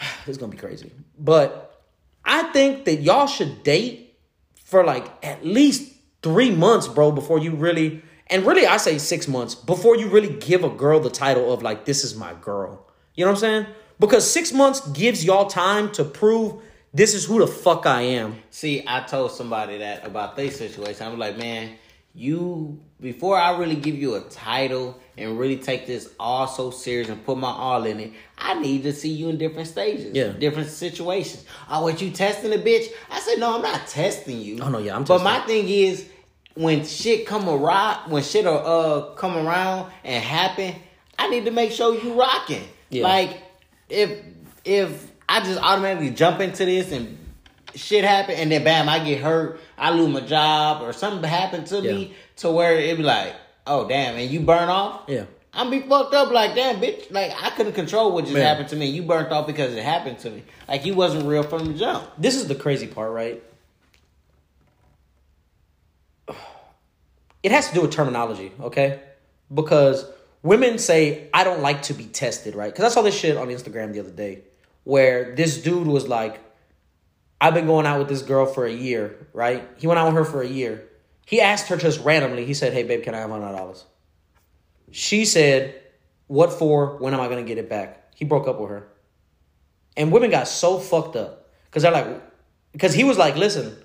is 0.26 0.38
gonna 0.38 0.50
be 0.50 0.56
crazy. 0.56 0.90
But 1.18 1.84
I 2.24 2.44
think 2.44 2.86
that 2.86 3.02
y'all 3.02 3.26
should 3.26 3.62
date 3.62 4.16
for 4.64 4.84
like 4.84 5.06
at 5.22 5.44
least 5.44 5.92
three 6.22 6.50
months, 6.50 6.88
bro, 6.88 7.12
before 7.12 7.38
you 7.38 7.54
really 7.54 8.02
and 8.28 8.46
really 8.46 8.66
I 8.66 8.78
say 8.78 8.96
six 8.96 9.28
months 9.28 9.54
before 9.54 9.96
you 9.96 10.08
really 10.08 10.32
give 10.32 10.64
a 10.64 10.70
girl 10.70 10.98
the 10.98 11.10
title 11.10 11.52
of 11.52 11.62
like 11.62 11.84
this 11.84 12.04
is 12.04 12.16
my 12.16 12.32
girl. 12.40 12.86
You 13.14 13.26
know 13.26 13.32
what 13.32 13.36
I'm 13.36 13.40
saying? 13.40 13.66
Because 14.00 14.30
six 14.30 14.54
months 14.54 14.80
gives 14.92 15.26
y'all 15.26 15.46
time 15.46 15.92
to 15.92 16.04
prove 16.04 16.62
this 16.92 17.14
is 17.14 17.24
who 17.26 17.40
the 17.40 17.46
fuck 17.46 17.86
I 17.86 18.02
am. 18.02 18.36
See, 18.50 18.84
I 18.86 19.00
told 19.00 19.32
somebody 19.32 19.78
that 19.78 20.06
about 20.06 20.36
their 20.36 20.50
situation. 20.50 21.06
I 21.06 21.10
was 21.10 21.18
like, 21.18 21.36
man, 21.38 21.72
you 22.14 22.80
before 23.00 23.38
I 23.38 23.56
really 23.56 23.76
give 23.76 23.94
you 23.94 24.16
a 24.16 24.20
title 24.22 24.98
and 25.16 25.38
really 25.38 25.56
take 25.56 25.86
this 25.86 26.10
all 26.18 26.48
so 26.48 26.70
serious 26.72 27.08
and 27.08 27.24
put 27.24 27.38
my 27.38 27.48
all 27.50 27.84
in 27.84 28.00
it, 28.00 28.12
I 28.36 28.58
need 28.60 28.82
to 28.84 28.92
see 28.92 29.10
you 29.10 29.28
in 29.28 29.38
different 29.38 29.68
stages, 29.68 30.14
Yeah. 30.16 30.28
different 30.32 30.68
situations. 30.68 31.44
Oh, 31.70 31.82
what 31.84 32.00
you 32.02 32.10
testing 32.10 32.52
a 32.52 32.56
bitch? 32.56 32.86
I 33.10 33.20
said, 33.20 33.38
no, 33.38 33.54
I'm 33.56 33.62
not 33.62 33.86
testing 33.86 34.40
you. 34.40 34.58
Oh, 34.60 34.68
no, 34.68 34.78
yeah, 34.78 34.96
I'm 34.96 35.04
But 35.04 35.18
testing. 35.18 35.24
my 35.24 35.40
thing 35.46 35.68
is, 35.68 36.08
when 36.54 36.84
shit 36.84 37.24
come 37.24 37.48
around, 37.48 38.10
when 38.10 38.22
shit 38.24 38.46
uh 38.46 39.10
come 39.14 39.36
around 39.36 39.92
and 40.02 40.22
happen, 40.24 40.74
I 41.16 41.28
need 41.28 41.44
to 41.44 41.52
make 41.52 41.70
sure 41.70 41.94
you 41.94 42.14
rocking. 42.14 42.64
Yeah. 42.90 43.04
Like 43.04 43.40
if 43.88 44.10
if 44.64 45.08
I 45.28 45.40
just 45.40 45.60
automatically 45.60 46.10
jump 46.10 46.40
into 46.40 46.64
this 46.64 46.90
and 46.92 47.18
shit 47.74 48.04
happen 48.04 48.34
and 48.36 48.50
then 48.50 48.64
bam, 48.64 48.88
I 48.88 49.04
get 49.04 49.20
hurt, 49.20 49.60
I 49.76 49.90
lose 49.90 50.08
my 50.12 50.20
job 50.20 50.82
or 50.82 50.92
something 50.92 51.22
happened 51.28 51.66
to 51.68 51.80
Yeah. 51.80 51.92
me 51.92 52.14
to 52.36 52.50
where 52.50 52.74
it 52.78 52.96
be 52.96 53.02
like, 53.02 53.34
oh 53.66 53.86
damn, 53.88 54.16
and 54.16 54.30
you 54.30 54.40
burn 54.40 54.68
off. 54.68 55.02
Yeah. 55.06 55.24
I'm 55.52 55.70
be 55.70 55.80
fucked 55.80 56.14
up 56.14 56.30
like 56.30 56.54
damn 56.54 56.80
bitch. 56.80 57.10
Like 57.10 57.32
I 57.42 57.50
couldn't 57.50 57.72
control 57.72 58.12
what 58.12 58.24
just 58.24 58.34
Man. 58.34 58.42
happened 58.44 58.68
to 58.70 58.76
me. 58.76 58.86
You 58.86 59.02
burnt 59.02 59.30
off 59.32 59.46
because 59.46 59.74
it 59.74 59.82
happened 59.82 60.18
to 60.20 60.30
me. 60.30 60.44
Like 60.68 60.84
you 60.86 60.94
wasn't 60.94 61.26
real 61.26 61.42
from 61.42 61.66
the 61.72 61.74
jump. 61.74 62.08
This 62.16 62.36
is 62.36 62.46
the 62.48 62.54
crazy 62.54 62.86
part, 62.86 63.12
right? 63.12 63.42
It 67.42 67.52
has 67.52 67.68
to 67.68 67.74
do 67.74 67.82
with 67.82 67.92
terminology, 67.92 68.52
okay? 68.60 69.00
Because 69.52 70.04
women 70.42 70.78
say, 70.78 71.28
I 71.32 71.44
don't 71.44 71.60
like 71.62 71.82
to 71.82 71.94
be 71.94 72.04
tested, 72.04 72.54
right? 72.54 72.72
Because 72.72 72.84
I 72.90 72.94
saw 72.94 73.02
this 73.02 73.16
shit 73.18 73.36
on 73.36 73.48
Instagram 73.48 73.92
the 73.92 74.00
other 74.00 74.10
day 74.10 74.40
where 74.88 75.34
this 75.34 75.58
dude 75.58 75.86
was 75.86 76.08
like, 76.08 76.40
I've 77.42 77.52
been 77.52 77.66
going 77.66 77.84
out 77.84 77.98
with 77.98 78.08
this 78.08 78.22
girl 78.22 78.46
for 78.46 78.64
a 78.64 78.72
year, 78.72 79.28
right? 79.34 79.68
He 79.76 79.86
went 79.86 79.98
out 79.98 80.06
with 80.06 80.14
her 80.14 80.24
for 80.24 80.40
a 80.40 80.48
year. 80.48 80.88
He 81.26 81.42
asked 81.42 81.68
her 81.68 81.76
just 81.76 82.02
randomly, 82.02 82.46
he 82.46 82.54
said, 82.54 82.72
Hey, 82.72 82.84
babe, 82.84 83.02
can 83.02 83.14
I 83.14 83.18
have 83.18 83.28
$100? 83.28 83.84
She 84.90 85.26
said, 85.26 85.78
What 86.26 86.54
for? 86.54 86.96
When 86.96 87.12
am 87.12 87.20
I 87.20 87.28
going 87.28 87.44
to 87.44 87.46
get 87.46 87.58
it 87.58 87.68
back? 87.68 88.14
He 88.14 88.24
broke 88.24 88.48
up 88.48 88.58
with 88.58 88.70
her. 88.70 88.88
And 89.94 90.10
women 90.10 90.30
got 90.30 90.48
so 90.48 90.78
fucked 90.78 91.16
up 91.16 91.50
because 91.66 91.82
they're 91.82 91.92
like, 91.92 92.22
because 92.72 92.94
he 92.94 93.04
was 93.04 93.18
like, 93.18 93.36
listen, 93.36 93.76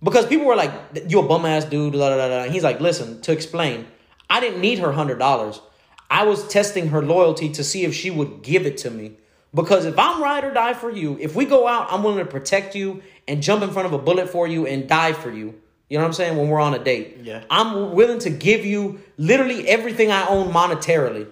because 0.00 0.26
people 0.26 0.46
were 0.46 0.54
like, 0.54 0.70
you 1.08 1.18
a 1.18 1.26
bum 1.26 1.44
ass 1.44 1.64
dude, 1.64 1.94
da, 1.94 2.10
da, 2.10 2.28
da. 2.28 2.42
And 2.44 2.52
he's 2.52 2.62
like, 2.62 2.78
listen, 2.78 3.20
to 3.22 3.32
explain, 3.32 3.88
I 4.30 4.38
didn't 4.38 4.60
need 4.60 4.78
her 4.78 4.92
hundred 4.92 5.18
dollars. 5.18 5.60
I 6.08 6.22
was 6.22 6.46
testing 6.46 6.90
her 6.90 7.02
loyalty 7.02 7.50
to 7.50 7.64
see 7.64 7.84
if 7.84 7.96
she 7.96 8.12
would 8.12 8.42
give 8.42 8.64
it 8.64 8.76
to 8.78 8.90
me. 8.90 9.16
Because 9.54 9.86
if 9.86 9.98
I'm 9.98 10.22
ride 10.22 10.44
or 10.44 10.52
die 10.52 10.74
for 10.74 10.90
you, 10.90 11.16
if 11.20 11.34
we 11.34 11.44
go 11.44 11.66
out, 11.66 11.88
I'm 11.90 12.02
willing 12.02 12.18
to 12.18 12.30
protect 12.30 12.74
you 12.74 13.02
and 13.26 13.42
jump 13.42 13.62
in 13.62 13.70
front 13.70 13.86
of 13.86 13.92
a 13.92 13.98
bullet 13.98 14.28
for 14.28 14.46
you 14.46 14.66
and 14.66 14.88
die 14.88 15.12
for 15.12 15.30
you. 15.30 15.54
You 15.88 15.98
know 15.98 16.04
what 16.04 16.08
I'm 16.08 16.12
saying? 16.14 16.36
When 16.36 16.48
we're 16.48 16.60
on 16.60 16.74
a 16.74 16.82
date. 16.82 17.18
Yeah. 17.22 17.44
I'm 17.48 17.94
willing 17.94 18.18
to 18.20 18.30
give 18.30 18.66
you 18.66 19.00
literally 19.16 19.68
everything 19.68 20.10
I 20.10 20.26
own 20.26 20.52
monetarily. 20.52 21.28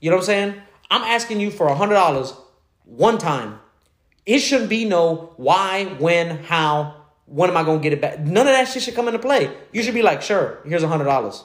You 0.00 0.10
know 0.10 0.16
what 0.16 0.22
I'm 0.22 0.26
saying? 0.26 0.54
I'm 0.90 1.02
asking 1.02 1.40
you 1.40 1.50
for 1.50 1.66
a 1.66 1.74
hundred 1.74 1.94
dollars 1.94 2.34
one 2.84 3.18
time. 3.18 3.58
It 4.26 4.38
shouldn't 4.38 4.70
be 4.70 4.84
no 4.84 5.32
why, 5.36 5.84
when, 5.98 6.44
how, 6.44 7.02
when 7.26 7.50
am 7.50 7.56
I 7.56 7.62
gonna 7.62 7.80
get 7.80 7.92
it 7.92 8.00
back? 8.00 8.20
None 8.20 8.46
of 8.46 8.52
that 8.52 8.68
shit 8.68 8.82
should 8.82 8.94
come 8.94 9.08
into 9.08 9.18
play. 9.18 9.50
You 9.72 9.82
should 9.82 9.94
be 9.94 10.02
like, 10.02 10.22
sure, 10.22 10.60
here's 10.66 10.82
a 10.82 10.88
hundred 10.88 11.04
dollars. 11.04 11.44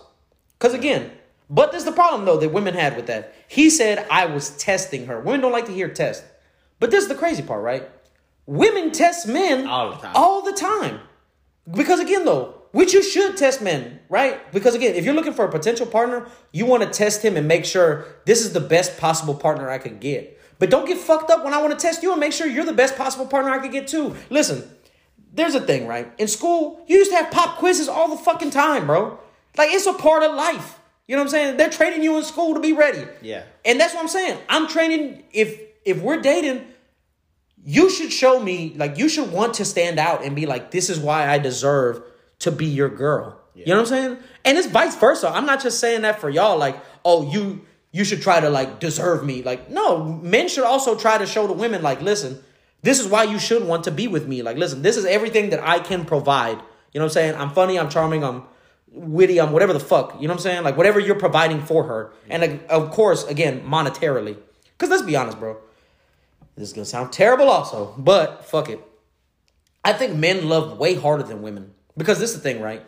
Cause 0.59 0.73
again, 0.73 1.11
but 1.49 1.71
there's 1.71 1.85
the 1.85 1.91
problem 1.91 2.25
though 2.25 2.37
that 2.37 2.49
women 2.49 2.73
had 2.73 2.95
with 2.95 3.07
that. 3.07 3.33
He 3.47 3.69
said 3.69 4.05
I 4.11 4.25
was 4.25 4.51
testing 4.57 5.07
her. 5.07 5.19
Women 5.19 5.41
don't 5.41 5.51
like 5.51 5.65
to 5.65 5.73
hear 5.73 5.89
test. 5.89 6.23
But 6.79 6.91
this 6.91 7.03
is 7.03 7.09
the 7.09 7.15
crazy 7.15 7.41
part, 7.41 7.63
right? 7.63 7.89
Women 8.45 8.91
test 8.91 9.27
men 9.27 9.67
All 9.67 9.91
the 9.91 9.97
time. 9.97 10.11
All 10.15 10.41
the 10.41 10.53
time. 10.53 10.99
Because 11.69 11.99
again, 11.99 12.25
though, 12.25 12.55
which 12.71 12.93
you 12.93 13.03
should 13.03 13.37
test 13.37 13.61
men, 13.61 13.99
right? 14.09 14.51
Because 14.51 14.75
again, 14.75 14.95
if 14.95 15.05
you're 15.05 15.13
looking 15.13 15.33
for 15.33 15.45
a 15.45 15.51
potential 15.51 15.85
partner, 15.85 16.27
you 16.51 16.65
want 16.65 16.83
to 16.83 16.89
test 16.89 17.23
him 17.23 17.35
and 17.35 17.47
make 17.47 17.65
sure 17.65 18.05
this 18.25 18.43
is 18.43 18.53
the 18.53 18.59
best 18.59 18.97
possible 18.97 19.35
partner 19.35 19.69
I 19.69 19.77
could 19.77 19.99
get. 19.99 20.39
But 20.59 20.69
don't 20.69 20.87
get 20.87 20.97
fucked 20.97 21.31
up 21.31 21.43
when 21.43 21.53
I 21.53 21.61
want 21.61 21.77
to 21.77 21.79
test 21.79 22.03
you 22.03 22.11
and 22.11 22.19
make 22.19 22.33
sure 22.33 22.47
you're 22.47 22.65
the 22.65 22.73
best 22.73 22.97
possible 22.97 23.25
partner 23.25 23.51
I 23.51 23.59
could 23.59 23.71
get 23.71 23.87
too. 23.87 24.15
Listen, 24.29 24.69
there's 25.33 25.55
a 25.55 25.61
thing, 25.61 25.87
right? 25.87 26.11
In 26.17 26.27
school, 26.27 26.83
you 26.87 26.97
used 26.97 27.11
to 27.11 27.17
have 27.17 27.31
pop 27.31 27.57
quizzes 27.57 27.87
all 27.87 28.09
the 28.09 28.21
fucking 28.21 28.51
time, 28.51 28.87
bro. 28.87 29.19
Like 29.57 29.69
it's 29.71 29.85
a 29.85 29.93
part 29.93 30.23
of 30.23 30.35
life. 30.35 30.78
You 31.09 31.15
know 31.15 31.23
what 31.23 31.29
I'm 31.29 31.31
saying? 31.31 31.57
They're 31.57 31.71
training 31.71 32.03
you 32.03 32.17
in 32.19 32.23
school 32.23 32.53
to 32.53 32.59
be 32.59 32.71
ready. 32.71 33.03
Yeah. 33.23 33.41
And 33.65 33.79
that's 33.79 33.95
what 33.95 34.01
I'm 34.01 34.07
saying. 34.07 34.37
I'm 34.47 34.67
training 34.67 35.23
if 35.31 35.59
if 35.83 35.99
we're 36.03 36.21
dating, 36.21 36.63
you 37.65 37.89
should 37.89 38.13
show 38.13 38.39
me 38.39 38.75
like 38.77 38.99
you 38.99 39.09
should 39.09 39.31
want 39.31 39.55
to 39.55 39.65
stand 39.65 39.97
out 39.97 40.23
and 40.23 40.35
be 40.35 40.45
like 40.45 40.69
this 40.69 40.87
is 40.87 40.99
why 40.99 41.27
I 41.27 41.39
deserve 41.39 42.03
to 42.39 42.51
be 42.51 42.67
your 42.67 42.89
girl. 42.89 43.41
You 43.55 43.65
know 43.65 43.77
what 43.77 43.79
I'm 43.79 43.85
saying? 43.87 44.17
And 44.45 44.57
it's 44.59 44.67
vice 44.67 44.95
versa. 44.97 45.29
I'm 45.29 45.47
not 45.47 45.63
just 45.63 45.79
saying 45.79 46.03
that 46.03 46.21
for 46.21 46.29
y'all 46.29 46.59
like, 46.59 46.77
"Oh, 47.03 47.27
you 47.31 47.65
you 47.91 48.03
should 48.03 48.21
try 48.21 48.39
to 48.39 48.51
like 48.51 48.79
deserve 48.79 49.25
me." 49.25 49.41
Like, 49.41 49.71
no, 49.71 50.03
men 50.03 50.47
should 50.47 50.63
also 50.63 50.95
try 50.95 51.17
to 51.17 51.25
show 51.25 51.47
the 51.47 51.53
women 51.53 51.81
like, 51.81 52.03
"Listen, 52.03 52.43
this 52.83 52.99
is 52.99 53.07
why 53.07 53.23
you 53.23 53.39
should 53.39 53.65
want 53.65 53.85
to 53.85 53.91
be 53.91 54.07
with 54.07 54.27
me." 54.27 54.43
Like, 54.43 54.57
listen, 54.57 54.83
this 54.83 54.95
is 54.95 55.05
everything 55.05 55.49
that 55.49 55.67
I 55.67 55.79
can 55.79 56.05
provide. 56.05 56.61
You 56.93 56.99
know 56.99 57.05
what 57.05 57.05
I'm 57.05 57.09
saying? 57.09 57.35
I'm 57.35 57.49
funny, 57.49 57.79
I'm 57.79 57.89
charming, 57.89 58.23
I'm 58.23 58.43
witty, 58.91 59.39
I'm 59.39 59.51
whatever 59.51 59.73
the 59.73 59.79
fuck. 59.79 60.15
You 60.19 60.27
know 60.27 60.33
what 60.33 60.39
I'm 60.39 60.43
saying? 60.43 60.63
Like 60.63 60.77
whatever 60.77 60.99
you're 60.99 61.15
providing 61.15 61.61
for 61.61 61.83
her. 61.85 62.13
And 62.29 62.41
like, 62.41 62.65
of 62.69 62.91
course, 62.91 63.25
again, 63.25 63.61
monetarily. 63.65 64.37
Cuz 64.77 64.89
let's 64.89 65.03
be 65.03 65.15
honest, 65.15 65.39
bro. 65.39 65.57
This 66.55 66.69
is 66.69 66.73
gonna 66.73 66.85
sound 66.85 67.11
terrible 67.11 67.49
also, 67.49 67.93
but 67.97 68.45
fuck 68.45 68.69
it. 68.69 68.79
I 69.83 69.93
think 69.93 70.15
men 70.15 70.49
love 70.49 70.77
way 70.77 70.95
harder 70.95 71.23
than 71.23 71.41
women. 71.41 71.73
Because 71.97 72.19
this 72.19 72.31
is 72.31 72.37
the 72.37 72.41
thing, 72.41 72.61
right? 72.61 72.85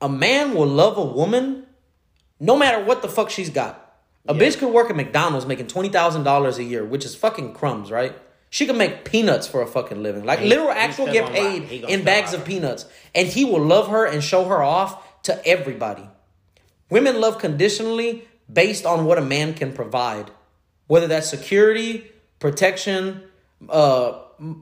A 0.00 0.08
man 0.08 0.54
will 0.54 0.66
love 0.66 0.96
a 0.96 1.04
woman 1.04 1.66
no 2.40 2.56
matter 2.56 2.84
what 2.84 3.02
the 3.02 3.08
fuck 3.08 3.30
she's 3.30 3.50
got. 3.50 3.78
A 4.28 4.34
bitch 4.34 4.58
could 4.58 4.72
work 4.72 4.88
at 4.88 4.94
McDonald's 4.96 5.46
making 5.46 5.66
twenty 5.66 5.88
thousand 5.88 6.22
dollars 6.24 6.58
a 6.58 6.62
year, 6.64 6.84
which 6.84 7.04
is 7.04 7.14
fucking 7.14 7.54
crumbs, 7.54 7.90
right? 7.90 8.14
She 8.50 8.66
can 8.66 8.76
make 8.76 9.04
peanuts 9.04 9.46
for 9.48 9.62
a 9.62 9.66
fucking 9.66 10.02
living. 10.02 10.24
Like 10.24 10.40
He- 10.40 10.48
literal 10.48 10.70
actual 10.70 11.06
get 11.06 11.32
paid 11.32 11.70
in 11.84 12.04
bags 12.04 12.34
of 12.34 12.44
peanuts. 12.44 12.84
And 13.14 13.26
he 13.26 13.44
will 13.44 13.64
love 13.64 13.88
her 13.88 14.04
and 14.04 14.22
show 14.22 14.44
her 14.44 14.62
off 14.62 15.02
to 15.24 15.46
everybody. 15.46 16.08
Women 16.90 17.20
love 17.20 17.38
conditionally 17.38 18.28
based 18.52 18.84
on 18.84 19.04
what 19.04 19.18
a 19.18 19.22
man 19.22 19.54
can 19.54 19.72
provide, 19.72 20.30
whether 20.86 21.06
that's 21.06 21.28
security, 21.28 22.10
protection, 22.38 23.22
uh, 23.68 24.18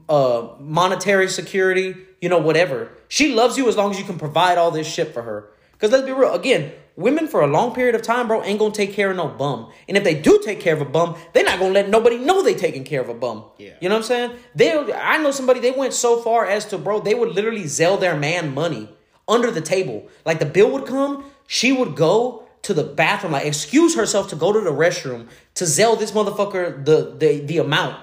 uh, 0.07 0.47
monetary 0.59 1.27
security, 1.27 1.95
you 2.21 2.29
know, 2.29 2.37
whatever. 2.37 2.91
She 3.07 3.33
loves 3.33 3.57
you 3.57 3.67
as 3.67 3.75
long 3.75 3.91
as 3.91 3.99
you 3.99 4.05
can 4.05 4.17
provide 4.17 4.57
all 4.57 4.71
this 4.71 4.87
shit 4.87 5.13
for 5.13 5.23
her. 5.23 5.49
Because 5.73 5.91
let's 5.91 6.05
be 6.05 6.11
real, 6.11 6.33
again, 6.33 6.71
women 6.95 7.27
for 7.27 7.41
a 7.41 7.47
long 7.47 7.73
period 7.73 7.95
of 7.95 8.03
time, 8.03 8.27
bro, 8.27 8.43
ain't 8.43 8.59
gonna 8.59 8.71
take 8.73 8.93
care 8.93 9.09
of 9.09 9.17
no 9.17 9.27
bum. 9.27 9.71
And 9.87 9.97
if 9.97 10.03
they 10.03 10.13
do 10.13 10.39
take 10.45 10.59
care 10.59 10.75
of 10.75 10.81
a 10.81 10.85
bum, 10.85 11.15
they're 11.33 11.43
not 11.43 11.59
gonna 11.59 11.73
let 11.73 11.89
nobody 11.89 12.17
know 12.17 12.43
they 12.43 12.53
taking 12.53 12.83
care 12.83 13.01
of 13.01 13.09
a 13.09 13.15
bum. 13.15 13.45
Yeah. 13.57 13.73
You 13.81 13.89
know 13.89 13.95
what 13.95 14.01
I'm 14.01 14.07
saying? 14.07 14.31
They, 14.55 14.93
I 14.93 15.17
know 15.17 15.31
somebody. 15.31 15.59
They 15.59 15.71
went 15.71 15.93
so 15.93 16.21
far 16.21 16.45
as 16.45 16.65
to, 16.67 16.77
bro, 16.77 17.01
they 17.01 17.15
would 17.15 17.29
literally 17.29 17.67
sell 17.67 17.97
their 17.97 18.15
man 18.15 18.53
money 18.53 18.87
under 19.31 19.49
the 19.49 19.61
table. 19.61 20.07
Like 20.25 20.39
the 20.39 20.45
bill 20.45 20.69
would 20.71 20.85
come, 20.85 21.25
she 21.47 21.71
would 21.71 21.95
go 21.95 22.47
to 22.63 22.73
the 22.73 22.83
bathroom, 22.83 23.33
like 23.33 23.45
excuse 23.45 23.95
herself 23.95 24.29
to 24.29 24.35
go 24.35 24.53
to 24.53 24.59
the 24.61 24.71
restroom 24.71 25.27
to 25.55 25.65
sell 25.65 25.95
this 25.95 26.11
motherfucker 26.11 26.85
the 26.85 27.15
the 27.17 27.39
the 27.39 27.57
amount, 27.57 27.99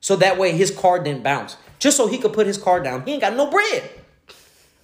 so 0.00 0.16
that 0.16 0.38
way 0.38 0.52
his 0.52 0.70
card 0.70 1.04
didn't 1.04 1.22
bounce, 1.22 1.56
just 1.78 1.96
so 1.96 2.08
he 2.08 2.18
could 2.18 2.32
put 2.32 2.46
his 2.46 2.58
card 2.58 2.82
down. 2.82 3.04
He 3.04 3.12
ain't 3.12 3.20
got 3.20 3.36
no 3.36 3.50
bread. 3.50 3.88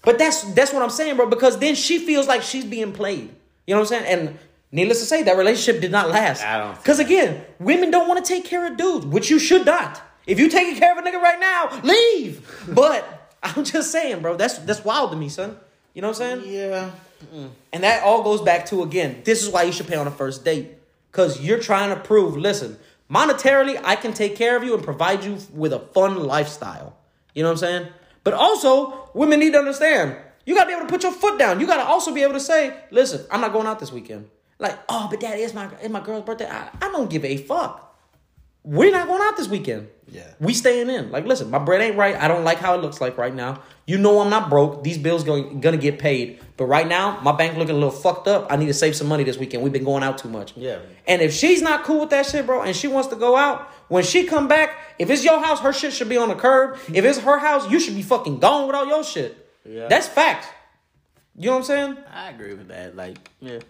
But 0.03 0.19
that's 0.19 0.43
that's 0.55 0.73
what 0.73 0.83
I'm 0.83 0.91
saying, 0.91 1.17
bro. 1.17 1.27
Because 1.27 1.59
then 1.59 1.75
she 1.75 1.99
feels 1.99 2.29
like 2.29 2.43
she's 2.43 2.65
being 2.65 2.93
played. 2.93 3.35
You 3.67 3.75
know 3.75 3.81
what 3.81 3.93
I'm 3.93 4.05
saying? 4.05 4.21
And 4.21 4.39
needless 4.71 5.01
to 5.01 5.05
say, 5.07 5.25
that 5.25 5.37
relationship 5.37 5.83
did 5.83 5.91
not 5.91 6.09
last. 6.09 6.45
I 6.45 6.59
don't 6.59 6.77
Because 6.77 7.01
again, 7.01 7.45
women 7.59 7.91
don't 7.91 8.07
want 8.07 8.25
to 8.25 8.33
take 8.33 8.45
care 8.45 8.71
of 8.71 8.77
dudes, 8.77 9.05
which 9.07 9.31
you 9.31 9.41
should 9.41 9.67
not. 9.67 10.01
If 10.27 10.39
you 10.39 10.49
taking 10.49 10.77
care 10.77 10.93
of 10.93 11.05
a 11.05 11.09
nigga 11.09 11.21
right 11.21 11.41
now, 11.41 11.81
leave. 11.83 12.65
But 12.69 13.35
I'm 13.43 13.65
just 13.65 13.91
saying, 13.91 14.23
bro, 14.23 14.37
that's 14.37 14.59
that's 14.59 14.85
wild 14.85 15.11
to 15.11 15.17
me, 15.17 15.29
son. 15.29 15.57
You 15.97 16.03
know 16.03 16.09
what 16.09 16.21
I'm 16.21 16.43
saying? 16.43 16.53
Yeah. 16.53 16.91
Mm. 17.35 17.49
And 17.73 17.83
that 17.83 18.03
all 18.03 18.23
goes 18.23 18.43
back 18.43 18.67
to 18.67 18.83
again, 18.83 19.23
this 19.25 19.43
is 19.43 19.49
why 19.49 19.63
you 19.63 19.73
should 19.73 19.89
pay 19.89 19.97
on 19.97 20.07
a 20.07 20.11
first 20.11 20.45
date. 20.45 20.75
Cause 21.11 21.41
you're 21.41 21.59
trying 21.59 21.89
to 21.89 21.99
prove, 21.99 22.37
listen, 22.37 22.77
monetarily, 23.11 23.81
I 23.83 23.97
can 23.97 24.13
take 24.13 24.37
care 24.37 24.59
of 24.59 24.63
you 24.63 24.75
and 24.75 24.85
provide 24.85 25.25
you 25.25 25.39
with 25.55 25.73
a 25.73 25.79
fun 25.79 26.23
lifestyle. 26.25 26.99
You 27.33 27.43
know 27.43 27.49
what 27.49 27.53
I'm 27.53 27.59
saying? 27.59 27.89
But 28.25 28.35
also, 28.35 29.09
women 29.15 29.41
need 29.41 29.55
to 29.55 29.59
understand, 29.59 30.19
you 30.45 30.55
gotta 30.55 30.67
be 30.67 30.75
able 30.75 30.85
to 30.85 30.93
put 30.93 31.03
your 31.03 31.13
foot 31.13 31.39
down. 31.39 31.61
You 31.61 31.67
gotta 31.67 31.85
also 31.85 32.13
be 32.13 32.23
able 32.23 32.35
to 32.35 32.41
say, 32.41 32.77
listen, 32.91 33.25
I'm 33.31 33.41
not 33.41 33.55
going 33.55 33.67
out 33.67 33.79
this 33.79 33.91
weekend. 33.91 34.29
Like, 34.59 34.79
oh, 34.91 35.09
but 35.11 35.19
daddy, 35.19 35.41
it's 35.41 35.55
my 35.55 35.71
it's 35.81 35.89
my 35.89 36.01
girl's 36.01 36.25
birthday. 36.27 36.51
I, 36.51 36.69
I 36.83 36.93
don't 36.93 37.09
give 37.09 37.25
a 37.25 37.39
fuck. 37.39 37.86
We're 38.67 38.91
not 38.91 39.07
going 39.07 39.23
out 39.23 39.37
this 39.37 39.47
weekend. 39.47 39.89
Yeah. 40.09 40.27
We 40.41 40.55
staying 40.55 40.91
in. 40.91 41.13
Like, 41.13 41.25
listen, 41.25 41.51
my 41.51 41.59
bread 41.59 41.81
ain't 41.81 41.97
right. 41.97 42.17
I 42.17 42.27
don't 42.27 42.43
like 42.43 42.59
how 42.59 42.75
it 42.75 42.83
looks 42.83 43.01
like 43.01 43.17
right 43.17 43.33
now. 43.33 43.63
You 43.87 43.97
know 43.97 44.21
I'm 44.21 44.29
not 44.29 44.51
broke. 44.51 44.83
These 44.83 44.99
bills 44.99 45.23
going 45.23 45.61
gonna 45.61 45.77
get 45.77 46.01
paid. 46.01 46.41
But 46.57 46.65
right 46.67 46.87
now, 46.87 47.21
my 47.21 47.31
bank 47.31 47.57
looking 47.57 47.77
a 47.77 47.79
little 47.79 47.93
fucked 47.93 48.27
up. 48.27 48.47
I 48.51 48.57
need 48.57 48.67
to 48.67 48.75
save 48.75 48.97
some 48.97 49.07
money 49.07 49.23
this 49.23 49.39
weekend. 49.39 49.63
We've 49.63 49.73
been 49.73 49.85
going 49.85 50.03
out 50.03 50.19
too 50.19 50.29
much. 50.29 50.53
Yeah. 50.57 50.81
And 51.07 51.23
if 51.23 51.33
she's 51.33 51.63
not 51.63 51.85
cool 51.85 52.01
with 52.01 52.11
that 52.11 52.27
shit, 52.27 52.45
bro, 52.45 52.63
and 52.63 52.75
she 52.75 52.89
wants 52.89 53.09
to 53.11 53.17
go 53.17 53.37
out, 53.37 53.69
when 53.89 54.03
she 54.03 54.25
come 54.25 54.49
back, 54.49 54.77
if 54.99 55.11
it's 55.11 55.25
your 55.25 55.41
house, 55.41 55.61
her 55.61 55.73
shit 55.73 55.93
should 55.93 56.09
be 56.09 56.17
on 56.17 56.29
the 56.29 56.35
curb. 56.35 56.79
If 56.93 57.05
it's 57.05 57.19
her 57.19 57.39
house, 57.39 57.71
you 57.71 57.79
should 57.79 57.95
be 57.95 58.03
fucking 58.03 58.41
gone 58.41 58.67
with 58.67 58.75
all 58.75 58.87
your 58.87 59.05
shit. 59.05 59.49
Yeah. 59.65 59.87
That's 59.87 60.09
fact. 60.09 60.49
You 61.37 61.47
know 61.47 61.53
what 61.53 61.59
I'm 61.59 61.65
saying? 61.65 61.97
I 62.13 62.31
agree 62.31 62.55
with 62.55 62.69
that. 62.69 62.97
Like, 62.97 63.31
yeah. 63.41 63.61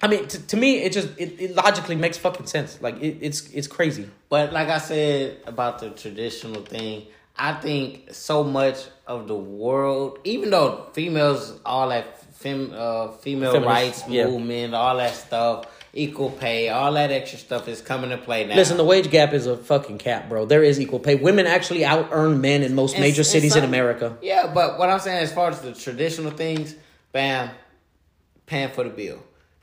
I 0.00 0.06
mean, 0.06 0.28
to, 0.28 0.46
to 0.46 0.56
me, 0.56 0.78
it 0.82 0.92
just 0.92 1.08
it, 1.18 1.40
it 1.40 1.54
logically 1.56 1.96
makes 1.96 2.16
fucking 2.16 2.46
sense. 2.46 2.80
Like 2.80 3.00
it, 3.02 3.18
it's 3.20 3.50
it's 3.50 3.66
crazy. 3.66 4.08
But 4.28 4.52
like 4.52 4.68
I 4.68 4.78
said 4.78 5.38
about 5.46 5.80
the 5.80 5.90
traditional 5.90 6.62
thing, 6.62 7.06
I 7.36 7.54
think 7.54 8.12
so 8.12 8.44
much 8.44 8.86
of 9.06 9.26
the 9.26 9.36
world, 9.36 10.18
even 10.24 10.50
though 10.50 10.88
females, 10.92 11.58
all 11.64 11.88
that 11.88 12.32
fem, 12.34 12.72
uh, 12.74 13.12
female 13.12 13.52
Feminist, 13.52 13.68
rights 13.74 14.04
yeah. 14.08 14.26
movement, 14.26 14.74
all 14.74 14.96
that 14.98 15.14
stuff, 15.14 15.66
equal 15.92 16.30
pay, 16.30 16.68
all 16.68 16.92
that 16.92 17.10
extra 17.10 17.38
stuff 17.38 17.66
is 17.66 17.80
coming 17.80 18.10
to 18.10 18.18
play 18.18 18.46
now. 18.46 18.54
Listen, 18.54 18.76
the 18.76 18.84
wage 18.84 19.10
gap 19.10 19.32
is 19.32 19.46
a 19.46 19.56
fucking 19.56 19.98
cap, 19.98 20.28
bro. 20.28 20.44
There 20.44 20.62
is 20.62 20.80
equal 20.80 21.00
pay. 21.00 21.16
Women 21.16 21.46
actually 21.46 21.84
out 21.84 22.08
earn 22.12 22.40
men 22.40 22.62
in 22.62 22.74
most 22.74 22.94
And- 22.94 23.02
major 23.02 23.22
and 23.22 23.26
cities 23.26 23.56
in 23.56 23.64
America. 23.64 24.16
Yeah, 24.22 24.52
but 24.52 24.78
what 24.78 24.90
I'm 24.90 25.00
saying 25.00 25.18
as 25.18 25.32
far 25.32 25.50
as 25.50 25.60
the 25.60 25.72
traditional 25.72 26.30
things, 26.30 26.76
bam, 27.10 27.50
paying 28.46 28.70
for 28.70 28.84
the 28.84 28.90
bill. 28.90 29.18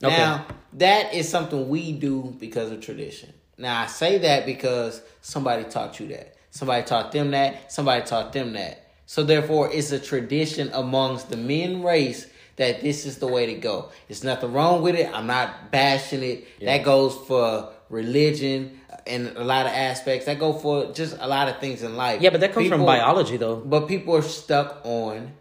Okay. 0.06 0.18
Now, 0.18 0.46
that 0.74 1.14
is 1.14 1.30
something 1.30 1.70
we 1.70 1.92
do 1.94 2.36
because 2.40 2.72
of 2.72 2.82
tradition. 2.82 3.34
Now, 3.58 3.82
I 3.82 3.88
say 3.88 4.18
that 4.20 4.46
because 4.46 5.02
somebody 5.22 5.64
taught 5.64 6.00
you 6.00 6.08
that. 6.10 6.36
Somebody 6.52 6.84
taught 6.84 7.12
them 7.12 7.32
that. 7.32 7.72
Somebody 7.72 8.06
taught 8.06 8.34
them 8.34 8.54
that. 8.54 8.92
So, 9.06 9.24
therefore, 9.24 9.70
it's 9.72 9.92
a 9.92 10.00
tradition 10.00 10.70
amongst 10.74 11.30
the 11.30 11.38
men 11.38 11.84
race 11.84 12.28
that 12.58 12.82
this 12.82 13.06
is 13.06 13.18
the 13.18 13.28
way 13.28 13.46
to 13.48 13.56
go. 13.56 13.90
It's 14.10 14.24
nothing 14.24 14.54
wrong 14.54 14.82
with 14.82 14.96
it. 14.96 15.10
I'm 15.14 15.28
not 15.28 15.72
bashing 15.72 16.24
it. 16.24 16.48
That 16.62 16.84
goes 16.84 17.16
for 17.16 17.72
religion 17.90 18.80
and 19.06 19.28
a 19.38 19.44
lot 19.44 19.66
of 19.66 19.72
aspects. 19.74 20.26
That 20.26 20.40
go 20.40 20.54
for 20.54 20.92
just 20.94 21.18
a 21.20 21.28
lot 21.28 21.50
of 21.50 21.60
things 21.60 21.84
in 21.84 21.96
life. 21.96 22.22
Yeah, 22.22 22.30
but 22.30 22.42
that 22.42 22.54
comes 22.54 22.70
from 22.70 22.86
biology, 22.86 23.38
though. 23.38 23.58
but 23.58 23.88
people 23.88 24.16
are 24.16 24.22
stuck 24.22 24.82
on 24.84 25.34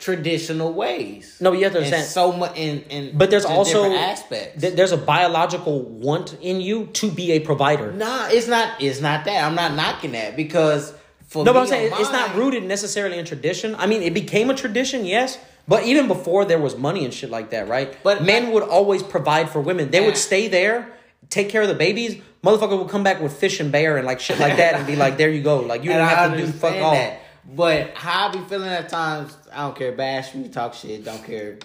traditional 0.00 0.72
ways. 0.72 1.36
No, 1.40 1.52
you 1.52 1.64
have 1.64 1.72
to 1.72 1.78
And 1.78 1.86
understand. 1.86 2.08
so 2.08 2.32
much 2.32 2.56
in, 2.56 2.82
in 2.90 3.16
But 3.16 3.30
there's 3.30 3.44
also 3.44 3.84
aspects. 3.92 4.60
th- 4.60 4.74
there's 4.74 4.92
a 4.92 4.96
biological 4.96 5.82
want 5.82 6.36
in 6.40 6.60
you 6.60 6.86
to 6.94 7.10
be 7.10 7.32
a 7.32 7.40
provider. 7.40 7.92
nah, 7.92 8.28
it's 8.28 8.48
not. 8.48 8.80
It's 8.82 9.00
not 9.00 9.24
that. 9.26 9.44
I'm 9.44 9.54
not 9.54 9.74
knocking 9.74 10.12
that 10.12 10.36
because 10.36 10.92
for 11.28 11.44
No, 11.44 11.52
but 11.52 11.60
me 11.60 11.60
I'm 11.60 11.66
saying 11.68 11.92
on 11.92 12.00
it's 12.00 12.10
not 12.12 12.34
rooted 12.34 12.64
necessarily 12.64 13.18
in 13.18 13.24
tradition. 13.24 13.76
I 13.76 13.86
mean, 13.86 14.02
it 14.02 14.14
became 14.14 14.50
a 14.50 14.54
tradition, 14.54 15.04
yes, 15.04 15.38
but 15.68 15.84
even 15.84 16.08
before 16.08 16.44
there 16.44 16.58
was 16.58 16.76
money 16.76 17.04
and 17.04 17.14
shit 17.14 17.30
like 17.30 17.50
that, 17.50 17.68
right? 17.68 17.96
But- 18.02 18.24
men 18.24 18.50
would 18.52 18.62
always 18.64 19.02
provide 19.02 19.50
for 19.50 19.60
women. 19.60 19.90
They 19.90 20.00
Yeah. 20.00 20.06
would 20.06 20.16
stay 20.16 20.48
there, 20.48 20.88
take 21.28 21.48
care 21.50 21.62
of 21.62 21.68
the 21.68 21.74
babies. 21.74 22.16
Motherfucker 22.42 22.78
would 22.78 22.88
come 22.88 23.02
back 23.04 23.20
with 23.20 23.34
fish 23.34 23.60
and 23.60 23.70
bear 23.70 23.98
and 23.98 24.06
like 24.06 24.18
shit 24.18 24.40
like 24.40 24.56
that, 24.56 24.74
and 24.74 24.86
be 24.86 24.96
like, 24.96 25.18
"There 25.18 25.28
you 25.30 25.42
go." 25.42 25.60
Like 25.60 25.84
you 25.84 25.90
don't 25.90 26.00
I 26.00 26.08
have 26.08 26.32
to 26.32 26.38
do 26.38 26.46
fuck 26.50 26.74
all. 26.76 26.92
that. 26.94 27.20
But 27.44 27.96
how 27.96 28.28
I 28.28 28.32
be 28.32 28.40
feeling 28.40 28.68
at 28.68 28.88
times, 28.88 29.36
I 29.52 29.62
don't 29.62 29.76
care. 29.76 29.92
Bash 29.92 30.34
me, 30.34 30.48
talk 30.48 30.74
shit, 30.74 31.04
don't 31.04 31.24
care. 31.24 31.58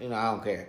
You 0.00 0.08
know, 0.08 0.16
I 0.16 0.30
don't 0.30 0.44
care. 0.44 0.68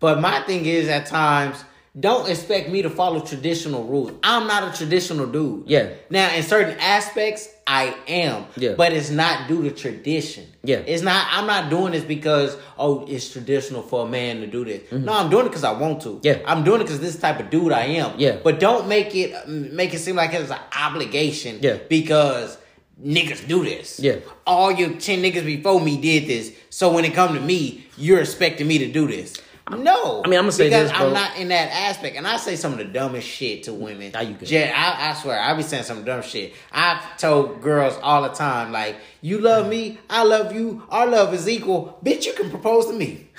But 0.00 0.20
my 0.20 0.40
thing 0.40 0.66
is, 0.66 0.88
at 0.88 1.06
times, 1.06 1.64
don't 1.98 2.28
expect 2.28 2.68
me 2.68 2.82
to 2.82 2.90
follow 2.90 3.20
traditional 3.20 3.84
rules. 3.84 4.12
I'm 4.22 4.46
not 4.46 4.74
a 4.74 4.76
traditional 4.76 5.26
dude. 5.26 5.66
Yeah. 5.66 5.94
Now, 6.10 6.34
in 6.34 6.42
certain 6.42 6.78
aspects, 6.78 7.48
I 7.66 7.96
am. 8.06 8.44
Yeah. 8.56 8.74
But 8.74 8.92
it's 8.92 9.08
not 9.08 9.48
due 9.48 9.62
to 9.62 9.70
tradition. 9.70 10.46
Yeah. 10.62 10.76
It's 10.76 11.02
not. 11.02 11.26
I'm 11.30 11.46
not 11.46 11.70
doing 11.70 11.92
this 11.92 12.04
because 12.04 12.58
oh, 12.76 13.06
it's 13.08 13.30
traditional 13.30 13.80
for 13.80 14.06
a 14.06 14.08
man 14.08 14.40
to 14.40 14.46
do 14.46 14.64
this. 14.64 14.92
No, 14.92 15.14
I'm 15.14 15.30
doing 15.30 15.46
it 15.46 15.48
because 15.48 15.64
I 15.64 15.72
want 15.72 16.02
to. 16.02 16.08
Mm-hmm. 16.08 16.26
Yeah. 16.26 16.38
I'm 16.46 16.64
doing 16.64 16.82
it 16.82 16.84
because 16.84 17.00
this 17.00 17.18
type 17.18 17.40
of 17.40 17.48
dude 17.48 17.72
I 17.72 17.84
am. 17.84 18.18
Yeah. 18.18 18.40
But 18.44 18.60
don't 18.60 18.88
make 18.88 19.14
it 19.14 19.48
make 19.48 19.94
it 19.94 19.98
seem 20.00 20.16
like 20.16 20.34
it's 20.34 20.50
an 20.50 20.58
obligation. 20.78 21.60
Yeah. 21.62 21.78
Because 21.88 22.58
niggas 23.02 23.46
do 23.46 23.64
this. 23.64 24.00
Yeah. 24.00 24.16
All 24.46 24.72
your 24.72 24.90
10 24.94 25.22
niggas 25.22 25.44
before 25.44 25.80
me 25.80 26.00
did 26.00 26.26
this. 26.26 26.52
So 26.70 26.92
when 26.92 27.04
it 27.04 27.14
come 27.14 27.34
to 27.34 27.40
me, 27.40 27.86
you're 27.96 28.20
expecting 28.20 28.66
me 28.66 28.78
to 28.78 28.92
do 28.92 29.06
this. 29.06 29.40
No. 29.68 30.22
I 30.24 30.28
mean, 30.28 30.38
I'ma 30.38 30.50
say 30.50 30.66
because 30.66 30.90
this. 30.90 30.98
I'm 31.00 31.12
not 31.12 31.36
in 31.38 31.48
that 31.48 31.70
aspect. 31.72 32.16
And 32.16 32.26
I 32.26 32.36
say 32.36 32.54
some 32.54 32.72
of 32.72 32.78
the 32.78 32.84
dumbest 32.84 33.26
shit 33.26 33.64
to 33.64 33.72
women. 33.74 34.12
Now 34.12 34.20
you 34.20 34.34
good. 34.34 34.46
Jet, 34.46 34.72
I, 34.72 35.10
I 35.10 35.14
swear, 35.14 35.40
I 35.40 35.54
be 35.54 35.62
saying 35.62 35.82
some 35.82 36.04
dumb 36.04 36.22
shit. 36.22 36.54
I've 36.70 37.18
told 37.18 37.62
girls 37.62 37.98
all 38.00 38.22
the 38.22 38.28
time, 38.28 38.70
like, 38.70 38.96
you 39.22 39.38
love 39.40 39.68
me, 39.68 39.98
I 40.08 40.22
love 40.22 40.54
you, 40.54 40.84
our 40.88 41.06
love 41.08 41.34
is 41.34 41.48
equal. 41.48 41.98
Bitch, 42.04 42.26
you 42.26 42.32
can 42.34 42.50
propose 42.50 42.86
to 42.86 42.92
me. 42.92 43.28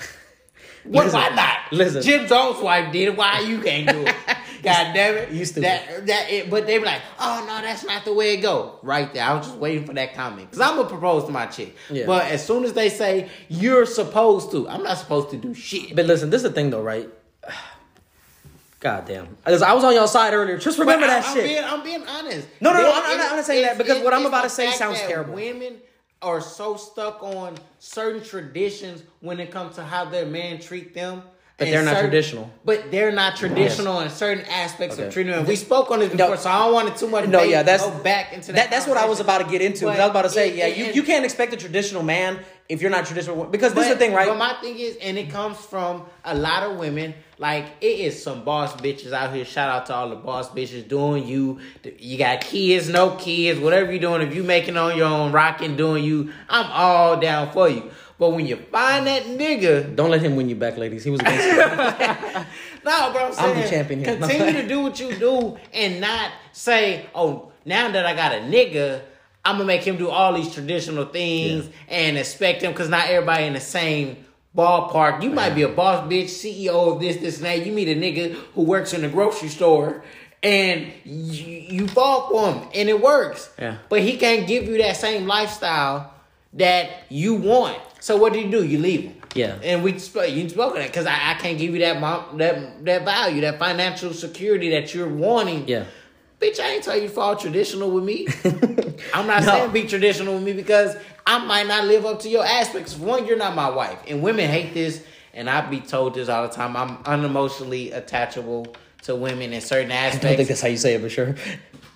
What 0.84 1.04
Listen, 1.04 1.20
why 1.20 1.28
not? 1.34 1.58
listen. 1.70 2.02
Jim 2.02 2.26
Jones' 2.26 2.62
wife 2.62 2.90
did 2.92 3.08
it. 3.08 3.16
Why 3.16 3.40
you 3.40 3.60
can't 3.60 3.86
do 3.90 4.06
it? 4.06 4.14
God 4.62 4.92
damn 4.94 5.14
it! 5.16 5.30
You 5.30 5.44
stupid. 5.44 5.64
That 5.64 6.06
that 6.06 6.30
it, 6.30 6.50
but 6.50 6.66
they 6.66 6.78
be 6.78 6.84
like, 6.84 7.02
oh 7.18 7.44
no, 7.46 7.60
that's 7.62 7.84
not 7.84 8.04
the 8.04 8.12
way 8.12 8.34
it 8.34 8.38
go. 8.38 8.78
Right 8.82 9.12
there, 9.12 9.24
I 9.24 9.34
was 9.34 9.46
just 9.46 9.58
waiting 9.58 9.84
for 9.86 9.94
that 9.94 10.14
comment 10.14 10.50
because 10.50 10.60
I'm 10.60 10.76
gonna 10.76 10.88
propose 10.88 11.24
to 11.26 11.30
my 11.32 11.46
chick. 11.46 11.76
Yeah. 11.90 12.06
But 12.06 12.26
as 12.26 12.44
soon 12.46 12.64
as 12.64 12.72
they 12.72 12.88
say 12.88 13.28
you're 13.48 13.86
supposed 13.86 14.50
to, 14.52 14.68
I'm 14.68 14.82
not 14.82 14.98
supposed 14.98 15.30
to 15.30 15.36
do 15.36 15.54
shit. 15.54 15.94
But 15.94 16.06
listen, 16.06 16.30
this 16.30 16.42
is 16.42 16.48
the 16.48 16.54
thing 16.54 16.70
though, 16.70 16.82
right? 16.82 17.08
God 18.80 19.06
damn. 19.06 19.26
Because 19.44 19.62
I 19.62 19.72
was 19.72 19.82
on 19.82 19.92
your 19.92 20.06
side 20.06 20.34
earlier. 20.34 20.56
Just 20.56 20.78
remember 20.78 21.04
I- 21.06 21.08
that 21.08 21.26
I'm 21.26 21.34
shit. 21.34 21.44
Being, 21.44 21.64
I'm 21.64 21.82
being 21.82 22.06
honest. 22.06 22.46
No, 22.60 22.72
no, 22.72 22.80
no, 22.82 22.92
I'm 22.92 23.16
not- 23.18 23.30
I'm 23.30 23.36
not 23.36 23.44
saying 23.44 23.64
that 23.64 23.76
because 23.78 24.02
what 24.04 24.14
I'm 24.14 24.24
about 24.26 24.42
to 24.44 24.50
say 24.50 24.70
sounds 24.70 25.00
terrible. 25.00 25.34
Women 25.34 25.78
are 26.22 26.40
so 26.40 26.76
stuck 26.76 27.22
on 27.22 27.56
certain 27.78 28.22
traditions 28.22 29.02
when 29.20 29.40
it 29.40 29.50
comes 29.50 29.76
to 29.76 29.84
how 29.84 30.04
their 30.04 30.26
man 30.26 30.60
treat 30.60 30.94
them. 30.94 31.22
But 31.58 31.66
they're 31.70 31.82
not 31.82 31.94
certain- 31.96 32.10
traditional. 32.10 32.50
But 32.64 32.90
they're 32.92 33.10
not 33.10 33.34
traditional 33.36 33.98
in 34.00 34.10
certain 34.10 34.44
aspects 34.46 34.94
Okay. 34.96 35.08
of 35.08 35.12
treating 35.12 35.32
them. 35.32 35.44
We 35.44 35.56
spoke 35.56 35.90
on 35.90 35.98
this 35.98 36.10
before, 36.12 36.36
so 36.36 36.48
I 36.48 36.58
don't 36.64 36.72
want 36.72 36.94
to 36.94 36.98
too 36.98 37.10
much. 37.10 37.26
No, 37.28 37.42
yeah, 37.42 37.64
that's 37.64 37.84
go 37.84 37.90
back 37.98 38.32
into 38.32 38.48
that. 38.52 38.54
that, 38.54 38.70
that's 38.70 38.86
what 38.86 38.96
I 38.96 39.06
was 39.06 39.18
about 39.18 39.38
to 39.38 39.50
get 39.50 39.60
into. 39.60 39.86
But 39.86 39.98
I 39.98 40.02
was 40.04 40.10
about 40.10 40.22
to 40.22 40.30
say, 40.30 40.50
it- 40.50 40.54
yeah, 40.54 40.66
it- 40.66 40.76
you, 40.76 40.84
you 40.92 41.02
can't 41.02 41.24
expect 41.24 41.52
a 41.52 41.56
traditional 41.56 42.04
man 42.04 42.38
if 42.68 42.80
you're 42.80 42.92
not 42.92 43.06
traditional. 43.06 43.42
Because 43.44 43.74
this 43.74 43.86
is 43.86 43.94
the 43.94 43.98
thing, 43.98 44.12
right? 44.12 44.28
But 44.28 44.38
my 44.38 44.52
thing 44.60 44.78
is, 44.78 44.96
and 45.02 45.18
it 45.18 45.30
comes 45.30 45.56
from 45.56 46.04
a 46.24 46.34
lot 46.36 46.62
of 46.62 46.76
women. 46.76 47.12
Like 47.40 47.66
it 47.80 47.86
is 48.00 48.20
some 48.22 48.44
boss 48.44 48.74
bitches 48.74 49.12
out 49.12 49.32
here. 49.34 49.44
Shout 49.44 49.68
out 49.68 49.86
to 49.86 49.94
all 49.94 50.10
the 50.10 50.16
boss 50.16 50.50
bitches 50.50 50.86
doing 50.88 51.26
you. 51.26 51.58
You 51.98 52.18
got 52.18 52.40
kids, 52.40 52.88
no 52.88 53.10
kids, 53.12 53.58
whatever 53.60 53.90
you're 53.92 54.00
doing. 54.00 54.22
If 54.22 54.34
you 54.34 54.42
making 54.44 54.76
on 54.76 54.96
your 54.96 55.06
own, 55.06 55.30
rocking, 55.32 55.76
doing 55.76 56.02
you, 56.04 56.32
I'm 56.48 56.66
all 56.70 57.16
down 57.16 57.50
for 57.52 57.68
you. 57.68 57.90
But 58.18 58.30
when 58.30 58.46
you 58.46 58.56
find 58.56 59.06
that 59.06 59.22
nigga, 59.24 59.94
Don't 59.94 60.10
let 60.10 60.22
him 60.22 60.34
win 60.34 60.48
you 60.48 60.56
back, 60.56 60.76
ladies. 60.76 61.04
He 61.04 61.10
was 61.10 61.20
against 61.20 61.46
you. 61.46 61.56
no, 62.84 63.12
bro, 63.12 63.26
I'm 63.26 63.32
saying 63.32 63.56
I'm 63.56 63.62
the 63.62 63.68
champion 63.68 64.04
here. 64.04 64.16
continue 64.16 64.60
to 64.60 64.68
do 64.74 64.80
what 64.82 64.98
you 64.98 65.14
do 65.14 65.56
and 65.72 66.00
not 66.00 66.32
say, 66.52 67.06
oh, 67.14 67.52
now 67.64 67.90
that 67.90 68.04
I 68.04 68.14
got 68.14 68.32
a 68.32 68.40
nigga, 68.40 69.02
I'm 69.44 69.54
gonna 69.54 69.66
make 69.66 69.82
him 69.82 69.96
do 69.96 70.10
all 70.10 70.34
these 70.34 70.52
traditional 70.52 71.04
things 71.04 71.70
and 71.88 72.18
expect 72.18 72.62
him 72.62 72.72
because 72.72 72.88
not 72.88 73.08
everybody 73.08 73.44
in 73.44 73.52
the 73.52 73.60
same 73.60 74.24
ballpark. 74.56 75.22
You 75.22 75.30
might 75.30 75.54
be 75.54 75.62
a 75.62 75.68
boss 75.68 76.10
bitch, 76.10 76.24
CEO 76.24 76.94
of 76.94 77.00
this, 77.00 77.18
this, 77.18 77.36
and 77.36 77.46
that. 77.46 77.64
You 77.64 77.72
meet 77.72 77.88
a 77.88 77.94
nigga 77.94 78.34
who 78.54 78.62
works 78.62 78.92
in 78.92 79.04
a 79.04 79.08
grocery 79.08 79.48
store. 79.48 80.02
And 80.40 80.92
you, 81.04 81.46
you 81.80 81.88
fall 81.88 82.30
for 82.30 82.52
him, 82.52 82.68
and 82.72 82.88
it 82.88 83.00
works. 83.00 83.50
Yeah. 83.58 83.78
But 83.88 84.02
he 84.02 84.16
can't 84.16 84.46
give 84.46 84.66
you 84.68 84.78
that 84.78 84.96
same 84.96 85.26
lifestyle 85.26 86.14
that 86.52 86.90
you 87.08 87.34
want. 87.34 87.80
So 88.00 88.16
what 88.16 88.32
do 88.32 88.40
you 88.40 88.50
do? 88.50 88.64
You 88.64 88.78
leave 88.78 89.02
him. 89.04 89.14
Yeah. 89.34 89.58
And 89.62 89.82
we. 89.82 89.92
You 89.92 89.98
spoke 90.48 90.72
on 90.72 90.78
that 90.78 90.86
because 90.88 91.06
I, 91.06 91.32
I 91.32 91.34
can't 91.34 91.58
give 91.58 91.72
you 91.74 91.80
that 91.80 92.00
mom, 92.00 92.38
that 92.38 92.84
that 92.84 93.04
value, 93.04 93.40
that 93.42 93.58
financial 93.58 94.12
security 94.12 94.70
that 94.70 94.94
you're 94.94 95.08
wanting. 95.08 95.66
Yeah. 95.68 95.84
Bitch, 96.40 96.60
I 96.60 96.74
ain't 96.74 96.84
tell 96.84 96.94
you 96.96 97.08
to 97.08 97.08
fall 97.08 97.34
traditional 97.34 97.90
with 97.90 98.04
me. 98.04 98.28
I'm 99.12 99.26
not 99.26 99.42
No. 99.42 99.50
saying 99.52 99.72
be 99.72 99.84
traditional 99.88 100.34
with 100.34 100.44
me 100.44 100.52
because 100.52 100.96
I 101.26 101.44
might 101.44 101.66
not 101.66 101.84
live 101.86 102.06
up 102.06 102.20
to 102.20 102.28
your 102.28 102.44
aspects. 102.44 102.96
One, 102.96 103.26
you're 103.26 103.36
not 103.36 103.56
my 103.56 103.68
wife, 103.68 103.98
and 104.06 104.22
women 104.22 104.48
hate 104.48 104.72
this. 104.72 105.02
And 105.34 105.48
I 105.50 105.60
be 105.68 105.80
told 105.80 106.14
this 106.14 106.28
all 106.28 106.48
the 106.48 106.54
time. 106.54 106.76
I'm 106.76 106.96
unemotionally 106.98 107.94
attachable 107.94 108.74
to 109.02 109.14
women 109.14 109.52
in 109.52 109.60
certain 109.60 109.90
aspects. 109.92 110.24
I 110.24 110.28
don't 110.28 110.36
think 110.36 110.48
that's 110.48 110.60
how 110.60 110.68
you 110.68 110.76
say 110.76 110.94
it, 110.94 111.02
but 111.02 111.10
sure. 111.12 111.34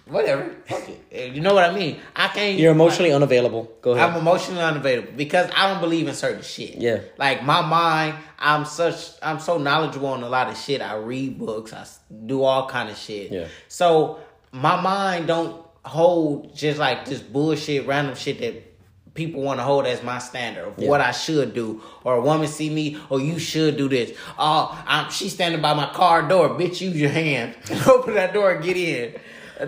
Whatever. 0.07 0.55
Fuck 0.67 0.89
it. 0.89 1.01
Eh, 1.11 1.25
You 1.27 1.41
know 1.41 1.55
what 1.55 1.69
I 1.69 1.75
mean? 1.75 1.99
I 2.15 2.29
can't. 2.29 2.59
You're 2.59 2.73
emotionally 2.73 3.13
unavailable. 3.13 3.71
Go 3.83 3.93
ahead. 3.93 4.11
I'm 4.11 4.17
emotionally 4.17 4.63
unavailable 4.63 5.13
because 5.17 5.51
I 5.57 5.69
don't 5.73 5.81
believe 5.81 6.09
in 6.09 6.15
certain 6.15 6.43
shit. 6.43 6.77
Yeah. 6.77 7.01
Like 7.19 7.43
my 7.45 7.61
mind, 7.63 8.17
I'm 8.39 8.65
such 8.65 9.11
I'm 9.23 9.41
so 9.41 9.59
knowledgeable 9.59 10.09
on 10.09 10.23
a 10.23 10.29
lot 10.29 10.49
of 10.49 10.57
shit. 10.57 10.81
I 10.83 10.97
read 10.97 11.39
books, 11.39 11.73
I 11.73 11.87
do 12.27 12.43
all 12.43 12.69
kind 12.69 12.89
of 12.91 12.97
shit. 12.97 13.31
Yeah. 13.31 13.47
So 13.69 14.19
my 14.53 14.81
mind 14.81 15.27
don't 15.27 15.65
hold 15.85 16.55
just 16.55 16.79
like 16.79 17.05
this 17.07 17.21
bullshit, 17.21 17.87
random 17.87 18.15
shit 18.15 18.39
that 18.41 18.69
people 19.15 19.43
want 19.43 19.59
to 19.61 19.63
hold 19.65 19.85
as 19.87 20.03
my 20.03 20.19
standard 20.19 20.65
of 20.67 20.79
what 20.79 21.01
I 21.01 21.11
should 21.11 21.53
do. 21.55 21.83
Or 22.05 22.15
a 22.15 22.21
woman 22.21 22.47
see 22.49 22.71
me, 22.71 22.99
or 23.11 23.21
you 23.21 23.39
should 23.39 23.77
do 23.77 23.89
this. 23.89 24.17
Oh, 24.39 24.83
I'm, 24.87 25.11
she's 25.11 25.35
standing 25.35 25.61
by 25.61 25.75
my 25.75 25.93
car 25.93 26.23
door. 26.27 26.51
Bitch, 26.51 26.81
use 26.81 26.97
your 26.97 27.11
hand. 27.11 27.55
open 27.87 28.15
that 28.15 28.33
door 28.33 28.53
and 28.53 28.65
get 28.65 28.77
in. 28.77 29.15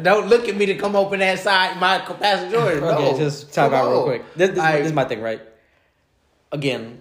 Don't 0.03 0.28
look 0.28 0.49
at 0.49 0.57
me 0.57 0.66
to 0.66 0.74
come 0.74 0.97
open 0.97 1.20
that 1.20 1.38
side, 1.38 1.78
my 1.78 1.99
passenger 1.99 2.57
door. 2.80 2.90
Okay, 2.95 3.18
just 3.18 3.53
talk 3.53 3.70
Come 3.70 3.80
out 3.86 3.90
real 3.90 4.05
quick. 4.05 4.34
This, 4.34 4.51
this, 4.51 4.59
Like- 4.59 4.78
this 4.78 4.86
is 4.88 4.92
my 4.92 5.05
thing, 5.05 5.20
right? 5.20 5.40
Again, 6.53 7.01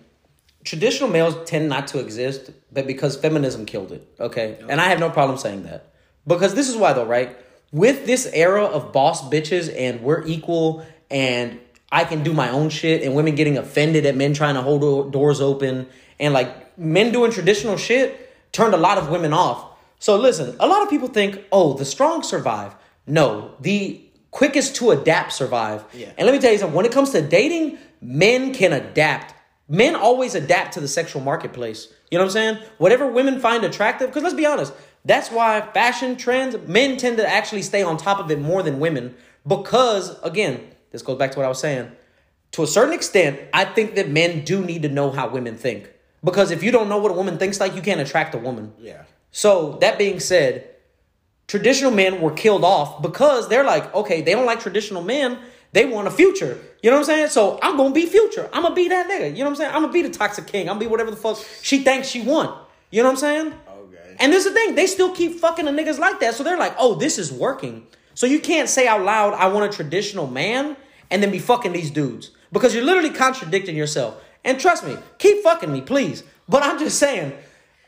traditional 0.64 1.10
males 1.10 1.36
tend 1.46 1.70
not 1.70 1.88
to 1.88 2.00
exist, 2.00 2.52
but 2.72 2.88
because 2.88 3.16
feminism 3.16 3.66
killed 3.66 3.92
it. 3.92 4.08
Okay, 4.20 4.58
and 4.68 4.82
I 4.82 4.86
have 4.90 5.00
no 5.00 5.10
problem 5.10 5.38
saying 5.38 5.64
that 5.64 5.94
because 6.26 6.56
this 6.56 6.70
is 6.70 6.76
why, 6.76 6.94
though, 6.94 7.06
right? 7.06 7.38
With 7.72 8.06
this 8.06 8.30
era 8.34 8.64
of 8.66 8.92
boss 8.94 9.22
bitches 9.30 9.74
and 9.76 10.02
we're 10.02 10.24
equal 10.26 10.86
and 11.10 11.60
I 11.92 12.04
can 12.06 12.24
do 12.24 12.34
my 12.34 12.50
own 12.50 12.70
shit 12.70 13.04
and 13.04 13.16
women 13.16 13.36
getting 13.36 13.58
offended 13.58 14.06
at 14.06 14.16
men 14.16 14.34
trying 14.34 14.56
to 14.56 14.62
hold 14.62 15.12
doors 15.12 15.42
open 15.42 15.88
and 16.20 16.34
like 16.34 16.78
men 16.78 17.12
doing 17.12 17.32
traditional 17.32 17.78
shit 17.78 18.32
turned 18.52 18.74
a 18.74 18.78
lot 18.78 18.98
of 18.98 19.10
women 19.10 19.34
off. 19.34 19.72
So 20.00 20.18
listen, 20.18 20.56
a 20.60 20.68
lot 20.68 20.84
of 20.84 20.90
people 20.90 21.08
think, 21.08 21.44
oh, 21.52 21.74
the 21.74 21.86
strong 21.86 22.24
survive. 22.24 22.76
No, 23.06 23.56
the 23.60 24.02
quickest 24.32 24.76
to 24.78 24.92
adapt 24.92 25.34
survive. 25.34 25.86
Yeah. 25.94 26.12
And 26.18 26.26
let 26.26 26.34
me 26.34 26.40
tell 26.40 26.52
you 26.52 26.58
something, 26.58 26.76
when 26.76 26.86
it 26.86 26.92
comes 26.92 27.12
to 27.12 27.22
dating, 27.22 27.78
men 28.02 28.54
can 28.54 28.74
adapt. 28.74 29.34
Men 29.70 29.96
always 29.96 30.36
adapt 30.36 30.74
to 30.74 30.80
the 30.80 30.88
sexual 30.88 31.22
marketplace. 31.22 31.88
You 32.12 32.18
know 32.18 32.26
what 32.26 32.30
I'm 32.30 32.34
saying? 32.34 32.58
Whatever 32.78 33.08
women 33.08 33.40
find 33.40 33.64
attractive, 33.64 34.10
because 34.10 34.24
let's 34.24 34.36
be 34.36 34.46
honest, 34.46 34.74
that's 35.06 35.30
why 35.30 35.62
fashion 35.74 36.16
trends, 36.16 36.56
men 36.68 36.98
tend 36.98 37.18
to 37.18 37.28
actually 37.28 37.62
stay 37.62 37.84
on 37.84 37.98
top 37.98 38.20
of 38.20 38.32
it 38.32 38.40
more 38.40 38.64
than 38.64 38.80
women. 38.80 39.16
Because, 39.46 40.18
again, 40.22 40.62
this 40.92 41.02
goes 41.02 41.18
back 41.18 41.32
to 41.32 41.40
what 41.40 41.46
I 41.46 41.50
was 41.50 41.60
saying. 41.60 41.92
To 42.54 42.64
a 42.64 42.68
certain 42.68 42.94
extent, 42.94 43.40
I 43.52 43.66
think 43.66 43.96
that 43.96 44.10
men 44.10 44.44
do 44.46 44.64
need 44.64 44.84
to 44.84 44.90
know 44.90 45.12
how 45.12 45.30
women 45.30 45.58
think. 45.58 45.90
Because 46.24 46.52
if 46.52 46.64
you 46.64 46.72
don't 46.72 46.88
know 46.88 46.98
what 46.98 47.12
a 47.12 47.16
woman 47.16 47.38
thinks 47.38 47.60
like, 47.60 47.76
you 47.76 47.82
can't 47.82 48.00
attract 48.00 48.36
a 48.36 48.38
woman. 48.38 48.74
Yeah. 48.80 49.04
So 49.32 49.78
that 49.82 49.98
being 49.98 50.20
said, 50.20 50.70
traditional 51.48 51.92
men 51.92 52.22
were 52.22 52.32
killed 52.32 52.64
off 52.64 53.02
because 53.02 53.50
they're 53.50 53.64
like, 53.64 53.94
okay, 53.94 54.22
they 54.22 54.32
don't 54.32 54.46
like 54.46 54.60
traditional 54.60 55.04
men. 55.04 55.40
They 55.72 55.86
want 55.86 56.08
a 56.08 56.12
future. 56.12 56.60
You 56.82 56.92
know 56.92 56.98
what 56.98 57.10
I'm 57.10 57.16
saying? 57.16 57.30
So 57.30 57.60
I'm 57.62 57.78
gonna 57.78 57.94
be 57.94 58.06
future. 58.06 58.50
I'm 58.54 58.64
gonna 58.64 58.76
be 58.76 58.90
that 58.90 59.10
nigga. 59.10 59.32
You 59.32 59.40
know 59.40 59.46
what 59.46 59.50
I'm 59.52 59.56
saying? 59.56 59.72
I'm 59.74 59.82
gonna 59.82 59.94
be 59.94 60.04
the 60.04 60.10
toxic 60.10 60.48
king. 60.48 60.70
I'm 60.70 60.76
gonna 60.76 60.82
be 60.82 60.88
whatever 60.88 61.12
the 61.12 61.18
fuck 61.18 61.38
she 61.62 61.84
thinks 61.84 62.08
she 62.08 62.22
want. 62.22 62.56
You 62.92 63.02
know 63.02 63.10
what 63.10 63.14
I'm 63.14 63.18
saying? 63.18 63.48
Okay. 63.48 64.16
And 64.20 64.32
this 64.32 64.46
is 64.46 64.54
the 64.54 64.60
thing, 64.60 64.76
they 64.76 64.86
still 64.86 65.12
keep 65.12 65.40
fucking 65.40 65.66
the 65.66 65.72
niggas 65.72 65.98
like 65.98 66.20
that. 66.20 66.36
So 66.36 66.44
they're 66.44 66.60
like, 66.60 66.76
oh, 66.78 66.94
this 66.94 67.18
is 67.18 67.32
working. 67.32 67.88
So 68.14 68.28
you 68.28 68.40
can't 68.40 68.70
say 68.70 68.88
out 68.88 69.02
loud, 69.02 69.34
I 69.34 69.48
want 69.48 69.74
a 69.74 69.76
traditional 69.76 70.28
man, 70.28 70.78
and 71.10 71.24
then 71.24 71.32
be 71.32 71.40
fucking 71.40 71.74
these 71.74 71.90
dudes. 71.90 72.32
Because 72.52 72.76
you're 72.76 72.84
literally 72.84 73.10
contradicting 73.10 73.76
yourself. 73.76 74.22
And 74.44 74.60
trust 74.60 74.86
me, 74.86 74.98
keep 75.18 75.42
fucking 75.42 75.72
me, 75.72 75.82
please. 75.82 76.24
But 76.48 76.62
I'm 76.62 76.78
just 76.78 77.00
saying, 77.00 77.34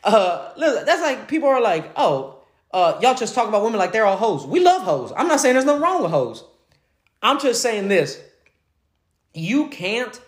uh, 0.04 0.54
listen, 0.58 0.86
that's 0.86 1.02
like 1.02 1.28
people 1.28 1.50
are 1.50 1.62
like, 1.62 1.92
oh, 1.96 2.35
uh, 2.76 3.00
y'all 3.02 3.16
just 3.16 3.34
talk 3.34 3.48
about 3.48 3.64
women 3.64 3.80
like 3.80 3.94
they're 3.94 4.06
all 4.06 4.18
hoes. 4.18 4.46
We 4.46 4.60
love 4.60 4.82
hoes. 4.82 5.14
I'm 5.16 5.30
not 5.30 5.40
saying 5.40 5.54
there's 5.56 5.66
nothing 5.66 5.82
wrong 5.82 6.04
with 6.04 6.12
hoes. 6.12 6.44
I'm 7.24 7.40
just 7.40 7.62
saying 7.62 7.88
this. 7.88 8.22
You 9.34 9.70
can't 9.70 10.20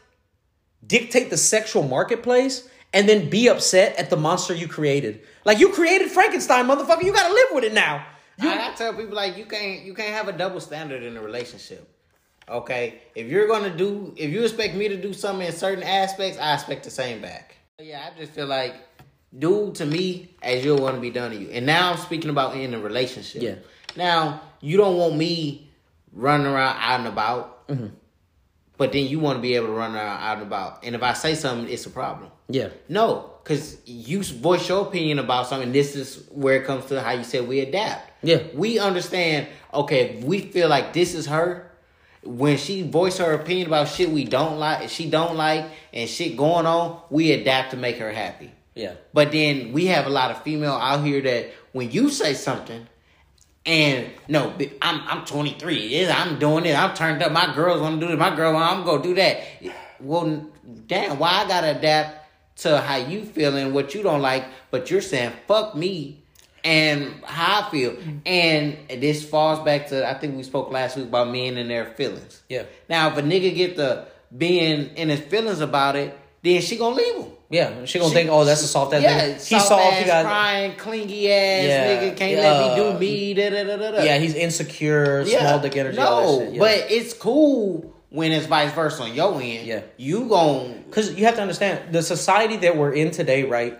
dictate 0.85 1.29
the 1.29 1.35
sexual 1.35 1.83
marketplace 1.83 2.67
and 2.93 3.07
then 3.07 3.29
be 3.29 3.49
upset 3.49 3.97
at 3.97 4.09
the 4.09 4.15
monster 4.15 4.55
you 4.55 4.69
created. 4.69 5.23
Like 5.43 5.59
you 5.59 5.73
created 5.73 6.09
Frankenstein, 6.09 6.65
motherfucker. 6.67 7.03
You 7.03 7.11
gotta 7.11 7.33
live 7.33 7.47
with 7.51 7.65
it 7.65 7.73
now. 7.73 8.05
You, 8.41 8.49
I, 8.49 8.71
I 8.71 8.73
tell 8.75 8.93
people 8.93 9.15
like 9.15 9.35
you 9.37 9.45
can't 9.45 9.83
you 9.83 9.93
can't 9.93 10.13
have 10.13 10.29
a 10.29 10.37
double 10.37 10.61
standard 10.61 11.03
in 11.03 11.17
a 11.17 11.21
relationship. 11.21 11.85
Okay, 12.47 13.01
if 13.13 13.27
you're 13.27 13.49
gonna 13.49 13.75
do 13.75 14.13
if 14.15 14.31
you 14.31 14.43
expect 14.43 14.73
me 14.73 14.87
to 14.87 14.95
do 14.95 15.11
something 15.11 15.45
in 15.45 15.53
certain 15.53 15.83
aspects, 15.83 16.39
I 16.39 16.53
expect 16.53 16.85
the 16.85 16.91
same 16.91 17.21
back. 17.21 17.57
Yeah, 17.77 18.09
I 18.09 18.17
just 18.17 18.31
feel 18.31 18.47
like 18.47 18.86
do 19.37 19.71
to 19.73 19.85
me 19.85 20.35
as 20.41 20.63
you'll 20.63 20.77
want 20.81 20.95
to 20.95 21.01
be 21.01 21.09
done 21.11 21.31
to 21.31 21.37
you. 21.37 21.49
And 21.49 21.65
now 21.65 21.91
I'm 21.91 21.97
speaking 21.97 22.29
about 22.29 22.55
in 22.55 22.73
a 22.73 22.79
relationship. 22.79 23.41
Yeah. 23.41 23.55
Now 23.95 24.41
you 24.61 24.77
don't 24.77 24.97
want 24.97 25.15
me 25.15 25.69
running 26.13 26.47
around 26.47 26.77
out 26.79 26.99
and 26.99 27.07
about, 27.07 27.67
Mm-hmm. 27.67 27.87
but 28.77 28.93
then 28.93 29.07
you 29.07 29.19
want 29.19 29.37
to 29.37 29.41
be 29.41 29.55
able 29.55 29.67
to 29.67 29.73
run 29.73 29.93
around 29.93 30.21
out 30.21 30.37
and 30.37 30.47
about. 30.47 30.83
And 30.85 30.95
if 30.95 31.03
I 31.03 31.11
say 31.13 31.35
something, 31.35 31.69
it's 31.71 31.85
a 31.85 31.89
problem. 31.89 32.31
yeah, 32.47 32.69
No, 32.87 33.31
because 33.43 33.77
you 33.85 34.23
voice 34.23 34.69
your 34.69 34.83
opinion 34.87 35.19
about 35.19 35.47
something. 35.47 35.71
This 35.73 35.95
is 35.95 36.25
where 36.31 36.55
it 36.61 36.65
comes 36.65 36.85
to 36.85 37.01
how 37.01 37.11
you 37.11 37.23
said 37.25 37.45
we 37.47 37.59
adapt. 37.59 38.09
Yeah. 38.23 38.43
we 38.55 38.79
understand. 38.79 39.47
Okay, 39.73 40.17
if 40.17 40.23
we 40.23 40.39
feel 40.39 40.69
like 40.69 40.93
this 40.93 41.13
is 41.13 41.25
her. 41.27 41.69
When 42.23 42.57
she 42.57 42.81
voice 42.83 43.17
her 43.19 43.33
opinion 43.33 43.67
about 43.67 43.87
shit 43.89 44.09
we 44.09 44.23
don't 44.25 44.57
like, 44.59 44.89
she 44.89 45.09
don't 45.09 45.35
like, 45.35 45.65
and 45.93 46.09
shit 46.09 46.35
going 46.35 46.65
on, 46.65 47.01
we 47.09 47.31
adapt 47.33 47.71
to 47.71 47.77
make 47.77 47.97
her 47.97 48.11
happy. 48.11 48.51
Yeah, 48.77 48.93
But 49.13 49.31
then 49.31 49.73
we 49.73 49.87
have 49.87 50.05
a 50.05 50.09
lot 50.09 50.31
of 50.31 50.43
female 50.43 50.73
out 50.73 51.03
here 51.03 51.21
that 51.21 51.51
when 51.71 51.91
you 51.91 52.09
say 52.09 52.33
something, 52.33 52.87
and 53.65 54.07
no, 54.27 54.53
I'm 54.81 55.01
I'm 55.07 55.25
23. 55.25 56.07
I'm 56.07 56.39
doing 56.39 56.65
it. 56.65 56.77
I'm 56.77 56.95
turned 56.95 57.21
up. 57.21 57.31
My 57.31 57.53
girls 57.53 57.81
want 57.81 57.99
to 57.99 58.05
do 58.05 58.11
this. 58.11 58.19
My 58.19 58.33
girl, 58.35 58.55
I'm 58.55 58.85
gonna 58.85 59.03
do 59.03 59.15
that. 59.15 59.41
Well, 59.99 60.47
damn, 60.85 61.19
why 61.19 61.43
I 61.43 61.47
gotta 61.47 61.77
adapt 61.77 62.29
to 62.59 62.79
how 62.79 62.95
you 62.95 63.25
feel 63.25 63.57
and 63.57 63.73
what 63.73 63.93
you 63.93 64.03
don't 64.03 64.21
like? 64.21 64.45
But 64.71 64.89
you're 64.89 65.01
saying 65.01 65.33
fuck 65.47 65.75
me 65.75 66.23
and 66.63 67.23
how 67.23 67.67
I 67.67 67.71
feel. 67.71 67.91
Mm-hmm. 67.91 68.17
And 68.25 68.77
this 69.01 69.27
falls 69.27 69.63
back 69.63 69.87
to 69.87 70.07
I 70.07 70.13
think 70.13 70.37
we 70.37 70.43
spoke 70.43 70.71
last 70.71 70.95
week 70.95 71.07
about 71.07 71.29
men 71.29 71.57
and 71.57 71.69
their 71.69 71.85
feelings. 71.85 72.43
Yeah. 72.49 72.63
Now, 72.89 73.09
if 73.09 73.17
a 73.17 73.21
nigga 73.21 73.55
get 73.55 73.75
the 73.75 74.07
being 74.35 74.95
in 74.95 75.09
his 75.09 75.21
feelings 75.21 75.61
about 75.61 75.95
it, 75.95 76.17
then 76.47 76.61
she 76.61 76.77
gonna 76.77 76.95
leave 76.95 77.15
him. 77.15 77.25
yeah. 77.49 77.85
She 77.85 77.99
gonna 77.99 78.13
think, 78.13 78.29
oh, 78.29 78.43
that's 78.45 78.63
a 78.63 78.67
soft 78.67 78.93
ass 78.93 79.01
Yeah, 79.01 79.21
nigga. 79.21 79.39
soft 79.39 79.49
He's 79.49 79.65
soft. 79.67 79.83
ass, 79.85 79.99
He 79.99 80.05
got, 80.05 80.25
crying, 80.25 80.75
clingy 80.77 81.31
ass 81.31 81.63
Yeah, 81.65 81.87
nigga. 82.01 82.17
Can't 82.17 82.31
yeah, 82.31 82.41
let 82.51 82.61
me 82.77 82.81
uh, 82.81 82.91
do 82.93 82.99
me. 82.99 83.33
Da, 83.33 83.49
da, 83.49 83.63
da, 83.63 83.91
da, 83.91 84.03
yeah, 84.03 84.17
he's 84.17 84.33
insecure, 84.35 85.25
small 85.25 85.59
dick 85.59 85.75
energy. 85.75 85.97
all 85.99 86.39
No. 86.41 86.51
Yeah. 86.51 86.59
but 86.59 86.85
it's 86.91 87.13
cool 87.13 87.93
when 88.09 88.31
it's 88.31 88.45
vice 88.47 88.71
versa 88.73 89.03
on 89.03 89.13
your 89.13 89.33
end. 89.41 89.67
Yeah. 89.67 89.81
you 89.97 90.27
gon' 90.29 90.83
Because 90.85 91.13
you 91.15 91.25
have 91.25 91.35
to 91.35 91.41
understand 91.41 91.93
the 91.93 92.01
society 92.01 92.57
that 92.57 92.77
we're 92.77 92.93
in 92.93 93.11
today, 93.11 93.43
right? 93.43 93.77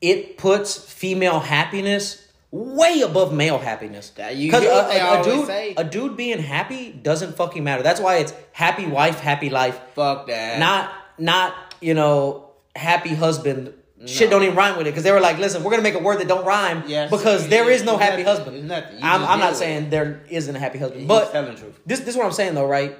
It 0.00 0.36
puts 0.36 0.76
female 0.76 1.38
happiness 1.40 2.26
way 2.50 3.00
above 3.00 3.32
male 3.32 3.58
happiness. 3.58 4.10
Because 4.10 4.64
a, 4.64 4.68
a- 4.68 5.20
a 5.20 5.24
dude, 5.24 5.46
say. 5.46 5.74
a 5.76 5.84
dude 5.84 6.16
being 6.18 6.38
happy 6.38 6.92
doesn't 6.92 7.36
fucking 7.36 7.64
matter. 7.64 7.82
That's 7.82 8.00
why 8.00 8.16
it's 8.16 8.34
happy 8.52 8.86
wife, 8.86 9.20
happy 9.20 9.48
life. 9.48 9.80
fuck 9.94 10.26
that. 10.26 10.58
Not, 10.58 10.92
not 11.18 11.54
you 11.82 11.94
know, 11.94 12.50
happy 12.76 13.14
husband. 13.14 13.74
Shit 14.04 14.30
don't 14.30 14.42
even 14.42 14.56
rhyme 14.56 14.76
with 14.76 14.88
it 14.88 14.90
because 14.90 15.04
they 15.04 15.12
were 15.12 15.20
like, 15.20 15.38
listen, 15.38 15.62
we're 15.62 15.70
gonna 15.70 15.84
make 15.84 15.94
a 15.94 16.00
word 16.00 16.18
that 16.18 16.26
don't 16.26 16.44
rhyme 16.44 16.82
Yes. 16.88 17.08
because 17.08 17.46
there 17.48 17.70
is 17.70 17.84
no 17.84 17.96
happy 17.96 18.24
husband. 18.24 18.56
It's 18.56 18.64
nothing. 18.66 18.94
You 18.98 19.00
I'm, 19.04 19.22
I'm 19.24 19.38
not 19.38 19.54
saying 19.54 19.84
it. 19.84 19.90
there 19.90 20.24
isn't 20.28 20.56
a 20.56 20.58
happy 20.58 20.78
husband, 20.78 21.02
He's 21.02 21.08
but 21.08 21.30
telling 21.30 21.54
the 21.54 21.60
truth. 21.60 21.78
this 21.86 22.00
this 22.00 22.08
is 22.08 22.16
what 22.16 22.26
I'm 22.26 22.32
saying 22.32 22.54
though, 22.56 22.66
right? 22.66 22.98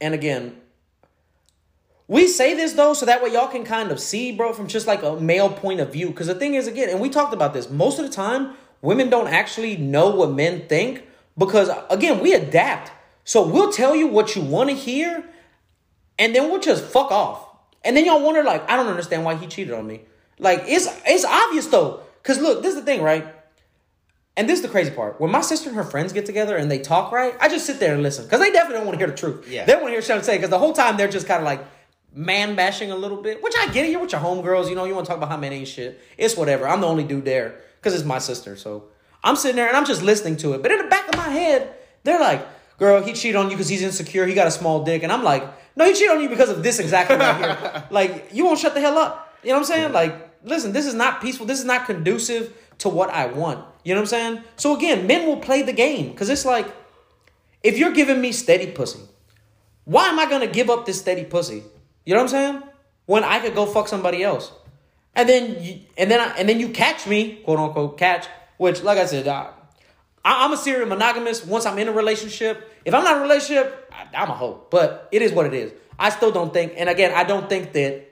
And 0.00 0.14
again, 0.14 0.56
we 2.08 2.26
say 2.26 2.54
this 2.54 2.72
though, 2.72 2.94
so 2.94 3.06
that 3.06 3.22
way 3.22 3.32
y'all 3.32 3.48
can 3.48 3.64
kind 3.64 3.90
of 3.90 4.00
see, 4.00 4.32
bro, 4.32 4.52
from 4.52 4.66
just 4.66 4.86
like 4.86 5.02
a 5.02 5.16
male 5.20 5.50
point 5.50 5.80
of 5.80 5.92
view. 5.92 6.08
Because 6.08 6.26
the 6.26 6.34
thing 6.34 6.54
is, 6.54 6.66
again, 6.66 6.88
and 6.88 7.00
we 7.00 7.08
talked 7.08 7.32
about 7.34 7.52
this, 7.54 7.68
most 7.70 7.98
of 7.98 8.06
the 8.06 8.10
time, 8.12 8.54
women 8.82 9.10
don't 9.10 9.28
actually 9.28 9.76
know 9.76 10.10
what 10.10 10.30
men 10.30 10.66
think 10.68 11.04
because, 11.38 11.70
again, 11.90 12.20
we 12.20 12.32
adapt. 12.34 12.92
So 13.24 13.46
we'll 13.46 13.72
tell 13.72 13.94
you 13.94 14.06
what 14.06 14.36
you 14.36 14.42
want 14.42 14.68
to 14.70 14.76
hear, 14.76 15.24
and 16.18 16.34
then 16.34 16.50
we'll 16.50 16.60
just 16.60 16.84
fuck 16.84 17.10
off. 17.10 17.43
And 17.84 17.96
then 17.96 18.04
y'all 18.04 18.22
wonder, 18.22 18.42
like, 18.42 18.68
I 18.70 18.76
don't 18.76 18.88
understand 18.88 19.24
why 19.24 19.36
he 19.36 19.46
cheated 19.46 19.74
on 19.74 19.86
me. 19.86 20.02
Like, 20.38 20.64
it's 20.66 20.88
it's 21.06 21.24
obvious 21.24 21.66
though. 21.66 22.00
Cause 22.22 22.40
look, 22.40 22.62
this 22.62 22.74
is 22.74 22.80
the 22.80 22.86
thing, 22.86 23.02
right? 23.02 23.26
And 24.36 24.48
this 24.48 24.58
is 24.58 24.62
the 24.62 24.68
crazy 24.68 24.90
part. 24.90 25.20
When 25.20 25.30
my 25.30 25.42
sister 25.42 25.68
and 25.68 25.76
her 25.76 25.84
friends 25.84 26.12
get 26.12 26.26
together 26.26 26.56
and 26.56 26.70
they 26.70 26.80
talk, 26.80 27.12
right? 27.12 27.36
I 27.40 27.48
just 27.48 27.66
sit 27.66 27.78
there 27.78 27.94
and 27.94 28.02
listen. 28.02 28.24
Because 28.24 28.40
they 28.40 28.50
definitely 28.50 28.78
don't 28.78 28.86
want 28.86 28.98
to 28.98 29.04
hear 29.04 29.06
the 29.06 29.16
truth. 29.16 29.48
Yeah. 29.48 29.64
They 29.64 29.74
want 29.74 29.86
to 29.86 29.90
hear 29.90 30.02
Sean 30.02 30.22
say, 30.22 30.36
because 30.36 30.50
the 30.50 30.58
whole 30.58 30.72
time 30.72 30.96
they're 30.96 31.08
just 31.08 31.28
kind 31.28 31.40
of 31.40 31.44
like 31.44 31.64
man 32.12 32.56
bashing 32.56 32.90
a 32.90 32.96
little 32.96 33.22
bit. 33.22 33.42
Which 33.42 33.54
I 33.56 33.68
get 33.68 33.84
it. 33.84 33.92
You're 33.92 34.00
with 34.00 34.12
your 34.12 34.20
homegirls, 34.20 34.68
you 34.68 34.74
know, 34.74 34.86
you 34.86 34.94
want 34.94 35.06
to 35.06 35.08
talk 35.08 35.18
about 35.18 35.28
how 35.28 35.36
men 35.36 35.52
ain't 35.52 35.68
shit. 35.68 36.00
It's 36.18 36.36
whatever. 36.36 36.66
I'm 36.66 36.80
the 36.80 36.88
only 36.88 37.04
dude 37.04 37.24
there. 37.24 37.60
Because 37.78 37.94
it's 37.94 38.04
my 38.04 38.18
sister. 38.18 38.56
So 38.56 38.86
I'm 39.22 39.36
sitting 39.36 39.56
there 39.56 39.68
and 39.68 39.76
I'm 39.76 39.84
just 39.84 40.02
listening 40.02 40.36
to 40.38 40.54
it. 40.54 40.62
But 40.62 40.72
in 40.72 40.78
the 40.78 40.88
back 40.88 41.08
of 41.08 41.16
my 41.16 41.28
head, 41.28 41.72
they're 42.02 42.18
like, 42.20 42.44
girl, 42.78 43.02
he 43.02 43.12
cheated 43.12 43.36
on 43.36 43.50
you 43.50 43.56
because 43.56 43.68
he's 43.68 43.82
insecure. 43.82 44.26
He 44.26 44.34
got 44.34 44.48
a 44.48 44.50
small 44.50 44.82
dick. 44.82 45.02
And 45.04 45.12
I'm 45.12 45.22
like, 45.22 45.44
no, 45.76 45.86
he 45.86 45.92
cheated 45.92 46.10
on 46.10 46.22
you 46.22 46.28
because 46.28 46.50
of 46.50 46.62
this 46.62 46.78
exactly 46.78 47.16
right 47.16 47.36
here. 47.36 47.84
like, 47.90 48.28
you 48.32 48.44
won't 48.44 48.58
shut 48.58 48.74
the 48.74 48.80
hell 48.80 48.98
up. 48.98 49.36
You 49.42 49.50
know 49.50 49.56
what 49.56 49.60
I'm 49.60 49.64
saying? 49.66 49.92
Like, 49.92 50.30
listen, 50.44 50.72
this 50.72 50.86
is 50.86 50.94
not 50.94 51.20
peaceful. 51.20 51.46
This 51.46 51.58
is 51.58 51.64
not 51.64 51.86
conducive 51.86 52.54
to 52.78 52.88
what 52.88 53.10
I 53.10 53.26
want. 53.26 53.64
You 53.84 53.94
know 53.94 54.00
what 54.00 54.12
I'm 54.12 54.34
saying? 54.34 54.44
So 54.56 54.76
again, 54.76 55.06
men 55.06 55.26
will 55.26 55.36
play 55.36 55.62
the 55.62 55.72
game 55.72 56.10
because 56.10 56.30
it's 56.30 56.44
like, 56.44 56.66
if 57.62 57.78
you're 57.78 57.92
giving 57.92 58.20
me 58.20 58.32
steady 58.32 58.70
pussy, 58.70 59.00
why 59.84 60.08
am 60.08 60.18
I 60.18 60.28
gonna 60.28 60.46
give 60.46 60.70
up 60.70 60.86
this 60.86 60.98
steady 60.98 61.24
pussy? 61.24 61.62
You 62.04 62.14
know 62.14 62.22
what 62.22 62.34
I'm 62.34 62.52
saying? 62.52 62.62
When 63.06 63.24
I 63.24 63.40
could 63.40 63.54
go 63.54 63.66
fuck 63.66 63.88
somebody 63.88 64.22
else, 64.22 64.52
and 65.14 65.28
then 65.28 65.62
you, 65.62 65.80
and 65.96 66.10
then 66.10 66.20
I, 66.20 66.36
and 66.38 66.48
then 66.48 66.58
you 66.58 66.70
catch 66.70 67.06
me, 67.06 67.36
quote 67.44 67.58
unquote 67.58 67.98
catch. 67.98 68.26
Which, 68.56 68.82
like 68.82 68.98
I 68.98 69.06
said, 69.06 69.28
I, 69.28 69.50
I, 70.24 70.44
I'm 70.44 70.52
a 70.52 70.56
serial 70.56 70.88
monogamous. 70.88 71.44
Once 71.44 71.66
I'm 71.66 71.78
in 71.78 71.88
a 71.88 71.92
relationship, 71.92 72.80
if 72.84 72.94
I'm 72.94 73.04
not 73.04 73.16
in 73.16 73.18
a 73.20 73.22
relationship, 73.22 73.92
I, 73.92 74.22
I'm 74.22 74.30
a 74.30 74.34
hoe. 74.34 74.66
But 74.70 75.08
it 75.12 75.22
is 75.22 75.32
what 75.32 75.46
it 75.46 75.54
is. 75.54 75.72
I 75.98 76.10
still 76.10 76.32
don't 76.32 76.52
think, 76.52 76.72
and 76.76 76.88
again, 76.88 77.12
I 77.14 77.24
don't 77.24 77.48
think 77.48 77.72
that 77.74 78.04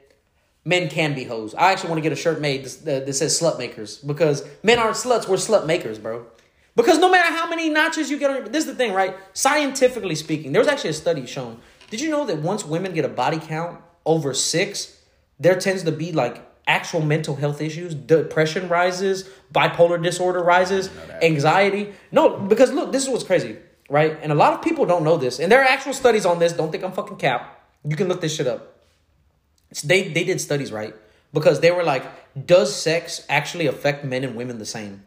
men 0.65 0.89
can 0.89 1.15
be 1.15 1.25
hoes. 1.25 1.55
I 1.55 1.73
actually 1.73 1.91
want 1.91 1.99
to 1.99 2.03
get 2.03 2.13
a 2.13 2.17
shirt 2.17 2.41
made 2.41 2.65
that, 2.65 3.03
uh, 3.03 3.05
that 3.05 3.13
says 3.15 3.39
slut 3.39 3.59
makers 3.59 3.99
because 3.99 4.47
men 4.63 4.79
aren't 4.79 4.97
sluts, 4.97 5.27
we're 5.27 5.37
slut 5.37 5.67
makers, 5.67 5.99
bro. 5.99 6.27
Because 6.75 6.99
no 6.99 7.11
matter 7.11 7.35
how 7.35 7.49
many 7.49 7.69
notches 7.69 8.11
you 8.11 8.19
get 8.19 8.31
on, 8.31 8.45
this 8.53 8.65
is 8.65 8.67
the 8.67 8.75
thing, 8.75 8.93
right? 8.93 9.17
Scientifically 9.35 10.15
speaking, 10.15 10.53
there 10.53 10.61
was 10.61 10.69
actually 10.69 10.91
a 10.91 10.95
study 10.95 11.27
shown. 11.27 11.61
Did 11.91 12.01
you 12.01 12.09
know 12.09 12.25
that 12.25 12.39
once 12.39 12.65
women 12.65 12.95
get 12.95 13.05
a 13.05 13.09
body 13.09 13.39
count 13.39 13.81
over 14.07 14.33
six, 14.33 14.99
there 15.39 15.59
tends 15.59 15.83
to 15.83 15.93
be 15.93 16.13
like 16.13 16.52
actual 16.67 17.01
mental 17.01 17.37
health 17.37 17.61
issues, 17.61 17.95
depression 17.95 18.69
rises, 18.69 19.29
bipolar 19.53 20.03
disorder 20.03 20.43
rises, 20.43 20.91
anxiety. 21.23 21.93
No, 22.11 22.39
because 22.39 22.73
look, 22.73 22.93
this 22.93 23.03
is 23.03 23.09
what's 23.09 23.25
crazy, 23.25 23.57
right? 23.89 24.19
And 24.23 24.33
a 24.33 24.35
lot 24.35 24.53
of 24.53 24.63
people 24.63 24.87
don't 24.87 25.05
know 25.05 25.17
this, 25.17 25.39
and 25.39 25.51
there 25.51 25.61
are 25.61 25.69
actual 25.69 25.93
studies 25.93 26.27
on 26.27 26.39
this. 26.39 26.53
Don't 26.53 26.71
think 26.71 26.85
I'm 26.85 26.93
fucking 26.93 27.17
cap. 27.17 27.61
You 27.85 27.97
can 27.97 28.09
look 28.09 28.21
this 28.21 28.35
shit 28.35 28.47
up. 28.47 28.77
They 29.85 30.09
they 30.09 30.25
did 30.25 30.41
studies, 30.41 30.71
right? 30.71 30.95
Because 31.33 31.61
they 31.61 31.71
were 31.71 31.83
like, 31.83 32.05
does 32.47 32.75
sex 32.75 33.25
actually 33.29 33.67
affect 33.67 34.05
men 34.05 34.23
and 34.23 34.37
women 34.37 34.59
the 34.59 34.67
same? 34.67 35.05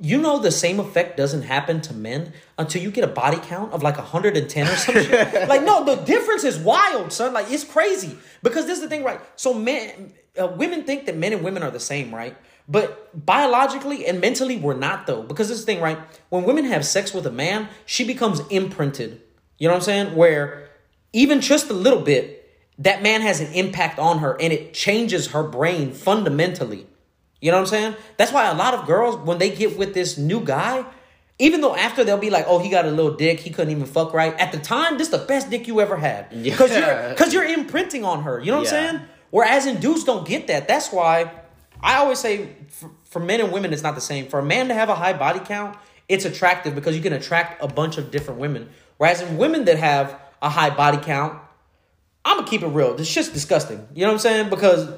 You 0.00 0.20
know 0.20 0.38
the 0.38 0.50
same 0.50 0.80
effect 0.80 1.16
doesn't 1.16 1.42
happen 1.42 1.80
to 1.82 1.94
men 1.94 2.34
until 2.58 2.82
you 2.82 2.90
get 2.90 3.04
a 3.04 3.08
body 3.08 3.38
count 3.38 3.72
of 3.72 3.82
like 3.82 3.96
110 3.96 4.66
or 4.66 4.76
some 4.76 4.94
shit. 4.96 5.48
Like, 5.48 5.62
no, 5.62 5.82
the 5.84 5.94
difference 6.02 6.44
is 6.44 6.58
wild, 6.58 7.10
son. 7.10 7.32
Like, 7.32 7.50
it's 7.50 7.64
crazy. 7.64 8.18
Because 8.42 8.66
this 8.66 8.78
is 8.78 8.82
the 8.82 8.88
thing, 8.88 9.02
right? 9.02 9.18
So 9.36 9.54
men 9.54 10.12
uh, 10.40 10.46
women 10.48 10.82
think 10.84 11.06
that 11.06 11.16
men 11.16 11.32
and 11.32 11.42
women 11.42 11.62
are 11.62 11.70
the 11.70 11.80
same, 11.80 12.14
right? 12.14 12.36
But 12.68 13.10
biologically 13.26 14.06
and 14.06 14.20
mentally, 14.20 14.56
we're 14.56 14.74
not 14.74 15.06
though. 15.06 15.22
Because 15.22 15.48
this 15.48 15.64
thing, 15.64 15.80
right? 15.80 15.98
When 16.30 16.44
women 16.44 16.64
have 16.64 16.84
sex 16.84 17.12
with 17.12 17.26
a 17.26 17.30
man, 17.30 17.68
she 17.86 18.04
becomes 18.04 18.40
imprinted. 18.48 19.20
You 19.58 19.68
know 19.68 19.74
what 19.74 19.78
I'm 19.80 19.84
saying? 19.84 20.16
Where 20.16 20.68
even 21.12 21.40
just 21.40 21.70
a 21.70 21.74
little 21.74 22.00
bit, 22.00 22.40
that 22.78 23.02
man 23.02 23.20
has 23.20 23.40
an 23.40 23.52
impact 23.52 23.98
on 23.98 24.18
her 24.18 24.36
and 24.40 24.52
it 24.52 24.74
changes 24.74 25.28
her 25.28 25.42
brain 25.44 25.92
fundamentally. 25.92 26.86
You 27.40 27.50
know 27.50 27.58
what 27.58 27.62
I'm 27.64 27.66
saying? 27.68 27.96
That's 28.16 28.32
why 28.32 28.50
a 28.50 28.54
lot 28.54 28.74
of 28.74 28.86
girls, 28.86 29.16
when 29.16 29.38
they 29.38 29.50
get 29.50 29.76
with 29.78 29.92
this 29.94 30.16
new 30.16 30.40
guy, 30.40 30.84
even 31.38 31.60
though 31.60 31.76
after 31.76 32.02
they'll 32.02 32.16
be 32.16 32.30
like, 32.30 32.46
oh, 32.48 32.58
he 32.58 32.70
got 32.70 32.86
a 32.86 32.90
little 32.90 33.14
dick, 33.14 33.40
he 33.40 33.50
couldn't 33.50 33.70
even 33.72 33.84
fuck 33.86 34.14
right. 34.14 34.34
At 34.40 34.50
the 34.52 34.58
time, 34.58 34.98
this 34.98 35.08
is 35.08 35.12
the 35.20 35.26
best 35.26 35.50
dick 35.50 35.68
you 35.68 35.80
ever 35.80 35.96
had. 35.96 36.30
Because 36.42 36.70
Yeah. 36.70 36.78
you're 37.06 37.08
because 37.10 37.34
you're 37.34 37.44
imprinting 37.44 38.04
on 38.04 38.22
her. 38.22 38.40
You 38.40 38.50
know 38.52 38.58
what 38.60 38.72
Yeah. 38.72 38.78
I'm 38.78 38.86
saying? 38.96 39.08
Whereas 39.34 39.66
in 39.66 39.80
dudes 39.80 40.04
don't 40.04 40.24
get 40.24 40.46
that. 40.46 40.68
That's 40.68 40.92
why 40.92 41.28
I 41.80 41.96
always 41.96 42.20
say 42.20 42.50
for, 42.68 42.88
for 43.02 43.18
men 43.18 43.40
and 43.40 43.50
women, 43.50 43.72
it's 43.72 43.82
not 43.82 43.96
the 43.96 44.00
same. 44.00 44.28
For 44.28 44.38
a 44.38 44.44
man 44.44 44.68
to 44.68 44.74
have 44.74 44.88
a 44.88 44.94
high 44.94 45.12
body 45.12 45.40
count, 45.40 45.76
it's 46.08 46.24
attractive 46.24 46.76
because 46.76 46.94
you 46.94 47.02
can 47.02 47.12
attract 47.12 47.60
a 47.60 47.66
bunch 47.66 47.98
of 47.98 48.12
different 48.12 48.38
women. 48.38 48.68
Whereas 48.96 49.22
in 49.22 49.36
women 49.36 49.64
that 49.64 49.76
have 49.76 50.16
a 50.40 50.48
high 50.48 50.70
body 50.70 50.98
count, 50.98 51.36
I'm 52.24 52.36
gonna 52.36 52.48
keep 52.48 52.62
it 52.62 52.68
real. 52.68 52.94
This 52.94 53.08
shit's 53.08 53.28
disgusting. 53.28 53.84
You 53.92 54.02
know 54.02 54.06
what 54.06 54.12
I'm 54.12 54.18
saying? 54.20 54.50
Because 54.50 54.88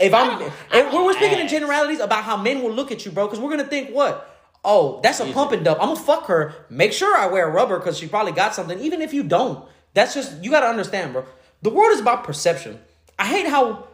if 0.00 0.12
I'm, 0.12 0.42
if 0.42 0.92
we're, 0.92 1.04
we're 1.04 1.12
speaking 1.12 1.38
in 1.38 1.46
generalities 1.46 2.00
about 2.00 2.24
how 2.24 2.36
men 2.36 2.64
will 2.64 2.72
look 2.72 2.90
at 2.90 3.06
you, 3.06 3.12
bro. 3.12 3.28
Because 3.28 3.38
we're 3.38 3.50
gonna 3.50 3.62
think 3.62 3.90
what? 3.90 4.40
Oh, 4.64 4.98
that's 5.04 5.20
a 5.20 5.32
pump 5.32 5.52
and 5.52 5.64
dump. 5.64 5.78
I'm 5.80 5.90
gonna 5.90 6.00
fuck 6.00 6.26
her. 6.26 6.52
Make 6.68 6.92
sure 6.92 7.16
I 7.16 7.28
wear 7.28 7.48
rubber 7.48 7.78
because 7.78 7.96
she 7.96 8.08
probably 8.08 8.32
got 8.32 8.56
something. 8.56 8.80
Even 8.80 9.02
if 9.02 9.14
you 9.14 9.22
don't, 9.22 9.64
that's 9.94 10.14
just 10.14 10.42
you 10.42 10.50
gotta 10.50 10.66
understand, 10.66 11.12
bro. 11.12 11.24
The 11.62 11.70
world 11.70 11.92
is 11.92 12.00
about 12.00 12.24
perception. 12.24 12.80
I 13.18 13.26
hate 13.26 13.46
how 13.46 13.88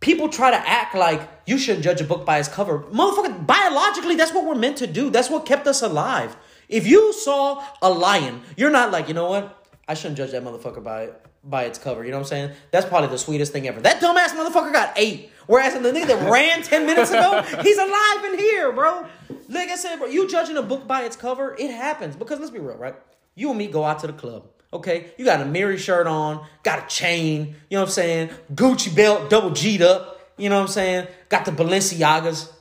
people 0.00 0.28
try 0.28 0.50
to 0.50 0.56
act 0.56 0.94
like 0.94 1.28
you 1.46 1.58
shouldn't 1.58 1.84
judge 1.84 2.00
a 2.00 2.04
book 2.04 2.24
by 2.24 2.38
its 2.38 2.48
cover. 2.48 2.80
Motherfucker, 2.80 3.46
biologically, 3.46 4.16
that's 4.16 4.32
what 4.32 4.44
we're 4.44 4.54
meant 4.54 4.78
to 4.78 4.86
do. 4.86 5.10
That's 5.10 5.30
what 5.30 5.46
kept 5.46 5.66
us 5.66 5.82
alive. 5.82 6.36
If 6.68 6.86
you 6.86 7.12
saw 7.12 7.64
a 7.82 7.90
lion, 7.90 8.42
you're 8.56 8.70
not 8.70 8.90
like, 8.90 9.08
you 9.08 9.14
know 9.14 9.28
what? 9.28 9.64
I 9.88 9.94
shouldn't 9.94 10.16
judge 10.16 10.32
that 10.32 10.42
motherfucker 10.42 10.82
by 10.82 11.04
it 11.04 11.26
by 11.46 11.64
its 11.64 11.78
cover. 11.78 12.04
You 12.04 12.10
know 12.10 12.18
what 12.18 12.24
I'm 12.24 12.28
saying? 12.28 12.50
That's 12.72 12.86
probably 12.86 13.08
the 13.08 13.18
sweetest 13.18 13.52
thing 13.52 13.68
ever. 13.68 13.80
That 13.80 14.00
dumbass 14.00 14.34
motherfucker 14.34 14.72
got 14.72 14.92
eight. 14.96 15.30
Whereas 15.46 15.74
the 15.74 15.78
nigga 15.78 16.08
that 16.08 16.28
ran 16.28 16.62
10 16.62 16.86
minutes 16.86 17.10
ago, 17.10 17.40
he's 17.62 17.78
alive 17.78 18.24
in 18.24 18.38
here, 18.38 18.72
bro. 18.72 19.06
Like 19.48 19.68
I 19.68 19.76
said, 19.76 19.96
bro, 19.96 20.08
you 20.08 20.28
judging 20.28 20.56
a 20.56 20.62
book 20.62 20.88
by 20.88 21.02
its 21.02 21.14
cover, 21.14 21.54
it 21.56 21.70
happens. 21.70 22.16
Because 22.16 22.40
let's 22.40 22.50
be 22.50 22.58
real, 22.58 22.76
right? 22.76 22.96
You 23.36 23.50
and 23.50 23.58
me 23.58 23.68
go 23.68 23.84
out 23.84 24.00
to 24.00 24.08
the 24.08 24.12
club. 24.12 24.48
Okay, 24.76 25.12
you 25.16 25.24
got 25.24 25.40
a 25.40 25.44
Miri 25.44 25.78
shirt 25.78 26.06
on, 26.06 26.44
got 26.62 26.84
a 26.84 26.86
chain, 26.86 27.56
you 27.70 27.76
know 27.76 27.80
what 27.80 27.88
I'm 27.88 27.92
saying? 27.92 28.30
Gucci 28.54 28.94
belt, 28.94 29.30
double 29.30 29.50
G'd 29.50 29.82
up, 29.82 30.20
you 30.36 30.48
know 30.48 30.56
what 30.56 30.62
I'm 30.62 30.68
saying? 30.68 31.08
Got 31.28 31.44
the 31.46 31.52
Balenciagas. 31.52 32.52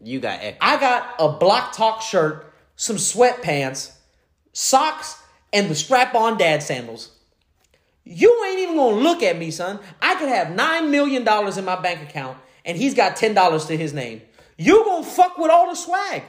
You 0.00 0.20
got 0.20 0.40
ex- 0.42 0.58
I 0.60 0.78
got 0.78 1.14
a 1.18 1.30
block 1.30 1.72
talk 1.72 2.02
shirt, 2.02 2.52
some 2.76 2.96
sweatpants, 2.96 3.92
socks, 4.52 5.20
and 5.52 5.70
the 5.70 5.74
strap 5.74 6.14
on 6.14 6.36
dad 6.36 6.62
sandals. 6.62 7.10
You 8.04 8.44
ain't 8.48 8.60
even 8.60 8.76
gonna 8.76 8.96
look 8.96 9.22
at 9.22 9.38
me, 9.38 9.50
son. 9.50 9.80
I 10.00 10.14
could 10.16 10.28
have 10.28 10.48
$9 10.48 10.90
million 10.90 11.26
in 11.26 11.64
my 11.64 11.76
bank 11.76 12.02
account 12.02 12.38
and 12.64 12.76
he's 12.76 12.94
got 12.94 13.16
$10 13.16 13.66
to 13.68 13.76
his 13.76 13.94
name. 13.94 14.20
You 14.58 14.84
gonna 14.84 15.04
fuck 15.04 15.38
with 15.38 15.50
all 15.50 15.70
the 15.70 15.74
swag. 15.74 16.22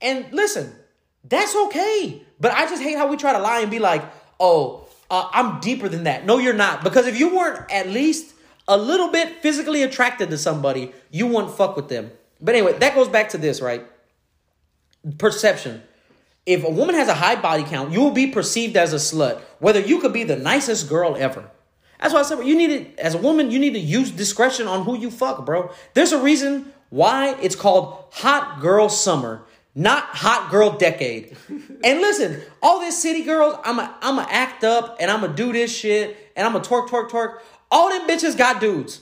And 0.00 0.26
listen, 0.32 0.72
that's 1.24 1.54
okay. 1.54 2.22
But 2.40 2.52
I 2.52 2.66
just 2.66 2.82
hate 2.82 2.96
how 2.96 3.06
we 3.06 3.16
try 3.16 3.32
to 3.32 3.38
lie 3.38 3.60
and 3.60 3.70
be 3.70 3.78
like, 3.78 4.02
oh, 4.40 4.88
uh, 5.10 5.28
I'm 5.32 5.60
deeper 5.60 5.88
than 5.88 6.04
that. 6.04 6.24
No, 6.24 6.38
you're 6.38 6.54
not. 6.54 6.82
Because 6.82 7.06
if 7.06 7.18
you 7.18 7.36
weren't 7.36 7.70
at 7.70 7.88
least 7.88 8.34
a 8.66 8.76
little 8.76 9.08
bit 9.08 9.42
physically 9.42 9.82
attracted 9.82 10.30
to 10.30 10.38
somebody, 10.38 10.92
you 11.10 11.26
wouldn't 11.26 11.54
fuck 11.54 11.76
with 11.76 11.88
them. 11.88 12.10
But 12.40 12.54
anyway, 12.54 12.78
that 12.78 12.94
goes 12.94 13.08
back 13.08 13.28
to 13.30 13.38
this, 13.38 13.60
right? 13.60 13.84
Perception. 15.18 15.82
If 16.46 16.64
a 16.64 16.70
woman 16.70 16.94
has 16.94 17.08
a 17.08 17.14
high 17.14 17.36
body 17.36 17.64
count, 17.64 17.92
you 17.92 18.00
will 18.00 18.12
be 18.12 18.28
perceived 18.28 18.76
as 18.76 18.92
a 18.92 18.96
slut, 18.96 19.40
whether 19.58 19.80
you 19.80 20.00
could 20.00 20.12
be 20.12 20.24
the 20.24 20.36
nicest 20.36 20.88
girl 20.88 21.16
ever. 21.18 21.50
That's 22.00 22.14
why 22.14 22.20
I 22.20 22.22
said 22.22 22.46
you 22.46 22.56
need 22.56 22.96
to, 22.96 23.04
as 23.04 23.14
a 23.14 23.18
woman, 23.18 23.50
you 23.50 23.58
need 23.58 23.74
to 23.74 23.78
use 23.78 24.10
discretion 24.10 24.66
on 24.66 24.84
who 24.84 24.96
you 24.96 25.10
fuck, 25.10 25.44
bro. 25.44 25.70
There's 25.92 26.12
a 26.12 26.22
reason 26.22 26.72
why 26.88 27.36
it's 27.42 27.54
called 27.54 28.04
Hot 28.12 28.60
Girl 28.60 28.88
Summer, 28.88 29.42
not 29.74 30.04
Hot 30.04 30.50
Girl 30.50 30.70
Decade. 30.76 31.36
and 31.48 32.00
listen, 32.00 32.42
all 32.62 32.80
this 32.80 33.00
city 33.00 33.22
girls, 33.22 33.56
I'm 33.64 33.78
a, 33.78 33.94
I'm 34.00 34.18
a 34.18 34.26
act 34.28 34.64
up 34.64 34.96
and 35.00 35.10
I'm 35.10 35.20
gonna 35.20 35.34
do 35.34 35.52
this 35.52 35.76
shit 35.76 36.32
and 36.36 36.46
I'm 36.46 36.52
gonna 36.52 36.64
twerk, 36.64 36.88
twerk, 36.88 37.10
twerk. 37.10 37.40
All 37.70 37.88
them 37.88 38.08
bitches 38.08 38.36
got 38.36 38.60
dudes. 38.60 39.00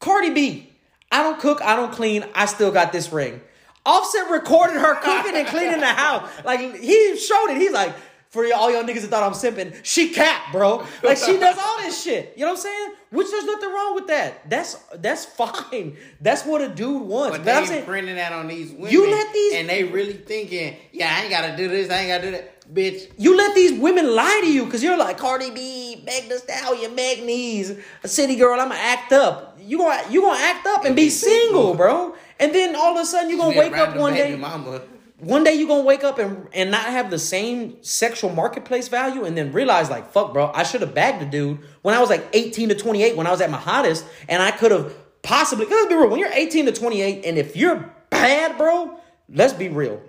Cardi 0.00 0.30
B, 0.30 0.70
I 1.10 1.22
don't 1.22 1.38
cook, 1.40 1.62
I 1.62 1.76
don't 1.76 1.92
clean, 1.92 2.24
I 2.34 2.46
still 2.46 2.70
got 2.70 2.92
this 2.92 3.12
ring. 3.12 3.40
Offset 3.86 4.30
recorded 4.30 4.76
her 4.80 4.94
cooking 4.96 5.34
and 5.34 5.46
cleaning 5.46 5.80
the 5.80 5.86
house. 5.86 6.28
Like 6.44 6.60
he 6.60 7.16
showed 7.18 7.50
it. 7.50 7.58
He's 7.58 7.72
like, 7.72 7.94
for 8.34 8.44
all 8.54 8.70
y'all 8.70 8.82
niggas 8.82 9.02
that 9.02 9.08
thought 9.10 9.22
I'm 9.22 9.32
simping, 9.32 9.74
she 9.84 10.10
cap, 10.10 10.50
bro. 10.52 10.84
Like 11.02 11.16
she 11.18 11.38
does 11.38 11.56
all 11.56 11.78
this 11.78 12.02
shit. 12.02 12.34
You 12.36 12.44
know 12.44 12.50
what 12.52 12.58
I'm 12.58 12.62
saying? 12.64 12.90
Which 13.10 13.30
there's 13.30 13.44
nothing 13.44 13.70
wrong 13.70 13.94
with 13.94 14.08
that. 14.08 14.50
That's 14.50 14.74
that's 14.96 15.24
fine. 15.24 15.96
That's 16.20 16.44
what 16.44 16.60
a 16.60 16.68
dude 16.68 17.02
wants. 17.02 17.38
But 17.38 17.44
But 17.44 17.54
I'm 17.54 17.66
saying, 17.66 17.84
printing 17.84 18.16
that 18.16 18.32
on 18.32 18.48
these 18.48 18.72
women. 18.72 18.90
You 18.90 19.08
let 19.10 19.32
these- 19.32 19.54
and 19.54 19.68
they 19.68 19.84
really 19.84 20.14
thinking, 20.14 20.76
yeah, 20.92 21.14
I 21.16 21.22
ain't 21.22 21.30
gotta 21.30 21.56
do 21.56 21.68
this, 21.68 21.88
I 21.90 22.00
ain't 22.00 22.08
gotta 22.08 22.22
do 22.24 22.30
that, 22.32 22.74
bitch. 22.74 23.08
you 23.16 23.36
let 23.36 23.54
these 23.54 23.78
women 23.78 24.14
lie 24.16 24.40
to 24.42 24.52
you 24.52 24.64
because 24.64 24.82
you're 24.82 24.98
like 24.98 25.16
Cardi 25.16 25.50
B, 25.52 26.02
Meg 26.04 26.28
Thee 26.28 26.38
Stallion, 26.38 26.94
Meg 26.96 27.22
Knees, 27.24 27.72
a 28.02 28.08
city 28.08 28.34
girl. 28.36 28.58
I'ma 28.60 28.74
act 28.76 29.12
up. 29.12 29.56
You 29.60 29.78
gonna 29.78 30.02
you 30.10 30.20
gonna 30.22 30.42
act 30.42 30.66
up 30.66 30.84
and 30.84 30.96
be 30.96 31.08
single, 31.08 31.74
bro. 31.74 32.14
And 32.40 32.52
then 32.52 32.74
all 32.74 32.96
of 32.96 33.02
a 33.02 33.06
sudden 33.06 33.30
you 33.30 33.36
are 33.36 33.46
gonna 33.46 33.58
wake 33.58 33.72
up 33.78 33.94
one 33.96 34.12
day. 34.14 34.34
mama. 34.34 34.80
One 35.18 35.44
day 35.44 35.54
you're 35.54 35.68
gonna 35.68 35.84
wake 35.84 36.02
up 36.04 36.18
and 36.18 36.48
and 36.52 36.70
not 36.70 36.86
have 36.86 37.10
the 37.10 37.18
same 37.18 37.82
sexual 37.82 38.30
marketplace 38.30 38.88
value 38.88 39.24
and 39.24 39.36
then 39.36 39.52
realize 39.52 39.88
like 39.88 40.10
fuck 40.10 40.32
bro 40.32 40.50
i 40.54 40.62
should 40.64 40.80
have 40.80 40.92
bagged 40.94 41.22
a 41.22 41.26
dude 41.26 41.58
when 41.82 41.94
i 41.94 42.00
was 42.00 42.10
like 42.10 42.26
18 42.32 42.70
to 42.70 42.74
28 42.74 43.16
when 43.16 43.26
i 43.26 43.30
was 43.30 43.40
at 43.40 43.50
my 43.50 43.56
hottest 43.58 44.04
and 44.28 44.42
i 44.42 44.50
could 44.50 44.72
have 44.72 44.92
possibly 45.22 45.66
let's 45.66 45.86
be 45.88 45.94
real 45.94 46.08
when 46.08 46.18
you're 46.18 46.32
18 46.32 46.66
to 46.66 46.72
28 46.72 47.24
and 47.24 47.38
if 47.38 47.56
you're 47.56 47.94
bad 48.10 48.58
bro 48.58 48.98
let's 49.32 49.52
be 49.54 49.68
real. 49.68 50.02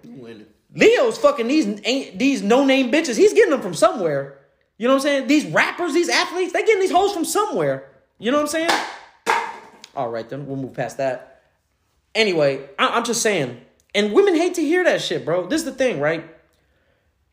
Leo's 0.76 1.18
fucking 1.18 1.48
these 1.48 1.80
ain't 1.86 2.18
these 2.20 2.42
no-name 2.42 2.92
bitches 2.92 3.16
he's 3.16 3.34
getting 3.34 3.52
them 3.52 3.62
from 3.62 3.74
somewhere. 3.74 4.40
You 4.78 4.88
know 4.88 4.96
what 4.96 5.02
i'm 5.02 5.04
saying? 5.04 5.28
These 5.28 5.46
rappers 5.46 5.94
these 5.94 6.10
athletes 6.10 6.52
they 6.52 6.64
getting 6.64 6.82
these 6.82 6.92
hoes 6.92 7.14
from 7.14 7.24
somewhere. 7.26 7.90
You 8.18 8.32
know 8.32 8.38
what 8.42 8.54
i'm 8.56 8.68
saying? 8.68 8.70
All 9.96 10.10
right 10.10 10.28
then 10.28 10.48
we'll 10.48 10.58
move 10.58 10.74
past 10.74 10.98
that. 10.98 11.44
Anyway, 12.14 12.68
I- 12.80 12.90
I'm 12.98 13.04
just 13.06 13.22
saying, 13.22 13.62
and 13.96 14.14
women 14.14 14.36
hate 14.36 14.54
to 14.56 14.62
hear 14.62 14.84
that 14.84 15.02
shit, 15.02 15.26
bro. 15.26 15.48
This 15.48 15.62
is 15.62 15.66
the 15.66 15.72
thing, 15.72 16.00
right? 16.00 16.30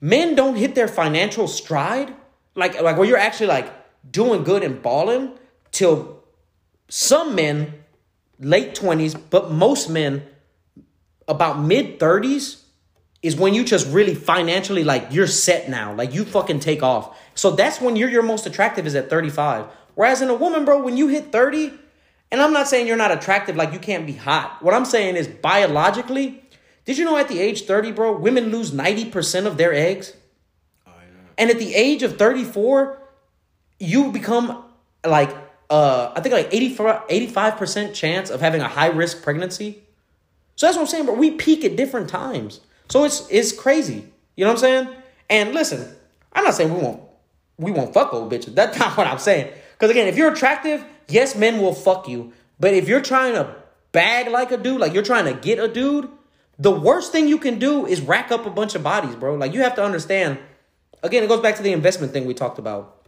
Men 0.01 0.34
don't 0.34 0.56
hit 0.56 0.74
their 0.74 0.89
financial 0.89 1.47
stride, 1.47 2.14
like 2.55 2.80
like 2.80 2.97
where 2.97 3.06
you're 3.06 3.18
actually 3.18 3.48
like 3.48 3.70
doing 4.10 4.44
good 4.44 4.62
and 4.62 4.80
balling, 4.80 5.32
till 5.72 6.22
some 6.89 7.34
men 7.34 7.74
late 8.39 8.74
twenties, 8.74 9.14
but 9.14 9.51
most 9.51 9.90
men 9.90 10.22
about 11.28 11.60
mid 11.60 12.01
thirties, 12.01 12.64
is 13.22 13.36
when 13.36 13.55
you 13.55 13.64
just 13.64 13.86
really 13.89 14.14
financially 14.14 14.82
like 14.82 15.06
you're 15.10 15.28
set 15.28 15.68
now, 15.68 15.94
like 15.94 16.12
you 16.12 16.24
fucking 16.24 16.60
take 16.60 16.82
off. 16.82 17.16
So 17.34 17.52
that's 17.52 17.80
when 17.80 17.97
you're 17.97 18.10
your 18.10 18.22
most 18.22 18.47
attractive 18.47 18.86
is 18.86 18.94
at 18.94 19.09
35. 19.09 19.66
Whereas 19.94 20.22
in 20.22 20.28
a 20.28 20.34
woman, 20.34 20.64
bro, 20.64 20.82
when 20.82 20.97
you 20.97 21.09
hit 21.09 21.30
30, 21.30 21.72
and 22.32 22.43
I'm 22.43 22.52
not 22.52 22.66
saying 22.66 22.86
you're 22.86 22.97
not 22.97 23.12
attractive, 23.12 23.56
like 23.56 23.72
you 23.72 23.78
can't 23.78 24.06
be 24.06 24.14
hot. 24.14 24.62
What 24.62 24.74
I'm 24.74 24.84
saying 24.84 25.16
is 25.16 25.28
biologically, 25.28 26.41
did 26.84 26.98
you 26.98 27.04
know 27.04 27.16
at 27.16 27.28
the 27.28 27.40
age 27.40 27.64
30, 27.64 27.92
bro, 27.92 28.16
women 28.16 28.50
lose 28.50 28.72
90% 28.72 29.46
of 29.46 29.56
their 29.56 29.72
eggs? 29.72 30.14
And 31.38 31.50
at 31.50 31.59
the 31.59 31.74
age 31.74 32.02
of 32.02 32.18
34, 32.18 32.98
you 33.78 34.12
become 34.12 34.64
like 35.04 35.34
uh 35.70 36.12
I 36.14 36.20
think 36.20 36.32
like 36.34 36.48
84 36.52 37.04
85% 37.10 37.94
chance 37.94 38.30
of 38.30 38.40
having 38.40 38.60
a 38.60 38.68
high 38.68 38.88
risk 38.88 39.22
pregnancy. 39.22 39.82
So 40.56 40.66
that's 40.66 40.76
what 40.76 40.82
I'm 40.82 40.88
saying, 40.88 41.06
but 41.06 41.16
we 41.16 41.32
peak 41.32 41.64
at 41.64 41.76
different 41.76 42.09
times. 42.09 42.60
So 42.88 43.04
it's 43.04 43.26
it's 43.30 43.52
crazy. 43.52 44.06
You 44.36 44.44
know 44.44 44.52
what 44.52 44.62
I'm 44.62 44.86
saying? 44.86 44.88
And 45.30 45.54
listen, 45.54 45.96
I'm 46.32 46.44
not 46.44 46.54
saying 46.54 46.72
we 46.72 46.80
won't 46.80 47.02
we 47.59 47.72
won't 47.72 47.94
fuck 47.94 48.12
old 48.12 48.30
bitches. 48.30 48.54
That's 48.54 48.78
not 48.82 48.96
what 48.96 49.06
I'm 49.06 49.18
saying. 49.18 49.52
Because 49.72 49.90
again, 49.90 50.06
if 50.06 50.16
you're 50.16 50.32
attractive, 50.32 50.84
yes, 51.09 51.34
men 51.34 51.60
will 51.60 51.74
fuck 51.74 52.06
you. 52.09 52.32
But 52.60 52.74
if 52.74 52.88
you're 52.88 53.00
trying 53.00 53.34
to 53.34 53.56
bag 53.90 54.28
like 54.28 54.52
a 54.52 54.56
dude, 54.56 54.80
like 54.80 54.92
you're 54.94 55.02
trying 55.02 55.24
to 55.24 55.32
get 55.32 55.59
a 55.59 55.66
dude, 55.66 56.09
the 56.58 56.70
worst 56.70 57.12
thing 57.12 57.28
you 57.28 57.38
can 57.38 57.58
do 57.58 57.86
is 57.86 58.00
rack 58.00 58.30
up 58.30 58.46
a 58.46 58.50
bunch 58.50 58.74
of 58.74 58.82
bodies, 58.82 59.14
bro. 59.16 59.34
Like 59.34 59.52
you 59.54 59.62
have 59.62 59.74
to 59.76 59.84
understand. 59.84 60.38
Again, 61.02 61.24
it 61.24 61.28
goes 61.28 61.40
back 61.40 61.56
to 61.56 61.62
the 61.62 61.72
investment 61.72 62.12
thing 62.12 62.26
we 62.26 62.34
talked 62.34 62.58
about. 62.58 63.04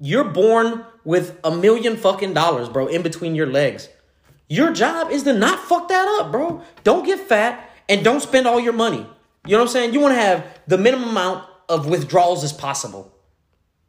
You're 0.00 0.24
born 0.24 0.84
with 1.04 1.38
a 1.44 1.50
million 1.54 1.96
fucking 1.96 2.32
dollars, 2.34 2.68
bro, 2.68 2.86
in 2.86 3.02
between 3.02 3.34
your 3.34 3.46
legs. 3.46 3.88
Your 4.48 4.72
job 4.72 5.10
is 5.10 5.24
to 5.24 5.32
not 5.34 5.58
fuck 5.58 5.88
that 5.88 6.18
up, 6.20 6.32
bro. 6.32 6.62
Don't 6.84 7.04
get 7.04 7.18
fat 7.20 7.68
and 7.88 8.02
don't 8.04 8.20
spend 8.20 8.46
all 8.46 8.60
your 8.60 8.72
money. 8.72 9.04
You 9.44 9.52
know 9.52 9.58
what 9.58 9.62
I'm 9.64 9.68
saying? 9.68 9.92
You 9.92 10.00
want 10.00 10.14
to 10.14 10.20
have 10.20 10.46
the 10.66 10.78
minimum 10.78 11.10
amount 11.10 11.44
of 11.68 11.86
withdrawals 11.86 12.44
as 12.44 12.52
possible. 12.52 13.12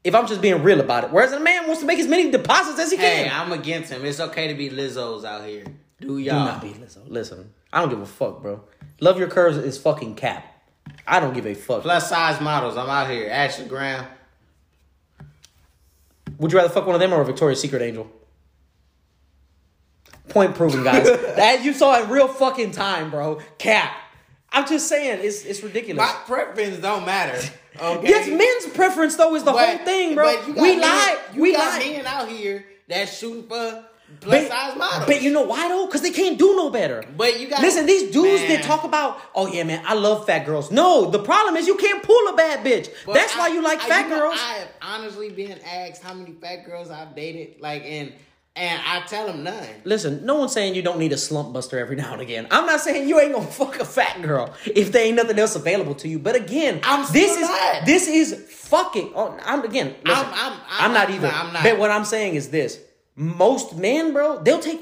If 0.04 0.16
I'm 0.16 0.28
just 0.28 0.42
being 0.42 0.64
real 0.64 0.80
about 0.80 1.04
it. 1.06 1.12
Whereas 1.12 1.32
a 1.34 1.40
man 1.40 1.66
wants 1.68 1.82
to 1.82 1.86
make 1.86 2.00
as 2.00 2.08
many 2.08 2.32
deposits 2.32 2.80
as 2.80 2.92
he 2.92 2.98
Hey, 2.98 3.24
can. 3.24 3.26
Hey, 3.26 3.32
I'm 3.32 3.52
against 3.52 3.92
him. 3.92 4.06
It's 4.06 4.20
okay 4.20 4.48
to 4.48 4.54
be 4.54 4.70
Lizzo's 4.70 5.24
out 5.26 5.46
here. 5.46 5.66
Do 6.02 6.08
Do 6.08 6.18
y'all? 6.18 6.46
not 6.46 6.62
be 6.62 6.70
Lizzo. 6.70 7.02
Listen, 7.08 7.54
I 7.72 7.80
don't 7.82 7.90
give 7.90 8.02
a 8.02 8.06
fuck, 8.06 8.42
bro. 8.42 8.62
Love 9.00 9.18
your 9.20 9.28
curves 9.28 9.58
is 9.58 9.78
fucking 9.78 10.16
cap. 10.16 10.46
I 11.08 11.20
don't 11.20 11.34
give 11.34 11.46
a 11.46 11.54
fuck. 11.54 11.82
Plus 11.84 12.10
size 12.10 12.42
models. 12.42 12.78
I'm 12.78 12.90
out 12.90 13.10
here. 13.10 13.30
Ashley 13.30 13.66
Graham. 13.66 14.06
Would 16.38 16.52
you 16.52 16.58
rather 16.58 16.70
fuck 16.74 16.86
one 16.86 16.96
of 16.96 17.02
them 17.02 17.14
or 17.14 17.22
a 17.22 17.26
Victoria's 17.26 17.60
Secret 17.62 17.82
angel? 17.82 18.10
Point 20.30 20.56
proven, 20.56 20.84
guys. 20.84 21.04
that 21.36 21.64
you 21.64 21.74
saw 21.74 22.02
in 22.04 22.10
real 22.10 22.28
fucking 22.28 22.72
time, 22.72 23.10
bro. 23.10 23.40
Cap. 23.58 23.96
I'm 24.52 24.68
just 24.68 24.88
saying, 24.88 25.20
it's 25.24 25.44
it's 25.46 25.62
ridiculous. 25.64 25.98
My 25.98 26.16
preference 26.26 26.78
don't 26.80 27.06
matter. 27.06 27.40
Okay. 27.82 28.10
Yes, 28.10 28.28
men's 28.28 28.76
preference 28.76 29.16
though 29.16 29.36
is 29.36 29.46
the 29.46 29.54
But- 29.54 29.78
whole 29.78 29.86
thing, 29.86 30.14
bro. 30.14 30.36
but 30.36 30.48
you 30.50 30.54
got 30.54 30.62
We 30.62 30.70
men- 30.72 30.82
lie. 30.82 31.18
You 31.34 31.42
We 31.44 31.54
got 31.54 31.80
men 31.80 32.06
out 32.06 32.28
here 32.28 32.66
that's 32.90 33.18
shooting 33.18 33.48
for 33.48 33.86
plus 34.22 34.48
size 34.48 34.78
models. 34.78 35.06
But 35.06 35.22
you 35.22 35.32
know 35.32 35.44
why 35.44 35.68
though? 35.70 35.86
Because 35.86 36.02
they 36.02 36.12
can't 36.12 36.38
do 36.38 36.56
no 36.56 36.70
better. 36.70 37.04
But 37.16 37.40
you 37.40 37.48
got 37.50 37.62
listen. 37.62 37.86
These 37.86 38.12
dudes 38.12 38.42
Man. 38.42 38.50
that 38.50 38.64
talk 38.64 38.84
about, 38.84 39.20
oh 39.36 39.48
yeah, 39.48 39.64
man, 39.64 39.84
I 39.86 39.94
love 39.94 40.26
fat 40.26 40.46
girls. 40.46 40.72
No, 40.72 41.10
the 41.10 41.20
problem 41.20 41.56
is 41.58 41.68
you 41.68 41.76
can't 41.78 42.04
pull 42.04 42.28
a 42.30 42.36
bad 42.36 42.66
bitch. 42.66 42.90
But 43.06 43.14
That's 43.14 43.36
I- 43.36 43.40
why 43.40 43.48
you 43.50 43.62
like 43.64 43.82
I- 43.84 43.88
fat 43.88 44.10
know, 44.10 44.20
girls. 44.20 44.36
I 44.38 44.54
have 44.60 44.68
honestly 44.82 45.30
been 45.30 45.60
asked 45.66 46.02
how 46.04 46.14
many 46.14 46.34
fat 46.34 46.66
girls 46.66 46.90
I've 46.90 47.16
dated, 47.16 47.62
like, 47.62 47.84
and 47.86 48.12
and 48.56 48.82
I 48.86 49.02
tell 49.08 49.28
them 49.28 49.44
none. 49.44 49.64
Listen, 49.86 50.26
no 50.26 50.36
one's 50.36 50.52
saying 50.52 50.76
you 50.76 50.82
don't 50.82 51.00
need 51.00 51.14
a 51.14 51.18
slump 51.18 51.54
buster 51.54 51.80
every 51.80 51.96
now 52.04 52.12
and 52.14 52.22
again. 52.22 52.48
I'm 52.52 52.66
not 52.66 52.82
saying 52.82 53.08
you 53.08 53.20
ain't 53.20 53.34
gonna 53.34 53.48
fuck 53.52 53.80
a 53.80 53.86
fat 53.86 54.22
girl 54.22 54.54
if 54.66 54.92
there 54.92 55.06
ain't 55.06 55.16
nothing 55.16 55.40
else 55.40 55.56
available 55.56 55.96
to 55.96 56.10
you. 56.10 56.20
But 56.20 56.36
again, 56.36 56.82
I'm 56.84 57.06
this 57.14 57.38
is 57.38 57.42
not. 57.42 57.86
this 57.86 58.08
is 58.08 58.34
fucking. 58.50 59.12
Oh, 59.16 59.38
I'm 59.46 59.64
again. 59.64 59.96
Listen, 60.04 60.26
I'm- 60.26 60.34
I'm, 60.34 60.52
I'm- 60.54 60.62
I'm- 60.82 60.94
not 60.94 61.10
either. 61.10 61.28
I'm 61.28 61.54
not. 61.54 61.64
But 61.64 61.78
what 61.80 61.90
I'm 61.92 62.04
saying 62.06 62.36
is 62.36 62.50
this: 62.50 62.80
most 63.16 63.78
men, 63.78 64.14
bro, 64.14 64.40
they'll 64.42 64.60
take 64.60 64.82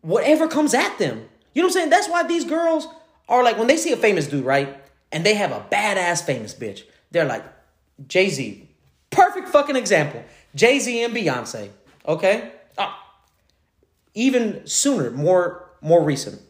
whatever 0.00 0.48
comes 0.48 0.74
at 0.74 0.98
them. 0.98 1.28
You 1.54 1.62
know 1.62 1.68
what 1.68 1.70
I'm 1.70 1.72
saying? 1.72 1.90
That's 1.90 2.08
why 2.08 2.22
these 2.22 2.44
girls 2.44 2.86
are 3.28 3.42
like 3.42 3.58
when 3.58 3.66
they 3.66 3.76
see 3.76 3.92
a 3.92 3.96
famous 3.96 4.26
dude, 4.26 4.44
right, 4.44 4.76
and 5.10 5.24
they 5.24 5.34
have 5.34 5.52
a 5.52 5.66
badass 5.70 6.22
famous 6.22 6.54
bitch. 6.54 6.82
They're 7.10 7.24
like 7.24 7.44
Jay 8.06 8.28
Z, 8.28 8.68
perfect 9.10 9.48
fucking 9.48 9.76
example. 9.76 10.22
Jay 10.54 10.78
Z 10.78 11.02
and 11.04 11.14
Beyonce. 11.14 11.70
Okay. 12.06 12.52
Ah, 12.78 13.14
even 14.14 14.66
sooner, 14.66 15.10
more 15.10 15.70
more 15.80 16.02
recent. 16.02 16.40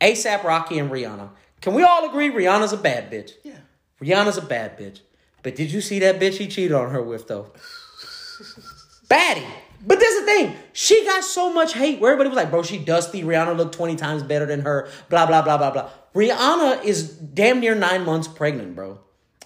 ASAP 0.00 0.44
Rocky 0.44 0.78
and 0.78 0.90
Rihanna. 0.90 1.30
Can 1.60 1.74
we 1.74 1.82
all 1.82 2.08
agree 2.08 2.30
Rihanna's 2.30 2.72
a 2.72 2.76
bad 2.76 3.10
bitch? 3.10 3.32
Yeah. 3.42 3.58
Rihanna's 4.00 4.36
a 4.36 4.42
bad 4.42 4.78
bitch. 4.78 5.00
But 5.42 5.56
did 5.56 5.72
you 5.72 5.80
see 5.80 5.98
that 6.00 6.20
bitch 6.20 6.34
he 6.34 6.46
cheated 6.46 6.72
on 6.72 6.90
her 6.90 7.02
with 7.02 7.26
though? 7.26 7.52
Baddie. 9.08 9.46
But 9.86 10.00
there's 10.00 10.20
the 10.20 10.26
thing. 10.26 10.56
She 10.72 11.04
got 11.04 11.24
so 11.24 11.52
much 11.52 11.74
hate 11.74 12.00
where 12.00 12.12
everybody 12.12 12.30
was 12.30 12.36
like, 12.36 12.50
bro, 12.50 12.62
she 12.62 12.78
dusty. 12.78 13.22
Rihanna 13.22 13.56
looked 13.56 13.74
20 13.74 13.96
times 13.96 14.22
better 14.22 14.46
than 14.46 14.60
her. 14.60 14.88
Blah, 15.08 15.26
blah, 15.26 15.42
blah, 15.42 15.56
blah, 15.56 15.70
blah. 15.70 15.90
Rihanna 16.14 16.84
is 16.84 17.08
damn 17.08 17.60
near 17.60 17.74
nine 17.74 18.04
months 18.04 18.28
pregnant, 18.28 18.74
bro. 18.74 19.00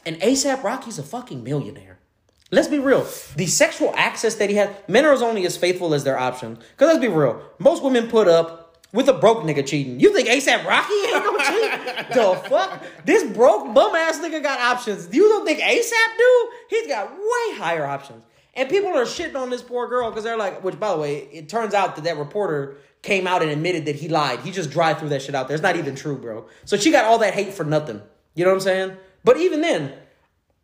And 0.07 0.17
ASAP 0.17 0.63
Rocky's 0.63 0.99
a 0.99 1.03
fucking 1.03 1.45
millionaire. 1.45 1.99
Let's 2.51 2.69
be 2.69 2.79
real. 2.79 3.07
The 3.37 3.47
sexual 3.47 3.95
access 3.97 4.35
that 4.37 4.51
he 4.51 4.57
has, 4.57 4.69
men 4.87 5.05
are 5.05 5.15
only 5.23 5.47
as 5.47 5.57
faithful 5.57 5.95
as 5.95 6.05
their 6.05 6.19
options. 6.19 6.59
Because 6.59 6.89
let's 6.89 7.01
be 7.01 7.09
real. 7.09 7.43
Most 7.59 7.83
women 7.83 8.09
put 8.09 8.29
up 8.29 8.63
with 8.93 9.09
a 9.09 9.15
broke 9.15 9.45
nigga 9.45 9.67
cheating. 9.67 10.01
You 10.01 10.15
think 10.15 10.29
ASAP 10.29 10.65
Rocky 10.67 10.93
ain't 10.93 11.25
gonna 11.25 11.45
cheat? 11.45 12.09
the 12.15 12.49
fuck? 12.49 12.83
This 13.07 13.25
broke 13.33 13.73
bum 13.75 13.95
ass 13.95 14.19
nigga 14.19 14.43
got 14.43 14.61
options. 14.61 15.09
You 15.15 15.29
don't 15.29 15.47
think 15.47 15.61
ASAP 15.61 16.19
do? 16.19 16.51
He's 16.69 16.87
got 16.87 17.11
way 17.11 17.57
higher 17.57 17.87
options. 17.87 18.25
And 18.55 18.69
people 18.69 18.91
are 18.91 19.05
shitting 19.05 19.37
on 19.37 19.51
this 19.51 19.63
poor 19.63 19.89
girl 19.89 20.11
because 20.11 20.25
they're 20.25 20.37
like, 20.37 20.63
which 20.63 20.79
by 20.79 20.93
the 20.93 20.99
way, 20.99 21.29
it 21.33 21.49
turns 21.49 21.73
out 21.73 21.97
that 21.97 22.05
that 22.05 22.19
reporter 22.19 22.77
came 23.01 23.27
out 23.27 23.43
and 23.43 23.51
admitted 23.51 23.87
that 23.87 23.97
he 23.97 24.09
lied. 24.09 24.41
He 24.41 24.51
just 24.51 24.71
dry 24.71 24.95
threw 24.95 25.09
that 25.09 25.23
shit 25.23 25.35
out 25.35 25.49
there. 25.49 25.55
It's 25.55 25.63
not 25.63 25.77
even 25.77 25.95
true, 25.95 26.17
bro. 26.17 26.47
So 26.65 26.77
she 26.77 26.91
got 26.91 27.05
all 27.05 27.19
that 27.19 27.35
hate 27.35 27.55
for 27.55 27.65
nothing. 27.65 28.03
You 28.35 28.45
know 28.45 28.51
what 28.51 28.57
I'm 28.57 28.61
saying? 28.61 28.97
But 29.25 29.39
even 29.39 29.61
then, 29.61 29.93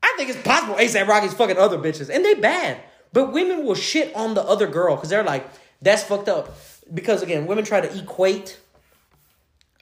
I 0.03 0.15
think 0.17 0.31
it's 0.31 0.43
possible 0.43 0.75
ASAP 0.75 1.07
Rocky's 1.07 1.35
fucking 1.35 1.59
other 1.59 1.79
bitches, 1.79 2.09
and 2.15 2.25
they 2.25 2.35
bad. 2.35 2.81
But 3.13 3.33
women 3.33 3.65
will 3.65 3.75
shit 3.75 4.15
on 4.15 4.35
the 4.35 4.43
other 4.43 4.67
girl 4.67 4.95
because 4.95 5.09
they're 5.09 5.25
like, 5.25 5.49
that's 5.81 6.03
fucked 6.03 6.29
up. 6.29 6.57
Because 6.93 7.23
again, 7.23 7.47
women 7.47 7.65
try 7.65 7.81
to 7.81 7.99
equate. 7.99 8.59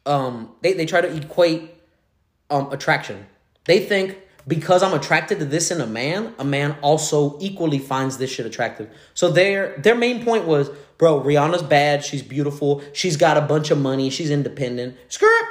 Um, 0.04 0.52
they 0.62 0.72
they 0.72 0.86
try 0.86 1.00
to 1.00 1.14
equate 1.14 1.74
um 2.50 2.72
attraction. 2.72 3.26
They 3.64 3.80
think 3.80 4.18
because 4.46 4.82
I'm 4.82 4.94
attracted 4.94 5.40
to 5.40 5.44
this 5.44 5.70
in 5.70 5.80
a 5.80 5.86
man, 5.86 6.34
a 6.38 6.44
man 6.44 6.76
also 6.80 7.36
equally 7.40 7.78
finds 7.78 8.18
this 8.18 8.30
shit 8.30 8.46
attractive. 8.46 8.88
So 9.14 9.30
their 9.30 9.76
their 9.78 9.94
main 9.94 10.24
point 10.24 10.46
was, 10.46 10.70
bro, 10.98 11.20
Rihanna's 11.20 11.62
bad. 11.62 12.04
She's 12.04 12.22
beautiful. 12.22 12.82
She's 12.92 13.16
got 13.16 13.36
a 13.36 13.40
bunch 13.40 13.70
of 13.70 13.78
money. 13.78 14.10
She's 14.10 14.30
independent. 14.30 14.96
Screw 15.08 15.28
it. 15.28 15.46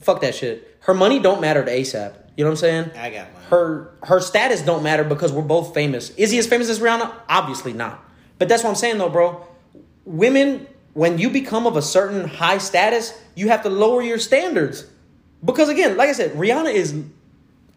Fuck 0.00 0.20
that 0.22 0.34
shit. 0.34 0.78
Her 0.80 0.94
money 0.94 1.18
don't 1.18 1.40
matter 1.40 1.64
to 1.64 1.70
ASAP. 1.70 2.14
You 2.36 2.44
know 2.44 2.50
what 2.50 2.54
I'm 2.54 2.56
saying? 2.56 2.90
I 2.96 3.10
got 3.10 3.32
mine. 3.32 3.42
Her 3.44 3.94
her 4.02 4.20
status 4.20 4.62
don't 4.62 4.82
matter 4.82 5.04
because 5.04 5.32
we're 5.32 5.42
both 5.42 5.74
famous. 5.74 6.10
Is 6.10 6.30
he 6.30 6.38
as 6.38 6.46
famous 6.46 6.68
as 6.68 6.80
Rihanna? 6.80 7.12
Obviously 7.28 7.72
not. 7.72 8.02
But 8.38 8.48
that's 8.48 8.62
what 8.62 8.70
I'm 8.70 8.76
saying 8.76 8.98
though, 8.98 9.10
bro. 9.10 9.46
Women, 10.04 10.66
when 10.94 11.18
you 11.18 11.30
become 11.30 11.66
of 11.66 11.76
a 11.76 11.82
certain 11.82 12.26
high 12.26 12.58
status, 12.58 13.18
you 13.34 13.48
have 13.48 13.62
to 13.62 13.68
lower 13.68 14.02
your 14.02 14.18
standards. 14.18 14.86
Because 15.44 15.68
again, 15.68 15.96
like 15.96 16.08
I 16.08 16.12
said, 16.12 16.32
Rihanna 16.32 16.72
is 16.72 16.94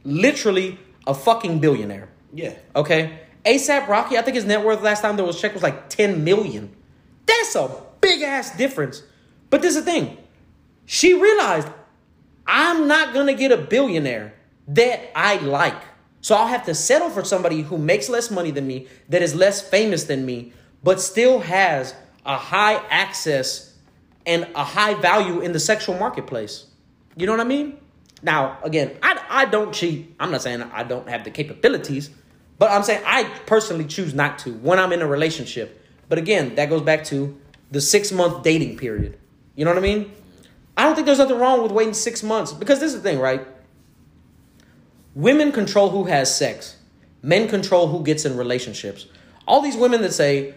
literally 0.07 0.79
a 1.05 1.13
fucking 1.13 1.59
billionaire. 1.59 2.09
Yeah. 2.33 2.55
Okay? 2.75 3.19
ASAP 3.45 3.87
Rocky, 3.87 4.17
I 4.17 4.21
think 4.21 4.35
his 4.35 4.45
net 4.45 4.65
worth 4.65 4.81
last 4.81 5.01
time 5.01 5.15
there 5.15 5.25
was 5.25 5.39
checked 5.39 5.53
was 5.53 5.63
like 5.63 5.89
10 5.89 6.23
million. 6.23 6.75
That's 7.25 7.55
a 7.55 7.69
big 8.01 8.21
ass 8.21 8.55
difference. 8.57 9.03
But 9.49 9.61
this 9.61 9.75
is 9.75 9.85
the 9.85 9.91
thing. 9.91 10.17
She 10.85 11.13
realized 11.13 11.67
I'm 12.45 12.87
not 12.87 13.13
gonna 13.13 13.33
get 13.33 13.51
a 13.51 13.57
billionaire 13.57 14.33
that 14.69 15.11
I 15.15 15.37
like. 15.37 15.81
So 16.21 16.35
I'll 16.35 16.47
have 16.47 16.65
to 16.65 16.75
settle 16.75 17.09
for 17.09 17.23
somebody 17.23 17.61
who 17.61 17.77
makes 17.77 18.09
less 18.09 18.31
money 18.31 18.51
than 18.51 18.67
me, 18.67 18.87
that 19.09 19.21
is 19.21 19.35
less 19.35 19.61
famous 19.61 20.05
than 20.05 20.25
me, 20.25 20.53
but 20.83 20.99
still 20.99 21.39
has 21.39 21.93
a 22.25 22.37
high 22.37 22.75
access 22.89 23.73
and 24.25 24.47
a 24.55 24.63
high 24.63 24.93
value 24.95 25.39
in 25.39 25.53
the 25.53 25.59
sexual 25.59 25.97
marketplace. 25.97 26.65
You 27.15 27.25
know 27.25 27.31
what 27.31 27.41
I 27.41 27.45
mean? 27.45 27.77
Now, 28.27 28.57
again, 28.61 28.97
I, 29.01 29.17
I 29.29 29.45
don't 29.45 29.73
cheat. 29.73 30.13
I'm 30.19 30.31
not 30.31 30.41
saying 30.41 30.61
I 30.61 30.83
don't 30.83 31.07
have 31.07 31.23
the 31.23 31.31
capabilities, 31.31 32.09
but 32.59 32.69
I'm 32.69 32.83
saying 32.83 33.01
I 33.05 33.23
personally 33.45 33.85
choose 33.85 34.13
not 34.13 34.39
to 34.39 34.51
when 34.55 34.79
I'm 34.79 34.91
in 34.91 35.01
a 35.01 35.07
relationship. 35.07 35.81
But 36.09 36.17
again, 36.17 36.55
that 36.55 36.69
goes 36.69 36.81
back 36.81 37.05
to 37.05 37.39
the 37.71 37.79
six 37.79 38.11
month 38.11 38.43
dating 38.43 38.75
period. 38.75 39.17
You 39.55 39.63
know 39.63 39.71
what 39.71 39.77
I 39.77 39.81
mean? 39.81 40.11
I 40.75 40.83
don't 40.83 40.93
think 40.93 41.05
there's 41.05 41.19
nothing 41.19 41.39
wrong 41.39 41.63
with 41.63 41.71
waiting 41.71 41.93
six 41.93 42.21
months 42.21 42.51
because 42.51 42.81
this 42.81 42.93
is 42.93 43.01
the 43.01 43.09
thing, 43.09 43.19
right? 43.19 43.47
Women 45.15 45.53
control 45.53 45.89
who 45.89 46.03
has 46.03 46.35
sex, 46.35 46.75
men 47.21 47.47
control 47.47 47.87
who 47.87 48.03
gets 48.03 48.25
in 48.25 48.35
relationships. 48.35 49.05
All 49.47 49.61
these 49.61 49.77
women 49.77 50.01
that 50.01 50.13
say, 50.13 50.53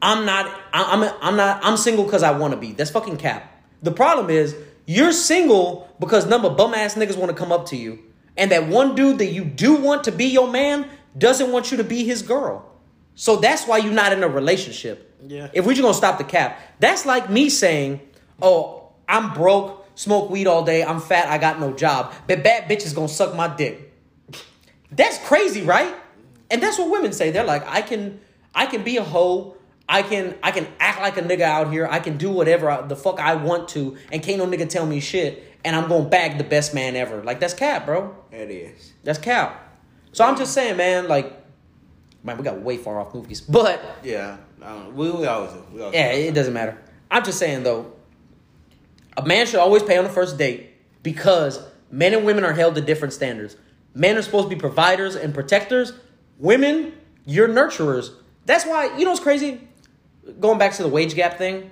I'm 0.00 0.24
not, 0.24 0.46
I'm, 0.72 1.02
I'm 1.20 1.36
not, 1.36 1.58
I'm 1.64 1.76
single 1.76 2.04
because 2.04 2.22
I 2.22 2.38
want 2.38 2.54
to 2.54 2.56
be. 2.56 2.70
That's 2.70 2.92
fucking 2.92 3.16
cap. 3.16 3.50
The 3.82 3.90
problem 3.90 4.30
is 4.30 4.54
You're 4.86 5.12
single 5.12 5.88
because 5.98 6.26
number 6.26 6.50
bum 6.50 6.74
ass 6.74 6.94
niggas 6.94 7.16
want 7.16 7.30
to 7.30 7.36
come 7.36 7.52
up 7.52 7.66
to 7.66 7.76
you, 7.76 8.00
and 8.36 8.50
that 8.50 8.68
one 8.68 8.94
dude 8.94 9.18
that 9.18 9.32
you 9.32 9.44
do 9.44 9.76
want 9.76 10.04
to 10.04 10.12
be 10.12 10.26
your 10.26 10.48
man 10.50 10.88
doesn't 11.16 11.50
want 11.52 11.70
you 11.70 11.78
to 11.78 11.84
be 11.84 12.04
his 12.04 12.22
girl. 12.22 12.70
So 13.14 13.36
that's 13.36 13.66
why 13.66 13.78
you're 13.78 13.92
not 13.92 14.12
in 14.12 14.22
a 14.22 14.28
relationship. 14.28 15.14
Yeah. 15.26 15.48
If 15.52 15.64
we're 15.64 15.72
just 15.72 15.82
gonna 15.82 15.94
stop 15.94 16.18
the 16.18 16.24
cap, 16.24 16.58
that's 16.80 17.06
like 17.06 17.30
me 17.30 17.48
saying, 17.48 18.00
"Oh, 18.42 18.90
I'm 19.08 19.32
broke, 19.32 19.86
smoke 19.94 20.28
weed 20.30 20.46
all 20.46 20.64
day, 20.64 20.84
I'm 20.84 21.00
fat, 21.00 21.28
I 21.28 21.38
got 21.38 21.60
no 21.60 21.72
job, 21.72 22.12
but 22.26 22.42
bad 22.42 22.68
bitch 22.68 22.84
is 22.84 22.92
gonna 22.92 23.08
suck 23.08 23.34
my 23.34 23.48
dick." 23.48 23.92
That's 24.90 25.18
crazy, 25.26 25.62
right? 25.62 25.94
And 26.50 26.62
that's 26.62 26.78
what 26.78 26.90
women 26.90 27.12
say. 27.12 27.30
They're 27.30 27.44
like, 27.44 27.66
"I 27.66 27.82
can, 27.82 28.20
I 28.54 28.66
can 28.66 28.82
be 28.82 28.96
a 28.96 29.04
hoe." 29.04 29.56
I 29.88 30.02
can 30.02 30.34
I 30.42 30.50
can 30.50 30.66
act 30.80 31.00
like 31.00 31.16
a 31.16 31.22
nigga 31.22 31.42
out 31.42 31.70
here. 31.70 31.86
I 31.86 31.98
can 31.98 32.16
do 32.16 32.30
whatever 32.30 32.70
I, 32.70 32.82
the 32.82 32.96
fuck 32.96 33.20
I 33.20 33.34
want 33.34 33.68
to, 33.70 33.96
and 34.10 34.22
can't 34.22 34.38
no 34.38 34.46
nigga 34.46 34.68
tell 34.68 34.86
me 34.86 35.00
shit. 35.00 35.44
And 35.64 35.74
I'm 35.76 35.88
gonna 35.88 36.08
bag 36.08 36.38
the 36.38 36.44
best 36.44 36.74
man 36.74 36.96
ever. 36.96 37.22
Like 37.22 37.40
that's 37.40 37.54
cap, 37.54 37.86
bro. 37.86 38.16
It 38.32 38.50
is. 38.50 38.92
That's 39.02 39.18
cap. 39.18 39.78
So 40.12 40.24
I'm 40.24 40.36
just 40.36 40.52
saying, 40.54 40.76
man. 40.76 41.08
Like, 41.08 41.32
man, 42.22 42.36
we 42.38 42.44
got 42.44 42.60
way 42.60 42.76
far 42.76 43.00
off 43.00 43.14
movies, 43.14 43.40
but 43.40 43.82
Yeah. 44.02 44.38
I. 44.62 44.88
We, 44.88 45.10
we 45.10 45.26
always 45.26 45.52
do. 45.52 45.62
We 45.72 45.80
always 45.80 45.94
yeah, 45.94 46.12
do. 46.12 46.18
it 46.18 46.34
doesn't 46.34 46.54
matter. 46.54 46.78
I'm 47.10 47.22
just 47.24 47.38
saying 47.38 47.62
though, 47.62 47.92
a 49.16 49.24
man 49.26 49.46
should 49.46 49.60
always 49.60 49.82
pay 49.82 49.98
on 49.98 50.04
the 50.04 50.10
first 50.10 50.38
date 50.38 50.70
because 51.02 51.62
men 51.90 52.14
and 52.14 52.24
women 52.24 52.44
are 52.44 52.52
held 52.54 52.74
to 52.76 52.80
different 52.80 53.12
standards. 53.12 53.56
Men 53.94 54.16
are 54.16 54.22
supposed 54.22 54.48
to 54.48 54.54
be 54.54 54.58
providers 54.58 55.14
and 55.14 55.34
protectors. 55.34 55.92
Women, 56.38 56.92
you're 57.24 57.48
nurturers. 57.48 58.10
That's 58.46 58.64
why 58.64 58.96
you 58.96 59.04
know 59.04 59.12
it's 59.12 59.20
crazy. 59.20 59.60
Going 60.40 60.58
back 60.58 60.72
to 60.74 60.82
the 60.82 60.88
wage 60.88 61.14
gap 61.14 61.38
thing, 61.38 61.70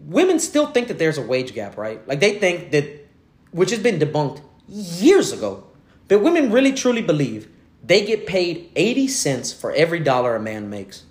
women 0.00 0.38
still 0.38 0.66
think 0.66 0.88
that 0.88 0.98
there's 0.98 1.18
a 1.18 1.22
wage 1.22 1.54
gap, 1.54 1.76
right? 1.76 2.06
Like 2.08 2.20
they 2.20 2.38
think 2.38 2.70
that, 2.72 3.06
which 3.50 3.70
has 3.70 3.80
been 3.80 3.98
debunked 3.98 4.40
years 4.68 5.32
ago, 5.32 5.64
but 6.08 6.20
women 6.20 6.50
really 6.50 6.72
truly 6.72 7.02
believe 7.02 7.48
they 7.82 8.04
get 8.04 8.26
paid 8.26 8.70
80 8.76 9.08
cents 9.08 9.52
for 9.52 9.72
every 9.72 10.00
dollar 10.00 10.36
a 10.36 10.40
man 10.40 10.70
makes. 10.70 11.04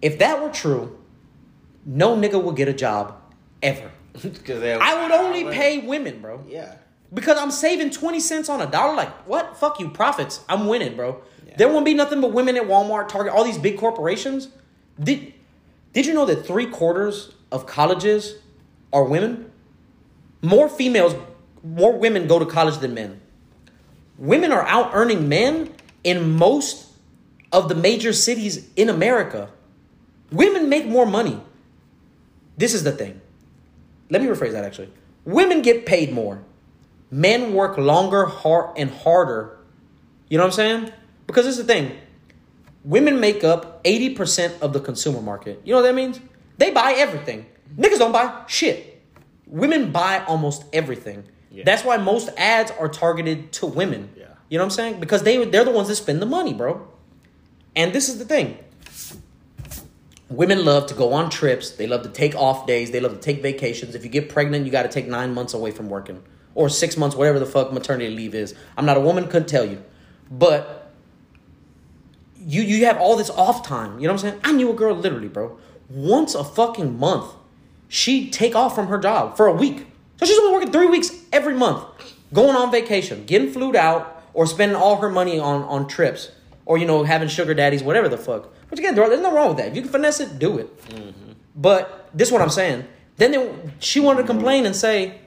If 0.00 0.18
that 0.18 0.42
were 0.42 0.50
true, 0.50 0.98
no 1.84 2.16
nigga 2.16 2.42
would 2.42 2.56
get 2.56 2.68
a 2.68 2.72
job 2.72 3.20
ever. 3.62 3.90
I 4.24 5.02
would 5.02 5.12
only 5.12 5.44
pay 5.44 5.78
women, 5.78 6.20
bro. 6.20 6.44
Yeah. 6.48 6.76
Because 7.12 7.38
I'm 7.38 7.50
saving 7.50 7.90
20 7.90 8.20
cents 8.20 8.48
on 8.48 8.60
a 8.60 8.66
dollar. 8.66 8.94
Like, 8.94 9.26
what? 9.26 9.56
Fuck 9.58 9.80
you, 9.80 9.90
profits. 9.90 10.40
I'm 10.48 10.66
winning, 10.66 10.96
bro. 10.96 11.22
There 11.56 11.68
won't 11.68 11.84
be 11.84 11.92
nothing 11.92 12.22
but 12.22 12.32
women 12.32 12.56
at 12.56 12.62
Walmart, 12.62 13.08
Target, 13.08 13.32
all 13.32 13.44
these 13.44 13.58
big 13.58 13.78
corporations. 13.78 14.48
Did, 15.00 15.32
did 15.92 16.06
you 16.06 16.14
know 16.14 16.26
that 16.26 16.46
three 16.46 16.66
quarters 16.66 17.34
of 17.50 17.66
colleges 17.66 18.36
are 18.92 19.04
women? 19.04 19.50
More 20.42 20.68
females, 20.68 21.14
more 21.62 21.96
women 21.96 22.26
go 22.26 22.38
to 22.38 22.46
college 22.46 22.78
than 22.78 22.94
men. 22.94 23.20
Women 24.18 24.52
are 24.52 24.64
out 24.66 24.90
earning 24.92 25.28
men 25.28 25.72
in 26.04 26.32
most 26.32 26.88
of 27.52 27.68
the 27.68 27.74
major 27.74 28.12
cities 28.12 28.68
in 28.76 28.88
America. 28.88 29.50
Women 30.30 30.68
make 30.68 30.86
more 30.86 31.06
money. 31.06 31.40
This 32.56 32.74
is 32.74 32.84
the 32.84 32.92
thing. 32.92 33.20
Let 34.10 34.22
me 34.22 34.28
rephrase 34.28 34.52
that 34.52 34.64
actually. 34.64 34.90
Women 35.24 35.62
get 35.62 35.86
paid 35.86 36.12
more. 36.12 36.42
Men 37.10 37.52
work 37.52 37.76
longer, 37.76 38.24
hard, 38.24 38.76
and 38.78 38.90
harder. 38.90 39.58
You 40.28 40.38
know 40.38 40.44
what 40.44 40.52
I'm 40.52 40.56
saying? 40.56 40.92
Because 41.26 41.44
this 41.44 41.58
is 41.58 41.66
the 41.66 41.72
thing. 41.72 41.92
Women 42.84 43.20
make 43.20 43.44
up 43.44 43.82
80% 43.84 44.60
of 44.60 44.72
the 44.72 44.80
consumer 44.80 45.22
market. 45.22 45.60
You 45.64 45.72
know 45.72 45.80
what 45.80 45.86
that 45.86 45.94
means? 45.94 46.20
They 46.58 46.70
buy 46.70 46.94
everything. 46.96 47.46
Niggas 47.76 47.98
don't 47.98 48.12
buy 48.12 48.42
shit. 48.46 49.02
Women 49.46 49.92
buy 49.92 50.24
almost 50.26 50.64
everything. 50.72 51.24
Yeah. 51.50 51.64
That's 51.64 51.84
why 51.84 51.96
most 51.98 52.30
ads 52.36 52.70
are 52.72 52.88
targeted 52.88 53.52
to 53.54 53.66
women. 53.66 54.10
Yeah. 54.16 54.26
You 54.48 54.58
know 54.58 54.64
what 54.64 54.72
I'm 54.72 54.76
saying? 54.76 55.00
Because 55.00 55.22
they 55.22 55.44
they're 55.44 55.64
the 55.64 55.70
ones 55.70 55.88
that 55.88 55.96
spend 55.96 56.20
the 56.20 56.26
money, 56.26 56.52
bro. 56.54 56.86
And 57.76 57.92
this 57.92 58.08
is 58.08 58.18
the 58.18 58.24
thing. 58.24 58.58
Women 60.28 60.64
love 60.64 60.86
to 60.86 60.94
go 60.94 61.12
on 61.12 61.30
trips. 61.30 61.70
They 61.70 61.86
love 61.86 62.02
to 62.02 62.08
take 62.08 62.34
off 62.34 62.66
days. 62.66 62.90
They 62.90 63.00
love 63.00 63.12
to 63.12 63.20
take 63.20 63.42
vacations. 63.42 63.94
If 63.94 64.02
you 64.02 64.10
get 64.10 64.28
pregnant, 64.28 64.64
you 64.64 64.72
got 64.72 64.82
to 64.82 64.88
take 64.88 65.06
nine 65.06 65.34
months 65.34 65.54
away 65.54 65.70
from 65.70 65.88
working 65.88 66.22
or 66.54 66.68
six 66.68 66.96
months, 66.96 67.16
whatever 67.16 67.38
the 67.38 67.46
fuck 67.46 67.72
maternity 67.72 68.14
leave 68.14 68.34
is. 68.34 68.54
I'm 68.76 68.86
not 68.86 68.96
a 68.96 69.00
woman, 69.00 69.24
couldn't 69.28 69.48
tell 69.48 69.64
you. 69.64 69.82
But 70.30 70.81
you 72.44 72.62
you 72.62 72.86
have 72.86 72.98
all 72.98 73.16
this 73.16 73.30
off 73.30 73.66
time. 73.66 73.98
You 73.98 74.06
know 74.06 74.14
what 74.14 74.24
I'm 74.24 74.30
saying? 74.30 74.40
I 74.44 74.52
knew 74.52 74.70
a 74.70 74.74
girl 74.74 74.94
literally, 74.94 75.28
bro. 75.28 75.58
Once 75.88 76.34
a 76.34 76.44
fucking 76.44 76.98
month, 76.98 77.32
she'd 77.88 78.32
take 78.32 78.54
off 78.54 78.74
from 78.74 78.88
her 78.88 78.98
job 78.98 79.36
for 79.36 79.46
a 79.46 79.52
week. 79.52 79.86
So 80.18 80.26
she's 80.26 80.38
only 80.38 80.52
working 80.52 80.72
three 80.72 80.86
weeks 80.86 81.10
every 81.32 81.54
month, 81.54 81.84
going 82.32 82.56
on 82.56 82.70
vacation, 82.70 83.24
getting 83.26 83.50
flued 83.52 83.76
out, 83.76 84.22
or 84.34 84.46
spending 84.46 84.76
all 84.76 84.96
her 84.96 85.10
money 85.10 85.38
on 85.38 85.62
on 85.64 85.86
trips, 85.88 86.30
or 86.66 86.78
you 86.78 86.86
know 86.86 87.04
having 87.04 87.28
sugar 87.28 87.54
daddies, 87.54 87.82
whatever 87.82 88.08
the 88.08 88.18
fuck. 88.18 88.52
Which 88.68 88.78
again, 88.78 88.94
there's 88.94 89.20
nothing 89.20 89.34
wrong 89.34 89.48
with 89.48 89.58
that. 89.58 89.68
If 89.68 89.76
you 89.76 89.82
can 89.82 89.90
finesse 89.90 90.20
it, 90.20 90.38
do 90.38 90.58
it. 90.58 90.84
Mm-hmm. 90.88 91.32
But 91.54 92.08
this 92.14 92.28
is 92.28 92.32
what 92.32 92.40
I'm 92.40 92.50
saying. 92.50 92.86
Then 93.16 93.32
they, 93.32 93.54
she 93.78 94.00
wanted 94.00 94.22
to 94.22 94.26
complain 94.26 94.64
and 94.64 94.74
say, 94.74 95.20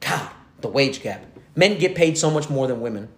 God, 0.00 0.30
the 0.60 0.68
wage 0.68 1.02
gap. 1.02 1.24
Men 1.56 1.78
get 1.78 1.96
paid 1.96 2.16
so 2.16 2.30
much 2.30 2.48
more 2.48 2.68
than 2.68 2.80
women. 2.80 3.08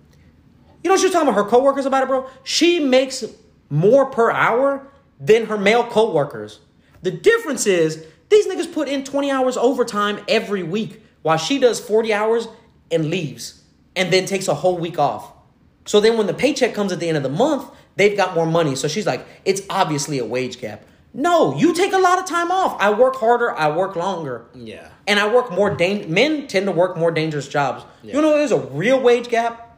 You 0.83 0.91
know, 0.91 0.97
she 0.97 1.05
was 1.05 1.13
talking 1.13 1.29
about 1.29 1.43
her 1.43 1.49
coworkers 1.49 1.87
about 1.87 2.03
it, 2.03 2.07
bro. 2.07 2.29
She 2.45 2.81
makes 2.81 3.25
more 3.69 4.07
per 4.07 4.31
hour 4.31 4.87
than 5.19 5.47
her 5.47 5.59
male 5.59 5.85
coworkers. 5.85 6.61
The 7.03 7.11
difference 7.11 7.67
is 7.67 8.07
these 8.29 8.47
niggas 8.47 8.73
put 8.73 8.89
in 8.89 9.05
20 9.05 9.31
hours 9.31 9.57
overtime 9.57 10.21
every 10.29 10.63
week 10.63 11.03
while 11.23 11.37
she 11.37 11.59
does 11.59 11.81
40 11.81 12.13
hours 12.13 12.49
and 12.91 13.11
leaves 13.11 13.63
and 13.95 14.13
then 14.13 14.25
takes 14.27 14.49
a 14.49 14.55
whole 14.55 14.79
week 14.79 14.99
off. 14.99 15.33
So 15.85 16.01
then 16.01 16.17
when 16.17 16.27
the 16.27 16.35
paycheck 16.35 16.75
comes 16.75 16.93
at 16.93 17.01
the 17.01 17.09
end 17.09 17.17
of 17.17 17.23
the 17.23 17.29
month, 17.29 17.71
they've 17.97 18.17
got 18.17 18.35
more 18.35 18.47
money. 18.47 18.77
So 18.77 18.89
she's 18.89 19.07
like, 19.07 19.27
it's 19.45 19.63
obviously 19.69 20.19
a 20.19 20.25
wage 20.25 20.61
gap. 20.61 20.85
No, 21.13 21.57
you 21.57 21.75
take 21.75 21.93
a 21.93 21.99
lot 21.99 22.19
of 22.19 22.27
time 22.27 22.53
off. 22.53 22.81
I 22.81 22.91
work 22.91 23.17
harder, 23.17 23.51
I 23.57 23.75
work 23.75 23.97
longer. 23.97 24.47
Yeah. 24.55 24.89
And 25.07 25.19
I 25.19 25.33
work 25.33 25.51
more 25.51 25.75
dang 25.75 26.13
men 26.13 26.47
tend 26.47 26.67
to 26.67 26.73
work 26.73 26.97
more 26.97 27.11
dangerous 27.11 27.49
jobs. 27.49 27.85
Yeah. 28.03 28.15
You 28.15 28.23
know 28.23 28.37
there's 28.37 28.53
a 28.53 28.61
real 28.61 29.01
wage 29.01 29.29
gap? 29.29 29.70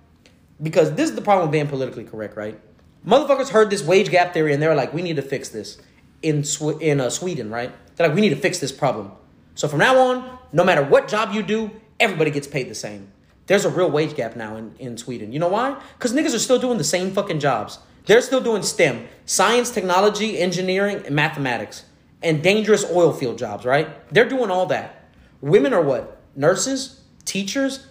Because 0.63 0.95
this 0.95 1.11
is 1.11 1.17
the 1.17 1.23
problem 1.23 1.49
with 1.49 1.53
being 1.53 1.67
politically 1.67 2.05
correct, 2.05 2.37
right? 2.37 2.59
Motherfuckers 3.07 3.49
heard 3.49 3.69
this 3.69 3.83
wage 3.83 4.11
gap 4.11 4.33
theory 4.33 4.53
and 4.53 4.63
they're 4.63 4.77
like, 4.77 4.95
we 4.95 5.03
need 5.03 5.17
to 5.17 5.23
fix 5.23 5.49
this 5.49 5.79
in 6.23 6.45
Sw- 6.45 6.81
in 6.81 7.01
uh, 7.01 7.11
Sweden, 7.11 7.51
right? 7.51 7.73
They're 7.97 8.07
like, 8.07 8.15
we 8.15 8.21
need 8.21 8.31
to 8.31 8.37
fix 8.37 8.59
this 8.59 8.71
problem. 8.71 9.11
So 9.55 9.67
from 9.69 9.81
now 9.81 9.99
on, 9.99 10.39
no 10.53 10.65
matter 10.65 10.83
what 10.83 11.09
job 11.09 11.35
you 11.35 11.43
do, 11.43 11.71
everybody 11.99 12.31
gets 12.31 12.47
paid 12.47 12.69
the 12.69 12.75
same. 12.75 13.09
There's 13.47 13.65
a 13.65 13.71
real 13.71 13.91
wage 13.91 14.15
gap 14.15 14.37
now 14.37 14.57
in, 14.57 14.75
in 14.79 14.97
Sweden. 14.97 15.33
You 15.33 15.41
know 15.41 15.49
why? 15.49 15.81
Because 15.99 16.15
niggas 16.15 16.35
are 16.35 16.39
still 16.39 16.61
doing 16.61 16.79
the 16.79 16.85
same 16.85 17.11
fucking 17.11 17.41
jobs. 17.41 17.81
They're 18.07 18.23
still 18.23 18.41
doing 18.41 18.63
STEM, 18.63 19.09
science, 19.27 19.71
technology, 19.71 20.39
engineering, 20.39 21.03
and 21.05 21.15
mathematics, 21.15 21.85
and 22.23 22.43
dangerous 22.43 22.85
oil 22.91 23.13
field 23.13 23.39
jobs, 23.39 23.65
right? 23.65 23.89
They're 24.13 24.29
doing 24.29 24.51
all 24.51 24.67
that. 24.67 25.11
Women 25.41 25.73
are 25.73 25.83
what? 25.83 26.21
Nurses, 26.37 27.01
teachers, 27.25 27.87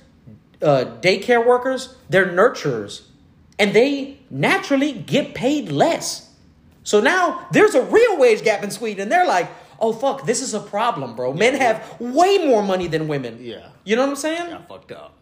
uh, 0.61 0.85
daycare 1.01 1.45
workers, 1.45 1.95
they're 2.09 2.27
nurturers. 2.27 3.03
And 3.59 3.73
they 3.73 4.19
naturally 4.29 4.93
get 4.93 5.35
paid 5.35 5.71
less. 5.71 6.33
So 6.83 6.99
now 6.99 7.47
there's 7.51 7.75
a 7.75 7.83
real 7.83 8.17
wage 8.17 8.43
gap 8.43 8.63
in 8.63 8.71
Sweden. 8.71 9.03
And 9.03 9.11
they're 9.11 9.27
like, 9.27 9.49
oh, 9.79 9.93
fuck, 9.93 10.25
this 10.25 10.41
is 10.41 10.53
a 10.53 10.59
problem, 10.59 11.15
bro. 11.15 11.33
Men 11.33 11.55
have 11.55 11.99
way 11.99 12.39
more 12.45 12.63
money 12.63 12.88
than 12.88 13.07
women. 13.07 13.38
Yeah. 13.39 13.69
You 13.83 13.95
know 13.95 14.03
what 14.03 14.09
I'm 14.09 14.15
saying? 14.15 14.49
Yeah, 14.49 14.61
fucked 14.67 14.91
up. 14.91 15.17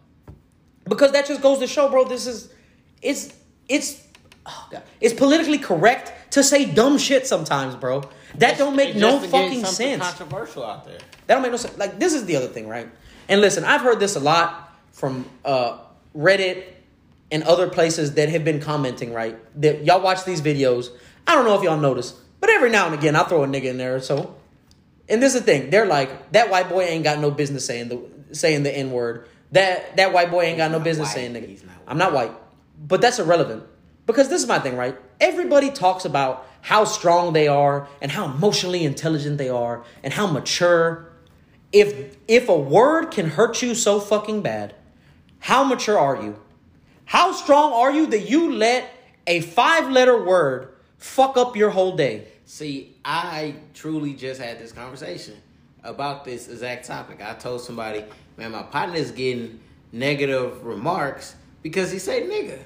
Because 0.86 1.11
that 1.11 1.28
just 1.28 1.41
goes 1.41 1.60
to 1.60 1.68
show, 1.68 1.90
bro, 1.90 2.06
this 2.06 2.28
is, 2.28 2.53
it's, 3.02 3.34
it's, 3.68 4.02
oh 4.45 4.68
God, 4.72 4.84
it's 5.02 5.14
politically 5.14 5.57
correct 5.60 6.32
to 6.32 6.44
say 6.44 6.66
dumb 6.66 6.98
shit 6.98 7.28
sometimes, 7.28 7.76
bro. 7.76 8.03
That 8.36 8.57
don't 8.57 8.76
make 8.76 8.95
no 8.95 9.20
fucking 9.20 9.66
sense. 9.66 10.03
Controversial 10.03 10.66
out 10.66 10.86
there. 10.86 10.99
That 11.28 11.36
don't 11.36 11.41
make 11.41 11.52
no 11.52 11.57
sense. 11.57 11.78
Like 11.78 11.99
this 11.99 12.14
is 12.14 12.26
the 12.26 12.36
other 12.36 12.48
thing, 12.48 12.68
right? 12.68 12.90
And 13.28 13.41
listen, 13.41 13.64
I've 13.64 13.82
heard 13.82 13.99
this 13.99 14.16
a 14.16 14.20
lot 14.20 14.69
from 15.00 15.26
uh, 15.46 15.78
Reddit 16.16 16.66
and 17.32 17.44
other 17.44 17.70
places 17.70 18.16
that 18.16 18.30
have 18.30 18.44
been 18.44 18.60
commenting, 18.60 19.14
right? 19.14 19.38
That 19.62 19.86
y'all 19.86 20.02
watch 20.02 20.26
these 20.26 20.42
videos. 20.42 20.90
I 21.26 21.36
don't 21.36 21.46
know 21.46 21.56
if 21.56 21.64
y'all 21.64 21.78
notice, 21.78 22.20
but 22.40 22.50
every 22.50 22.70
now 22.70 22.86
and 22.86 22.96
again 22.96 23.16
I'll 23.16 23.26
throw 23.26 23.44
a 23.44 23.48
nigga 23.48 23.66
in 23.66 23.78
there. 23.78 23.96
or 23.96 24.00
So, 24.02 24.36
and 25.08 25.24
this 25.24 25.36
is 25.36 25.42
the 25.42 25.46
thing. 25.46 25.70
They're 25.70 25.86
like, 25.86 26.32
that 26.34 26.50
white 26.50 26.70
boy 26.70 26.82
ain't 26.82 27.04
got 27.04 27.20
no 27.20 27.32
business 27.32 27.66
saying 27.66 27.88
the 27.90 28.36
saying 28.36 28.64
the 28.64 28.76
N 28.76 28.92
word. 28.92 29.28
That 29.54 29.96
that 29.98 30.12
white 30.14 30.32
boy 30.32 30.44
ain't 30.44 30.58
got 30.58 30.72
no 30.72 30.80
business 30.80 31.08
white. 31.08 31.14
saying 31.14 31.34
nigga. 31.34 31.66
Not. 31.66 31.76
I'm 31.88 31.98
not 31.98 32.14
white. 32.14 32.32
But 32.88 33.02
that's 33.02 33.20
irrelevant. 33.20 33.64
Because 34.06 34.28
this 34.30 34.42
is 34.42 34.48
my 34.48 34.60
thing, 34.60 34.76
right? 34.76 34.98
Everybody 35.22 35.70
talks 35.70 36.04
about 36.04 36.48
how 36.62 36.84
strong 36.84 37.34
they 37.34 37.48
are 37.48 37.88
and 38.02 38.12
how 38.12 38.26
emotionally 38.26 38.84
intelligent 38.84 39.38
they 39.38 39.50
are 39.50 39.84
and 40.04 40.14
how 40.14 40.28
mature. 40.28 41.06
If 41.72 42.18
if 42.28 42.50
a 42.50 42.58
word 42.58 43.12
can 43.12 43.30
hurt 43.30 43.62
you 43.62 43.76
so 43.76 44.00
fucking 44.00 44.42
bad, 44.42 44.74
how 45.40 45.64
mature 45.64 45.98
are 45.98 46.22
you? 46.22 46.40
How 47.06 47.32
strong 47.32 47.74
are 47.74 47.91
you 47.91 48.07
that 48.07 48.30
you 48.30 48.53
let 48.53 48.90
a 49.26 49.41
five 49.41 49.90
letter 49.90 50.24
word 50.24 50.70
fuck 50.98 51.38
up 51.38 51.56
your 51.56 51.70
whole 51.70 51.95
day? 51.95 52.28
See, 52.45 52.95
I 53.03 53.56
truly 53.74 54.14
just 54.14 54.41
had 54.41 54.60
this 54.60 54.72
conversation. 54.72 55.36
about 55.84 56.26
this 56.26 56.49
exact 56.49 56.86
topic. 56.86 57.22
I 57.22 57.34
told 57.36 57.61
somebody, 57.61 58.03
man, 58.38 58.52
my 58.52 58.64
partner's 58.64 59.11
getting 59.11 59.60
negative 59.91 60.66
remarks 60.66 61.36
because 61.61 61.91
he 61.91 61.99
say 61.99 62.24
nigga. 62.24 62.60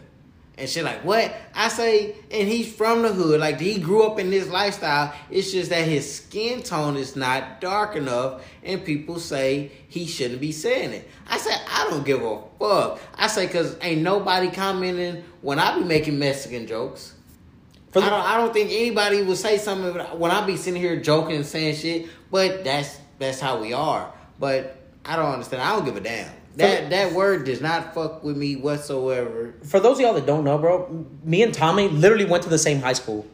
And 0.55 0.69
she 0.69 0.83
like, 0.83 1.03
what? 1.03 1.35
I 1.55 1.67
say, 1.67 2.15
and 2.29 2.47
he's 2.47 2.71
from 2.71 3.01
the 3.01 3.11
hood. 3.11 3.39
Like, 3.39 3.59
he 3.59 3.79
grew 3.79 4.03
up 4.03 4.19
in 4.19 4.29
this 4.29 4.47
lifestyle. 4.49 5.13
It's 5.31 5.51
just 5.51 5.71
that 5.71 5.87
his 5.87 6.15
skin 6.15 6.61
tone 6.61 6.95
is 6.95 7.15
not 7.15 7.59
dark 7.59 7.95
enough, 7.95 8.45
and 8.61 8.85
people 8.85 9.19
say 9.19 9.71
he 9.87 10.05
shouldn't 10.05 10.39
be 10.41 10.51
saying 10.51 10.91
it. 10.91 11.09
I 11.27 11.37
say 11.39 11.51
I 11.67 11.87
don't 11.89 12.05
give 12.05 12.23
a 12.23 12.39
fuck. 12.59 12.99
I 13.15 13.27
say, 13.27 13.47
because 13.47 13.75
ain't 13.81 14.03
nobody 14.03 14.51
commenting 14.51 15.23
when 15.41 15.57
I 15.57 15.77
be 15.79 15.83
making 15.85 16.19
Mexican 16.19 16.67
jokes. 16.67 17.15
The- 17.91 18.01
I 18.01 18.09
don't. 18.09 18.21
I 18.25 18.37
don't 18.37 18.53
think 18.53 18.71
anybody 18.71 19.23
would 19.23 19.37
say 19.37 19.57
something 19.57 19.93
when 20.19 20.31
I 20.31 20.45
be 20.45 20.57
sitting 20.57 20.79
here 20.79 20.99
joking 20.99 21.37
and 21.37 21.45
saying 21.45 21.75
shit. 21.75 22.09
But 22.29 22.63
that's 22.63 22.99
that's 23.17 23.39
how 23.39 23.59
we 23.59 23.73
are. 23.73 24.11
But 24.39 24.77
I 25.05 25.15
don't 25.15 25.31
understand. 25.31 25.63
I 25.63 25.75
don't 25.75 25.85
give 25.85 25.95
a 25.95 25.99
damn. 25.99 26.31
That 26.55 26.89
that 26.91 27.13
word 27.13 27.45
does 27.45 27.61
not 27.61 27.93
fuck 27.93 28.23
with 28.23 28.37
me 28.37 28.55
whatsoever. 28.55 29.55
For 29.63 29.79
those 29.79 29.97
of 29.97 30.01
y'all 30.01 30.13
that 30.13 30.25
don't 30.25 30.43
know, 30.43 30.57
bro, 30.57 31.07
me 31.23 31.41
and 31.41 31.53
Tommy 31.53 31.87
literally 31.87 32.25
went 32.25 32.43
to 32.43 32.49
the 32.49 32.59
same 32.59 32.79
high 32.79 32.93
school. 32.93 33.25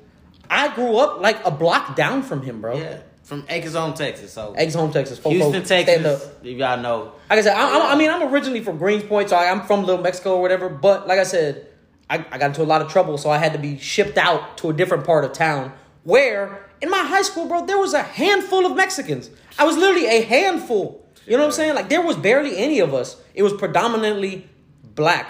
I 0.50 0.74
grew 0.74 0.98
up 0.98 1.20
like 1.22 1.44
a 1.46 1.52
block 1.52 1.96
down 1.96 2.24
from 2.24 2.42
him, 2.42 2.62
bro. 2.62 2.78
Yeah, 2.78 3.02
from 3.24 3.46
Acres 3.50 3.76
on 3.76 3.94
Texas. 3.94 4.34
So 4.34 4.56
Home, 4.76 4.92
Texas. 4.92 5.20
Houston, 5.24 5.64
Texas. 5.64 6.32
If 6.44 6.58
y'all 6.58 6.82
know, 6.82 7.14
Like 7.30 7.40
I 7.40 7.42
said, 7.42 7.56
I, 7.56 7.78
I, 7.78 7.94
I 7.94 7.96
mean, 7.96 8.10
I'm 8.10 8.34
originally 8.34 8.64
from 8.64 8.80
Greenspoint, 8.80 9.30
so 9.30 9.36
I, 9.36 9.52
I'm 9.52 9.62
from 9.68 9.84
Little 9.86 10.02
Mexico 10.02 10.36
or 10.36 10.42
whatever. 10.42 10.70
But 10.70 11.08
like 11.08 11.20
I 11.20 11.24
said, 11.24 11.68
I, 12.10 12.26
I 12.32 12.38
got 12.38 12.48
into 12.48 12.64
a 12.64 12.66
lot 12.66 12.82
of 12.82 12.92
trouble, 12.92 13.18
so 13.18 13.30
I 13.30 13.38
had 13.38 13.54
to 13.54 13.60
be 13.60 13.78
shipped 13.78 14.18
out 14.18 14.58
to 14.60 14.70
a 14.70 14.74
different 14.74 15.06
part 15.06 15.26
of 15.26 15.34
town. 15.34 15.74
Where 16.04 16.70
in 16.82 16.90
my 16.90 17.04
high 17.04 17.22
school, 17.22 17.48
bro, 17.48 17.66
there 17.66 17.78
was 17.78 17.94
a 17.94 18.02
handful 18.02 18.66
of 18.66 18.76
Mexicans. 18.76 19.30
I 19.58 19.66
was 19.66 19.78
literally 19.78 20.08
a 20.08 20.22
handful. 20.24 21.06
You 21.30 21.38
know 21.38 21.44
what 21.44 21.50
I'm 21.50 21.54
saying? 21.54 21.76
Like 21.76 21.90
there 21.90 22.02
was 22.02 22.18
barely 22.18 22.58
any 22.58 22.80
of 22.80 22.94
us. 22.94 23.16
It 23.34 23.44
was 23.44 23.54
predominantly 23.54 24.50
black. 24.84 25.28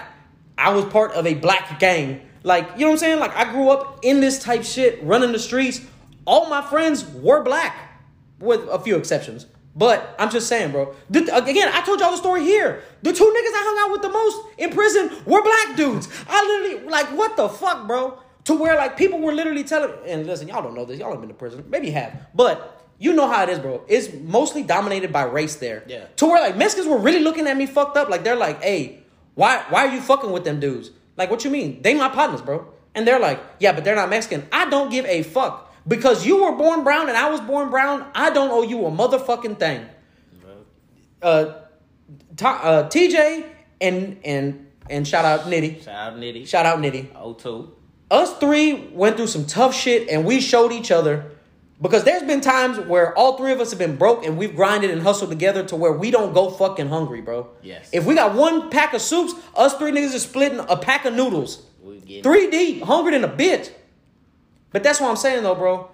I 0.57 0.73
was 0.73 0.85
part 0.85 1.11
of 1.11 1.27
a 1.27 1.35
black 1.35 1.79
gang. 1.79 2.21
Like 2.43 2.67
you 2.75 2.81
know 2.81 2.87
what 2.87 2.91
I'm 2.93 2.97
saying? 2.97 3.19
Like 3.19 3.35
I 3.35 3.51
grew 3.51 3.69
up 3.69 3.99
in 4.01 4.21
this 4.21 4.41
type 4.41 4.63
shit, 4.63 5.03
running 5.03 5.33
the 5.33 5.39
streets. 5.39 5.81
All 6.25 6.49
my 6.49 6.61
friends 6.61 7.05
were 7.05 7.43
black 7.43 7.75
with 8.39 8.61
a 8.69 8.79
few 8.79 8.95
exceptions. 8.95 9.45
But 9.75 10.15
I'm 10.17 10.29
just 10.29 10.47
saying, 10.47 10.71
bro. 10.71 10.95
The, 11.09 11.21
again, 11.35 11.69
I 11.73 11.81
told 11.81 11.99
y'all 11.99 12.11
the 12.11 12.17
story 12.17 12.43
here. 12.43 12.81
The 13.01 13.13
two 13.13 13.23
niggas 13.23 13.55
I 13.55 13.63
hung 13.63 13.85
out 13.85 13.91
with 13.91 14.01
the 14.01 14.09
most 14.09 14.37
in 14.57 14.71
prison 14.71 15.09
were 15.25 15.41
black 15.41 15.77
dudes. 15.77 16.09
I 16.27 16.43
literally, 16.43 16.89
like, 16.89 17.07
what 17.17 17.37
the 17.37 17.47
fuck, 17.47 17.87
bro? 17.87 18.19
To 18.45 18.55
where, 18.55 18.75
like, 18.75 18.97
people 18.97 19.19
were 19.19 19.31
literally 19.31 19.63
telling, 19.63 19.91
and 20.05 20.25
listen, 20.25 20.47
y'all 20.47 20.63
don't 20.63 20.75
know 20.75 20.85
this. 20.85 20.99
Y'all 20.99 21.11
have 21.11 21.21
been 21.21 21.29
to 21.29 21.35
prison. 21.35 21.63
Maybe 21.69 21.91
have. 21.91 22.27
But 22.33 22.78
you 22.99 23.13
know 23.13 23.27
how 23.27 23.43
it 23.43 23.49
is, 23.49 23.59
bro. 23.59 23.83
It's 23.87 24.13
mostly 24.13 24.61
dominated 24.61 25.11
by 25.11 25.23
race 25.23 25.55
there. 25.55 25.83
Yeah. 25.87 26.05
To 26.17 26.25
where, 26.27 26.41
like, 26.41 26.57
Mexicans 26.57 26.87
were 26.87 26.97
really 26.99 27.21
looking 27.21 27.47
at 27.47 27.55
me 27.57 27.65
fucked 27.65 27.97
up. 27.97 28.09
Like, 28.09 28.23
they're 28.23 28.35
like, 28.35 28.61
hey, 28.61 28.99
why, 29.35 29.63
why 29.69 29.87
are 29.87 29.93
you 29.93 30.01
fucking 30.01 30.31
with 30.31 30.43
them 30.43 30.59
dudes? 30.59 30.91
Like, 31.15 31.31
what 31.31 31.45
you 31.45 31.49
mean? 31.49 31.81
They 31.81 31.93
my 31.93 32.09
partners, 32.09 32.41
bro. 32.41 32.67
And 32.93 33.07
they're 33.07 33.19
like, 33.19 33.39
yeah, 33.59 33.71
but 33.71 33.85
they're 33.85 33.95
not 33.95 34.09
Mexican. 34.09 34.47
I 34.51 34.69
don't 34.69 34.91
give 34.91 35.05
a 35.05 35.23
fuck. 35.23 35.73
Because 35.87 36.25
you 36.25 36.43
were 36.43 36.51
born 36.51 36.83
brown 36.83 37.07
and 37.07 37.17
I 37.17 37.29
was 37.29 37.39
born 37.41 37.69
brown, 37.69 38.05
I 38.13 38.29
don't 38.31 38.51
owe 38.51 38.63
you 38.63 38.85
a 38.85 38.91
motherfucking 38.91 39.57
thing. 39.57 39.85
Uh, 41.21 41.53
to, 42.37 42.47
uh, 42.47 42.89
TJ 42.89 43.45
and 43.81 44.19
and 44.23 44.67
and 44.89 45.07
shout 45.07 45.25
out 45.25 45.41
Nitty. 45.41 45.83
shout 45.83 46.13
out 46.13 46.19
Nitty. 46.19 46.47
Shout 46.47 46.65
out 46.65 46.79
Nitty. 46.79 47.07
O 47.15 47.33
two. 47.33 47.75
Us 48.09 48.37
three 48.37 48.73
went 48.93 49.17
through 49.17 49.27
some 49.27 49.45
tough 49.45 49.75
shit 49.75 50.09
and 50.09 50.25
we 50.25 50.39
showed 50.39 50.71
each 50.71 50.91
other 50.91 51.31
because 51.81 52.03
there's 52.03 52.23
been 52.23 52.41
times 52.41 52.77
where 52.77 53.17
all 53.17 53.37
three 53.37 53.51
of 53.51 53.61
us 53.61 53.69
have 53.69 53.79
been 53.79 53.95
broke 53.95 54.25
and 54.25 54.37
we've 54.37 54.55
grinded 54.55 54.91
and 54.91 55.01
hustled 55.01 55.29
together 55.29 55.63
to 55.65 55.75
where 55.75 55.93
we 55.93 56.11
don't 56.11 56.33
go 56.33 56.49
fucking 56.49 56.89
hungry, 56.89 57.21
bro. 57.21 57.49
Yes. 57.61 57.89
If 57.93 58.05
we 58.05 58.15
got 58.15 58.35
one 58.35 58.69
pack 58.69 58.93
of 58.93 59.01
soups, 59.01 59.33
us 59.55 59.75
three 59.75 59.91
niggas 59.91 60.15
are 60.15 60.19
splitting 60.19 60.59
a 60.59 60.75
pack 60.75 61.05
of 61.05 61.13
noodles. 61.13 61.63
Three 62.23 62.49
deep, 62.49 62.83
hungry 62.83 63.11
than 63.11 63.23
a 63.23 63.29
bitch. 63.29 63.71
But 64.71 64.83
that's 64.83 64.99
what 64.99 65.09
I'm 65.09 65.15
saying 65.15 65.43
though, 65.43 65.55
bro. 65.55 65.89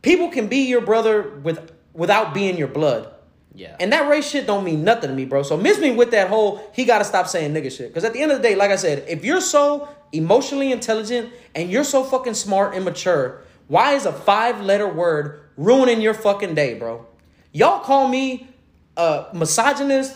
People 0.00 0.28
can 0.30 0.48
be 0.48 0.68
your 0.68 0.80
brother 0.80 1.38
with 1.42 1.70
without 1.92 2.34
being 2.34 2.56
your 2.56 2.68
blood. 2.68 3.08
Yeah. 3.54 3.76
And 3.78 3.92
that 3.92 4.08
race 4.08 4.28
shit 4.28 4.46
don't 4.46 4.64
mean 4.64 4.82
nothing 4.82 5.10
to 5.10 5.14
me, 5.14 5.26
bro. 5.26 5.42
So 5.42 5.56
miss 5.56 5.78
me 5.78 5.90
with 5.90 6.10
that 6.12 6.28
whole 6.28 6.70
he 6.74 6.84
gotta 6.84 7.04
stop 7.04 7.28
saying 7.28 7.52
nigga 7.52 7.70
shit. 7.70 7.88
Because 7.88 8.04
at 8.04 8.12
the 8.12 8.20
end 8.20 8.32
of 8.32 8.38
the 8.38 8.48
day, 8.48 8.54
like 8.54 8.70
I 8.70 8.76
said, 8.76 9.04
if 9.08 9.24
you're 9.24 9.40
so 9.40 9.88
emotionally 10.10 10.72
intelligent 10.72 11.32
and 11.54 11.70
you're 11.70 11.84
so 11.84 12.02
fucking 12.02 12.34
smart 12.34 12.74
and 12.74 12.84
mature, 12.84 13.42
why 13.72 13.94
is 13.94 14.04
a 14.04 14.12
five 14.12 14.60
letter 14.60 14.86
word 14.86 15.40
ruining 15.56 16.02
your 16.02 16.12
fucking 16.12 16.54
day, 16.54 16.74
bro? 16.74 17.06
Y'all 17.52 17.80
call 17.80 18.06
me 18.06 18.46
a 18.98 19.28
misogynist, 19.32 20.14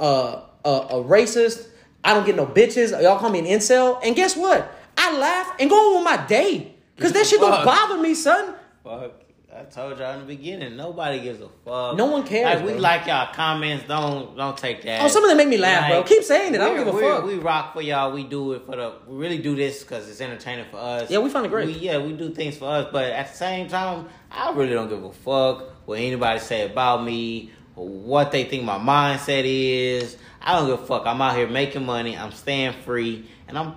uh, 0.00 0.40
a, 0.64 0.68
a 0.68 1.04
racist. 1.04 1.68
I 2.02 2.14
don't 2.14 2.26
get 2.26 2.34
no 2.34 2.46
bitches. 2.46 2.90
Y'all 3.00 3.20
call 3.20 3.30
me 3.30 3.38
an 3.38 3.44
incel. 3.44 4.00
And 4.02 4.16
guess 4.16 4.36
what? 4.36 4.68
I 4.98 5.16
laugh 5.16 5.54
and 5.60 5.70
go 5.70 5.76
on 5.76 5.94
with 5.98 6.04
my 6.04 6.26
day. 6.26 6.74
Because 6.96 7.12
that 7.12 7.26
shit 7.26 7.38
don't 7.38 7.64
bother 7.64 8.02
me, 8.02 8.12
son. 8.14 8.56
Fuck. 8.82 9.22
I 9.58 9.62
told 9.64 9.98
y'all 9.98 10.12
in 10.12 10.20
the 10.20 10.26
beginning, 10.26 10.76
nobody 10.76 11.18
gives 11.18 11.40
a 11.40 11.48
fuck. 11.64 11.96
No 11.96 12.06
one 12.06 12.26
cares, 12.26 12.56
Like 12.56 12.66
we 12.66 12.72
bro. 12.72 12.80
like 12.80 13.06
y'all 13.06 13.32
comments. 13.32 13.86
Don't 13.88 14.36
don't 14.36 14.56
take 14.56 14.82
that. 14.82 15.00
Oh, 15.02 15.08
some 15.08 15.24
of 15.24 15.28
them 15.30 15.38
make 15.38 15.48
me 15.48 15.56
laugh, 15.56 15.88
bro. 15.90 16.02
Keep 16.02 16.24
saying 16.24 16.54
it. 16.54 16.60
I 16.60 16.66
don't 16.66 16.84
give 16.84 16.94
a 16.94 17.00
fuck. 17.00 17.24
We 17.24 17.36
rock 17.38 17.72
for 17.72 17.80
y'all. 17.80 18.12
We 18.12 18.24
do 18.24 18.52
it 18.52 18.66
for 18.66 18.76
the. 18.76 18.92
We 19.06 19.16
really 19.16 19.38
do 19.38 19.56
this 19.56 19.82
because 19.82 20.10
it's 20.10 20.20
entertaining 20.20 20.66
for 20.70 20.76
us. 20.76 21.10
Yeah, 21.10 21.20
we 21.20 21.30
find 21.30 21.46
it 21.46 21.48
great. 21.48 21.68
We, 21.68 21.72
yeah, 21.74 21.96
we 21.98 22.12
do 22.12 22.34
things 22.34 22.58
for 22.58 22.68
us, 22.68 22.88
but 22.92 23.04
at 23.12 23.30
the 23.30 23.36
same 23.36 23.68
time, 23.68 24.08
I 24.30 24.52
really 24.52 24.74
don't 24.74 24.90
give 24.90 25.02
a 25.02 25.12
fuck 25.12 25.86
what 25.86 25.98
anybody 26.00 26.38
say 26.40 26.70
about 26.70 27.02
me 27.02 27.50
or 27.76 27.88
what 27.88 28.32
they 28.32 28.44
think 28.44 28.64
my 28.64 28.78
mindset 28.78 29.44
is. 29.46 30.18
I 30.42 30.58
don't 30.58 30.68
give 30.68 30.82
a 30.82 30.86
fuck. 30.86 31.06
I'm 31.06 31.22
out 31.22 31.34
here 31.34 31.48
making 31.48 31.86
money. 31.86 32.14
I'm 32.16 32.32
staying 32.32 32.74
free, 32.82 33.26
and 33.48 33.56
I'm 33.58 33.74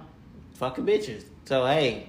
fucking 0.55 0.85
bitches. 0.85 1.23
So 1.45 1.65
hey. 1.65 2.08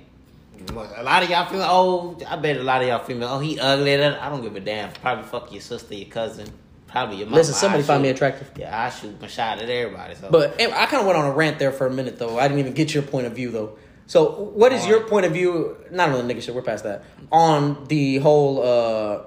A 0.69 1.03
lot 1.03 1.23
of 1.23 1.31
y'all 1.31 1.47
feel 1.47 1.63
old. 1.63 2.23
I 2.23 2.37
bet 2.37 2.57
a 2.57 2.63
lot 2.63 2.83
of 2.83 2.89
y'all 2.89 3.05
feel 3.05 3.23
oh 3.25 3.39
he 3.39 3.59
ugly 3.59 3.95
I 3.95 4.29
don't 4.29 4.43
give 4.43 4.57
a 4.57 4.61
damn 4.61 4.93
probably 4.93 5.25
fuck 5.25 5.53
your 5.53 5.61
sister 5.61 5.95
your 5.95 6.09
cousin 6.09 6.49
probably 6.91 7.19
your 7.19 7.27
mom 7.27 7.37
Listen, 7.37 7.55
somebody 7.55 7.83
find 7.83 8.03
me 8.03 8.09
attractive. 8.09 8.51
yeah 8.57 8.87
I 8.87 8.91
shoot 8.91 9.21
my 9.21 9.29
shot 9.29 9.61
at 9.61 9.71
everybody 9.71 10.15
so 10.17 10.29
But 10.31 10.61
I 10.61 10.87
kind 10.87 11.01
of 11.01 11.07
went 11.07 11.19
on 11.19 11.25
a 11.25 11.33
rant 11.33 11.59
there 11.59 11.73
for 11.73 11.87
a 11.87 11.91
minute, 11.91 12.19
though. 12.19 12.39
I 12.39 12.49
didn't 12.49 12.59
even 12.61 12.75
get 12.75 12.93
your 12.93 13.03
point 13.05 13.27
of 13.27 13.33
view, 13.35 13.51
though. 13.51 13.79
So, 14.07 14.29
what 14.29 14.73
is 14.73 14.87
your 14.89 15.03
point 15.05 15.25
of 15.25 15.33
view? 15.33 15.77
Not 15.93 16.11
on 16.11 16.27
the 16.27 16.35
nigga 16.35 16.43
shit. 16.43 16.53
We're 16.53 16.63
past 16.63 16.83
that. 16.83 17.05
On 17.31 17.85
the 17.85 18.19
whole, 18.19 18.61
uh, 18.61 19.23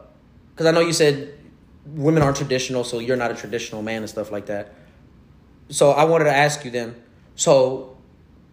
because 0.52 0.66
I 0.66 0.72
know 0.72 0.82
you 0.82 0.92
said 0.92 1.34
women 1.86 2.22
aren't 2.22 2.36
traditional, 2.36 2.84
so 2.84 3.00
you're 3.00 3.16
not 3.16 3.32
a 3.32 3.36
traditional 3.36 3.82
man 3.82 4.02
and 4.02 4.10
stuff 4.10 4.30
like 4.30 4.48
that. 4.48 4.74
So, 5.70 5.92
I 5.92 6.04
wanted 6.04 6.26
to 6.26 6.36
ask 6.36 6.66
you 6.66 6.72
then. 6.72 7.02
So, 7.36 7.96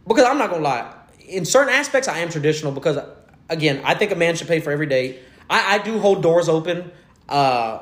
because 0.06 0.24
I'm 0.24 0.38
not 0.38 0.50
gonna 0.50 0.62
lie, 0.62 0.94
in 1.30 1.44
certain 1.44 1.72
aspects, 1.72 2.08
I 2.08 2.18
am 2.18 2.28
traditional 2.30 2.72
because, 2.72 2.98
again, 3.48 3.80
I 3.84 3.94
think 3.94 4.12
a 4.12 4.16
man 4.16 4.34
should 4.36 4.48
pay 4.48 4.60
for 4.60 4.70
every 4.70 4.86
date. 4.86 5.20
I, 5.48 5.76
I 5.76 5.78
do 5.78 5.98
hold 5.98 6.22
doors 6.22 6.48
open. 6.48 6.90
Uh, 7.28 7.80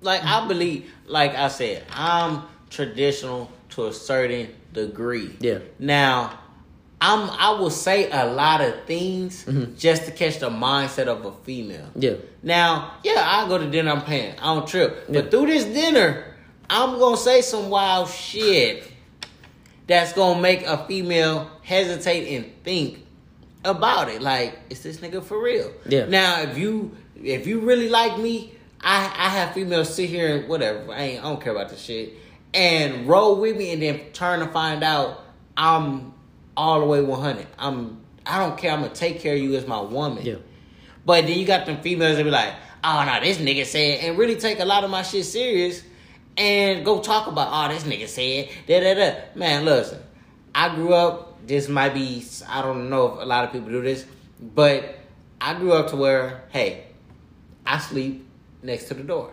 like 0.00 0.22
I 0.22 0.46
believe 0.46 0.92
like 1.06 1.34
I 1.34 1.48
said 1.48 1.82
I'm 1.90 2.42
traditional 2.68 3.50
to 3.70 3.86
a 3.86 3.92
certain 3.94 4.48
degree 4.74 5.34
Yeah. 5.40 5.60
now 5.78 6.38
I'm 7.00 7.30
I 7.30 7.50
will 7.58 7.70
say 7.70 8.10
a 8.10 8.26
lot 8.26 8.60
of 8.60 8.84
things 8.84 9.46
just 9.78 10.04
to 10.04 10.10
catch 10.12 10.40
the 10.40 10.50
mindset 10.50 11.06
of 11.06 11.24
a 11.24 11.32
female 11.32 11.86
Mm-hmm. 11.96 12.02
Yeah. 12.02 12.14
now 12.42 12.92
yeah 13.02 13.22
I 13.26 13.48
go 13.48 13.56
to 13.56 13.70
dinner 13.70 13.92
I'm 13.92 14.02
paying 14.02 14.38
I 14.38 14.54
don't 14.54 14.68
trip 14.68 15.06
Yeah. 15.08 15.22
but 15.22 15.30
through 15.30 15.46
this 15.46 15.64
dinner 15.64 16.34
I'm 16.68 16.98
gonna 16.98 17.16
say 17.16 17.40
some 17.40 17.70
wild 17.70 18.10
shit 18.10 18.84
that's 19.86 20.12
gonna 20.12 20.40
make 20.40 20.62
a 20.62 20.86
female 20.86 21.50
hesitate 21.62 22.36
and 22.36 22.52
think 22.62 23.04
about 23.64 24.08
it. 24.08 24.22
Like, 24.22 24.58
is 24.70 24.82
this 24.82 24.98
nigga 24.98 25.22
for 25.22 25.42
real? 25.42 25.72
Yeah. 25.86 26.06
Now, 26.06 26.42
if 26.42 26.58
you 26.58 26.96
if 27.22 27.46
you 27.46 27.60
really 27.60 27.88
like 27.88 28.18
me, 28.18 28.54
I 28.80 29.04
I 29.04 29.28
have 29.28 29.54
females 29.54 29.94
sit 29.94 30.08
here 30.08 30.36
and 30.36 30.48
whatever. 30.48 30.92
I 30.92 31.00
ain't 31.02 31.24
I 31.24 31.28
don't 31.28 31.40
care 31.40 31.52
about 31.52 31.70
this 31.70 31.80
shit 31.80 32.14
and 32.54 33.08
roll 33.08 33.40
with 33.40 33.56
me, 33.56 33.72
and 33.72 33.82
then 33.82 34.00
turn 34.12 34.40
to 34.40 34.46
find 34.46 34.82
out 34.82 35.24
I'm 35.56 36.14
all 36.56 36.80
the 36.80 36.86
way 36.86 37.02
100. 37.02 37.46
I'm 37.58 38.00
I 38.24 38.38
don't 38.38 38.56
care. 38.56 38.72
I'm 38.72 38.80
gonna 38.82 38.94
take 38.94 39.20
care 39.20 39.34
of 39.34 39.40
you 39.40 39.54
as 39.54 39.66
my 39.66 39.80
woman. 39.80 40.24
Yeah. 40.24 40.36
But 41.04 41.26
then 41.26 41.38
you 41.38 41.46
got 41.46 41.66
them 41.66 41.82
females 41.82 42.16
that 42.16 42.24
be 42.24 42.30
like, 42.30 42.54
oh 42.82 43.04
no, 43.04 43.20
this 43.20 43.38
nigga 43.38 43.66
said, 43.66 44.04
and 44.04 44.16
really 44.16 44.36
take 44.36 44.60
a 44.60 44.64
lot 44.64 44.84
of 44.84 44.90
my 44.90 45.02
shit 45.02 45.26
serious 45.26 45.82
and 46.36 46.84
go 46.84 47.00
talk 47.00 47.26
about, 47.26 47.48
oh, 47.50 47.72
this 47.72 47.84
nigga 47.84 48.08
said, 48.08 48.48
da 48.66 48.80
da 48.80 48.94
da. 48.94 49.20
Man, 49.34 49.64
listen, 49.64 50.00
I 50.54 50.74
grew 50.74 50.92
up, 50.92 51.46
this 51.46 51.68
might 51.68 51.94
be, 51.94 52.24
I 52.48 52.62
don't 52.62 52.90
know 52.90 53.14
if 53.14 53.22
a 53.22 53.24
lot 53.24 53.44
of 53.44 53.52
people 53.52 53.68
do 53.70 53.82
this, 53.82 54.04
but 54.40 54.96
I 55.40 55.54
grew 55.54 55.72
up 55.72 55.90
to 55.90 55.96
where, 55.96 56.44
hey, 56.50 56.86
I 57.66 57.78
sleep 57.78 58.26
next 58.62 58.84
to 58.88 58.94
the 58.94 59.02
door. 59.02 59.32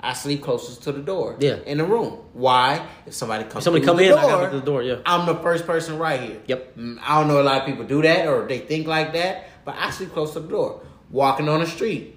I 0.00 0.14
sleep 0.14 0.42
closest 0.42 0.84
to 0.84 0.92
the 0.92 1.02
door. 1.02 1.34
Mm-hmm. 1.34 1.42
Yeah. 1.42 1.56
In 1.66 1.78
the 1.78 1.84
room. 1.84 2.18
Why? 2.32 2.86
If 3.04 3.14
somebody 3.14 3.44
comes 3.44 3.64
somebody 3.64 3.84
come 3.84 3.98
the 3.98 4.04
in, 4.04 4.12
I 4.12 4.22
gotta 4.22 4.56
the 4.56 4.62
door. 4.62 4.82
Yeah. 4.82 5.00
I'm 5.04 5.26
the 5.26 5.34
first 5.42 5.66
person 5.66 5.98
right 5.98 6.18
here. 6.18 6.40
Yep. 6.46 6.76
Mm, 6.76 6.98
I 7.02 7.18
don't 7.18 7.28
know 7.28 7.40
a 7.40 7.44
lot 7.44 7.60
of 7.60 7.66
people 7.66 7.84
do 7.84 8.00
that 8.02 8.26
or 8.26 8.46
they 8.46 8.58
think 8.58 8.86
like 8.86 9.12
that, 9.12 9.64
but 9.64 9.74
I 9.76 9.90
sleep 9.90 10.12
close 10.12 10.32
to 10.32 10.40
the 10.40 10.48
door. 10.48 10.80
Walking 11.10 11.48
on 11.48 11.60
the 11.60 11.66
street, 11.66 12.16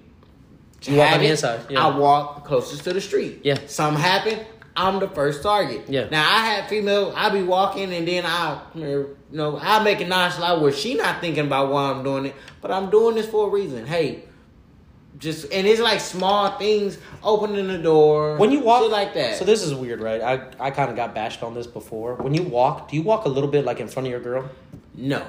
You 0.86 0.96
walk 0.96 1.12
on 1.12 1.20
the 1.20 1.26
inside, 1.26 1.60
yeah. 1.70 1.86
I 1.86 1.96
walk 1.96 2.44
closest 2.44 2.84
to 2.84 2.92
the 2.92 3.00
street. 3.00 3.40
Yeah. 3.42 3.58
Something 3.66 4.02
happen, 4.02 4.40
I'm 4.76 4.98
the 5.00 5.08
first 5.08 5.42
target. 5.42 5.88
Yeah. 5.88 6.08
Now 6.10 6.22
I 6.22 6.46
have 6.46 6.68
female, 6.68 7.12
I 7.16 7.30
be 7.30 7.42
walking 7.42 7.92
and 7.92 8.06
then 8.06 8.24
I, 8.26 8.60
you 8.74 9.16
know, 9.30 9.58
I 9.60 9.82
make 9.82 10.00
it 10.00 10.08
nonchalant 10.08 10.60
where 10.62 10.72
she 10.72 10.94
not 10.94 11.20
thinking 11.20 11.46
about 11.46 11.70
why 11.72 11.90
I'm 11.90 12.02
doing 12.02 12.26
it, 12.26 12.34
but 12.60 12.70
I'm 12.70 12.90
doing 12.90 13.14
this 13.14 13.26
for 13.26 13.46
a 13.46 13.50
reason. 13.50 13.86
Hey, 13.86 14.24
just 15.18 15.52
and 15.52 15.66
it's 15.66 15.80
like 15.80 16.00
small 16.00 16.58
things, 16.58 16.98
opening 17.22 17.68
the 17.68 17.78
door 17.78 18.36
When 18.36 18.50
you 18.50 18.60
walk 18.60 18.90
like 18.90 19.14
that. 19.14 19.38
So 19.38 19.44
this 19.44 19.62
is 19.62 19.72
weird, 19.72 20.00
right? 20.00 20.20
I, 20.20 20.66
I 20.66 20.70
kind 20.70 20.90
of 20.90 20.96
got 20.96 21.14
bashed 21.14 21.42
on 21.42 21.54
this 21.54 21.66
before. 21.68 22.16
When 22.16 22.34
you 22.34 22.42
walk, 22.42 22.88
do 22.90 22.96
you 22.96 23.02
walk 23.02 23.24
a 23.24 23.28
little 23.28 23.48
bit 23.50 23.64
like 23.64 23.78
in 23.80 23.88
front 23.88 24.06
of 24.08 24.10
your 24.10 24.20
girl? 24.20 24.50
no, 24.94 25.24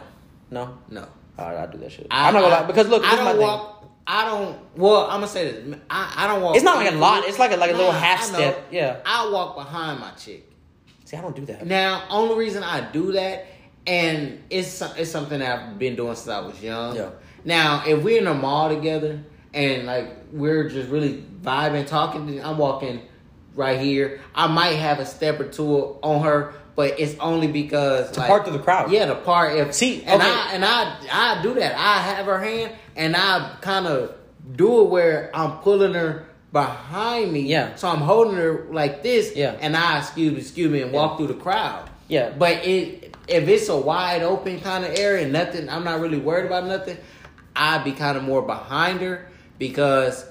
No. 0.50 0.78
no. 0.90 1.08
All 1.38 1.46
right, 1.54 1.68
I 1.68 1.72
do 1.72 1.78
that 1.80 1.92
shit. 1.92 2.08
I, 2.10 2.30
I'm 2.30 2.34
not 2.34 2.42
gonna 2.42 2.56
lie 2.56 2.66
because 2.66 2.88
look, 2.88 3.04
I 3.04 3.12
this 3.12 3.20
is 3.20 3.26
my 3.26 3.34
don't 3.34 3.40
thing. 3.42 3.75
I 4.08 4.26
don't. 4.26 4.58
Well, 4.76 5.04
I'm 5.06 5.22
gonna 5.22 5.28
say 5.28 5.52
this. 5.52 5.78
I, 5.90 6.14
I 6.16 6.28
don't 6.28 6.42
walk. 6.42 6.56
It's 6.56 6.64
not 6.64 6.78
like 6.78 6.92
a 6.92 6.96
lot. 6.96 7.24
It's 7.26 7.40
like 7.40 7.52
a- 7.52 7.58
like 7.58 7.72
a 7.72 7.76
little 7.76 7.92
half 7.92 8.22
step. 8.24 8.68
Yeah. 8.72 9.00
I 9.06 9.30
walk 9.32 9.56
behind 9.56 10.00
my 10.00 10.12
chick. 10.12 10.50
See, 11.06 11.18
I 11.18 11.22
don't 11.22 11.36
do 11.36 11.46
that. 11.48 11.66
Now, 11.66 12.04
only 12.10 12.36
reason 12.36 12.62
I 12.64 12.82
do 12.92 13.12
that, 13.14 13.48
and 13.88 14.44
it's 14.50 14.82
it's 14.82 15.10
something 15.12 15.40
that 15.40 15.60
I've 15.60 15.80
been 15.80 15.96
doing 15.96 16.16
since 16.16 16.28
I 16.30 16.40
was 16.42 16.62
young. 16.62 16.96
Yeah. 16.96 17.10
Now, 17.44 17.84
if 17.86 18.04
we're 18.04 18.20
in 18.20 18.28
a 18.28 18.34
mall 18.34 18.70
together 18.70 19.24
and 19.54 19.86
like 19.86 20.08
we're 20.32 20.70
just 20.70 20.90
really 20.90 21.24
vibing, 21.42 21.86
talking, 21.88 22.44
I'm 22.44 22.58
walking 22.58 23.02
right 23.56 23.80
here. 23.80 24.20
I 24.36 24.48
might 24.48 24.74
have 24.76 25.00
a 25.00 25.06
step 25.06 25.40
or 25.40 25.48
two 25.48 25.98
on 26.04 26.24
her, 26.24 26.54
but 26.76 27.00
it's 27.00 27.18
only 27.20 27.48
because 27.48 28.12
To 28.12 28.22
part 28.22 28.48
of 28.48 28.54
the 28.54 28.60
crowd. 28.60 28.92
Yeah, 28.92 29.06
the 29.06 29.16
part. 29.16 29.58
If 29.58 29.74
See, 29.74 30.04
and 30.04 30.22
okay. 30.22 30.32
I 30.32 30.50
and 30.54 30.66
I 30.66 30.98
I 31.12 31.42
do 31.42 31.54
that. 31.56 31.76
I 31.76 32.02
have 32.02 32.26
her 32.26 32.40
hand 32.40 32.74
and 32.96 33.16
I 33.16 33.56
kind 33.62 33.88
of 33.88 34.16
do 34.56 34.82
it 34.82 34.90
where 34.90 35.32
I'm 35.34 35.60
pulling 35.60 35.94
her 35.94 36.28
behind 36.52 37.32
me. 37.32 37.42
Yeah. 37.42 37.76
So 37.76 37.88
I'm 37.88 38.00
holding 38.00 38.36
her 38.36 38.68
like 38.72 39.04
this. 39.04 39.36
Yeah. 39.36 39.58
And 39.60 39.76
I 39.76 40.00
excuse 40.00 40.34
me, 40.34 40.40
excuse 40.40 40.72
me, 40.72 40.82
and 40.82 40.92
walk 40.92 41.18
through 41.18 41.28
the 41.28 41.34
crowd. 41.34 41.90
Yeah. 42.08 42.32
But 42.32 42.66
it 42.66 43.16
if 43.28 43.48
it's 43.48 43.70
a 43.70 43.78
wide 43.78 44.22
open 44.22 44.60
kind 44.60 44.86
of 44.86 44.98
area 44.98 45.24
and 45.24 45.34
nothing, 45.34 45.70
I'm 45.70 45.84
not 45.84 46.00
really 46.00 46.20
worried 46.20 46.46
about 46.46 46.66
nothing. 46.66 46.98
I'd 47.56 47.84
be 47.84 47.94
kind 47.94 48.18
of 48.18 48.24
more 48.24 48.42
behind 48.42 49.00
her 49.00 49.30
because, 49.58 50.26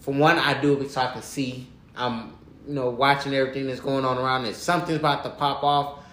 for 0.00 0.14
one, 0.14 0.38
I 0.38 0.60
do 0.60 0.80
it 0.80 0.90
so 0.90 1.02
I 1.02 1.12
can 1.12 1.22
see. 1.22 1.66
I'm 1.94 2.32
you 2.66 2.74
know 2.74 2.90
watching 2.90 3.34
everything 3.34 3.66
that's 3.66 3.80
going 3.80 4.04
on 4.04 4.18
around. 4.18 4.44
and 4.44 4.54
something's 4.54 4.98
about 4.98 5.24
to 5.24 5.30
pop 5.30 5.62
off 5.62 6.04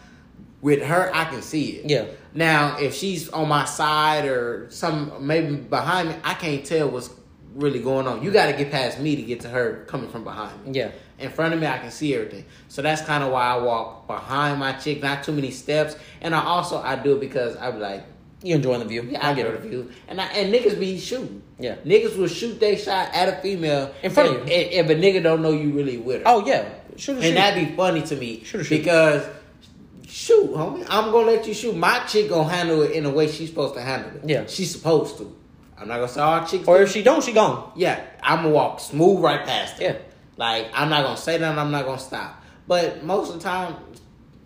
with 0.61 0.84
her, 0.84 1.11
I 1.14 1.26
can 1.26 1.41
see 1.41 1.78
it. 1.78 1.90
Yeah. 1.90 2.06
Now, 2.34 2.78
if 2.78 2.94
she's 2.94 3.30
on 3.30 3.49
my 3.49 3.65
side 3.65 4.26
or 4.26 4.68
some 4.69 5.26
maybe 5.26 5.56
behind 5.56 6.10
me, 6.10 6.15
I 6.23 6.36
can't 6.36 6.64
tell 6.65 6.90
what's 6.90 7.10
really 7.53 7.80
going 7.80 8.07
on. 8.07 8.23
You 8.23 8.32
got 8.32 8.45
to 8.45 8.53
get 8.53 8.72
past 8.72 8.99
me 8.99 9.15
to 9.15 9.22
get 9.23 9.41
to 9.41 9.49
her 9.49 9.86
coming 9.88 10.10
from 10.10 10.23
behind 10.23 10.65
me. 10.65 10.80
Yeah. 10.80 10.91
In 11.19 11.30
front 11.30 11.53
of 11.53 11.60
me, 11.60 11.68
I 11.68 11.78
can 11.80 11.91
see 11.91 12.15
everything. 12.15 12.45
So 12.68 12.82
that's 12.82 13.02
kind 13.02 13.23
of 13.23 13.32
why 13.32 13.44
I 13.44 13.57
walk 13.57 14.07
behind 14.07 14.60
my 14.60 14.73
chick, 14.73 15.02
not 15.02 15.23
too 15.23 15.34
many 15.34 15.52
steps. 15.52 15.95
And 16.22 16.34
I 16.34 16.44
also 16.44 16.82
I 16.82 16.95
do 16.95 17.15
it 17.18 17.19
because 17.19 17.56
I 17.57 17.72
be 17.72 17.80
like, 17.80 18.03
You 18.43 18.55
enjoying 18.55 18.80
the 18.80 18.85
view? 18.85 19.07
yeah, 19.09 19.27
I 19.27 19.34
get 19.34 19.45
a 19.45 19.57
view, 19.57 19.91
and 20.07 20.19
I, 20.19 20.26
and 20.27 20.53
niggas 20.53 20.80
be 20.80 20.99
shooting. 20.99 21.43
Yeah. 21.59 21.76
niggas 21.85 22.18
will 22.18 22.27
shoot 22.27 22.59
they 22.59 22.76
shot 22.76 23.13
at 23.13 23.30
a 23.30 23.41
female 23.41 23.93
In 24.01 24.11
front 24.11 24.35
of 24.35 24.47
if, 24.47 24.73
you. 24.73 24.80
If, 24.80 24.89
a 24.89 24.95
nigga 24.95 25.22
don't 25.22 25.43
know 25.43 25.51
you 25.51 25.72
really 25.72 25.97
with 25.97 26.22
her. 26.22 26.23
Oh 26.26 26.45
yeah. 26.45 26.68
Shoot 26.95 27.23
and 27.23 27.38
that'd 27.38 27.69
be 27.69 27.76
funny 27.76 28.01
to 28.01 28.15
me 28.15 28.43
Shoot 28.43 28.65
shoot. 28.65 28.77
because 28.81 29.27
shoot, 30.07 30.49
homie, 30.51 30.85
I'm 30.89 31.11
gonna 31.11 31.27
let 31.27 31.47
you 31.47 31.53
shoot. 31.53 31.76
My 31.76 31.99
chick 32.07 32.30
gonna 32.30 32.49
handle 32.49 32.81
it 32.81 32.91
in 32.91 33.03
the 33.03 33.11
way 33.11 33.27
she's 33.31 33.49
supposed 33.49 33.76
to 33.76 33.81
handle 33.81 34.11
it. 34.18 34.30
Yeah. 34.30 34.45
she's 34.47 34.72
supposed 34.72 35.18
to. 35.19 35.35
I'm 35.77 35.88
not 35.88 35.95
gonna 35.95 36.07
say 36.07 36.22
all 36.22 36.45
chicks. 36.45 36.68
Or 36.68 36.77
do. 36.77 36.84
if 36.84 36.91
she 36.91 37.03
don't, 37.03 37.23
she 37.23 37.34
gone. 37.34 37.72
Yeah, 37.76 38.03
I'm 38.23 38.38
gonna 38.43 38.49
walk 38.49 38.80
smooth 38.80 39.19
right 39.19 39.45
past 39.45 39.77
her. 39.77 39.84
Yeah. 39.84 39.97
Like 40.38 40.69
I'm 40.73 40.89
not 40.89 41.03
gonna 41.03 41.18
say 41.18 41.38
that. 41.38 41.57
I'm 41.57 41.72
not 41.72 41.85
gonna 41.85 41.99
stop. 41.99 42.43
But 42.68 43.03
most 43.03 43.30
of 43.30 43.35
the 43.35 43.41
time, 43.41 43.76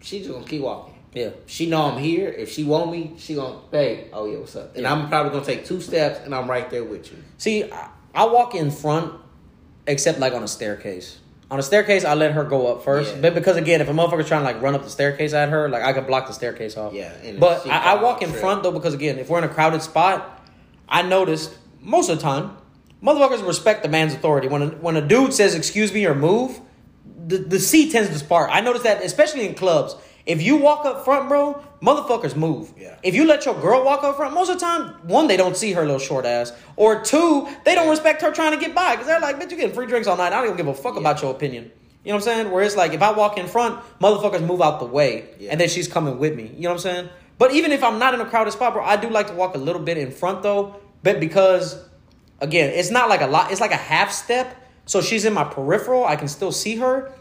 she 0.02 0.20
just 0.20 0.32
gonna 0.32 0.46
keep 0.46 0.62
walking. 0.62 0.95
Yeah. 1.16 1.30
She 1.48 1.68
know 1.68 1.82
I'm 1.84 1.98
here. 1.98 2.28
If 2.30 2.52
she 2.52 2.64
want 2.66 2.92
me, 2.92 3.14
she 3.18 3.36
gonna 3.36 3.60
hey, 3.72 4.10
oh 4.14 4.26
yeah, 4.30 4.38
what's 4.38 4.56
up? 4.56 4.76
And 4.76 4.84
Yeah. 4.84 4.92
I'm 4.94 5.08
probably 5.10 5.32
gonna 5.32 5.46
take 5.46 5.66
two 5.66 5.80
steps, 5.82 6.20
and 6.26 6.36
I'm 6.36 6.48
right 6.50 6.70
there 6.70 6.84
with 6.84 7.10
you. 7.12 7.18
See, 7.38 7.72
I, 7.72 7.90
I 8.14 8.26
walk 8.26 8.54
in 8.54 8.70
front, 8.70 9.14
except 9.88 10.20
like 10.20 10.34
on 10.34 10.44
a 10.44 10.48
staircase. 10.48 11.20
On 11.50 11.58
a 11.60 11.64
staircase, 11.64 12.04
I 12.04 12.16
let 12.16 12.32
her 12.34 12.44
go 12.44 12.68
up 12.68 12.84
first, 12.84 13.16
Yeah. 13.16 13.22
but 13.22 13.34
because 13.36 13.56
again, 13.56 13.80
if 13.80 13.88
a 13.88 13.94
motherfucker's 13.94 14.28
trying 14.28 14.42
to 14.42 14.46
like 14.46 14.62
run 14.62 14.76
up 14.76 14.84
the 14.84 14.90
staircase 14.90 15.32
at 15.34 15.50
her, 15.50 15.70
like 15.70 15.84
I 15.84 15.94
could 15.94 16.06
block 16.06 16.28
the 16.28 16.34
staircase 16.34 16.76
off. 16.76 16.92
Yeah, 16.94 17.14
and 17.24 17.40
but 17.40 17.66
I, 17.68 17.94
I 17.94 18.02
walk 18.02 18.22
in 18.22 18.30
trip. 18.30 18.42
front 18.42 18.64
though 18.64 18.72
because 18.74 18.94
again, 18.94 19.18
if 19.18 19.30
we're 19.30 19.38
in 19.38 19.44
a 19.46 19.50
crowded 19.50 19.82
spot, 19.84 20.46
I 20.90 21.02
noticed 21.02 21.56
most 21.82 22.10
of 22.10 22.18
the 22.18 22.24
time, 22.24 22.58
motherfuckers 23.02 23.46
respect 23.48 23.84
the 23.84 23.90
man's 23.90 24.14
authority. 24.14 24.48
When 24.50 24.62
a, 24.64 24.68
when 24.68 24.98
a 24.98 25.08
dude 25.08 25.34
says 25.34 25.56
"excuse 25.56 25.94
me" 25.94 26.06
or 26.06 26.16
"move," 26.16 26.60
the 27.26 27.38
the 27.38 27.60
C 27.60 27.90
tends 27.90 28.10
to 28.10 28.18
spark. 28.20 28.50
I 28.52 28.60
noticed 28.60 28.84
that 28.84 29.02
especially 29.04 29.48
in 29.48 29.54
clubs. 29.56 29.96
If 30.26 30.42
you 30.42 30.56
walk 30.58 30.86
up 30.86 31.06
front, 31.06 31.30
bro, 31.30 31.62
motherfuckers 31.82 32.36
move. 32.36 32.74
Yeah. 32.78 32.98
If 33.04 33.14
you 33.14 33.26
let 33.26 33.46
your 33.46 33.54
girl 33.62 33.86
walk 33.86 34.04
up 34.04 34.16
front, 34.16 34.34
most 34.34 34.50
of 34.50 34.60
the 34.60 34.66
time, 34.66 34.96
one, 35.04 35.28
they 35.28 35.38
don't 35.38 35.56
see 35.56 35.74
her 35.74 35.82
little 35.84 36.00
short 36.00 36.26
ass, 36.26 36.52
or 36.76 37.02
two, 37.04 37.48
they 37.64 37.76
don't 37.76 37.90
respect 37.90 38.24
her 38.24 38.32
trying 38.32 38.52
to 38.54 38.58
get 38.58 38.74
by 38.74 38.92
because 38.96 39.06
they're 39.06 39.20
like, 39.20 39.40
bitch, 39.40 39.52
you 39.52 39.58
getting 39.58 39.76
free 39.76 39.86
drinks 39.86 40.08
all 40.08 40.18
night. 40.18 40.34
I 40.34 40.38
don't 40.38 40.46
even 40.46 40.58
give 40.58 40.68
a 40.68 40.74
fuck 40.74 40.96
about 40.96 41.22
your 41.22 41.30
opinion. 41.32 41.72
You 42.04 42.10
know 42.12 42.16
what 42.18 42.28
I'm 42.28 42.34
saying? 42.34 42.52
Where 42.52 42.64
it's 42.64 42.76
like, 42.76 42.94
if 42.94 43.02
I 43.02 43.12
walk 43.12 43.38
in 43.38 43.48
front, 43.48 43.80
motherfuckers 44.00 44.46
move 44.46 44.62
out 44.62 44.80
the 44.80 44.86
way, 44.86 45.30
Yeah. 45.40 45.52
and 45.52 45.62
then 45.62 45.70
she's 45.70 45.88
coming 45.88 46.18
with 46.18 46.36
me. 46.36 46.52
You 46.56 46.64
know 46.64 46.70
what 46.70 46.76
I'm 46.76 46.80
saying? 46.80 47.10
But 47.38 47.52
even 47.54 47.72
if 47.72 47.84
I'm 47.84 48.00
not 48.00 48.14
in 48.14 48.22
a 48.22 48.26
crowded 48.26 48.52
spot, 48.52 48.74
bro, 48.74 48.84
I 48.84 48.96
do 48.96 49.10
like 49.10 49.28
to 49.28 49.34
walk 49.34 49.56
a 49.56 49.58
little 49.60 49.82
bit 49.82 49.98
in 49.98 50.12
front 50.12 50.42
though, 50.42 50.76
but 51.04 51.20
because, 51.20 51.84
again, 52.40 52.72
it's 52.74 52.90
not 52.90 53.10
like 53.10 53.22
a 53.22 53.28
lot. 53.28 53.52
It's 53.52 53.62
like 53.62 53.72
a 53.72 53.76
half 53.78 54.12
step, 54.12 54.56
so 54.86 55.02
she's 55.02 55.26
in 55.26 55.34
my 55.34 55.44
peripheral. 55.44 56.06
I 56.06 56.16
can 56.16 56.28
still 56.28 56.52
see 56.52 56.78
her, 56.78 57.12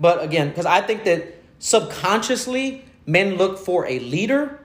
but 0.00 0.22
again, 0.22 0.48
because 0.48 0.66
I 0.66 0.80
think 0.82 1.04
that 1.04 1.35
subconsciously 1.58 2.84
men 3.06 3.36
look 3.36 3.58
for 3.58 3.86
a 3.86 3.98
leader. 3.98 4.60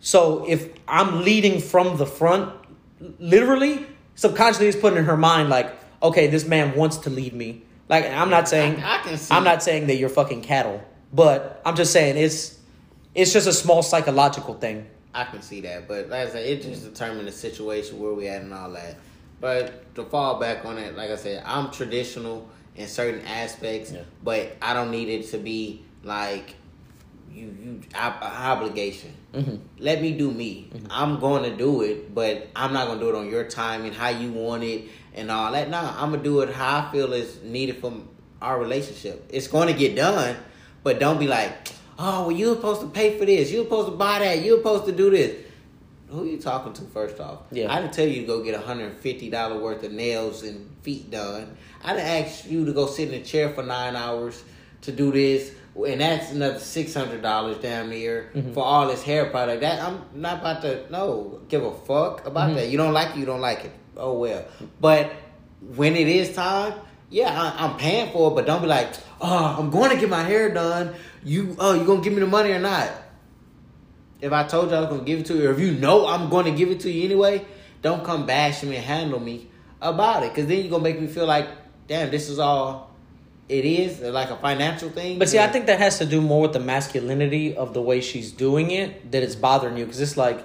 So 0.00 0.44
if 0.48 0.68
I'm 0.88 1.22
leading 1.24 1.60
from 1.60 1.96
the 1.96 2.06
front, 2.06 2.52
literally, 3.18 3.86
subconsciously 4.14 4.68
it's 4.68 4.76
putting 4.78 4.98
in 4.98 5.04
her 5.04 5.16
mind 5.16 5.48
like, 5.48 5.74
okay, 6.02 6.26
this 6.26 6.46
man 6.46 6.76
wants 6.76 6.98
to 6.98 7.10
lead 7.10 7.34
me. 7.34 7.62
Like 7.88 8.06
I'm 8.06 8.30
not 8.30 8.48
saying 8.48 8.82
I- 8.82 8.98
I 9.00 9.02
can 9.02 9.18
see 9.18 9.34
I'm 9.34 9.44
not 9.44 9.62
saying 9.62 9.86
that 9.88 9.96
you're 9.96 10.08
fucking 10.08 10.42
cattle, 10.42 10.82
but 11.12 11.60
I'm 11.64 11.76
just 11.76 11.92
saying 11.92 12.16
it's 12.16 12.58
it's 13.14 13.32
just 13.32 13.46
a 13.46 13.52
small 13.52 13.82
psychological 13.82 14.54
thing. 14.54 14.86
I 15.14 15.24
can 15.24 15.42
see 15.42 15.60
that, 15.62 15.86
but 15.86 16.08
like 16.08 16.28
I 16.28 16.30
said, 16.30 16.46
it 16.46 16.62
just 16.62 16.84
determines 16.84 17.26
the 17.26 17.32
situation 17.32 18.00
where 18.00 18.14
we 18.14 18.28
at 18.28 18.40
and 18.40 18.54
all 18.54 18.70
that. 18.70 18.96
But 19.40 19.94
to 19.96 20.04
fall 20.04 20.40
back 20.40 20.64
on 20.64 20.78
it, 20.78 20.96
like 20.96 21.10
I 21.10 21.16
said, 21.16 21.42
I'm 21.44 21.70
traditional 21.70 22.48
in 22.76 22.88
certain 22.88 23.20
aspects, 23.26 23.92
Yeah. 23.92 24.02
but 24.24 24.56
I 24.62 24.72
don't 24.72 24.90
need 24.90 25.08
it 25.10 25.28
to 25.32 25.38
be 25.38 25.84
like 26.02 26.54
you 27.32 27.56
you 27.62 27.80
ob- 27.94 28.22
obligation. 28.22 29.14
Mm-hmm. 29.32 29.56
Let 29.78 30.02
me 30.02 30.12
do 30.12 30.30
me. 30.30 30.70
I'm 30.90 31.18
going 31.18 31.50
to 31.50 31.56
do 31.56 31.82
it, 31.82 32.14
but 32.14 32.48
I'm 32.54 32.72
not 32.72 32.86
going 32.86 32.98
to 32.98 33.04
do 33.04 33.10
it 33.10 33.18
on 33.18 33.30
your 33.30 33.44
time 33.44 33.84
and 33.84 33.94
how 33.94 34.08
you 34.08 34.32
want 34.32 34.62
it 34.64 34.88
and 35.14 35.30
all 35.30 35.52
that. 35.52 35.70
Nah, 35.70 35.94
I'm 36.02 36.10
gonna 36.10 36.22
do 36.22 36.40
it 36.40 36.52
how 36.54 36.80
I 36.80 36.92
feel 36.92 37.12
is 37.12 37.42
needed 37.42 37.78
from 37.78 38.08
our 38.40 38.58
relationship. 38.58 39.24
It's 39.30 39.46
going 39.46 39.68
to 39.68 39.74
get 39.74 39.96
done, 39.96 40.36
but 40.82 40.98
don't 40.98 41.18
be 41.18 41.28
like, 41.28 41.68
oh, 41.98 42.22
well, 42.22 42.32
you're 42.32 42.56
supposed 42.56 42.80
to 42.80 42.88
pay 42.88 43.18
for 43.18 43.24
this. 43.24 43.50
You're 43.50 43.64
supposed 43.64 43.90
to 43.90 43.96
buy 43.96 44.18
that. 44.20 44.42
You're 44.42 44.58
supposed 44.58 44.86
to 44.86 44.92
do 44.92 45.10
this. 45.10 45.36
Who 46.08 46.26
you 46.26 46.38
talking 46.38 46.74
to 46.74 46.82
first 46.82 47.18
off? 47.20 47.40
Yeah. 47.50 47.72
I 47.72 47.80
didn't 47.80 47.94
tell 47.94 48.06
you 48.06 48.22
to 48.22 48.26
go 48.26 48.42
get 48.42 48.60
$150 48.60 49.60
worth 49.60 49.82
of 49.82 49.92
nails 49.92 50.42
and 50.42 50.68
feet 50.82 51.10
done. 51.10 51.56
I 51.82 51.94
didn't 51.94 52.08
ask 52.08 52.50
you 52.50 52.66
to 52.66 52.72
go 52.72 52.86
sit 52.86 53.08
in 53.08 53.14
a 53.20 53.24
chair 53.24 53.50
for 53.50 53.62
nine 53.62 53.96
hours 53.96 54.42
to 54.82 54.92
do 54.92 55.10
this. 55.10 55.52
And 55.74 56.00
that's 56.02 56.32
another 56.32 56.58
six 56.58 56.92
hundred 56.94 57.22
dollars 57.22 57.56
damn 57.58 57.88
near 57.88 58.30
Mm-hmm. 58.34 58.52
for 58.52 58.62
all 58.64 58.88
this 58.88 59.02
hair 59.02 59.26
product. 59.30 59.62
That 59.62 59.80
I'm 59.82 60.02
not 60.14 60.40
about 60.40 60.62
to 60.62 60.90
no 60.90 61.40
give 61.48 61.64
a 61.64 61.72
fuck 61.72 62.26
about 62.26 62.48
Mm-hmm. 62.48 62.56
that. 62.56 62.68
You 62.68 62.76
don't 62.78 62.92
like 62.92 63.10
it, 63.16 63.18
you 63.18 63.26
don't 63.26 63.40
like 63.40 63.64
it. 63.64 63.72
Oh 63.96 64.18
well. 64.18 64.44
But 64.80 65.12
when 65.76 65.96
it 65.96 66.08
is 66.08 66.34
time, 66.34 66.74
yeah, 67.08 67.30
I, 67.30 67.64
I'm 67.66 67.76
paying 67.78 68.12
for 68.12 68.30
it. 68.30 68.34
But 68.34 68.46
don't 68.46 68.60
be 68.62 68.68
like, 68.68 68.92
oh, 69.20 69.56
I'm 69.58 69.70
going 69.70 69.90
to 69.90 69.96
get 69.96 70.08
my 70.10 70.22
hair 70.22 70.52
done. 70.52 70.94
You, 71.24 71.56
oh, 71.58 71.74
you 71.74 71.84
gonna 71.84 72.00
give 72.02 72.12
me 72.12 72.20
the 72.20 72.26
money 72.26 72.50
or 72.52 72.58
not? 72.58 72.90
If 74.20 74.32
I 74.32 74.44
told 74.44 74.70
you 74.70 74.76
I 74.76 74.80
was 74.80 74.88
gonna 74.90 75.04
give 75.04 75.20
it 75.20 75.26
to 75.26 75.34
you, 75.36 75.48
or 75.48 75.52
if 75.52 75.60
you 75.60 75.72
know 75.72 76.06
I'm 76.06 76.28
going 76.28 76.46
to 76.46 76.52
give 76.52 76.70
it 76.70 76.80
to 76.80 76.90
you 76.90 77.04
anyway, 77.04 77.44
don't 77.80 78.04
come 78.04 78.26
bash 78.26 78.62
me 78.62 78.76
and 78.76 78.84
handle 78.84 79.20
me 79.20 79.48
about 79.80 80.22
it. 80.22 80.34
Cause 80.34 80.46
then 80.46 80.58
you're 80.60 80.70
gonna 80.70 80.82
make 80.84 81.00
me 81.00 81.06
feel 81.06 81.26
like, 81.26 81.48
damn, 81.88 82.10
this 82.10 82.28
is 82.28 82.38
all 82.38 82.91
it 83.48 83.64
is, 83.64 84.00
like 84.00 84.30
a 84.30 84.36
financial 84.36 84.88
thing. 84.90 85.18
But 85.18 85.28
see, 85.28 85.38
I 85.38 85.48
think 85.48 85.66
that 85.66 85.78
has 85.78 85.98
to 85.98 86.06
do 86.06 86.20
more 86.20 86.42
with 86.42 86.52
the 86.52 86.60
masculinity 86.60 87.56
of 87.56 87.74
the 87.74 87.82
way 87.82 88.00
she's 88.00 88.32
doing 88.32 88.70
it 88.70 89.12
that 89.12 89.22
it's 89.22 89.34
bothering 89.34 89.76
you. 89.76 89.84
Because 89.84 90.00
it's 90.00 90.16
like, 90.16 90.38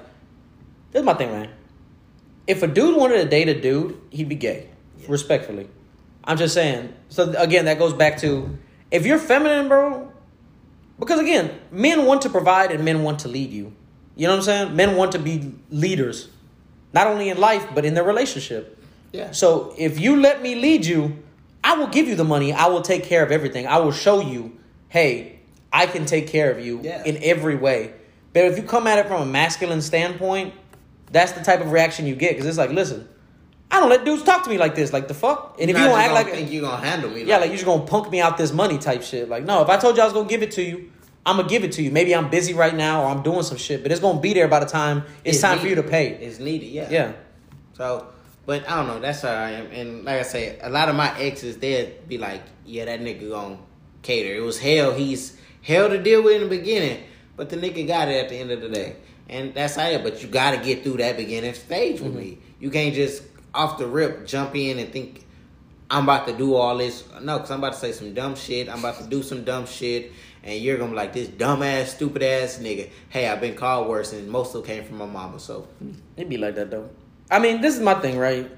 this 0.92 1.02
is 1.02 1.04
my 1.04 1.14
thing, 1.14 1.32
man. 1.32 1.50
If 2.48 2.64
a 2.64 2.68
dude 2.68 2.98
wanted 2.98 3.18
to 3.18 3.26
date 3.30 3.50
a 3.50 3.60
dude, 3.60 4.00
he'd 4.10 4.30
be 4.30 4.36
gay. 4.36 4.70
Respectfully. 5.08 5.68
I'm 6.24 6.38
just 6.38 6.54
saying. 6.54 6.94
So 7.10 7.34
again, 7.38 7.66
that 7.66 7.80
goes 7.80 7.94
back 7.94 8.18
to 8.20 8.58
if 8.92 9.06
you're 9.06 9.20
feminine, 9.20 9.68
bro. 9.68 10.12
Because 11.00 11.20
again, 11.20 11.58
men 11.72 12.06
want 12.06 12.24
to 12.24 12.30
provide 12.30 12.72
and 12.72 12.84
men 12.84 13.04
want 13.04 13.20
to 13.20 13.28
lead 13.28 13.52
you. 13.52 13.74
You 14.16 14.28
know 14.28 14.34
what 14.34 14.40
I'm 14.40 14.44
saying? 14.44 14.76
Men 14.76 14.96
want 14.96 15.12
to 15.12 15.20
be 15.20 15.54
leaders, 15.70 16.30
not 16.92 17.08
only 17.08 17.30
in 17.30 17.38
life 17.38 17.68
but 17.74 17.86
in 17.86 17.94
their 17.94 18.04
relationship. 18.04 18.84
Yeah. 19.14 19.32
So 19.32 19.74
if 19.78 20.00
you 20.00 20.20
let 20.20 20.42
me 20.42 20.56
lead 20.56 20.86
you, 20.86 21.24
I 21.68 21.74
will 21.76 21.88
give 21.88 22.08
you 22.08 22.16
the 22.16 22.24
money. 22.24 22.54
I 22.54 22.68
will 22.68 22.82
take 22.82 23.04
care 23.04 23.22
of 23.24 23.30
everything. 23.30 23.68
I 23.68 23.80
will 23.80 23.92
show 23.92 24.22
you, 24.22 24.58
hey, 24.88 25.40
I 25.74 25.86
can 25.86 26.06
take 26.06 26.28
care 26.28 26.50
of 26.50 26.66
you 26.66 26.80
Yeah. 26.82 27.04
in 27.04 27.22
every 27.22 27.58
way. 27.58 27.92
But 28.32 28.46
if 28.46 28.56
you 28.56 28.64
come 28.64 28.88
at 28.88 29.00
it 29.00 29.08
from 29.08 29.22
a 29.22 29.26
masculine 29.26 29.82
standpoint, 29.82 30.54
that's 31.12 31.34
the 31.34 31.44
type 31.44 31.60
of 31.60 31.74
reaction 31.74 32.08
you 32.08 32.16
get 32.16 32.32
because 32.32 32.46
it's 32.46 32.58
like, 32.58 32.70
listen, 32.70 33.10
I 33.70 33.82
don't 33.82 33.90
let 33.90 34.06
dudes 34.06 34.24
talk 34.24 34.46
to 34.46 34.50
me 34.50 34.58
like 34.58 34.76
this. 34.76 34.94
Like 34.94 35.10
the 35.10 35.14
fuck. 35.14 35.58
And 35.60 35.70
if 35.70 35.78
you 35.78 35.84
don't 35.84 36.00
act 36.00 36.14
like 36.14 36.30
think 36.30 36.50
you're 36.50 36.62
gonna 36.62 36.86
handle 36.86 37.10
me, 37.10 37.24
yeah, 37.24 37.38
like 37.38 37.48
you're 37.50 37.58
just 37.58 37.66
gonna 37.66 37.86
punk 37.86 38.10
me 38.12 38.22
out 38.22 38.38
this 38.38 38.54
money 38.54 38.78
type 38.78 39.04
shit. 39.04 39.28
Like, 39.28 39.44
no, 39.44 39.62
if 39.62 39.68
I 39.68 39.76
told 39.76 39.98
you 39.98 40.04
I 40.04 40.06
was 40.06 40.14
gonna 40.14 40.30
give 40.30 40.44
it 40.44 40.52
to 40.52 40.64
you, 40.64 40.90
I'm 41.26 41.36
gonna 41.36 41.50
give 41.50 41.66
it 41.66 41.74
to 41.74 41.82
you. 41.84 41.92
Maybe 41.92 42.16
I'm 42.16 42.30
busy 42.30 42.54
right 42.54 42.74
now 42.74 43.04
or 43.04 43.08
I'm 43.08 43.24
doing 43.24 43.44
some 43.44 43.58
shit, 43.58 43.84
but 43.84 43.92
it's 43.92 44.00
gonna 44.00 44.22
be 44.22 44.34
there 44.34 44.48
by 44.48 44.62
the 44.62 44.66
time 44.66 45.04
it's, 45.26 45.42
time 45.42 45.60
for 45.60 45.68
you 45.68 45.76
to 45.76 45.84
pay. 45.84 46.12
It's 46.12 46.40
needed, 46.40 46.68
yeah. 46.68 46.88
Yeah. 46.90 47.12
So, 47.74 48.08
but 48.48 48.68
I 48.68 48.78
don't 48.78 48.88
know. 48.88 49.00
That's 49.02 49.22
how 49.22 49.30
I 49.30 49.52
am. 49.52 49.68
And 49.72 50.06
like 50.06 50.22
I 50.22 50.24
say, 50.24 50.58
a 50.62 50.70
lot 50.70 50.88
of 50.88 50.96
my 50.96 51.16
exes, 51.20 51.58
they'd 51.58 52.08
be 52.08 52.18
like, 52.18 52.42
"Yeah, 52.66 52.86
that 52.86 53.02
nigga 53.02 53.30
gonna 53.30 53.58
cater." 54.02 54.34
It 54.34 54.40
was 54.40 54.58
hell. 54.58 54.94
He's 54.94 55.38
hell 55.62 55.90
to 55.90 56.02
deal 56.02 56.24
with 56.24 56.42
in 56.42 56.50
the 56.50 56.58
beginning, 56.58 57.04
but 57.36 57.50
the 57.50 57.58
nigga 57.58 57.86
got 57.86 58.08
it 58.08 58.24
at 58.24 58.30
the 58.30 58.38
end 58.38 58.52
of 58.52 58.62
the 58.62 58.70
day, 58.70 58.96
and 59.28 59.54
that's 59.54 59.76
how 59.76 59.88
it. 59.90 60.02
But 60.02 60.24
you 60.24 60.30
got 60.30 60.52
to 60.52 60.58
get 60.58 60.82
through 60.82 60.98
that 60.98 61.18
beginning 61.18 61.54
stage 61.56 62.00
with 62.00 62.12
mm-hmm. 62.12 62.20
me. 62.20 62.38
You 62.62 62.72
can't 62.72 62.96
just 62.96 63.24
off 63.54 63.78
the 63.78 63.86
rip 63.86 64.26
jump 64.26 64.56
in 64.56 64.80
and 64.80 64.94
think 64.94 65.26
I'm 65.92 66.04
about 66.04 66.26
to 66.28 66.38
do 66.38 66.56
all 66.56 66.78
this. 66.78 67.04
No, 67.22 67.38
because 67.38 67.52
I'm 67.52 67.60
about 67.60 67.74
to 67.74 67.80
say 67.80 67.92
some 67.92 68.14
dumb 68.14 68.36
shit. 68.36 68.70
I'm 68.70 68.80
about 68.80 68.98
to 69.00 69.08
do 69.08 69.24
some 69.24 69.44
dumb 69.44 69.66
shit. 69.66 70.14
And 70.44 70.58
you're 70.62 70.78
gonna 70.78 70.92
be 70.92 70.96
like 70.96 71.12
this 71.12 71.28
dumbass, 71.28 71.88
stupid 71.88 72.24
ass 72.24 72.60
nigga. 72.62 72.90
Hey, 73.10 73.28
I've 73.28 73.42
been 73.42 73.56
called 73.56 73.90
worse, 73.90 74.14
and 74.14 74.30
most 74.30 74.56
of 74.56 74.64
it 74.64 74.68
came 74.68 74.86
from 74.86 75.00
my 75.00 75.06
mama. 75.06 75.38
So 75.38 75.68
It'd 76.16 76.30
be 76.30 76.38
like 76.38 76.56
that 76.56 76.72
though. 76.72 76.90
I 77.30 77.40
mean, 77.40 77.62
this 77.62 77.76
is 77.76 77.82
my 77.82 77.96
thing, 77.96 78.18
right? 78.18 78.50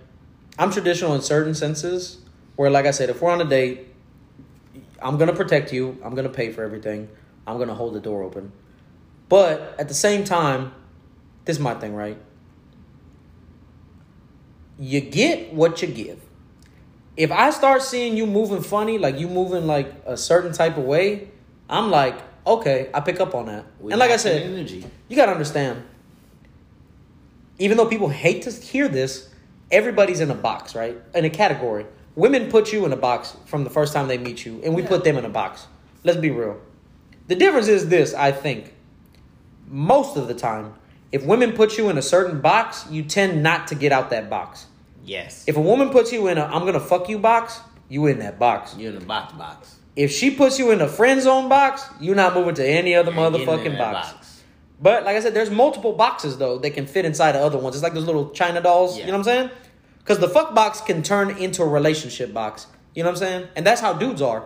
I'm 0.57 0.71
traditional 0.71 1.15
in 1.15 1.21
certain 1.21 1.55
senses, 1.55 2.19
where 2.55 2.69
like 2.69 2.85
I 2.85 2.91
said, 2.91 3.09
if 3.09 3.21
we're 3.21 3.31
on 3.31 3.41
a 3.41 3.45
date, 3.45 3.87
I'm 5.01 5.17
gonna 5.17 5.33
protect 5.33 5.73
you. 5.73 5.97
I'm 6.03 6.15
gonna 6.15 6.29
pay 6.29 6.51
for 6.51 6.63
everything. 6.63 7.09
I'm 7.47 7.57
gonna 7.57 7.73
hold 7.73 7.93
the 7.93 7.99
door 7.99 8.23
open. 8.23 8.51
But 9.29 9.75
at 9.79 9.87
the 9.87 9.93
same 9.93 10.23
time, 10.23 10.73
this 11.45 11.57
is 11.57 11.61
my 11.61 11.73
thing, 11.75 11.95
right? 11.95 12.17
You 14.77 15.01
get 15.01 15.53
what 15.53 15.81
you 15.81 15.87
give. 15.87 16.21
If 17.17 17.31
I 17.31 17.49
start 17.49 17.81
seeing 17.81 18.15
you 18.15 18.25
moving 18.25 18.61
funny, 18.61 18.97
like 18.97 19.19
you 19.19 19.27
moving 19.27 19.67
like 19.67 19.93
a 20.05 20.15
certain 20.15 20.53
type 20.53 20.77
of 20.77 20.83
way, 20.83 21.29
I'm 21.69 21.91
like, 21.91 22.19
okay, 22.45 22.89
I 22.93 22.99
pick 23.01 23.19
up 23.19 23.35
on 23.35 23.45
that. 23.47 23.65
we 23.79 23.91
and 23.91 23.99
like 23.99 24.11
I 24.11 24.17
said, 24.17 24.41
energy. 24.41 24.85
you 25.07 25.15
gotta 25.15 25.31
understand. 25.31 25.83
Even 27.59 27.77
though 27.77 27.85
people 27.85 28.09
hate 28.09 28.41
to 28.43 28.51
hear 28.51 28.87
this, 28.87 29.29
everybody's 29.71 30.21
in 30.21 30.31
a 30.31 30.35
box, 30.35 30.75
right? 30.75 30.97
In 31.13 31.25
a 31.25 31.29
category. 31.29 31.85
Women 32.15 32.49
put 32.49 32.73
you 32.73 32.85
in 32.85 32.91
a 32.91 32.97
box 32.97 33.35
from 33.45 33.63
the 33.63 33.69
first 33.69 33.93
time 33.93 34.07
they 34.07 34.17
meet 34.17 34.45
you, 34.45 34.61
and 34.63 34.73
we 34.73 34.81
put 34.81 35.03
them 35.03 35.17
in 35.17 35.25
a 35.25 35.29
box. 35.29 35.67
Let's 36.03 36.17
be 36.17 36.31
real. 36.31 36.59
The 37.27 37.35
difference 37.35 37.67
is 37.67 37.89
this, 37.89 38.13
I 38.13 38.31
think. 38.31 38.73
Most 39.67 40.17
of 40.17 40.27
the 40.27 40.33
time, 40.33 40.73
if 41.11 41.23
women 41.23 41.53
put 41.53 41.77
you 41.77 41.89
in 41.89 41.97
a 41.97 42.01
certain 42.01 42.41
box, 42.41 42.85
you 42.89 43.03
tend 43.03 43.43
not 43.43 43.67
to 43.67 43.75
get 43.75 43.91
out 43.91 44.09
that 44.09 44.29
box. 44.29 44.65
Yes. 45.05 45.43
If 45.47 45.57
a 45.57 45.61
woman 45.61 45.89
puts 45.89 46.11
you 46.11 46.27
in 46.27 46.37
a 46.37 46.45
I'm 46.45 46.65
gonna 46.65 46.79
fuck 46.79 47.09
you 47.09 47.19
box, 47.19 47.59
you 47.87 48.07
in 48.07 48.19
that 48.19 48.39
box. 48.39 48.75
You're 48.77 48.93
in 48.93 48.99
the 48.99 49.05
box 49.05 49.33
box. 49.33 49.75
If 49.95 50.11
she 50.11 50.31
puts 50.31 50.59
you 50.59 50.71
in 50.71 50.81
a 50.81 50.87
friend 50.87 51.21
zone 51.21 51.49
box, 51.49 51.83
you're 51.99 52.15
not 52.15 52.33
moving 52.35 52.55
to 52.55 52.67
any 52.67 52.95
other 52.95 53.11
motherfucking 53.11 53.77
that 53.77 53.93
box. 53.93 54.18
But 54.81 55.03
like 55.03 55.15
I 55.15 55.19
said, 55.19 55.33
there's 55.33 55.49
multiple 55.49 55.93
boxes 55.93 56.37
though 56.37 56.57
that 56.59 56.71
can 56.71 56.87
fit 56.87 57.05
inside 57.05 57.35
of 57.35 57.41
other 57.41 57.57
ones. 57.57 57.75
It's 57.75 57.83
like 57.83 57.93
those 57.93 58.05
little 58.05 58.29
China 58.31 58.61
dolls. 58.61 58.97
Yeah. 58.97 59.05
You 59.05 59.11
know 59.11 59.17
what 59.17 59.27
I'm 59.27 59.49
saying? 59.49 59.49
Because 59.99 60.19
the 60.19 60.29
fuck 60.29 60.55
box 60.55 60.81
can 60.81 61.03
turn 61.03 61.31
into 61.37 61.61
a 61.61 61.67
relationship 61.67 62.33
box. 62.33 62.67
You 62.95 63.03
know 63.03 63.09
what 63.09 63.17
I'm 63.17 63.19
saying? 63.19 63.47
And 63.55 63.65
that's 63.65 63.81
how 63.81 63.93
dudes 63.93 64.21
are. 64.21 64.45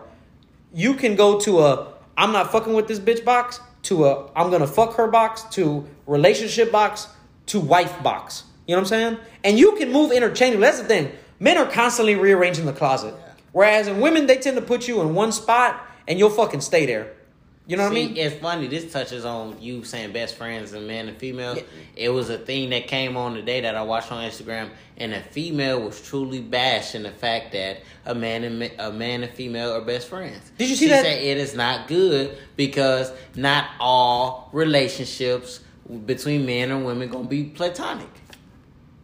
You 0.73 0.95
can 0.95 1.15
go 1.15 1.39
to 1.41 1.59
a 1.61 1.93
I'm 2.17 2.31
not 2.31 2.51
fucking 2.51 2.73
with 2.73 2.87
this 2.87 2.99
bitch 2.99 3.23
box 3.23 3.59
to 3.83 4.05
a 4.05 4.31
I'm 4.35 4.49
gonna 4.49 4.67
fuck 4.67 4.95
her 4.95 5.07
box 5.07 5.43
to 5.51 5.87
relationship 6.07 6.71
box 6.71 7.07
to 7.47 7.59
wife 7.59 8.01
box. 8.01 8.43
You 8.67 8.75
know 8.75 8.81
what 8.81 8.91
I'm 8.91 8.99
saying? 8.99 9.17
And 9.43 9.59
you 9.59 9.75
can 9.75 9.91
move 9.91 10.11
interchangeably. 10.11 10.65
That's 10.65 10.79
the 10.79 10.87
thing. 10.87 11.11
Men 11.39 11.57
are 11.57 11.69
constantly 11.69 12.15
rearranging 12.15 12.65
the 12.65 12.73
closet. 12.73 13.13
Whereas 13.51 13.87
in 13.87 13.99
women, 13.99 14.27
they 14.27 14.37
tend 14.37 14.55
to 14.55 14.61
put 14.61 14.87
you 14.87 15.01
in 15.01 15.13
one 15.13 15.31
spot 15.31 15.85
and 16.07 16.17
you'll 16.17 16.29
fucking 16.29 16.61
stay 16.61 16.85
there. 16.85 17.13
You 17.65 17.77
know 17.77 17.83
what 17.83 17.93
See, 17.93 18.03
I 18.03 18.07
mean? 18.07 18.17
It's 18.17 18.35
funny. 18.41 18.67
This 18.67 18.91
touches 18.91 19.23
on 19.23 19.61
you 19.61 19.85
saying 19.85 20.11
best 20.11 20.35
friends 20.35 20.73
and 20.73 20.85
man 20.85 21.07
and 21.07 21.17
female. 21.17 21.55
Yeah. 21.55 21.63
It 21.95 22.09
was 22.09 22.29
a 22.29 22.37
thing 22.37 22.71
that 22.71 22.87
came 22.87 23.15
on 23.15 23.35
today 23.35 23.61
that 23.61 23.75
I 23.75 23.83
watched 23.83 24.11
on 24.11 24.21
Instagram, 24.29 24.69
and 24.97 25.13
a 25.13 25.21
female 25.21 25.81
was 25.81 26.01
truly 26.01 26.41
bashing 26.41 27.03
the 27.03 27.11
fact 27.11 27.53
that 27.53 27.83
a 28.05 28.13
man 28.13 28.43
and 28.43 28.71
a 28.79 28.91
man 28.91 29.23
and 29.23 29.31
female 29.31 29.71
are 29.71 29.81
best 29.81 30.09
friends. 30.09 30.51
Did 30.57 30.69
you 30.69 30.75
see 30.75 30.89
that? 30.89 31.05
she 31.05 31.09
that? 31.09 31.15
Said 31.15 31.23
it 31.23 31.37
is 31.37 31.55
not 31.55 31.87
good 31.87 32.37
because 32.57 33.13
not 33.35 33.67
all 33.79 34.49
relationships 34.51 35.61
between 36.05 36.45
men 36.45 36.69
and 36.69 36.85
women 36.85 37.09
gonna 37.09 37.27
be 37.27 37.45
platonic. 37.45 38.09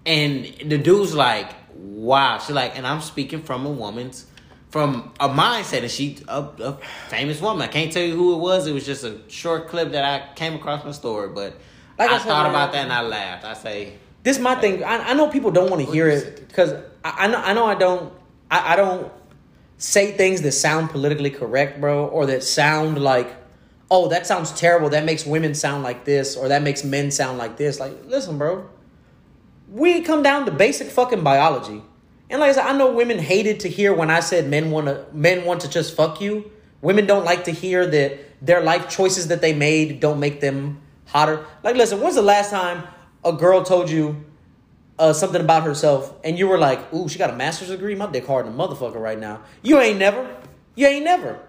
And 0.06 0.45
the 0.65 0.77
dude's 0.77 1.14
like, 1.14 1.53
wow. 1.76 2.40
She 2.40 2.52
like, 2.52 2.77
and 2.77 2.86
I'm 2.86 3.02
speaking 3.02 3.41
from 3.41 3.65
a 3.65 3.72
woman's, 3.72 4.26
from 4.70 5.12
a 5.20 5.28
mindset, 5.28 5.82
and 5.82 5.91
she 5.91 6.18
a, 6.28 6.41
a 6.41 6.78
famous 7.10 7.41
woman. 7.41 7.62
I 7.64 7.68
can't 7.68 7.91
tell 7.91 8.04
you 8.04 8.16
who 8.16 8.36
it 8.36 8.38
was. 8.38 8.68
It 8.68 8.74
was 8.74 8.86
just 8.86 9.04
a 9.04 9.18
short 9.28 9.68
clip 9.68 9.91
that 9.91 10.04
I 10.04 10.34
came 10.36 10.54
across 10.54 10.86
my 10.86 10.91
story, 10.91 11.30
but 11.30 11.56
Like 11.98 12.12
I 12.12 12.16
I, 12.16 12.20
thought 12.20 12.50
about 12.50 12.72
that 12.74 12.84
and 12.84 12.94
I 12.94 13.02
laughed. 13.02 13.46
I 13.46 13.54
say, 13.54 13.94
this 14.24 14.38
is 14.38 14.44
my 14.44 14.56
thing. 14.56 14.84
I, 14.84 15.10
I 15.10 15.14
know 15.14 15.30
people 15.30 15.52
don't 15.52 15.70
want 15.70 15.86
to 15.86 15.91
hear 15.91 16.08
it 16.08 16.48
because 16.48 16.74
I, 17.04 17.26
I 17.26 17.28
know 17.28 17.38
I 17.40 17.54
know 17.54 17.66
I 17.66 17.76
don't 17.76 18.14
I, 18.52 18.74
I 18.74 18.76
don't 18.76 19.12
say 19.78 20.12
things 20.12 20.41
that 20.41 20.52
sound 20.52 20.90
politically 20.90 21.30
correct, 21.32 21.80
bro, 21.82 22.06
or 22.06 22.26
that 22.28 22.44
sound 22.44 23.02
like, 23.02 23.34
oh, 23.90 24.10
that 24.10 24.28
sounds 24.28 24.52
terrible. 24.52 24.90
That 24.90 25.06
makes 25.06 25.26
women 25.26 25.56
sound 25.56 25.84
like 25.84 26.06
this, 26.06 26.36
or 26.36 26.50
that 26.50 26.62
makes 26.62 26.84
men 26.84 27.12
sound 27.12 27.38
like 27.38 27.58
this. 27.58 27.80
Like, 27.80 27.94
listen, 28.06 28.38
bro, 28.38 28.70
we 29.72 30.02
come 30.02 30.22
down 30.22 30.46
to 30.46 30.52
basic 30.52 30.90
fucking 30.90 31.24
biology. 31.24 31.82
And 32.30 32.39
like 32.39 32.51
I 32.51 32.53
said, 32.53 32.65
I 32.65 32.77
know 32.77 32.91
women 32.91 33.18
hated 33.18 33.61
to 33.61 33.69
hear 33.69 33.93
when 33.93 34.10
I 34.10 34.19
said 34.19 34.49
men 34.49 34.72
want 34.72 34.88
to 34.88 35.06
men 35.14 35.45
want 35.45 35.61
to 35.61 35.69
just 35.69 35.95
fuck 35.95 36.22
you. 36.22 36.51
Women 36.81 37.06
don't 37.06 37.26
like 37.26 37.45
to 37.45 37.51
hear 37.51 37.85
that 37.88 38.19
their 38.45 38.61
life 38.61 38.89
choices 38.89 39.27
that 39.27 39.41
they 39.41 39.53
made 39.53 39.99
don't 39.99 40.19
make 40.19 40.39
them 40.39 40.81
hotter. 41.06 41.45
Like, 41.64 41.76
listen, 41.76 41.99
when's 41.99 42.15
the 42.15 42.22
last 42.22 42.51
time 42.51 42.84
a 43.26 43.34
girl 43.34 43.64
told 43.64 43.89
you 43.89 44.23
uh, 44.97 45.11
something 45.11 45.41
about 45.41 45.64
herself 45.64 46.14
and 46.23 46.38
you 46.38 46.47
were 46.47 46.57
like, 46.57 46.93
"Ooh, 46.93 47.10
she 47.10 47.18
got 47.18 47.31
a 47.31 47.35
master's 47.35 47.69
degree. 47.69 47.95
My 47.95 48.06
dick 48.06 48.27
hard 48.27 48.45
in 48.45 48.53
a 48.53 48.56
motherfucker 48.56 48.99
right 48.99 49.19
now." 49.19 49.41
You 49.61 49.80
ain't 49.80 49.97
never. 49.97 50.30
You 50.76 50.88
ain't 50.88 51.03
never. 51.03 51.39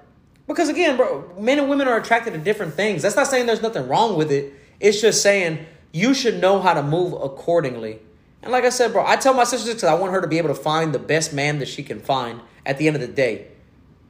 Because 0.46 0.68
again, 0.68 0.96
bro, 0.96 1.32
men 1.38 1.58
and 1.58 1.68
women 1.68 1.86
are 1.86 1.96
attracted 1.96 2.32
to 2.32 2.38
different 2.38 2.74
things. 2.74 3.02
That's 3.02 3.14
not 3.14 3.28
saying 3.28 3.46
there's 3.46 3.62
nothing 3.62 3.86
wrong 3.86 4.16
with 4.16 4.32
it. 4.32 4.52
It's 4.80 5.00
just 5.00 5.22
saying 5.22 5.64
you 5.92 6.14
should 6.14 6.40
know 6.40 6.60
how 6.60 6.74
to 6.74 6.82
move 6.82 7.12
accordingly. 7.12 8.00
And 8.42 8.52
like 8.52 8.64
I 8.64 8.70
said, 8.70 8.92
bro, 8.92 9.04
I 9.06 9.16
tell 9.16 9.34
my 9.34 9.44
sisters 9.44 9.74
because 9.74 9.88
I 9.88 9.94
want 9.94 10.12
her 10.12 10.20
to 10.20 10.26
be 10.26 10.38
able 10.38 10.48
to 10.48 10.54
find 10.54 10.94
the 10.94 10.98
best 10.98 11.32
man 11.32 11.58
that 11.58 11.68
she 11.68 11.82
can 11.82 12.00
find 12.00 12.40
at 12.64 12.78
the 12.78 12.86
end 12.86 12.96
of 12.96 13.02
the 13.02 13.08
day. 13.08 13.48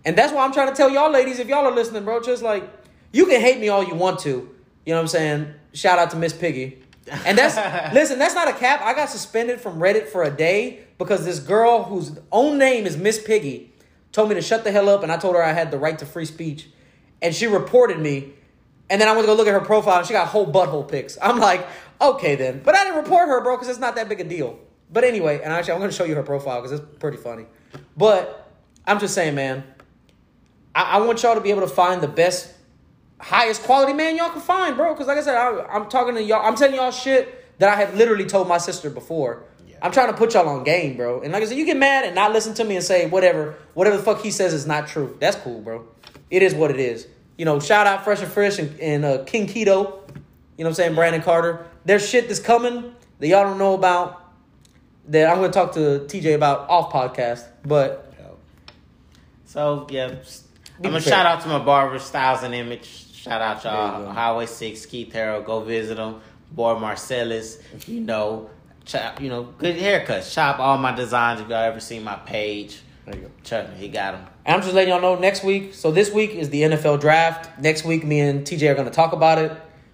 And 0.04 0.16
that's 0.16 0.32
why 0.32 0.44
I'm 0.44 0.52
trying 0.52 0.68
to 0.68 0.74
tell 0.74 0.90
y'all 0.90 1.10
ladies, 1.10 1.38
if 1.38 1.48
y'all 1.48 1.66
are 1.66 1.74
listening, 1.74 2.04
bro, 2.04 2.20
just 2.20 2.42
like 2.42 2.68
you 3.12 3.26
can 3.26 3.40
hate 3.40 3.58
me 3.58 3.68
all 3.68 3.84
you 3.84 3.94
want 3.94 4.20
to. 4.20 4.30
You 4.30 4.94
know 4.94 4.96
what 4.96 5.02
I'm 5.02 5.08
saying? 5.08 5.54
Shout 5.72 5.98
out 5.98 6.10
to 6.10 6.16
Miss 6.16 6.32
Piggy. 6.32 6.82
And 7.26 7.36
that's 7.36 7.56
listen, 7.94 8.18
that's 8.18 8.34
not 8.34 8.48
a 8.48 8.52
cap. 8.52 8.80
I 8.82 8.94
got 8.94 9.10
suspended 9.10 9.60
from 9.60 9.78
Reddit 9.78 10.08
for 10.08 10.22
a 10.22 10.30
day 10.30 10.84
because 10.98 11.24
this 11.24 11.38
girl 11.38 11.84
whose 11.84 12.18
own 12.30 12.58
name 12.58 12.86
is 12.86 12.96
Miss 12.96 13.22
Piggy 13.22 13.72
told 14.12 14.28
me 14.28 14.34
to 14.34 14.42
shut 14.42 14.64
the 14.64 14.72
hell 14.72 14.88
up 14.88 15.02
and 15.02 15.12
I 15.12 15.16
told 15.16 15.34
her 15.34 15.42
I 15.42 15.52
had 15.52 15.70
the 15.70 15.78
right 15.78 15.98
to 15.98 16.06
free 16.06 16.24
speech. 16.24 16.68
And 17.22 17.34
she 17.34 17.46
reported 17.46 17.98
me. 17.98 18.32
And 18.88 19.00
then 19.00 19.08
I 19.08 19.12
went 19.12 19.22
to 19.22 19.26
go 19.26 19.34
look 19.34 19.46
at 19.46 19.52
her 19.52 19.60
profile 19.60 19.98
and 19.98 20.06
she 20.06 20.12
got 20.12 20.28
whole 20.28 20.50
butthole 20.50 20.88
pics. 20.88 21.16
I'm 21.22 21.38
like, 21.38 21.66
okay 22.00 22.34
then. 22.36 22.62
But 22.64 22.74
I 22.74 22.84
didn't 22.84 22.98
report 22.98 23.28
her, 23.28 23.40
bro, 23.42 23.56
because 23.56 23.68
it's 23.68 23.78
not 23.78 23.96
that 23.96 24.08
big 24.08 24.20
a 24.20 24.24
deal. 24.24 24.58
But 24.92 25.04
anyway, 25.04 25.40
and 25.42 25.52
actually 25.52 25.74
I'm 25.74 25.80
gonna 25.80 25.92
show 25.92 26.04
you 26.04 26.14
her 26.16 26.22
profile 26.22 26.60
because 26.60 26.80
it's 26.80 26.98
pretty 26.98 27.16
funny. 27.16 27.46
But 27.96 28.50
I'm 28.86 28.98
just 28.98 29.14
saying, 29.14 29.34
man, 29.34 29.64
I, 30.74 30.82
I 30.82 31.00
want 31.00 31.22
y'all 31.22 31.34
to 31.34 31.40
be 31.40 31.50
able 31.50 31.62
to 31.62 31.68
find 31.68 32.00
the 32.00 32.08
best, 32.08 32.52
highest 33.18 33.62
quality 33.62 33.92
man 33.92 34.16
y'all 34.16 34.30
can 34.30 34.40
find, 34.40 34.76
bro. 34.76 34.94
Because 34.94 35.06
like 35.06 35.18
I 35.18 35.22
said, 35.22 35.36
I, 35.36 35.66
I'm 35.66 35.88
talking 35.88 36.14
to 36.14 36.22
y'all. 36.22 36.44
I'm 36.44 36.56
telling 36.56 36.74
y'all 36.74 36.90
shit 36.90 37.58
that 37.58 37.68
I 37.68 37.76
have 37.76 37.94
literally 37.94 38.26
told 38.26 38.48
my 38.48 38.58
sister 38.58 38.90
before. 38.90 39.44
I'm 39.82 39.92
trying 39.92 40.08
to 40.08 40.16
put 40.16 40.34
y'all 40.34 40.48
on 40.48 40.64
game, 40.64 40.96
bro. 40.96 41.22
And 41.22 41.32
like 41.32 41.42
I 41.42 41.46
said, 41.46 41.56
you 41.56 41.64
get 41.64 41.76
mad 41.76 42.04
and 42.04 42.14
not 42.14 42.32
listen 42.32 42.52
to 42.54 42.64
me 42.64 42.76
and 42.76 42.84
say 42.84 43.08
whatever, 43.08 43.56
whatever 43.74 43.96
the 43.96 44.02
fuck 44.02 44.20
he 44.20 44.30
says 44.30 44.52
is 44.52 44.66
not 44.66 44.88
true. 44.88 45.16
That's 45.20 45.36
cool, 45.36 45.60
bro. 45.62 45.88
It 46.30 46.42
is 46.42 46.54
what 46.54 46.70
it 46.70 46.78
is. 46.78 47.06
You 47.38 47.46
know, 47.46 47.60
shout 47.60 47.86
out 47.86 48.04
Fresh 48.04 48.20
and 48.20 48.30
Fresh 48.30 48.58
and, 48.58 48.78
and 48.78 49.04
uh, 49.04 49.24
King 49.24 49.46
Keto. 49.46 49.56
You 49.56 49.64
know 49.74 49.90
what 50.56 50.66
I'm 50.66 50.74
saying? 50.74 50.94
Brandon 50.94 51.22
Carter. 51.22 51.66
There's 51.84 52.06
shit 52.08 52.28
that's 52.28 52.40
coming 52.40 52.94
that 53.18 53.26
y'all 53.28 53.44
don't 53.44 53.58
know 53.58 53.74
about. 53.74 54.16
That 55.08 55.28
I'm 55.30 55.36
gonna 55.36 55.52
talk 55.52 55.72
to 55.72 56.06
TJ 56.06 56.34
about 56.34 56.68
off 56.68 56.92
podcast. 56.92 57.46
But 57.64 58.12
So 59.44 59.86
yeah, 59.90 60.06
I'm 60.76 60.82
gonna 60.82 61.00
shout 61.00 61.26
out 61.26 61.40
to 61.42 61.48
my 61.48 61.58
barber 61.58 61.98
Styles 61.98 62.42
and 62.42 62.54
Image. 62.54 63.14
Shout 63.14 63.42
out 63.42 63.64
y'all. 63.64 64.12
Highway 64.12 64.46
Six, 64.46 64.86
Keith 64.86 65.12
Harrell. 65.12 65.44
Go 65.44 65.60
visit 65.60 65.96
them. 65.96 66.20
Boy 66.52 66.78
Marcellus, 66.78 67.58
you 67.86 68.00
know, 68.00 68.50
chop, 68.84 69.20
you 69.20 69.28
know, 69.28 69.44
good 69.44 69.76
haircuts. 69.76 70.32
Chop 70.34 70.58
all 70.58 70.78
my 70.78 70.92
designs. 70.94 71.40
If 71.40 71.48
y'all 71.48 71.58
ever 71.58 71.78
seen 71.80 72.02
my 72.02 72.16
page, 72.16 72.80
There 73.06 73.14
you 73.14 73.30
go. 73.50 73.62
me, 73.68 73.76
he 73.76 73.88
got 73.88 74.12
them. 74.12 74.26
And 74.44 74.56
I'm 74.56 74.62
just 74.62 74.74
letting 74.74 74.90
y'all 74.92 75.00
know 75.00 75.14
next 75.16 75.44
week. 75.44 75.74
So 75.74 75.92
this 75.92 76.12
week 76.12 76.30
is 76.30 76.50
the 76.50 76.62
NFL 76.62 77.00
draft. 77.00 77.60
Next 77.60 77.84
week, 77.84 78.04
me 78.04 78.20
and 78.20 78.44
TJ 78.44 78.70
are 78.70 78.74
going 78.74 78.88
to 78.88 78.92
talk 78.92 79.12
about 79.12 79.38
it. 79.38 79.52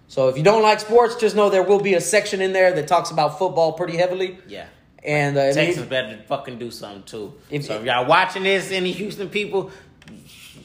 So 0.08 0.28
if 0.28 0.36
you 0.36 0.42
don't 0.44 0.62
like 0.62 0.80
sports, 0.80 1.16
just 1.16 1.34
know 1.36 1.50
there 1.50 1.62
will 1.62 1.80
be 1.80 1.94
a 1.94 2.00
section 2.00 2.40
in 2.40 2.52
there 2.52 2.72
that 2.72 2.86
talks 2.86 3.10
about 3.10 3.38
football 3.38 3.72
pretty 3.72 3.96
heavily. 3.96 4.38
Yeah. 4.46 4.66
And 5.02 5.36
uh, 5.36 5.42
mean, 5.46 5.54
Texans 5.54 5.86
better 5.86 6.18
fucking 6.26 6.58
do 6.58 6.70
something 6.70 7.02
too. 7.04 7.34
If- 7.50 7.64
so 7.64 7.74
if 7.76 7.84
y'all 7.84 8.06
watching 8.06 8.42
this, 8.44 8.70
any 8.72 8.92
Houston 8.92 9.28
people, 9.28 9.70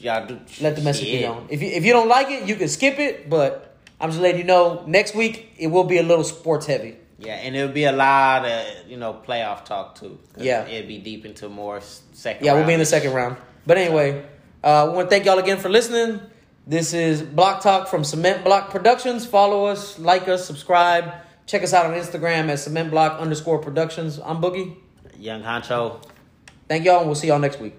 y'all 0.00 0.26
do 0.26 0.38
let 0.60 0.76
the 0.76 0.82
message 0.82 1.04
be 1.06 1.10
shit. 1.20 1.22
known. 1.22 1.46
If 1.50 1.62
you 1.62 1.68
if 1.68 1.84
you 1.84 1.92
don't 1.92 2.08
like 2.08 2.28
it, 2.30 2.48
you 2.48 2.56
can 2.56 2.68
skip 2.68 2.98
it. 2.98 3.28
But 3.30 3.76
I'm 4.00 4.10
just 4.10 4.20
letting 4.20 4.38
you 4.40 4.46
know 4.46 4.84
next 4.86 5.14
week 5.14 5.52
it 5.58 5.68
will 5.68 5.84
be 5.84 5.98
a 5.98 6.02
little 6.02 6.24
sports 6.24 6.66
heavy. 6.66 6.96
Yeah, 7.18 7.34
and 7.34 7.54
it'll 7.54 7.72
be 7.72 7.84
a 7.84 7.92
lot 7.92 8.44
of 8.44 8.88
you 8.88 8.96
know 8.96 9.14
playoff 9.26 9.64
talk 9.64 9.94
too. 9.96 10.18
Yeah. 10.36 10.66
it'll 10.66 10.88
be 10.88 10.98
deep 10.98 11.24
into 11.24 11.48
more 11.48 11.80
second. 12.12 12.44
Yeah, 12.44 12.54
we'll 12.54 12.66
be 12.66 12.72
in 12.72 12.80
the 12.80 12.86
second 12.86 13.12
round. 13.12 13.36
But 13.64 13.78
anyway, 13.78 14.24
uh, 14.64 14.86
we 14.88 14.96
want 14.96 15.08
to 15.08 15.10
thank 15.14 15.24
y'all 15.24 15.38
again 15.38 15.58
for 15.58 15.68
listening. 15.68 16.20
This 16.64 16.94
is 16.94 17.22
Block 17.22 17.60
Talk 17.60 17.88
from 17.88 18.04
Cement 18.04 18.44
Block 18.44 18.70
Productions. 18.70 19.26
Follow 19.26 19.66
us, 19.66 19.98
like 19.98 20.28
us, 20.28 20.46
subscribe. 20.46 21.12
Check 21.44 21.64
us 21.64 21.72
out 21.72 21.86
on 21.86 21.94
Instagram 21.94 22.48
at 22.50 22.60
Cement 22.60 22.88
Block 22.88 23.20
underscore 23.20 23.58
Productions. 23.58 24.20
I'm 24.24 24.40
Boogie. 24.40 24.76
Young 25.18 25.42
Honcho. 25.42 26.00
Thank 26.68 26.84
y'all, 26.84 26.98
and 26.98 27.06
we'll 27.06 27.16
see 27.16 27.26
y'all 27.26 27.40
next 27.40 27.58
week. 27.58 27.74